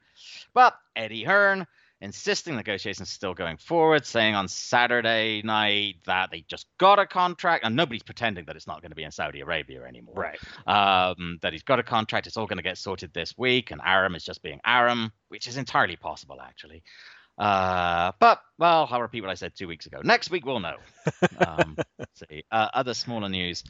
But 0.53 0.77
Eddie 0.95 1.23
Hearn, 1.23 1.65
insisting 2.01 2.55
negotiations 2.55 3.09
still 3.09 3.33
going 3.33 3.57
forward, 3.57 4.05
saying 4.05 4.35
on 4.35 4.47
Saturday 4.47 5.41
night 5.43 5.95
that 6.05 6.29
they 6.31 6.45
just 6.47 6.67
got 6.77 6.99
a 6.99 7.05
contract, 7.05 7.65
and 7.65 7.75
nobody's 7.75 8.03
pretending 8.03 8.45
that 8.45 8.55
it's 8.55 8.67
not 8.67 8.81
going 8.81 8.91
to 8.91 8.95
be 8.95 9.03
in 9.03 9.11
Saudi 9.11 9.41
Arabia 9.41 9.83
anymore. 9.83 10.15
Right. 10.15 10.39
Um, 10.67 11.39
that 11.41 11.53
he's 11.53 11.63
got 11.63 11.79
a 11.79 11.83
contract, 11.83 12.27
it's 12.27 12.37
all 12.37 12.47
going 12.47 12.57
to 12.57 12.63
get 12.63 12.77
sorted 12.77 13.13
this 13.13 13.37
week, 13.37 13.71
and 13.71 13.81
Arum 13.83 14.15
is 14.15 14.23
just 14.23 14.41
being 14.41 14.59
Arum, 14.65 15.11
which 15.29 15.47
is 15.47 15.57
entirely 15.57 15.95
possible, 15.95 16.39
actually. 16.41 16.83
Uh, 17.37 18.13
but 18.19 18.39
well, 18.57 18.87
I'll 18.89 19.01
repeat 19.01 19.21
what 19.21 19.29
I 19.29 19.33
said 19.33 19.53
two 19.55 19.67
weeks 19.67 19.85
ago. 19.85 19.99
Next 20.03 20.29
week 20.29 20.45
we'll 20.45 20.59
know. 20.59 20.77
Um, 21.45 21.77
see. 22.15 22.43
Uh, 22.51 22.67
other 22.73 22.93
smaller 22.93 23.29
news. 23.29 23.63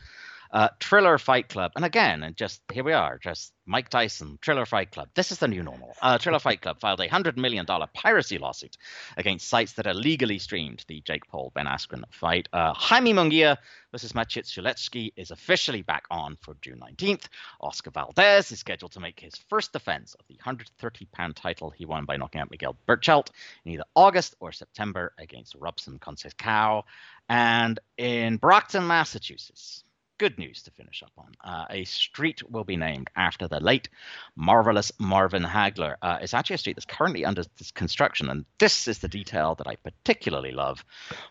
Uh, 0.51 0.69
Triller 0.79 1.17
Fight 1.17 1.49
Club, 1.49 1.71
and 1.75 1.85
again, 1.85 2.23
and 2.23 2.35
just 2.35 2.61
here 2.71 2.83
we 2.83 2.93
are, 2.93 3.17
just 3.17 3.51
Mike 3.65 3.89
Tyson, 3.89 4.37
Triller 4.41 4.65
Fight 4.65 4.91
Club. 4.91 5.09
This 5.15 5.31
is 5.31 5.39
the 5.39 5.47
new 5.47 5.63
normal. 5.63 5.95
Uh, 6.01 6.17
Triller 6.17 6.39
Fight 6.39 6.61
Club 6.61 6.79
filed 6.79 7.01
a 7.01 7.07
hundred 7.07 7.37
million 7.37 7.65
dollar 7.65 7.87
piracy 7.93 8.37
lawsuit 8.37 8.77
against 9.17 9.47
sites 9.47 9.73
that 9.73 9.87
illegally 9.87 10.39
streamed 10.39 10.85
the 10.87 11.01
Jake 11.01 11.27
Paul 11.27 11.51
Ben 11.55 11.65
Askren 11.65 12.03
fight. 12.11 12.47
Uh, 12.53 12.73
Jaime 12.73 13.13
Munguia 13.13 13.57
versus 13.91 14.13
Maciej 14.13 14.45
Sulecki 14.45 15.11
is 15.15 15.31
officially 15.31 15.81
back 15.81 16.03
on 16.11 16.35
for 16.41 16.55
June 16.61 16.79
19th. 16.79 17.23
Oscar 17.59 17.91
Valdez 17.91 18.51
is 18.51 18.59
scheduled 18.59 18.91
to 18.91 18.99
make 18.99 19.19
his 19.19 19.35
first 19.49 19.73
defense 19.73 20.15
of 20.15 20.25
the 20.27 20.35
130 20.35 21.05
pound 21.11 21.35
title 21.35 21.69
he 21.69 21.85
won 21.85 22.05
by 22.05 22.17
knocking 22.17 22.41
out 22.41 22.51
Miguel 22.51 22.77
Berchelt 22.87 23.29
in 23.65 23.71
either 23.73 23.85
August 23.95 24.35
or 24.39 24.51
September 24.51 25.13
against 25.17 25.55
Robson 25.55 25.97
Conceição. 25.99 26.83
And 27.29 27.79
in 27.97 28.37
Brockton, 28.37 28.85
Massachusetts, 28.85 29.83
good 30.17 30.37
news 30.37 30.63
to 30.63 30.71
finish 30.71 31.03
up 31.03 31.11
on. 31.17 31.31
Uh, 31.43 31.65
a 31.69 31.83
street 31.85 32.41
will 32.49 32.63
be 32.63 32.77
named 32.77 33.09
after 33.15 33.47
the 33.47 33.59
late, 33.59 33.89
marvelous 34.35 34.91
Marvin 34.99 35.43
Hagler. 35.43 35.95
Uh, 36.01 36.19
it's 36.21 36.33
actually 36.33 36.55
a 36.55 36.57
street 36.59 36.75
that's 36.75 36.85
currently 36.85 37.25
under 37.25 37.43
construction, 37.73 38.29
and 38.29 38.45
this 38.59 38.87
is 38.87 38.99
the 38.99 39.07
detail 39.07 39.55
that 39.55 39.67
I 39.67 39.75
particularly 39.75 40.51
love. 40.51 40.83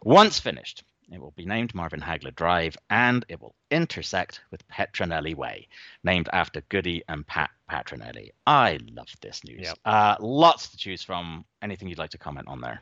Once 0.02 0.38
finished, 0.38 0.84
it 1.12 1.20
will 1.20 1.32
be 1.32 1.44
named 1.44 1.74
Marvin 1.74 2.00
Hagler 2.00 2.34
Drive, 2.34 2.76
and 2.88 3.24
it 3.28 3.40
will 3.40 3.54
intersect 3.70 4.40
with 4.50 4.66
Petronelli 4.68 5.34
Way, 5.34 5.68
named 6.02 6.28
after 6.32 6.62
Goody 6.68 7.02
and 7.08 7.26
Pat 7.26 7.50
Petronelli. 7.70 8.30
I 8.46 8.78
love 8.90 9.08
this 9.20 9.44
news. 9.44 9.66
Yep. 9.66 9.78
Uh, 9.84 10.16
lots 10.20 10.68
to 10.68 10.76
choose 10.76 11.02
from. 11.02 11.44
Anything 11.62 11.88
you'd 11.88 11.98
like 11.98 12.10
to 12.10 12.18
comment 12.18 12.48
on 12.48 12.60
there? 12.60 12.80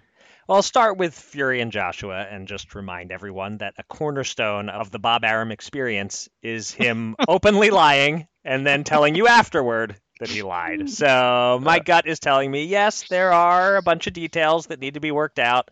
Well, 0.49 0.57
I'll 0.57 0.63
start 0.63 0.99
with 0.99 1.15
Fury 1.15 1.61
and 1.61 1.73
Joshua 1.73 2.27
and 2.29 2.49
just 2.49 2.75
remind 2.75 3.13
everyone 3.13 3.59
that 3.59 3.75
a 3.79 3.85
cornerstone 3.85 4.69
of 4.69 4.91
the 4.91 4.99
Bob 4.99 5.25
Arum 5.25 5.53
experience 5.53 6.29
is 6.43 6.73
him 6.73 7.17
openly 7.29 7.71
lying 7.71 8.27
and 8.45 8.67
then 8.67 8.85
telling 8.85 9.15
you 9.15 9.29
afterward 9.29 9.97
that 10.21 10.29
he 10.29 10.43
lied. 10.43 10.89
So 10.89 11.59
my 11.63 11.79
gut 11.79 12.07
is 12.07 12.21
telling 12.21 12.51
me, 12.51 12.65
yes, 12.65 13.09
there 13.09 13.33
are 13.33 13.77
a 13.77 13.83
bunch 13.83 14.07
of 14.07 14.13
details 14.13 14.67
that 14.67 14.81
need 14.81 14.95
to 14.95 15.01
be 15.01 15.11
worked 15.11 15.39
out. 15.39 15.71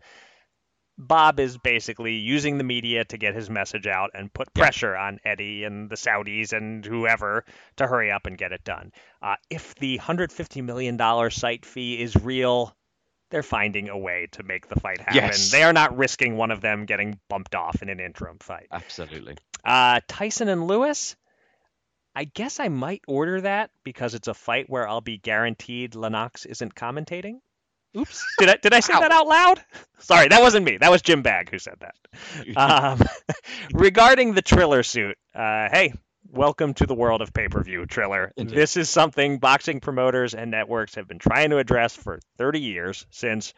Bob 0.98 1.40
is 1.40 1.57
basically 1.57 2.16
using 2.16 2.59
the 2.59 2.64
media 2.64 3.05
to 3.07 3.16
get 3.16 3.34
his 3.34 3.48
message 3.48 3.86
out 3.86 4.11
and 4.12 4.32
put 4.32 4.53
pressure 4.53 4.94
on 4.94 5.18
Eddie 5.24 5.64
and 5.64 5.88
the 5.88 5.96
Saudis 5.96 6.53
and 6.53 6.84
whoever 6.84 7.44
to 7.76 7.86
hurry 7.86 8.11
up 8.11 8.26
and 8.26 8.36
get 8.36 8.53
it 8.53 8.62
done. 8.64 8.92
Uh, 9.22 9.36
if 9.48 9.74
the 9.76 9.98
$150 9.98 10.62
million 10.62 11.30
site 11.30 11.64
fee 11.64 12.01
is 12.01 12.14
real, 12.16 12.76
they're 13.31 13.43
finding 13.43 13.89
a 13.89 13.99
way 13.99 14.28
to 14.33 14.43
make 14.43 14.68
the 14.68 14.78
fight 14.78 14.99
happen. 14.99 15.14
Yes. 15.16 15.51
They 15.51 15.62
are 15.62 15.72
not 15.72 15.97
risking 15.97 16.37
one 16.37 16.51
of 16.51 16.61
them 16.61 16.85
getting 16.85 17.18
bumped 17.28 17.55
off 17.55 17.83
in 17.83 17.89
an 17.89 18.01
interim 18.01 18.39
fight. 18.41 18.66
Absolutely. 18.70 19.37
Uh, 19.64 20.01
Tyson 20.09 20.49
and 20.49 20.66
Lewis, 20.66 21.16
I 22.14 22.24
guess 22.24 22.61
I 22.61 22.68
might 22.68 23.03
order 23.07 23.41
that 23.41 23.70
because 23.85 24.14
it's 24.14 24.28
a 24.28 24.35
fight 24.35 24.68
where 24.68 24.89
I'll 24.89 25.01
be 25.01 25.18
guaranteed 25.18 25.95
Lennox 25.95 26.45
isn't 26.45 26.74
commentating. 26.74 27.39
Oops. 27.97 28.24
Did 28.39 28.49
I 28.49 28.57
did 28.57 28.72
I 28.72 28.81
say 28.81 28.93
Ow. 28.95 29.01
that 29.01 29.11
out 29.11 29.26
loud? 29.26 29.64
Sorry, 29.99 30.28
that 30.28 30.41
wasn't 30.41 30.64
me. 30.64 30.76
That 30.76 30.91
was 30.91 31.03
Jim 31.03 31.22
Bag 31.22 31.51
who 31.51 31.59
said 31.59 31.76
that. 31.81 31.95
Um, 32.57 33.01
regarding 33.72 34.35
the 34.35 34.43
Triller 34.43 34.83
suit, 34.83 35.16
uh, 35.35 35.68
hey, 35.70 35.93
welcome 36.33 36.74
to 36.74 36.87
the 36.87 36.95
world 36.95 37.22
of 37.22 37.33
pay-per-view, 37.33 37.87
Triller. 37.87 38.33
Indeed. 38.37 38.57
This 38.57 38.76
is 38.76 38.89
something 38.89 39.39
boxing 39.39 39.81
promoters 39.81 40.35
and 40.35 40.51
networks 40.51 40.95
have 40.95 41.09
been 41.09 41.18
trying 41.18 41.51
to 41.51 41.59
address 41.59 41.95
for 41.97 42.20
30 42.39 42.61
years 42.61 43.07
since 43.11 43.53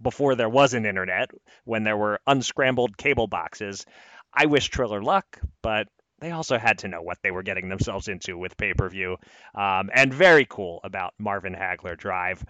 before 0.00 0.34
there 0.34 0.48
was 0.48 0.74
an 0.74 0.86
internet, 0.86 1.30
when 1.64 1.84
there 1.84 1.96
were 1.96 2.20
unscrambled 2.26 2.96
cable 2.96 3.26
boxes. 3.26 3.84
I 4.32 4.46
wish 4.46 4.68
Triller 4.68 5.02
luck, 5.02 5.40
but 5.62 5.88
they 6.20 6.30
also 6.30 6.58
had 6.58 6.78
to 6.78 6.88
know 6.88 7.02
what 7.02 7.18
they 7.22 7.30
were 7.30 7.42
getting 7.42 7.68
themselves 7.68 8.08
into 8.08 8.36
with 8.36 8.56
pay-per-view. 8.56 9.16
Um, 9.54 9.90
and 9.92 10.12
very 10.12 10.46
cool 10.48 10.80
about 10.84 11.14
Marvin 11.18 11.54
Hagler 11.54 11.96
Drive. 11.96 12.44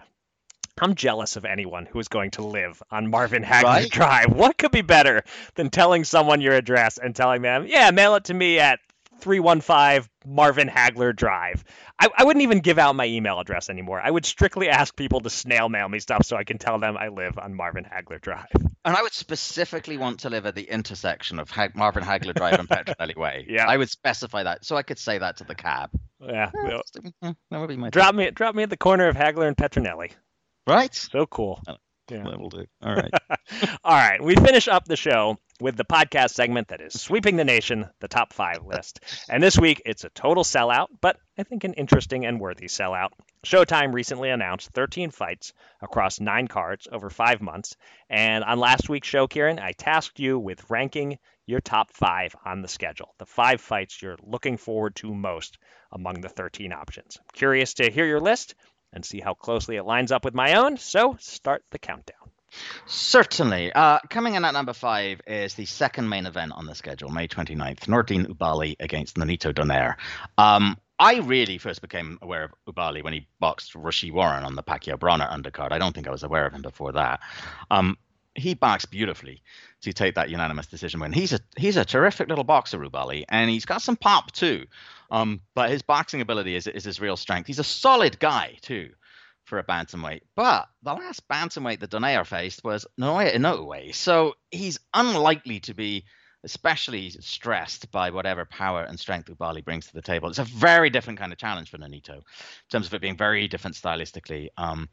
I'm 0.81 0.95
jealous 0.95 1.35
of 1.35 1.45
anyone 1.45 1.85
who 1.85 1.99
is 1.99 2.07
going 2.07 2.31
to 2.31 2.45
live 2.45 2.81
on 2.89 3.09
Marvin 3.09 3.43
Hagler 3.43 3.63
Right? 3.63 3.89
Drive. 3.89 4.33
What 4.33 4.57
could 4.57 4.71
be 4.71 4.81
better 4.81 5.23
than 5.55 5.69
telling 5.69 6.03
someone 6.03 6.39
your 6.41 6.53
address 6.53 6.97
and 6.97 7.15
telling 7.15 7.41
them, 7.41 7.65
yeah, 7.67 7.91
mail 7.91 8.15
it 8.15 8.25
to 8.25 8.33
me 8.33 8.59
at 8.59 8.79
315 9.21 10.09
Marvin 10.25 10.67
Hagler 10.67 11.15
Drive? 11.15 11.63
I, 11.99 12.09
I 12.17 12.23
wouldn't 12.23 12.43
even 12.43 12.59
give 12.59 12.77
out 12.79 12.95
my 12.95 13.05
email 13.05 13.39
address 13.39 13.69
anymore. 13.69 13.99
I 14.01 14.09
would 14.09 14.25
strictly 14.25 14.69
ask 14.69 14.95
people 14.95 15.19
to 15.21 15.29
snail 15.29 15.69
mail 15.69 15.87
me 15.89 15.99
stuff 15.99 16.25
so 16.25 16.37
I 16.37 16.43
can 16.43 16.57
tell 16.57 16.79
them 16.79 16.97
I 16.97 17.09
live 17.09 17.37
on 17.37 17.53
Marvin 17.53 17.85
Hagler 17.85 18.19
Drive. 18.21 18.47
And 18.85 18.95
I 18.95 19.01
would 19.01 19.13
specifically 19.13 19.97
want 19.97 20.21
to 20.21 20.29
live 20.29 20.45
at 20.45 20.55
the 20.55 20.63
intersection 20.63 21.39
of 21.39 21.49
Hag- 21.49 21.75
Marvin 21.75 22.03
Hagler 22.03 22.33
Drive 22.33 22.59
and 22.59 22.69
Petronelli 22.69 23.15
Way. 23.17 23.45
Yeah. 23.49 23.65
I 23.67 23.77
would 23.77 23.89
specify 23.89 24.43
that 24.43 24.63
so 24.65 24.75
I 24.75 24.83
could 24.83 24.99
say 24.99 25.17
that 25.17 25.37
to 25.37 25.43
the 25.43 25.55
cab. 25.55 25.89
Yeah. 26.21 26.51
Yeah, 26.53 26.63
well, 26.67 26.81
mm-hmm, 26.97 27.31
that 27.51 27.59
would 27.59 27.69
be 27.69 27.77
my 27.77 27.89
Drop 27.89 28.15
me, 28.15 28.29
drop 28.31 28.55
me 28.55 28.63
at 28.63 28.69
the 28.69 28.77
corner 28.77 29.07
of 29.07 29.15
Hagler 29.15 29.47
and 29.47 29.57
Petronelli. 29.57 30.11
right. 30.67 30.93
So 30.93 31.25
cool. 31.25 31.61
Yeah. 32.09 32.23
That 32.23 32.39
will 32.39 32.49
do. 32.49 32.65
All 32.81 32.95
right. 32.95 33.11
All 33.83 33.95
right, 33.95 34.21
we 34.21 34.35
finish 34.35 34.67
up 34.67 34.85
the 34.85 34.95
show 34.95 35.37
with 35.59 35.75
the 35.75 35.85
podcast 35.85 36.31
segment 36.31 36.69
that 36.69 36.81
is 36.81 36.99
sweeping 36.99 37.35
the 37.35 37.43
nation, 37.43 37.89
the 37.99 38.07
top 38.07 38.33
five 38.33 38.65
list. 38.65 39.01
And 39.29 39.41
this 39.43 39.57
week, 39.57 39.81
it's 39.85 40.03
a 40.03 40.09
total 40.09 40.43
sellout, 40.43 40.87
but 41.01 41.17
I 41.37 41.43
think 41.43 41.63
an 41.63 41.73
interesting 41.73 42.25
and 42.25 42.39
worthy 42.39 42.67
sellout. 42.67 43.09
Showtime 43.45 43.93
recently 43.93 44.29
announced 44.29 44.69
13 44.73 45.11
fights 45.11 45.53
across 45.81 46.19
nine 46.19 46.47
cards 46.47 46.87
over 46.91 47.09
five 47.09 47.41
months. 47.41 47.75
And 48.09 48.43
on 48.43 48.59
last 48.59 48.89
week's 48.89 49.07
show, 49.07 49.27
Kieran, 49.27 49.59
I 49.59 49.71
tasked 49.73 50.19
you 50.19 50.39
with 50.39 50.69
ranking 50.69 51.17
your 51.45 51.59
top 51.59 51.91
five 51.91 52.35
on 52.45 52.61
the 52.61 52.67
schedule, 52.67 53.15
the 53.17 53.25
five 53.25 53.59
fights 53.59 54.01
you're 54.01 54.17
looking 54.21 54.57
forward 54.57 54.95
to 54.97 55.13
most 55.13 55.57
among 55.91 56.21
the 56.21 56.29
13 56.29 56.71
options. 56.71 57.17
Curious 57.33 57.73
to 57.75 57.89
hear 57.89 58.05
your 58.05 58.19
list 58.19 58.53
and 58.93 59.05
see 59.05 59.19
how 59.19 59.33
closely 59.33 59.75
it 59.75 59.83
lines 59.83 60.11
up 60.11 60.25
with 60.25 60.33
my 60.33 60.55
own, 60.55 60.77
so 60.77 61.15
start 61.19 61.63
the 61.71 61.79
countdown. 61.79 62.15
Certainly. 62.85 63.71
Uh, 63.73 63.99
coming 64.09 64.35
in 64.35 64.45
at 64.45 64.53
number 64.53 64.73
five 64.73 65.21
is 65.27 65.53
the 65.53 65.65
second 65.65 66.09
main 66.09 66.25
event 66.25 66.51
on 66.53 66.65
the 66.65 66.75
schedule, 66.75 67.09
May 67.09 67.27
29th, 67.27 67.87
Nordine 67.87 68.25
Oubaali 68.25 68.75
against 68.79 69.17
Nonito 69.17 69.53
Donaire. 69.53 69.95
Um, 70.37 70.77
I 70.97 71.19
really 71.19 71.57
first 71.57 71.81
became 71.81 72.19
aware 72.21 72.45
of 72.45 72.51
Oubaali 72.67 73.03
when 73.03 73.13
he 73.13 73.27
boxed 73.39 73.73
Rau'shee 73.73 74.11
Warren 74.11 74.43
on 74.43 74.55
the 74.55 74.63
Pacquiao 74.63 74.97
Broner 74.97 75.31
undercard. 75.31 75.71
I 75.71 75.77
don't 75.77 75.93
think 75.93 76.07
I 76.07 76.11
was 76.11 76.23
aware 76.23 76.45
of 76.45 76.53
him 76.53 76.61
before 76.61 76.91
that. 76.93 77.21
Um, 77.71 77.97
he 78.35 78.53
boxed 78.53 78.91
beautifully 78.91 79.41
to 79.81 79.93
take 79.93 80.15
that 80.15 80.29
unanimous 80.29 80.67
decision 80.67 80.99
win. 80.99 81.13
He's 81.13 81.33
a 81.33 81.39
he's 81.57 81.77
a 81.77 81.85
terrific 81.85 82.29
little 82.29 82.43
boxer, 82.43 82.79
Oubaali, 82.79 83.23
and 83.29 83.49
he's 83.49 83.65
got 83.65 83.81
some 83.81 83.95
pop 83.95 84.31
too. 84.31 84.65
Um, 85.11 85.41
but 85.55 85.69
his 85.69 85.81
boxing 85.81 86.21
ability 86.21 86.55
is 86.55 86.67
is 86.67 86.83
his 86.83 86.99
real 86.99 87.17
strength. 87.17 87.47
He's 87.47 87.59
a 87.59 87.63
solid 87.63 88.19
guy 88.19 88.57
too 88.61 88.89
for 89.45 89.57
a 89.59 89.63
bantamweight. 89.63 90.21
But 90.35 90.67
the 90.83 90.93
last 90.93 91.27
bantamweight 91.27 91.79
that 91.79 91.89
Donaire 91.89 92.25
faced 92.25 92.63
was 92.63 92.85
Naoya 92.99 93.33
Inoue, 93.33 93.93
so 93.95 94.35
he's 94.51 94.79
unlikely 94.93 95.59
to 95.61 95.73
be 95.73 96.05
especially 96.43 97.09
stressed 97.09 97.91
by 97.91 98.11
whatever 98.11 98.45
power 98.45 98.83
and 98.83 98.97
strength 98.99 99.29
Oubaali 99.29 99.63
brings 99.63 99.87
to 99.87 99.93
the 99.93 100.01
table. 100.01 100.29
It's 100.29 100.39
a 100.39 100.45
very 100.45 100.89
different 100.89 101.19
kind 101.19 101.33
of 101.33 101.37
challenge 101.37 101.69
for 101.69 101.77
Nonito 101.77 102.15
in 102.15 102.23
terms 102.71 102.87
of 102.87 102.93
it 102.93 103.01
being 103.01 103.17
very 103.17 103.47
different 103.47 103.75
stylistically. 103.75 104.47
Um, 104.57 104.87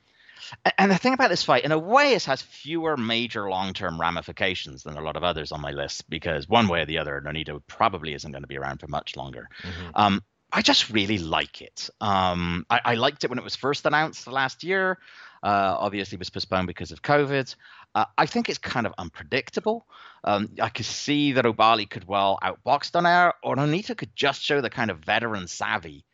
and 0.79 0.91
the 0.91 0.99
thing 0.99 1.15
about 1.15 1.31
this 1.31 1.43
fight, 1.43 1.65
in 1.65 1.73
a 1.73 1.79
way, 1.79 2.13
it 2.13 2.25
has 2.25 2.43
fewer 2.43 2.97
major 2.97 3.49
long-term 3.49 4.01
ramifications 4.01 4.83
than 4.83 4.97
a 4.97 5.01
lot 5.01 5.17
of 5.17 5.25
others 5.25 5.53
on 5.53 5.61
my 5.61 5.71
list 5.71 6.09
because 6.09 6.49
one 6.49 6.69
way 6.69 6.83
or 6.83 6.87
the 6.87 6.99
other, 6.99 7.23
Nonito 7.25 7.61
probably 7.67 8.15
isn't 8.15 8.31
going 8.31 8.43
to 8.43 8.49
be 8.49 8.59
around 8.59 8.81
for 8.81 8.89
much 8.89 9.17
longer. 9.17 9.49
Um, 9.95 10.23
I 10.53 10.63
just 10.63 10.91
really 10.91 11.19
like 11.19 11.61
it. 11.61 11.91
Um, 12.01 12.67
I, 12.71 12.81
I 12.85 12.95
liked 12.95 13.25
it 13.25 13.31
when 13.31 13.39
it 13.39 13.45
was 13.45 13.57
first 13.57 13.85
announced 13.87 14.27
last 14.27 14.63
year. 14.65 14.99
Uh, 15.43 15.77
obviously, 15.79 16.17
it 16.17 16.19
was 16.19 16.31
postponed 16.31 16.67
because 16.67 16.93
of 16.93 17.03
COVID. 17.03 17.55
Uh, 17.95 18.05
I 18.17 18.27
think 18.27 18.49
it's 18.49 18.59
kind 18.59 18.87
of 18.87 18.95
unpredictable. 18.99 19.87
Um, 20.25 20.51
I 20.61 20.69
could 20.69 20.87
see 20.87 21.33
that 21.33 21.45
Oubaali 21.45 21.89
could 21.89 22.07
well 22.07 22.39
outbox 22.43 22.91
Donaire, 22.91 23.33
or 23.43 23.57
Nonito 23.57 23.97
could 23.97 24.15
just 24.15 24.43
show 24.43 24.61
the 24.61 24.71
kind 24.71 24.91
of 24.91 24.99
veteran 24.99 25.47
savvy 25.47 26.05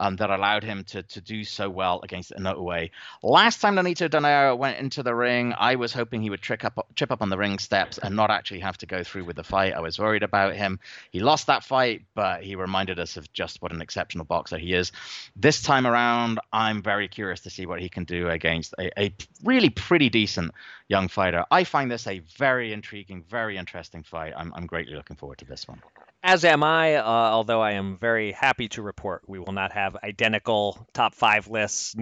um, 0.00 0.16
that 0.16 0.30
allowed 0.30 0.64
him 0.64 0.82
to 0.84 1.02
to 1.04 1.20
do 1.20 1.44
so 1.44 1.70
well 1.70 2.00
against 2.02 2.32
Inoue. 2.32 2.90
Last 3.22 3.60
time 3.60 3.76
Nonito 3.76 4.08
Donaire 4.08 4.56
went 4.56 4.78
into 4.78 5.02
the 5.02 5.14
ring, 5.14 5.54
I 5.56 5.76
was 5.76 5.92
hoping 5.92 6.22
he 6.22 6.30
would 6.30 6.40
trick 6.40 6.64
up, 6.64 6.86
trip 6.96 7.12
up 7.12 7.22
on 7.22 7.28
the 7.28 7.38
ring 7.38 7.58
steps 7.58 7.98
and 7.98 8.16
not 8.16 8.30
actually 8.30 8.60
have 8.60 8.78
to 8.78 8.86
go 8.86 9.04
through 9.04 9.24
with 9.24 9.36
the 9.36 9.44
fight. 9.44 9.74
I 9.74 9.80
was 9.80 9.98
worried 9.98 10.22
about 10.22 10.56
him. 10.56 10.80
He 11.12 11.20
lost 11.20 11.46
that 11.46 11.62
fight, 11.62 12.06
but 12.14 12.42
he 12.42 12.56
reminded 12.56 12.98
us 12.98 13.16
of 13.18 13.30
just 13.32 13.60
what 13.62 13.72
an 13.72 13.82
exceptional 13.82 14.24
boxer 14.24 14.58
he 14.58 14.72
is. 14.72 14.90
This 15.36 15.62
time 15.62 15.86
around, 15.86 16.40
I'm 16.52 16.82
very 16.82 17.06
curious 17.06 17.40
to 17.40 17.50
see 17.50 17.66
what 17.66 17.80
he 17.80 17.90
can 17.90 18.04
do 18.04 18.28
against 18.28 18.74
a, 18.78 19.00
a 19.00 19.14
really 19.44 19.70
pretty 19.70 20.08
decent 20.08 20.52
young 20.90 21.08
fighter. 21.08 21.44
I 21.50 21.64
find 21.64 21.90
this 21.90 22.06
a 22.06 22.18
very 22.36 22.72
intriguing, 22.72 23.24
very 23.30 23.56
interesting 23.56 24.02
fight. 24.02 24.32
I'm, 24.36 24.52
I'm 24.54 24.66
greatly 24.66 24.94
looking 24.96 25.16
forward 25.16 25.38
to 25.38 25.44
this 25.44 25.66
one. 25.68 25.80
As 26.22 26.44
am 26.44 26.62
I, 26.62 26.96
uh, 26.96 27.02
although 27.04 27.62
I 27.62 27.72
am 27.72 27.96
very 27.96 28.32
happy 28.32 28.68
to 28.70 28.82
report 28.82 29.22
we 29.26 29.38
will 29.38 29.52
not 29.52 29.72
have 29.72 29.96
identical 30.04 30.86
top 30.92 31.14
five 31.14 31.48
lists. 31.48 31.96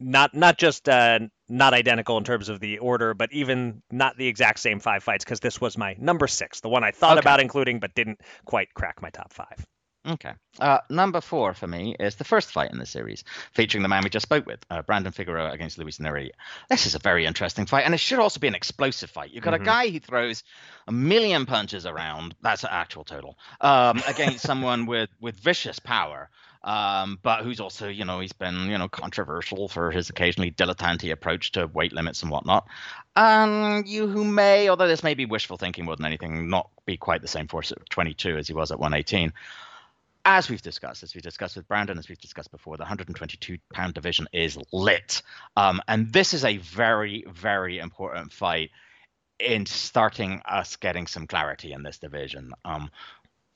Not 0.00 0.34
not 0.34 0.56
just 0.56 0.88
uh, 0.88 1.18
not 1.50 1.74
identical 1.74 2.16
in 2.16 2.24
terms 2.24 2.48
of 2.48 2.60
the 2.60 2.78
order, 2.78 3.12
but 3.12 3.30
even 3.32 3.82
not 3.90 4.16
the 4.16 4.26
exact 4.26 4.60
same 4.60 4.80
five 4.80 5.02
fights, 5.02 5.22
because 5.24 5.40
this 5.40 5.60
was 5.60 5.76
my 5.76 5.96
number 5.98 6.26
six, 6.28 6.60
the 6.60 6.70
one 6.70 6.82
I 6.82 6.92
thought 6.92 7.18
Okay. 7.18 7.20
about 7.20 7.40
including 7.40 7.78
but 7.78 7.94
didn't 7.94 8.20
quite 8.46 8.72
crack 8.72 9.02
my 9.02 9.10
top 9.10 9.34
five. 9.34 9.66
Okay. 10.08 10.32
Uh, 10.58 10.78
number 10.88 11.20
four 11.20 11.52
for 11.52 11.66
me 11.66 11.94
is 12.00 12.16
the 12.16 12.24
first 12.24 12.50
fight 12.50 12.70
in 12.72 12.78
the 12.78 12.86
series, 12.86 13.24
featuring 13.52 13.82
the 13.82 13.88
man 13.88 14.02
we 14.02 14.10
just 14.10 14.22
spoke 14.22 14.46
with, 14.46 14.58
uh, 14.70 14.80
Brandon 14.82 15.12
Figueroa 15.12 15.50
against 15.50 15.76
Luis 15.76 15.98
Nery. 15.98 16.30
This 16.70 16.86
is 16.86 16.94
a 16.94 16.98
very 16.98 17.26
interesting 17.26 17.66
fight, 17.66 17.84
and 17.84 17.92
it 17.94 17.98
should 18.00 18.18
also 18.18 18.40
be 18.40 18.48
an 18.48 18.54
explosive 18.54 19.10
fight. 19.10 19.30
You've 19.32 19.44
got 19.44 19.54
Mhm. 19.54 19.60
a 19.62 19.64
guy 19.64 19.88
who 19.90 20.00
throws 20.00 20.44
a 20.86 20.92
million 20.92 21.44
punches 21.46 21.84
around. 21.84 22.34
That's 22.40 22.64
an 22.64 22.70
actual 22.72 23.04
total 23.04 23.38
um, 23.60 24.02
against 24.06 24.40
someone 24.46 24.86
with 24.86 25.10
with 25.20 25.38
vicious 25.38 25.78
power. 25.78 26.30
Um, 26.64 27.20
but 27.22 27.44
who's 27.44 27.60
also, 27.60 27.88
you 27.88 28.04
know, 28.04 28.18
he's 28.18 28.32
been, 28.32 28.68
you 28.68 28.76
know, 28.78 28.88
controversial 28.88 29.68
for 29.68 29.92
his 29.92 30.10
occasionally 30.10 30.50
dilettante 30.50 31.12
approach 31.12 31.52
to 31.52 31.68
weight 31.68 31.92
limits 31.92 32.22
and 32.22 32.32
whatnot. 32.32 32.66
And 33.14 33.86
you 33.86 34.08
who 34.08 34.24
may, 34.24 34.68
although 34.68 34.88
this 34.88 35.04
may 35.04 35.14
be 35.14 35.24
wishful 35.24 35.56
thinking 35.56 35.84
more 35.84 35.94
than 35.94 36.04
anything, 36.04 36.48
not 36.50 36.68
be 36.84 36.96
quite 36.96 37.22
the 37.22 37.28
same 37.28 37.46
force 37.46 37.70
at 37.70 37.88
22 37.90 38.36
as 38.36 38.48
he 38.48 38.54
was 38.54 38.72
at 38.72 38.80
118. 38.80 39.32
As 40.30 40.50
we've 40.50 40.60
discussed, 40.60 41.02
as 41.02 41.14
we 41.14 41.22
discussed 41.22 41.56
with 41.56 41.66
Brandon, 41.66 41.96
as 41.96 42.06
we've 42.06 42.20
discussed 42.20 42.50
before, 42.50 42.76
the 42.76 42.82
122 42.82 43.56
pound 43.72 43.94
division 43.94 44.28
is 44.30 44.58
lit. 44.74 45.22
Um, 45.56 45.80
and 45.88 46.12
this 46.12 46.34
is 46.34 46.44
a 46.44 46.58
very, 46.58 47.24
very 47.32 47.78
important 47.78 48.30
fight 48.30 48.70
in 49.40 49.64
starting 49.64 50.42
us 50.44 50.76
getting 50.76 51.06
some 51.06 51.26
clarity 51.26 51.72
in 51.72 51.82
this 51.82 51.96
division. 51.96 52.52
Um, 52.62 52.90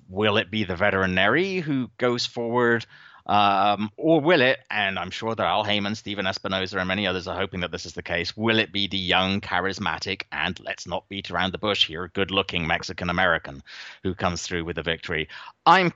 will 0.08 0.38
it 0.38 0.50
be 0.50 0.64
the 0.64 0.74
veteran 0.74 1.14
Nery 1.14 1.60
who 1.60 1.90
goes 1.98 2.24
forward? 2.24 2.86
Um, 3.26 3.90
or 3.98 4.22
will 4.22 4.40
it, 4.40 4.58
and 4.70 4.98
I'm 4.98 5.10
sure 5.10 5.34
that 5.34 5.46
Al 5.46 5.64
Haymon, 5.64 5.94
Stephen 5.94 6.24
Espinoza, 6.24 6.78
and 6.78 6.88
many 6.88 7.06
others 7.06 7.28
are 7.28 7.36
hoping 7.36 7.60
that 7.60 7.70
this 7.70 7.84
is 7.84 7.92
the 7.92 8.02
case, 8.02 8.34
will 8.34 8.58
it 8.58 8.72
be 8.72 8.88
the 8.88 8.96
young, 8.96 9.42
charismatic, 9.42 10.22
and 10.32 10.58
let's 10.58 10.86
not 10.86 11.08
beat 11.10 11.30
around 11.30 11.52
the 11.52 11.58
bush 11.58 11.86
here, 11.86 12.10
good 12.14 12.30
looking 12.30 12.66
Mexican 12.66 13.10
American 13.10 13.62
who 14.02 14.14
comes 14.14 14.42
through 14.42 14.64
with 14.64 14.76
the 14.76 14.82
victory? 14.82 15.28
I'm 15.66 15.92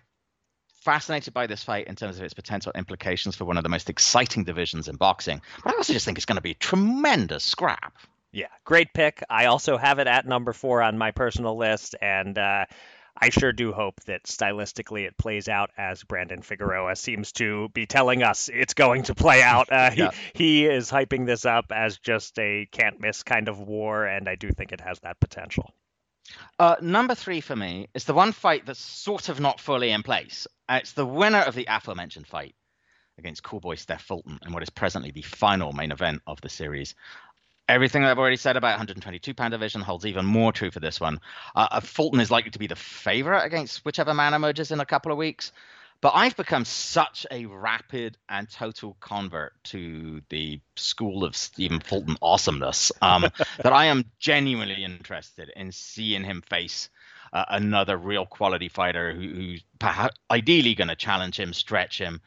fascinated 0.87 1.35
by 1.35 1.49
this 1.49 1.65
fight 1.65 1.89
in 1.89 1.97
terms 1.97 2.17
of 2.17 2.23
its 2.23 2.33
potential 2.33 2.71
implications 2.77 3.35
for 3.35 3.45
one 3.45 3.57
of 3.57 3.65
the 3.65 3.69
most 3.69 3.91
exciting 3.91 4.45
divisions 4.45 4.87
in 4.87 4.95
boxing, 4.95 5.43
but 5.65 5.75
I 5.75 5.77
also 5.77 5.93
just 5.93 6.05
think 6.05 6.17
it's 6.17 6.27
going 6.27 6.37
to 6.37 6.43
be 6.43 6.53
a 6.53 6.55
tremendous 6.55 7.43
scrap. 7.43 7.99
Yeah, 8.31 8.47
great 8.65 8.95
pick. 8.95 9.25
I 9.29 9.47
also 9.47 9.79
have 9.79 9.99
it 9.99 10.07
at 10.07 10.27
number 10.27 10.53
four 10.53 10.83
on 10.83 10.97
my 10.97 11.11
personal 11.11 11.59
list, 11.59 11.97
and 12.01 12.39
uh, 12.39 12.67
I 13.19 13.31
sure 13.31 13.53
do 13.53 13.73
hope 13.73 14.01
that 14.05 14.25
stylistically 14.25 15.09
it 15.09 15.19
plays 15.19 15.49
out 15.49 15.71
as 15.77 16.05
Brandon 16.05 16.41
Figueroa 16.43 16.95
seems 16.95 17.33
to 17.33 17.69
be 17.71 17.87
telling 17.87 18.23
us 18.23 18.49
it's 18.49 18.75
going 18.75 19.03
to 19.05 19.15
play 19.17 19.43
out. 19.43 19.73
Uh, 19.73 19.91
yeah. 19.97 20.11
he, 20.35 20.63
he 20.63 20.67
is 20.67 20.89
hyping 20.89 21.27
this 21.27 21.45
up 21.45 21.73
as 21.75 21.99
just 21.99 22.39
a 22.39 22.69
can't 22.71 23.01
miss 23.01 23.25
kind 23.25 23.49
of 23.49 23.59
war, 23.59 24.05
and 24.05 24.29
I 24.29 24.37
do 24.37 24.53
think 24.53 24.71
it 24.71 24.81
has 24.83 25.01
that 25.01 25.19
potential. 25.19 25.75
Uh, 26.59 26.77
number 26.81 27.15
three 27.15 27.41
for 27.41 27.57
me 27.57 27.89
is 27.95 28.05
the 28.05 28.15
one 28.15 28.33
fight 28.33 28.67
that's 28.67 28.81
sort 28.81 29.29
of 29.29 29.41
not 29.41 29.61
fully 29.61 29.91
in 29.91 30.03
place. 30.03 30.47
Uh, 30.69 30.81
it's 30.81 30.93
the 30.93 31.07
winner 31.07 31.41
of 31.41 31.55
the 31.55 31.67
aforementioned 31.69 32.27
fight 32.27 32.55
against 33.19 33.43
Coolboy 33.43 33.77
Steph 33.77 34.03
Fulton 34.03 34.39
in 34.45 34.53
what 34.53 34.63
is 34.63 34.71
presently 34.71 35.11
the 35.11 35.23
final 35.23 35.73
main 35.73 35.93
event 35.93 36.23
of 36.27 36.41
the 36.41 36.49
series 36.49 36.95
everything 37.69 38.05
I've 38.05 38.19
already 38.19 38.37
said 38.37 38.57
about 38.57 38.73
122 38.73 39.35
pound 39.35 39.53
division 39.53 39.81
holds 39.81 40.07
even 40.07 40.25
more 40.25 40.53
true 40.53 40.71
for 40.71 40.81
this 40.81 41.01
one. 41.01 41.21
Uh, 41.55 41.69
uh, 41.71 41.81
Fulton 41.81 42.21
is 42.21 42.31
likely 42.31 42.51
to 42.51 42.59
be 42.59 42.67
the 42.67 42.77
favorite 42.77 43.45
against 43.45 43.85
whichever 43.85 44.15
man 44.15 44.35
emerges 44.35 44.71
in 44.71 44.81
a 44.81 44.87
couple 44.87 45.13
of 45.13 45.19
weeks. 45.19 45.53
But 46.01 46.13
I've 46.15 46.37
become 46.37 46.65
such 46.65 47.27
a 47.31 47.47
rapid 47.47 48.17
and 48.29 48.49
total 48.51 48.97
convert 49.01 49.53
to 49.65 50.23
the 50.29 50.61
school 50.77 51.25
of 51.25 51.37
Stephen 51.37 51.81
Fulton 51.81 52.17
awesomeness 52.23 52.93
um, 53.03 53.23
that 53.63 53.73
I 53.73 53.87
am 53.87 54.05
genuinely 54.19 54.85
interested 54.85 55.51
in 55.57 55.73
seeing 55.73 56.25
him 56.25 56.43
face 56.43 56.91
uh, 57.33 57.45
another 57.49 57.97
real 57.97 58.27
quality 58.27 58.69
fighter 58.69 59.13
who, 59.13 59.29
who's 59.29 59.65
perhaps 59.79 60.17
ideally 60.31 60.75
going 60.75 60.89
to 60.89 60.97
challenge 60.97 61.39
him, 61.39 61.53
stretch 61.53 61.99
him, 61.99 62.21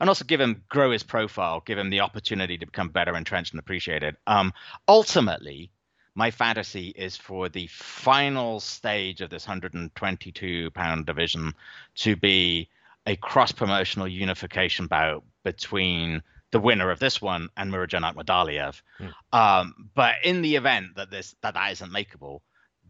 and 0.00 0.08
also 0.08 0.24
give 0.24 0.40
him 0.40 0.62
grow 0.68 0.90
his 0.90 1.02
profile, 1.02 1.62
give 1.64 1.78
him 1.78 1.90
the 1.90 2.00
opportunity 2.00 2.56
to 2.58 2.66
become 2.66 2.88
better 2.88 3.16
entrenched 3.16 3.52
and 3.52 3.60
appreciated. 3.60 4.16
Um, 4.26 4.52
ultimately, 4.88 5.70
my 6.14 6.30
fantasy 6.30 6.88
is 6.88 7.16
for 7.16 7.48
the 7.48 7.66
final 7.66 8.58
stage 8.58 9.20
of 9.20 9.30
this 9.30 9.46
122 9.46 10.70
pound 10.70 11.06
division 11.06 11.54
to 11.96 12.16
be 12.16 12.68
a 13.06 13.16
cross 13.16 13.52
promotional 13.52 14.08
unification 14.08 14.86
bout 14.86 15.24
between 15.44 16.22
the 16.50 16.60
winner 16.60 16.90
of 16.90 16.98
this 16.98 17.20
one 17.20 17.48
and 17.56 17.72
Murodjon 17.72 18.02
Akhmadaliev. 18.02 18.80
Mm. 19.00 19.38
Um, 19.38 19.90
but 19.94 20.16
in 20.24 20.42
the 20.42 20.56
event 20.56 20.96
that 20.96 21.10
this 21.10 21.34
that 21.42 21.54
that 21.54 21.72
isn't 21.72 21.92
makeable, 21.92 22.40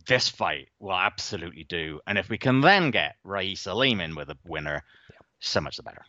this 0.07 0.29
fight 0.29 0.69
will 0.79 0.97
absolutely 0.97 1.65
do. 1.65 2.01
And 2.07 2.19
if 2.19 2.29
we 2.29 2.39
can 2.39 2.61
then 2.61 2.91
get 2.91 3.17
Ra'eese 3.25 3.67
Aleem 3.67 4.03
in 4.03 4.15
with 4.15 4.31
a 4.31 4.39
winner, 4.47 4.83
so 5.41 5.61
much 5.61 5.77
the 5.77 5.83
better. 5.83 6.05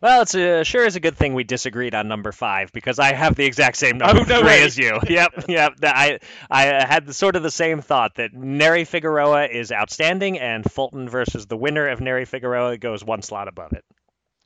Well, 0.00 0.22
it's 0.22 0.34
a, 0.34 0.62
sure 0.64 0.84
is 0.84 0.96
a 0.96 1.00
good 1.00 1.16
thing 1.16 1.34
we 1.34 1.44
disagreed 1.44 1.94
on 1.94 2.06
number 2.06 2.30
five 2.30 2.72
because 2.72 2.98
I 2.98 3.14
have 3.14 3.34
the 3.34 3.44
exact 3.44 3.76
same 3.76 3.98
number 3.98 4.20
oh, 4.20 4.24
no 4.24 4.40
three 4.40 4.62
as 4.62 4.78
you. 4.78 4.98
yep, 5.08 5.32
yep. 5.48 5.74
I 5.82 6.20
I 6.50 6.64
had 6.86 7.06
the, 7.06 7.14
sort 7.14 7.34
of 7.34 7.42
the 7.42 7.50
same 7.50 7.80
thought 7.80 8.14
that 8.16 8.32
Nery 8.32 8.86
Figueroa 8.86 9.46
is 9.46 9.72
outstanding, 9.72 10.38
and 10.38 10.64
Fulton 10.70 11.08
versus 11.08 11.46
the 11.46 11.56
winner 11.56 11.88
of 11.88 11.98
Nery 11.98 12.26
Figueroa 12.26 12.78
goes 12.78 13.04
one 13.04 13.22
slot 13.22 13.48
above 13.48 13.72
it. 13.72 13.84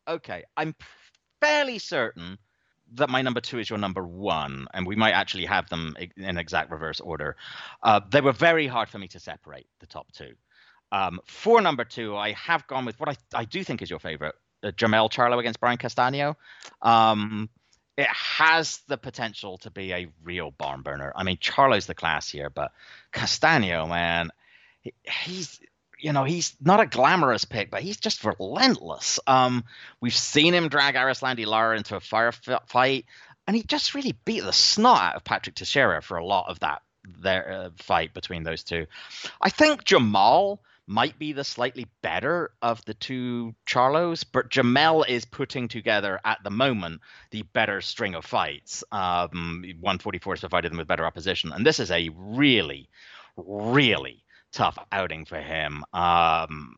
Okay, 0.08 0.44
I'm 0.56 0.74
fairly 1.40 1.78
certain 1.78 2.38
that 2.94 3.10
my 3.10 3.22
number 3.22 3.40
two 3.40 3.58
is 3.58 3.68
your 3.68 3.78
number 3.78 4.06
one, 4.06 4.66
and 4.72 4.86
we 4.86 4.96
might 4.96 5.12
actually 5.12 5.46
have 5.46 5.68
them 5.68 5.96
in 6.16 6.38
exact 6.38 6.70
reverse 6.70 7.00
order. 7.00 7.36
Uh, 7.82 8.00
they 8.10 8.20
were 8.20 8.32
very 8.32 8.66
hard 8.66 8.88
for 8.88 8.98
me 8.98 9.08
to 9.08 9.20
separate 9.20 9.66
the 9.80 9.86
top 9.86 10.10
two. 10.12 10.32
Um, 10.90 11.20
for 11.24 11.60
number 11.62 11.84
two, 11.84 12.16
I 12.16 12.32
have 12.32 12.66
gone 12.66 12.84
with 12.84 13.00
what 13.00 13.08
I, 13.08 13.16
I 13.34 13.44
do 13.44 13.64
think 13.64 13.80
is 13.80 13.88
your 13.88 13.98
favorite, 13.98 14.34
uh, 14.62 14.70
Jermell 14.70 15.10
Charlo 15.10 15.38
against 15.38 15.60
Brian 15.60 15.78
Castaño. 15.78 16.36
Um, 16.80 17.48
it 17.96 18.08
has 18.08 18.80
the 18.88 18.96
potential 18.96 19.58
to 19.58 19.70
be 19.70 19.92
a 19.92 20.08
real 20.22 20.50
barn 20.50 20.82
burner. 20.82 21.12
I 21.14 21.24
mean, 21.24 21.36
Charlo's 21.36 21.86
the 21.86 21.94
class 21.94 22.28
here, 22.28 22.50
but 22.50 22.72
Castaño, 23.12 23.88
man, 23.88 24.30
he, 24.80 24.94
he's 25.04 25.60
you 25.98 26.12
know, 26.12 26.24
he's 26.24 26.56
not 26.60 26.80
a 26.80 26.86
glamorous 26.86 27.44
pick, 27.44 27.70
but 27.70 27.82
he's 27.82 27.98
just 27.98 28.24
relentless. 28.24 29.20
Um, 29.26 29.64
we've 30.00 30.16
seen 30.16 30.52
him 30.52 30.68
drag 30.68 30.96
Erislandy 30.96 31.46
Lara 31.46 31.76
into 31.76 31.94
a 31.94 32.00
firefight, 32.00 33.04
and 33.46 33.56
he 33.56 33.62
just 33.62 33.94
really 33.94 34.16
beat 34.24 34.42
the 34.42 34.52
snot 34.52 35.00
out 35.00 35.14
of 35.16 35.24
Patrick 35.24 35.54
Teixeira 35.54 36.02
for 36.02 36.16
a 36.16 36.26
lot 36.26 36.48
of 36.48 36.60
that 36.60 36.82
their 37.04 37.52
uh, 37.52 37.70
fight 37.78 38.14
between 38.14 38.42
those 38.42 38.62
two. 38.62 38.86
I 39.40 39.50
think 39.50 39.84
Jermall 39.84 40.58
might 40.92 41.18
be 41.18 41.32
the 41.32 41.42
slightly 41.42 41.86
better 42.02 42.50
of 42.60 42.84
the 42.84 42.92
two 42.92 43.54
Charlos, 43.66 44.24
but 44.30 44.50
Jermell 44.50 45.08
is 45.08 45.24
putting 45.24 45.68
together 45.68 46.20
at 46.24 46.44
the 46.44 46.50
moment 46.50 47.00
the 47.30 47.42
better 47.42 47.80
string 47.80 48.14
of 48.14 48.26
fights. 48.26 48.84
Um, 48.92 49.64
144 49.80 50.34
has 50.34 50.40
provided 50.40 50.70
them 50.70 50.78
with 50.78 50.86
better 50.86 51.06
opposition, 51.06 51.50
and 51.52 51.64
this 51.64 51.80
is 51.80 51.90
a 51.90 52.10
really, 52.14 52.90
really 53.36 54.22
tough 54.52 54.78
outing 54.92 55.24
for 55.24 55.40
him. 55.40 55.82
Um, 55.94 56.76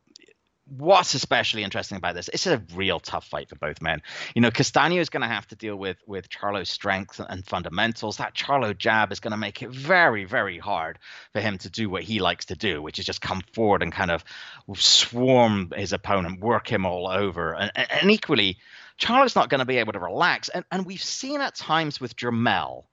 what's 0.67 1.13
especially 1.13 1.63
interesting 1.63 1.97
about 1.97 2.15
this 2.15 2.27
it's 2.29 2.47
a 2.47 2.61
real 2.73 2.99
tough 2.99 3.27
fight 3.27 3.49
for 3.49 3.55
both 3.55 3.81
men. 3.81 4.01
You 4.33 4.41
know 4.41 4.49
Castaño 4.49 4.99
is 4.99 5.09
going 5.09 5.21
to 5.21 5.27
have 5.27 5.47
to 5.47 5.55
deal 5.55 5.75
with 5.75 5.97
with 6.07 6.29
charlo's 6.29 6.69
strength 6.69 7.21
and 7.27 7.45
fundamentals. 7.45 8.17
That 8.17 8.33
charlo 8.33 8.75
jab 8.75 9.11
is 9.11 9.19
going 9.19 9.31
to 9.31 9.37
make 9.37 9.61
it 9.61 9.69
very 9.69 10.25
very 10.25 10.57
hard 10.57 10.97
for 11.33 11.39
him 11.39 11.59
to 11.59 11.69
do 11.69 11.89
what 11.89 12.03
he 12.03 12.19
likes 12.19 12.45
to 12.45 12.55
do 12.55 12.81
which 12.81 12.97
is 12.97 13.05
just 13.05 13.21
come 13.21 13.41
forward 13.53 13.83
and 13.83 13.91
kind 13.91 14.09
of 14.09 14.23
swarm 14.75 15.71
his 15.75 15.93
opponent 15.93 16.41
work 16.41 16.67
him 16.71 16.85
all 16.85 17.07
over. 17.07 17.53
And, 17.53 17.71
and 17.75 18.11
equally 18.11 18.57
charlo's 18.97 19.35
not 19.35 19.49
going 19.49 19.59
to 19.59 19.65
be 19.65 19.77
able 19.77 19.93
to 19.93 19.99
relax. 19.99 20.49
And, 20.49 20.65
and 20.71 20.85
we've 20.85 21.03
seen 21.03 21.41
at 21.41 21.55
times 21.55 22.01
with 22.01 22.15
Jermell, 22.15 22.85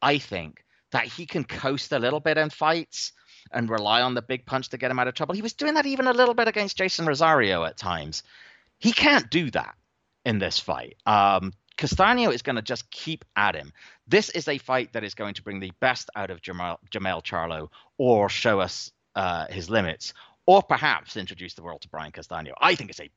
i 0.00 0.18
think 0.18 0.64
that 0.90 1.04
he 1.04 1.26
can 1.26 1.44
coast 1.44 1.92
a 1.92 1.98
little 1.98 2.20
bit 2.20 2.36
in 2.36 2.50
fights 2.50 3.12
and 3.52 3.68
rely 3.70 4.02
on 4.02 4.14
the 4.14 4.22
big 4.22 4.46
punch 4.46 4.68
to 4.70 4.78
get 4.78 4.90
him 4.90 4.98
out 4.98 5.08
of 5.08 5.14
trouble. 5.14 5.34
He 5.34 5.42
was 5.42 5.52
doing 5.52 5.74
that 5.74 5.86
even 5.86 6.06
a 6.06 6.12
little 6.12 6.34
bit 6.34 6.48
against 6.48 6.78
Jeison 6.78 7.06
Rosario 7.06 7.64
at 7.64 7.76
times. 7.76 8.22
He 8.78 8.92
can't 8.92 9.30
do 9.30 9.50
that 9.52 9.74
in 10.24 10.38
this 10.38 10.58
fight. 10.58 10.96
Um, 11.06 11.52
is 11.80 12.42
going 12.42 12.56
to 12.56 12.62
just 12.62 12.90
keep 12.90 13.24
at 13.36 13.54
him. 13.54 13.72
This 14.06 14.30
is 14.30 14.46
a 14.48 14.58
fight 14.58 14.92
that 14.92 15.04
is 15.04 15.14
going 15.14 15.34
to 15.34 15.42
bring 15.42 15.60
the 15.60 15.72
best 15.80 16.10
out 16.14 16.30
of 16.30 16.40
Jermell, 16.40 16.78
Jermell 16.90 17.22
Charlo 17.22 17.68
or 17.98 18.28
show 18.28 18.60
us 18.60 18.92
uh, 19.14 19.46
his 19.48 19.68
limits, 19.68 20.14
or 20.46 20.62
perhaps 20.62 21.16
introduce 21.16 21.54
the 21.54 21.62
world 21.62 21.80
to 21.82 21.88
Brian 21.88 22.12
Castaño. 22.12 22.52
I 22.60 22.74
think 22.74 22.90
it's 22.90 23.00
a 23.00 23.10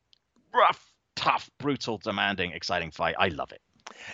rough, 0.53 0.93
tough, 1.15 1.49
brutal, 1.59 1.97
demanding, 1.97 2.51
exciting 2.51 2.91
fight. 2.91 3.15
I 3.17 3.29
love 3.29 3.51
it. 3.51 3.61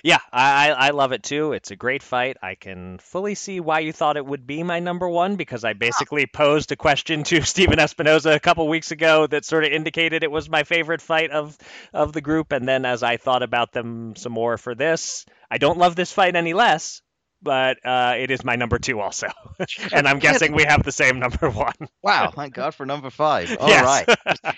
Yeah, 0.04 0.20
I, 0.32 0.72
I 0.72 0.90
love 0.92 1.12
it 1.12 1.24
too. 1.24 1.54
It's 1.54 1.72
a 1.72 1.76
great 1.76 2.02
fight. 2.02 2.38
I 2.42 2.56
can 2.56 2.98
fully 3.00 3.36
see 3.36 3.60
why 3.60 3.80
you 3.80 3.94
thought 3.94 4.18
it 4.18 4.26
would 4.26 4.48
be 4.48 4.64
my 4.64 4.80
number 4.80 5.08
one 5.08 5.36
because 5.36 5.64
I 5.64 5.74
basically 5.74 6.26
posed 6.26 6.72
a 6.72 6.76
question 6.76 7.24
to 7.24 7.42
Stephen 7.46 7.78
Espinoza 7.78 8.36
a 8.36 8.40
couple 8.40 8.68
weeks 8.68 8.92
ago 8.92 9.28
that 9.28 9.46
sort 9.46 9.64
of 9.64 9.72
indicated 9.72 10.24
it 10.24 10.32
was 10.32 10.50
my 10.50 10.64
favorite 10.64 11.02
fight 11.02 11.32
of 11.32 11.58
of 11.94 12.14
the 12.14 12.22
group. 12.22 12.52
And 12.52 12.68
then 12.68 12.86
as 12.86 13.04
I 13.04 13.18
thought 13.18 13.44
about 13.44 13.72
them 13.74 14.16
some 14.16 14.32
more 14.32 14.58
for 14.58 14.76
this, 14.76 15.26
I 15.50 15.58
don't 15.58 15.78
love 15.78 15.96
this 15.96 16.12
fight 16.12 16.36
any 16.36 16.54
less, 16.54 17.02
but 17.42 17.84
uh, 17.86 18.16
it 18.18 18.32
is 18.32 18.44
my 18.44 18.56
number 18.56 18.78
two 18.78 19.00
also. 19.00 19.28
and 19.94 20.08
I'm 20.08 20.20
guessing 20.20 20.54
we 20.54 20.64
have 20.64 20.84
the 20.84 20.92
same 20.92 21.20
number 21.20 21.50
one. 21.50 21.74
wow, 22.04 22.32
thank 22.36 22.54
God 22.54 22.76
for 22.76 22.86
number 22.86 23.10
five. 23.10 23.56
All 23.60 23.70
yes. 23.70 24.08
right. 24.46 24.56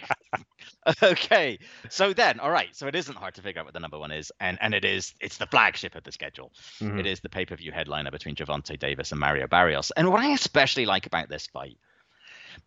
okay. 1.01 1.59
So 1.89 2.13
then, 2.13 2.39
all 2.39 2.51
right. 2.51 2.75
So 2.75 2.87
it 2.87 2.95
isn't 2.95 3.15
hard 3.15 3.35
to 3.35 3.41
figure 3.41 3.61
out 3.61 3.65
what 3.65 3.73
the 3.73 3.79
number 3.79 3.97
one 3.97 4.11
is, 4.11 4.31
and 4.41 4.57
and 4.59 4.73
it 4.73 4.83
is 4.83 5.13
it's 5.21 5.37
the 5.37 5.45
flagship 5.45 5.95
of 5.95 6.03
the 6.03 6.11
schedule. 6.11 6.51
Mm-hmm. 6.81 6.99
It 6.99 7.05
is 7.05 7.21
the 7.21 7.29
pay 7.29 7.45
per 7.45 7.55
view 7.55 7.71
headliner 7.71 8.11
between 8.11 8.35
Gervonta 8.35 8.77
Davis 8.77 9.11
and 9.11 9.19
Mario 9.19 9.47
Barrios. 9.47 9.91
And 9.91 10.11
what 10.11 10.19
I 10.19 10.33
especially 10.33 10.85
like 10.85 11.05
about 11.05 11.29
this 11.29 11.47
fight, 11.47 11.77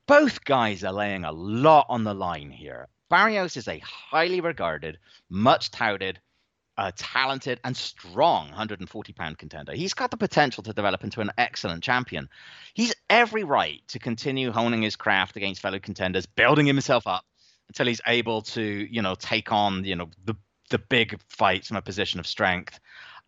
both 0.06 0.44
guys 0.44 0.82
are 0.82 0.92
laying 0.92 1.24
a 1.24 1.32
lot 1.32 1.86
on 1.90 2.04
the 2.04 2.14
line 2.14 2.50
here. 2.50 2.88
Barrios 3.08 3.56
is 3.56 3.68
a 3.68 3.78
highly 3.80 4.40
regarded, 4.40 4.98
much 5.28 5.70
touted, 5.70 6.18
a 6.78 6.92
talented 6.92 7.60
and 7.64 7.76
strong 7.76 8.48
140 8.48 9.12
pound 9.12 9.38
contender. 9.38 9.72
He's 9.72 9.94
got 9.94 10.10
the 10.10 10.16
potential 10.16 10.62
to 10.64 10.72
develop 10.72 11.04
into 11.04 11.20
an 11.20 11.30
excellent 11.38 11.82
champion. 11.82 12.28
He's 12.74 12.94
every 13.08 13.44
right 13.44 13.82
to 13.88 13.98
continue 13.98 14.52
honing 14.52 14.82
his 14.82 14.96
craft 14.96 15.36
against 15.36 15.62
fellow 15.62 15.78
contenders, 15.78 16.26
building 16.26 16.66
himself 16.66 17.06
up, 17.06 17.24
until 17.68 17.86
he's 17.86 18.00
able 18.06 18.42
to, 18.42 18.62
you 18.62 19.02
know, 19.02 19.14
take 19.14 19.52
on, 19.52 19.84
you 19.84 19.96
know, 19.96 20.10
the 20.24 20.34
the 20.70 20.78
big 20.78 21.20
fights 21.28 21.68
from 21.68 21.76
a 21.76 21.82
position 21.82 22.18
of 22.20 22.26
strength. 22.26 22.80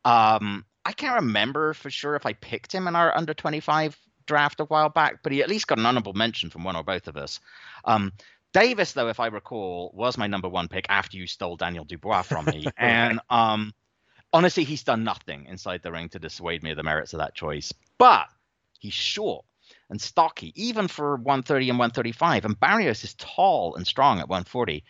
Um, 0.05 0.65
I 0.85 0.93
can't 0.93 1.21
remember 1.21 1.73
for 1.73 1.91
sure 1.91 2.17
if 2.17 2.27
I 2.27 2.33
picked 2.33 2.75
him 2.75 2.89
in 2.89 2.97
our 2.97 3.17
under 3.17 3.35
25 3.35 3.97
draft 4.27 4.61
a 4.61 4.65
while 4.65 4.89
back, 4.89 5.23
but 5.23 5.33
he 5.33 5.43
at 5.43 5.49
least 5.49 5.67
got 5.67 5.79
an 5.79 5.87
honorable 5.87 6.13
mention 6.13 6.51
from 6.51 6.65
one 6.65 6.77
or 6.77 6.85
both 6.85 7.09
of 7.09 7.17
us. 7.17 7.41
Um, 7.85 8.13
Davis, 8.53 8.93
though, 8.93 9.09
if 9.09 9.21
I 9.21 9.27
recall, 9.27 9.93
was 9.95 10.17
my 10.17 10.27
number 10.27 10.49
one 10.49 10.69
pick 10.69 10.87
after 10.89 11.17
you 11.17 11.27
stole 11.27 11.57
Daniel 11.57 11.85
Dubois 11.85 12.23
from 12.23 12.47
me. 12.47 12.67
and 12.77 13.21
um, 13.29 13.73
honestly, 14.33 14.65
he's 14.65 14.85
done 14.85 15.05
nothing 15.05 15.47
inside 15.47 15.83
the 15.83 15.93
ring 15.93 16.09
to 16.11 16.19
dissuade 16.19 16.63
me 16.63 16.71
of 16.71 16.77
the 16.77 16.83
merits 16.83 17.13
of 17.13 17.21
that 17.21 17.35
choice. 17.35 17.73
But 17.99 18.27
he's 18.79 18.95
short 18.95 19.45
and 19.91 20.01
stocky, 20.01 20.53
even 20.55 20.89
for 20.89 21.17
130 21.17 21.71
and 21.71 21.79
135. 21.79 22.45
And 22.45 22.59
Barrios 22.59 23.05
is 23.05 23.15
tall 23.15 23.75
and 23.77 23.87
strong 23.87 24.19
at 24.19 24.29
140. 24.29 24.85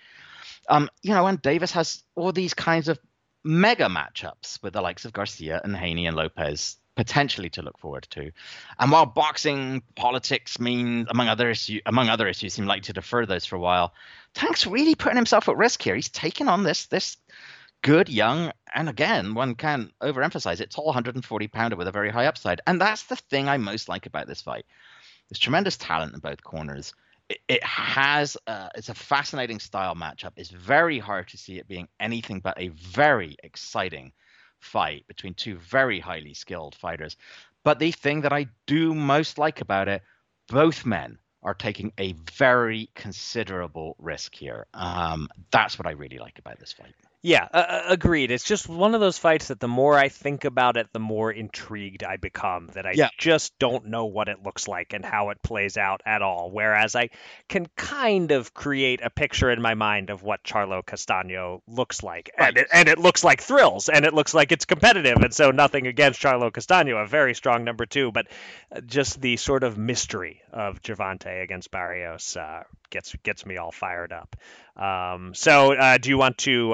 Um, 0.68 0.89
you 1.02 1.14
know, 1.14 1.26
and 1.26 1.40
Davis 1.40 1.72
has 1.72 2.02
all 2.14 2.32
these 2.32 2.55
kinds 2.55 2.89
of 2.89 2.98
mega 3.44 3.86
matchups 3.86 4.62
with 4.62 4.74
the 4.74 4.82
likes 4.82 5.05
of 5.05 5.12
Garcia 5.12 5.60
and 5.62 5.76
Haney 5.76 6.06
and 6.06 6.16
Lopez 6.16 6.76
potentially 6.99 7.49
to 7.49 7.62
look 7.62 7.79
forward 7.79 8.09
to. 8.11 8.33
And 8.81 8.91
while 8.91 9.07
boxing 9.07 9.83
politics 9.95 10.59
means 10.59 11.07
among 11.09 11.29
other 11.29 11.49
issues, 11.49 11.81
among 11.87 12.09
other 12.09 12.27
issues, 12.27 12.55
seem 12.55 12.66
likely 12.66 12.81
to 12.83 12.93
defer 12.93 13.25
those 13.25 13.47
for 13.47 13.55
a 13.55 13.61
while, 13.61 13.95
Tank's 14.35 14.66
really 14.66 14.97
putting 14.97 15.15
himself 15.15 15.49
at 15.49 15.57
risk 15.57 15.81
here. 15.81 15.95
He's 15.95 16.09
taking 16.09 16.49
on 16.49 16.65
this 16.65 16.87
this 16.87 17.16
good 17.83 18.09
young 18.09 18.51
and 18.75 18.89
again 18.89 19.35
one 19.35 19.55
can 19.55 19.93
overemphasize 20.03 20.61
it 20.61 20.69
tall 20.69 20.87
140 20.87 21.47
pounder 21.47 21.77
with 21.77 21.87
a 21.87 21.93
very 21.93 22.11
high 22.11 22.27
upside 22.27 22.61
and 22.66 22.81
that's 22.81 23.05
the 23.05 23.15
thing 23.15 23.49
i 23.49 23.57
most 23.57 23.89
like 23.89 24.05
about 24.05 24.27
this 24.27 24.43
fight 24.43 24.66
there's 25.29 25.39
tremendous 25.39 25.77
talent 25.77 26.12
in 26.12 26.19
both 26.19 26.43
corners 26.43 26.93
it, 27.29 27.62
has 27.62 28.37
uh, 28.49 28.69
it's 28.75 28.89
a 28.89 28.95
fascinating 28.95 29.61
style 29.61 29.95
matchup 29.95 30.33
it's 30.37 30.51
very 30.51 30.99
hard 30.99 31.29
to 31.29 31.39
see 31.39 31.57
it 31.61 31.69
being 31.69 31.87
anything 32.01 32.41
but 32.41 32.61
a 32.61 32.66
very 32.70 33.37
exciting 33.45 34.11
fight 34.60 35.06
between 35.06 35.35
two 35.35 35.56
very 35.59 36.01
highly 36.01 36.35
skilled 36.35 36.74
fighters. 36.74 37.16
But 37.64 37.78
the 37.78 37.93
thing 37.93 38.22
that 38.22 38.32
I 38.32 38.47
do 38.66 38.94
most 38.94 39.39
like 39.39 39.60
about 39.60 39.89
it, 39.89 40.02
both 40.48 40.86
men 40.86 41.18
are 41.43 41.55
taking 41.55 41.93
a 41.98 42.14
very 42.32 42.90
considerable 42.94 43.94
risk 43.98 44.35
here. 44.35 44.66
Um, 44.74 45.28
that's 45.51 45.78
what 45.78 45.86
I 45.86 45.93
really 45.93 46.18
like 46.18 46.39
about 46.39 46.59
this 46.59 46.72
fight. 46.72 46.94
Yeah, 47.20 47.49
uh, 47.53 47.57
uh, 47.57 47.82
agreed. 47.89 48.31
It's 48.31 48.45
just 48.45 48.69
one 48.69 48.95
of 48.95 49.01
those 49.01 49.19
fights 49.19 49.49
that 49.49 49.59
the 49.59 49.66
more 49.66 49.99
I 49.99 50.09
think 50.09 50.45
about 50.45 50.77
it, 50.77 50.86
the 50.93 51.01
more 51.01 51.32
intrigued 51.32 52.05
I 52.05 52.16
become. 52.16 52.69
That 52.74 52.86
I 52.86 52.93
Yeah. 52.93 53.09
just 53.19 53.59
don't 53.59 53.86
know 53.86 54.05
what 54.07 54.28
it 54.28 54.45
looks 54.45 54.69
like 54.69 54.93
and 54.93 55.05
how 55.05 55.31
it 55.31 55.43
plays 55.43 55.77
out 55.77 56.01
at 56.07 56.23
all. 56.23 56.53
Whereas 56.53 56.95
I 56.95 57.11
can 57.49 57.66
kind 57.77 58.31
of 58.31 58.55
create 58.55 59.01
a 59.03 59.11
picture 59.11 59.51
in 59.51 59.61
my 59.61 59.74
mind 59.74 60.11
of 60.11 60.23
what 60.23 60.45
Charlo 60.45 60.86
Castano 60.86 61.61
looks 61.66 62.05
like, 62.05 62.31
and 62.39 62.57
it, 62.57 62.69
and 62.73 62.89
it 62.89 62.99
looks 63.01 63.24
like 63.24 63.43
thrills, 63.43 63.89
and 63.89 64.05
it 64.05 64.15
looks 64.15 64.32
like 64.32 64.53
it's 64.53 64.65
competitive. 64.65 65.16
And 65.16 65.35
so 65.35 65.51
nothing 65.51 65.89
against 65.89 66.20
Charlo 66.23 66.53
Castano, 66.53 66.99
a 66.99 67.07
very 67.09 67.35
strong 67.35 67.65
number 67.65 67.85
two, 67.85 68.12
but 68.12 68.28
uh, 68.70 68.81
just 68.82 69.20
the 69.20 69.36
sort 69.39 69.65
of 69.65 69.77
mystery 69.77 70.43
of 70.53 70.82
Gervonta 70.82 71.43
against 71.43 71.73
Barrios 71.73 72.36
uh, 72.36 72.62
gets 72.90 73.12
gets 73.24 73.45
me 73.45 73.57
all 73.57 73.73
fired 73.73 74.12
up. 74.12 74.36
Um, 74.77 75.35
so, 75.35 75.73
uh, 75.73 75.99
do 75.99 76.09
you 76.09 76.16
want 76.19 76.39
to 76.39 76.73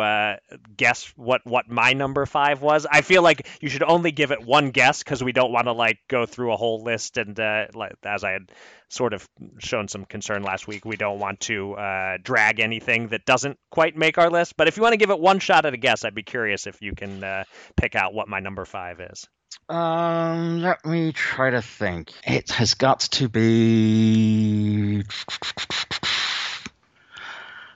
guess 0.77 1.13
what 1.17 1.41
what 1.45 1.69
my 1.69 1.93
number 1.93 2.27
five 2.27 2.63
was? 2.63 2.87
I 2.91 3.01
feel 3.01 3.23
like 3.23 3.47
you 3.61 3.69
should 3.69 3.83
only 3.83 4.13
give 4.13 4.31
it 4.31 4.45
one 4.45 4.71
guess 4.71 5.03
because 5.03 5.23
we 5.23 5.33
don't 5.33 5.53
want 5.53 5.67
to 5.67 5.73
like 5.73 5.99
go 6.09 6.27
through 6.27 6.53
a 6.53 6.57
whole 6.57 6.83
list. 6.83 7.17
And 7.17 7.39
uh, 7.39 7.67
as 8.05 8.25
I 8.25 8.33
had 8.33 8.51
sort 8.89 9.13
of 9.13 9.29
shown 9.59 9.89
some 9.89 10.05
concern 10.05 10.43
last 10.43 10.67
week, 10.67 10.85
we 10.85 10.97
don't 10.97 11.19
want 11.19 11.41
to 11.41 11.75
uh, 11.75 12.19
drag 12.23 12.61
anything 12.61 13.09
that 13.09 13.25
doesn't 13.25 13.59
quite 13.71 13.97
make 13.97 14.19
our 14.19 14.31
list. 14.31 14.57
But 14.57 14.69
if 14.69 14.77
you 14.77 14.83
want 14.83 14.93
to 14.93 14.99
give 14.99 15.11
it 15.11 15.19
one 15.19 15.41
shot 15.41 15.67
at 15.67 15.75
a 15.75 15.79
guess, 15.79 16.05
I'd 16.05 16.15
be 16.15 16.23
curious 16.23 16.67
if 16.67 16.81
you 16.81 16.95
can 16.95 17.25
uh, 17.25 17.45
pick 17.77 17.95
out 17.95 18.15
what 18.15 18.29
my 18.29 18.41
number 18.41 18.65
five 18.65 19.01
is. 19.01 19.27
Um, 19.69 20.61
let 20.61 20.85
me 20.85 21.13
try 21.13 21.51
to 21.51 21.63
think. 21.63 22.13
It 22.27 22.51
has 22.51 22.75
got 22.75 23.01
to 23.01 23.29
be. 23.29 25.05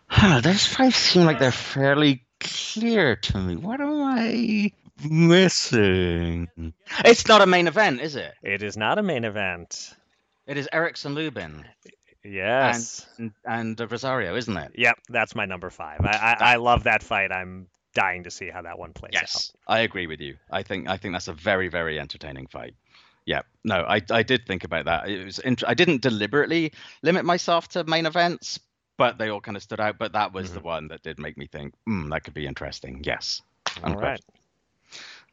Huh, 0.09 0.41
those 0.43 0.67
five 0.67 0.95
seem 0.95 1.25
like 1.25 1.39
they're 1.39 1.51
fairly 1.51 2.27
clear 2.41 3.17
to 3.17 3.39
me. 3.39 3.57
What 3.57 3.81
am 3.81 4.03
I 4.03 4.73
missing? 5.09 6.49
It's 7.05 7.27
not 7.29 7.41
a 7.43 7.47
main 7.47 7.67
event, 7.67 8.01
is 8.01 8.17
it? 8.17 8.35
It 8.43 8.63
is 8.63 8.77
not 8.77 8.99
a 8.99 9.03
main 9.03 9.25
event. 9.25 9.95
It 10.47 10.57
is 10.57 10.69
Erickson 10.73 11.15
Lubin 11.15 11.65
Yes. 12.25 13.07
and 13.19 13.33
and 13.45 13.81
uh, 13.81 13.87
Rosario, 13.87 14.35
isn't 14.37 14.57
it? 14.57 14.73
Yep, 14.77 14.99
that's 15.09 15.35
my 15.35 15.47
number 15.47 15.71
five. 15.71 16.01
I, 16.03 16.37
I, 16.41 16.53
I 16.53 16.57
love 16.57 16.85
that 16.85 17.03
fight. 17.03 17.33
I'm 17.33 17.69
dying 17.95 18.25
to 18.25 18.31
see 18.31 18.49
how 18.51 18.63
that 18.63 18.79
one 18.79 18.93
plays 18.93 19.13
Yes, 19.13 19.53
I 19.67 19.81
agree 19.81 20.07
with 20.07 20.21
you. 20.21 20.37
I 20.51 20.63
think 20.63 20.89
I 20.89 20.97
think 20.97 21.15
that's 21.15 21.29
a 21.29 21.33
very 21.33 21.69
very 21.69 21.99
entertaining 21.99 22.47
fight. 22.47 22.75
Yeah, 23.25 23.43
no, 23.65 23.85
I 23.89 24.01
I 24.11 24.23
did 24.23 24.47
think 24.47 24.65
about 24.65 24.87
that. 24.87 25.09
It 25.09 25.25
was 25.25 25.39
int- 25.39 25.65
I 25.67 25.75
didn't 25.75 26.03
deliberately 26.03 26.73
limit 27.03 27.25
myself 27.25 27.69
to 27.71 27.85
main 27.85 28.07
events, 28.07 28.59
but 28.99 29.17
they 29.17 29.31
all 29.31 29.41
kind 29.41 29.57
of 29.57 29.63
stood 29.63 29.81
out. 29.81 29.97
But 29.97 30.13
that 30.13 30.35
was 30.35 30.53
the 30.53 30.61
one 30.61 30.89
that 30.89 31.03
did 31.03 31.19
make 31.19 31.39
me 31.39 31.47
think, 31.47 31.73
hmm, 31.87 32.11
that 32.11 32.25
could 32.25 32.35
be 32.35 32.47
interesting. 32.47 33.01
Yes. 33.05 33.41
All 33.83 33.95
right. 33.95 34.21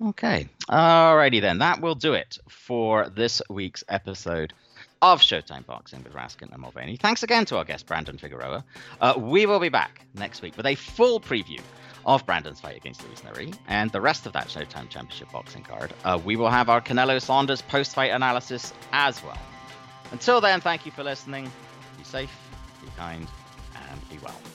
Okay. 0.02 0.48
Alrighty 0.70 1.42
then. 1.42 1.58
That 1.60 1.82
will 1.82 1.96
do 1.96 2.14
it 2.14 2.38
for 2.50 3.10
this 3.10 3.42
week's 3.50 3.84
episode 3.90 4.54
of 5.02 5.22
Showtime 5.22 5.66
Boxing 5.66 6.04
with 6.04 6.14
Raskin 6.14 6.52
and 6.52 6.62
Mulvaney. 6.62 6.98
Thanks 6.98 7.24
again 7.24 7.46
to 7.46 7.58
our 7.58 7.66
guest, 7.66 7.86
Brandon 7.86 8.18
Figueroa. 8.18 8.64
Uh, 9.02 9.14
we 9.18 9.46
will 9.46 9.60
be 9.60 9.70
back 9.70 10.06
next 10.14 10.42
week 10.42 10.58
with 10.58 10.66
a 10.66 10.76
full 10.76 11.20
preview 11.20 11.62
of 12.06 12.26
Brandon's 12.26 12.60
fight 12.60 12.78
against 12.78 13.06
Luis 13.06 13.22
Nery 13.22 13.58
and 13.68 13.92
the 13.92 14.02
rest 14.02 14.26
of 14.26 14.34
that 14.34 14.48
Showtime 14.48 14.90
Championship 14.90 15.32
boxing 15.32 15.64
card. 15.64 15.94
Uh, 16.04 16.20
we 16.24 16.36
will 16.36 16.50
have 16.50 16.70
our 16.70 16.82
Canelo 16.82 17.22
Saunders 17.22 17.62
post 17.64 17.96
fight 17.96 18.12
analysis 18.12 18.74
as 18.92 19.24
well. 19.24 19.40
Until 20.12 20.40
then, 20.40 20.62
thank 20.62 20.86
you 20.86 20.92
for 20.92 21.04
listening. 21.04 21.52
Be 21.98 22.04
safe, 22.04 22.36
be 22.82 22.90
kind, 22.98 23.28
be 24.10 24.18
well. 24.20 24.55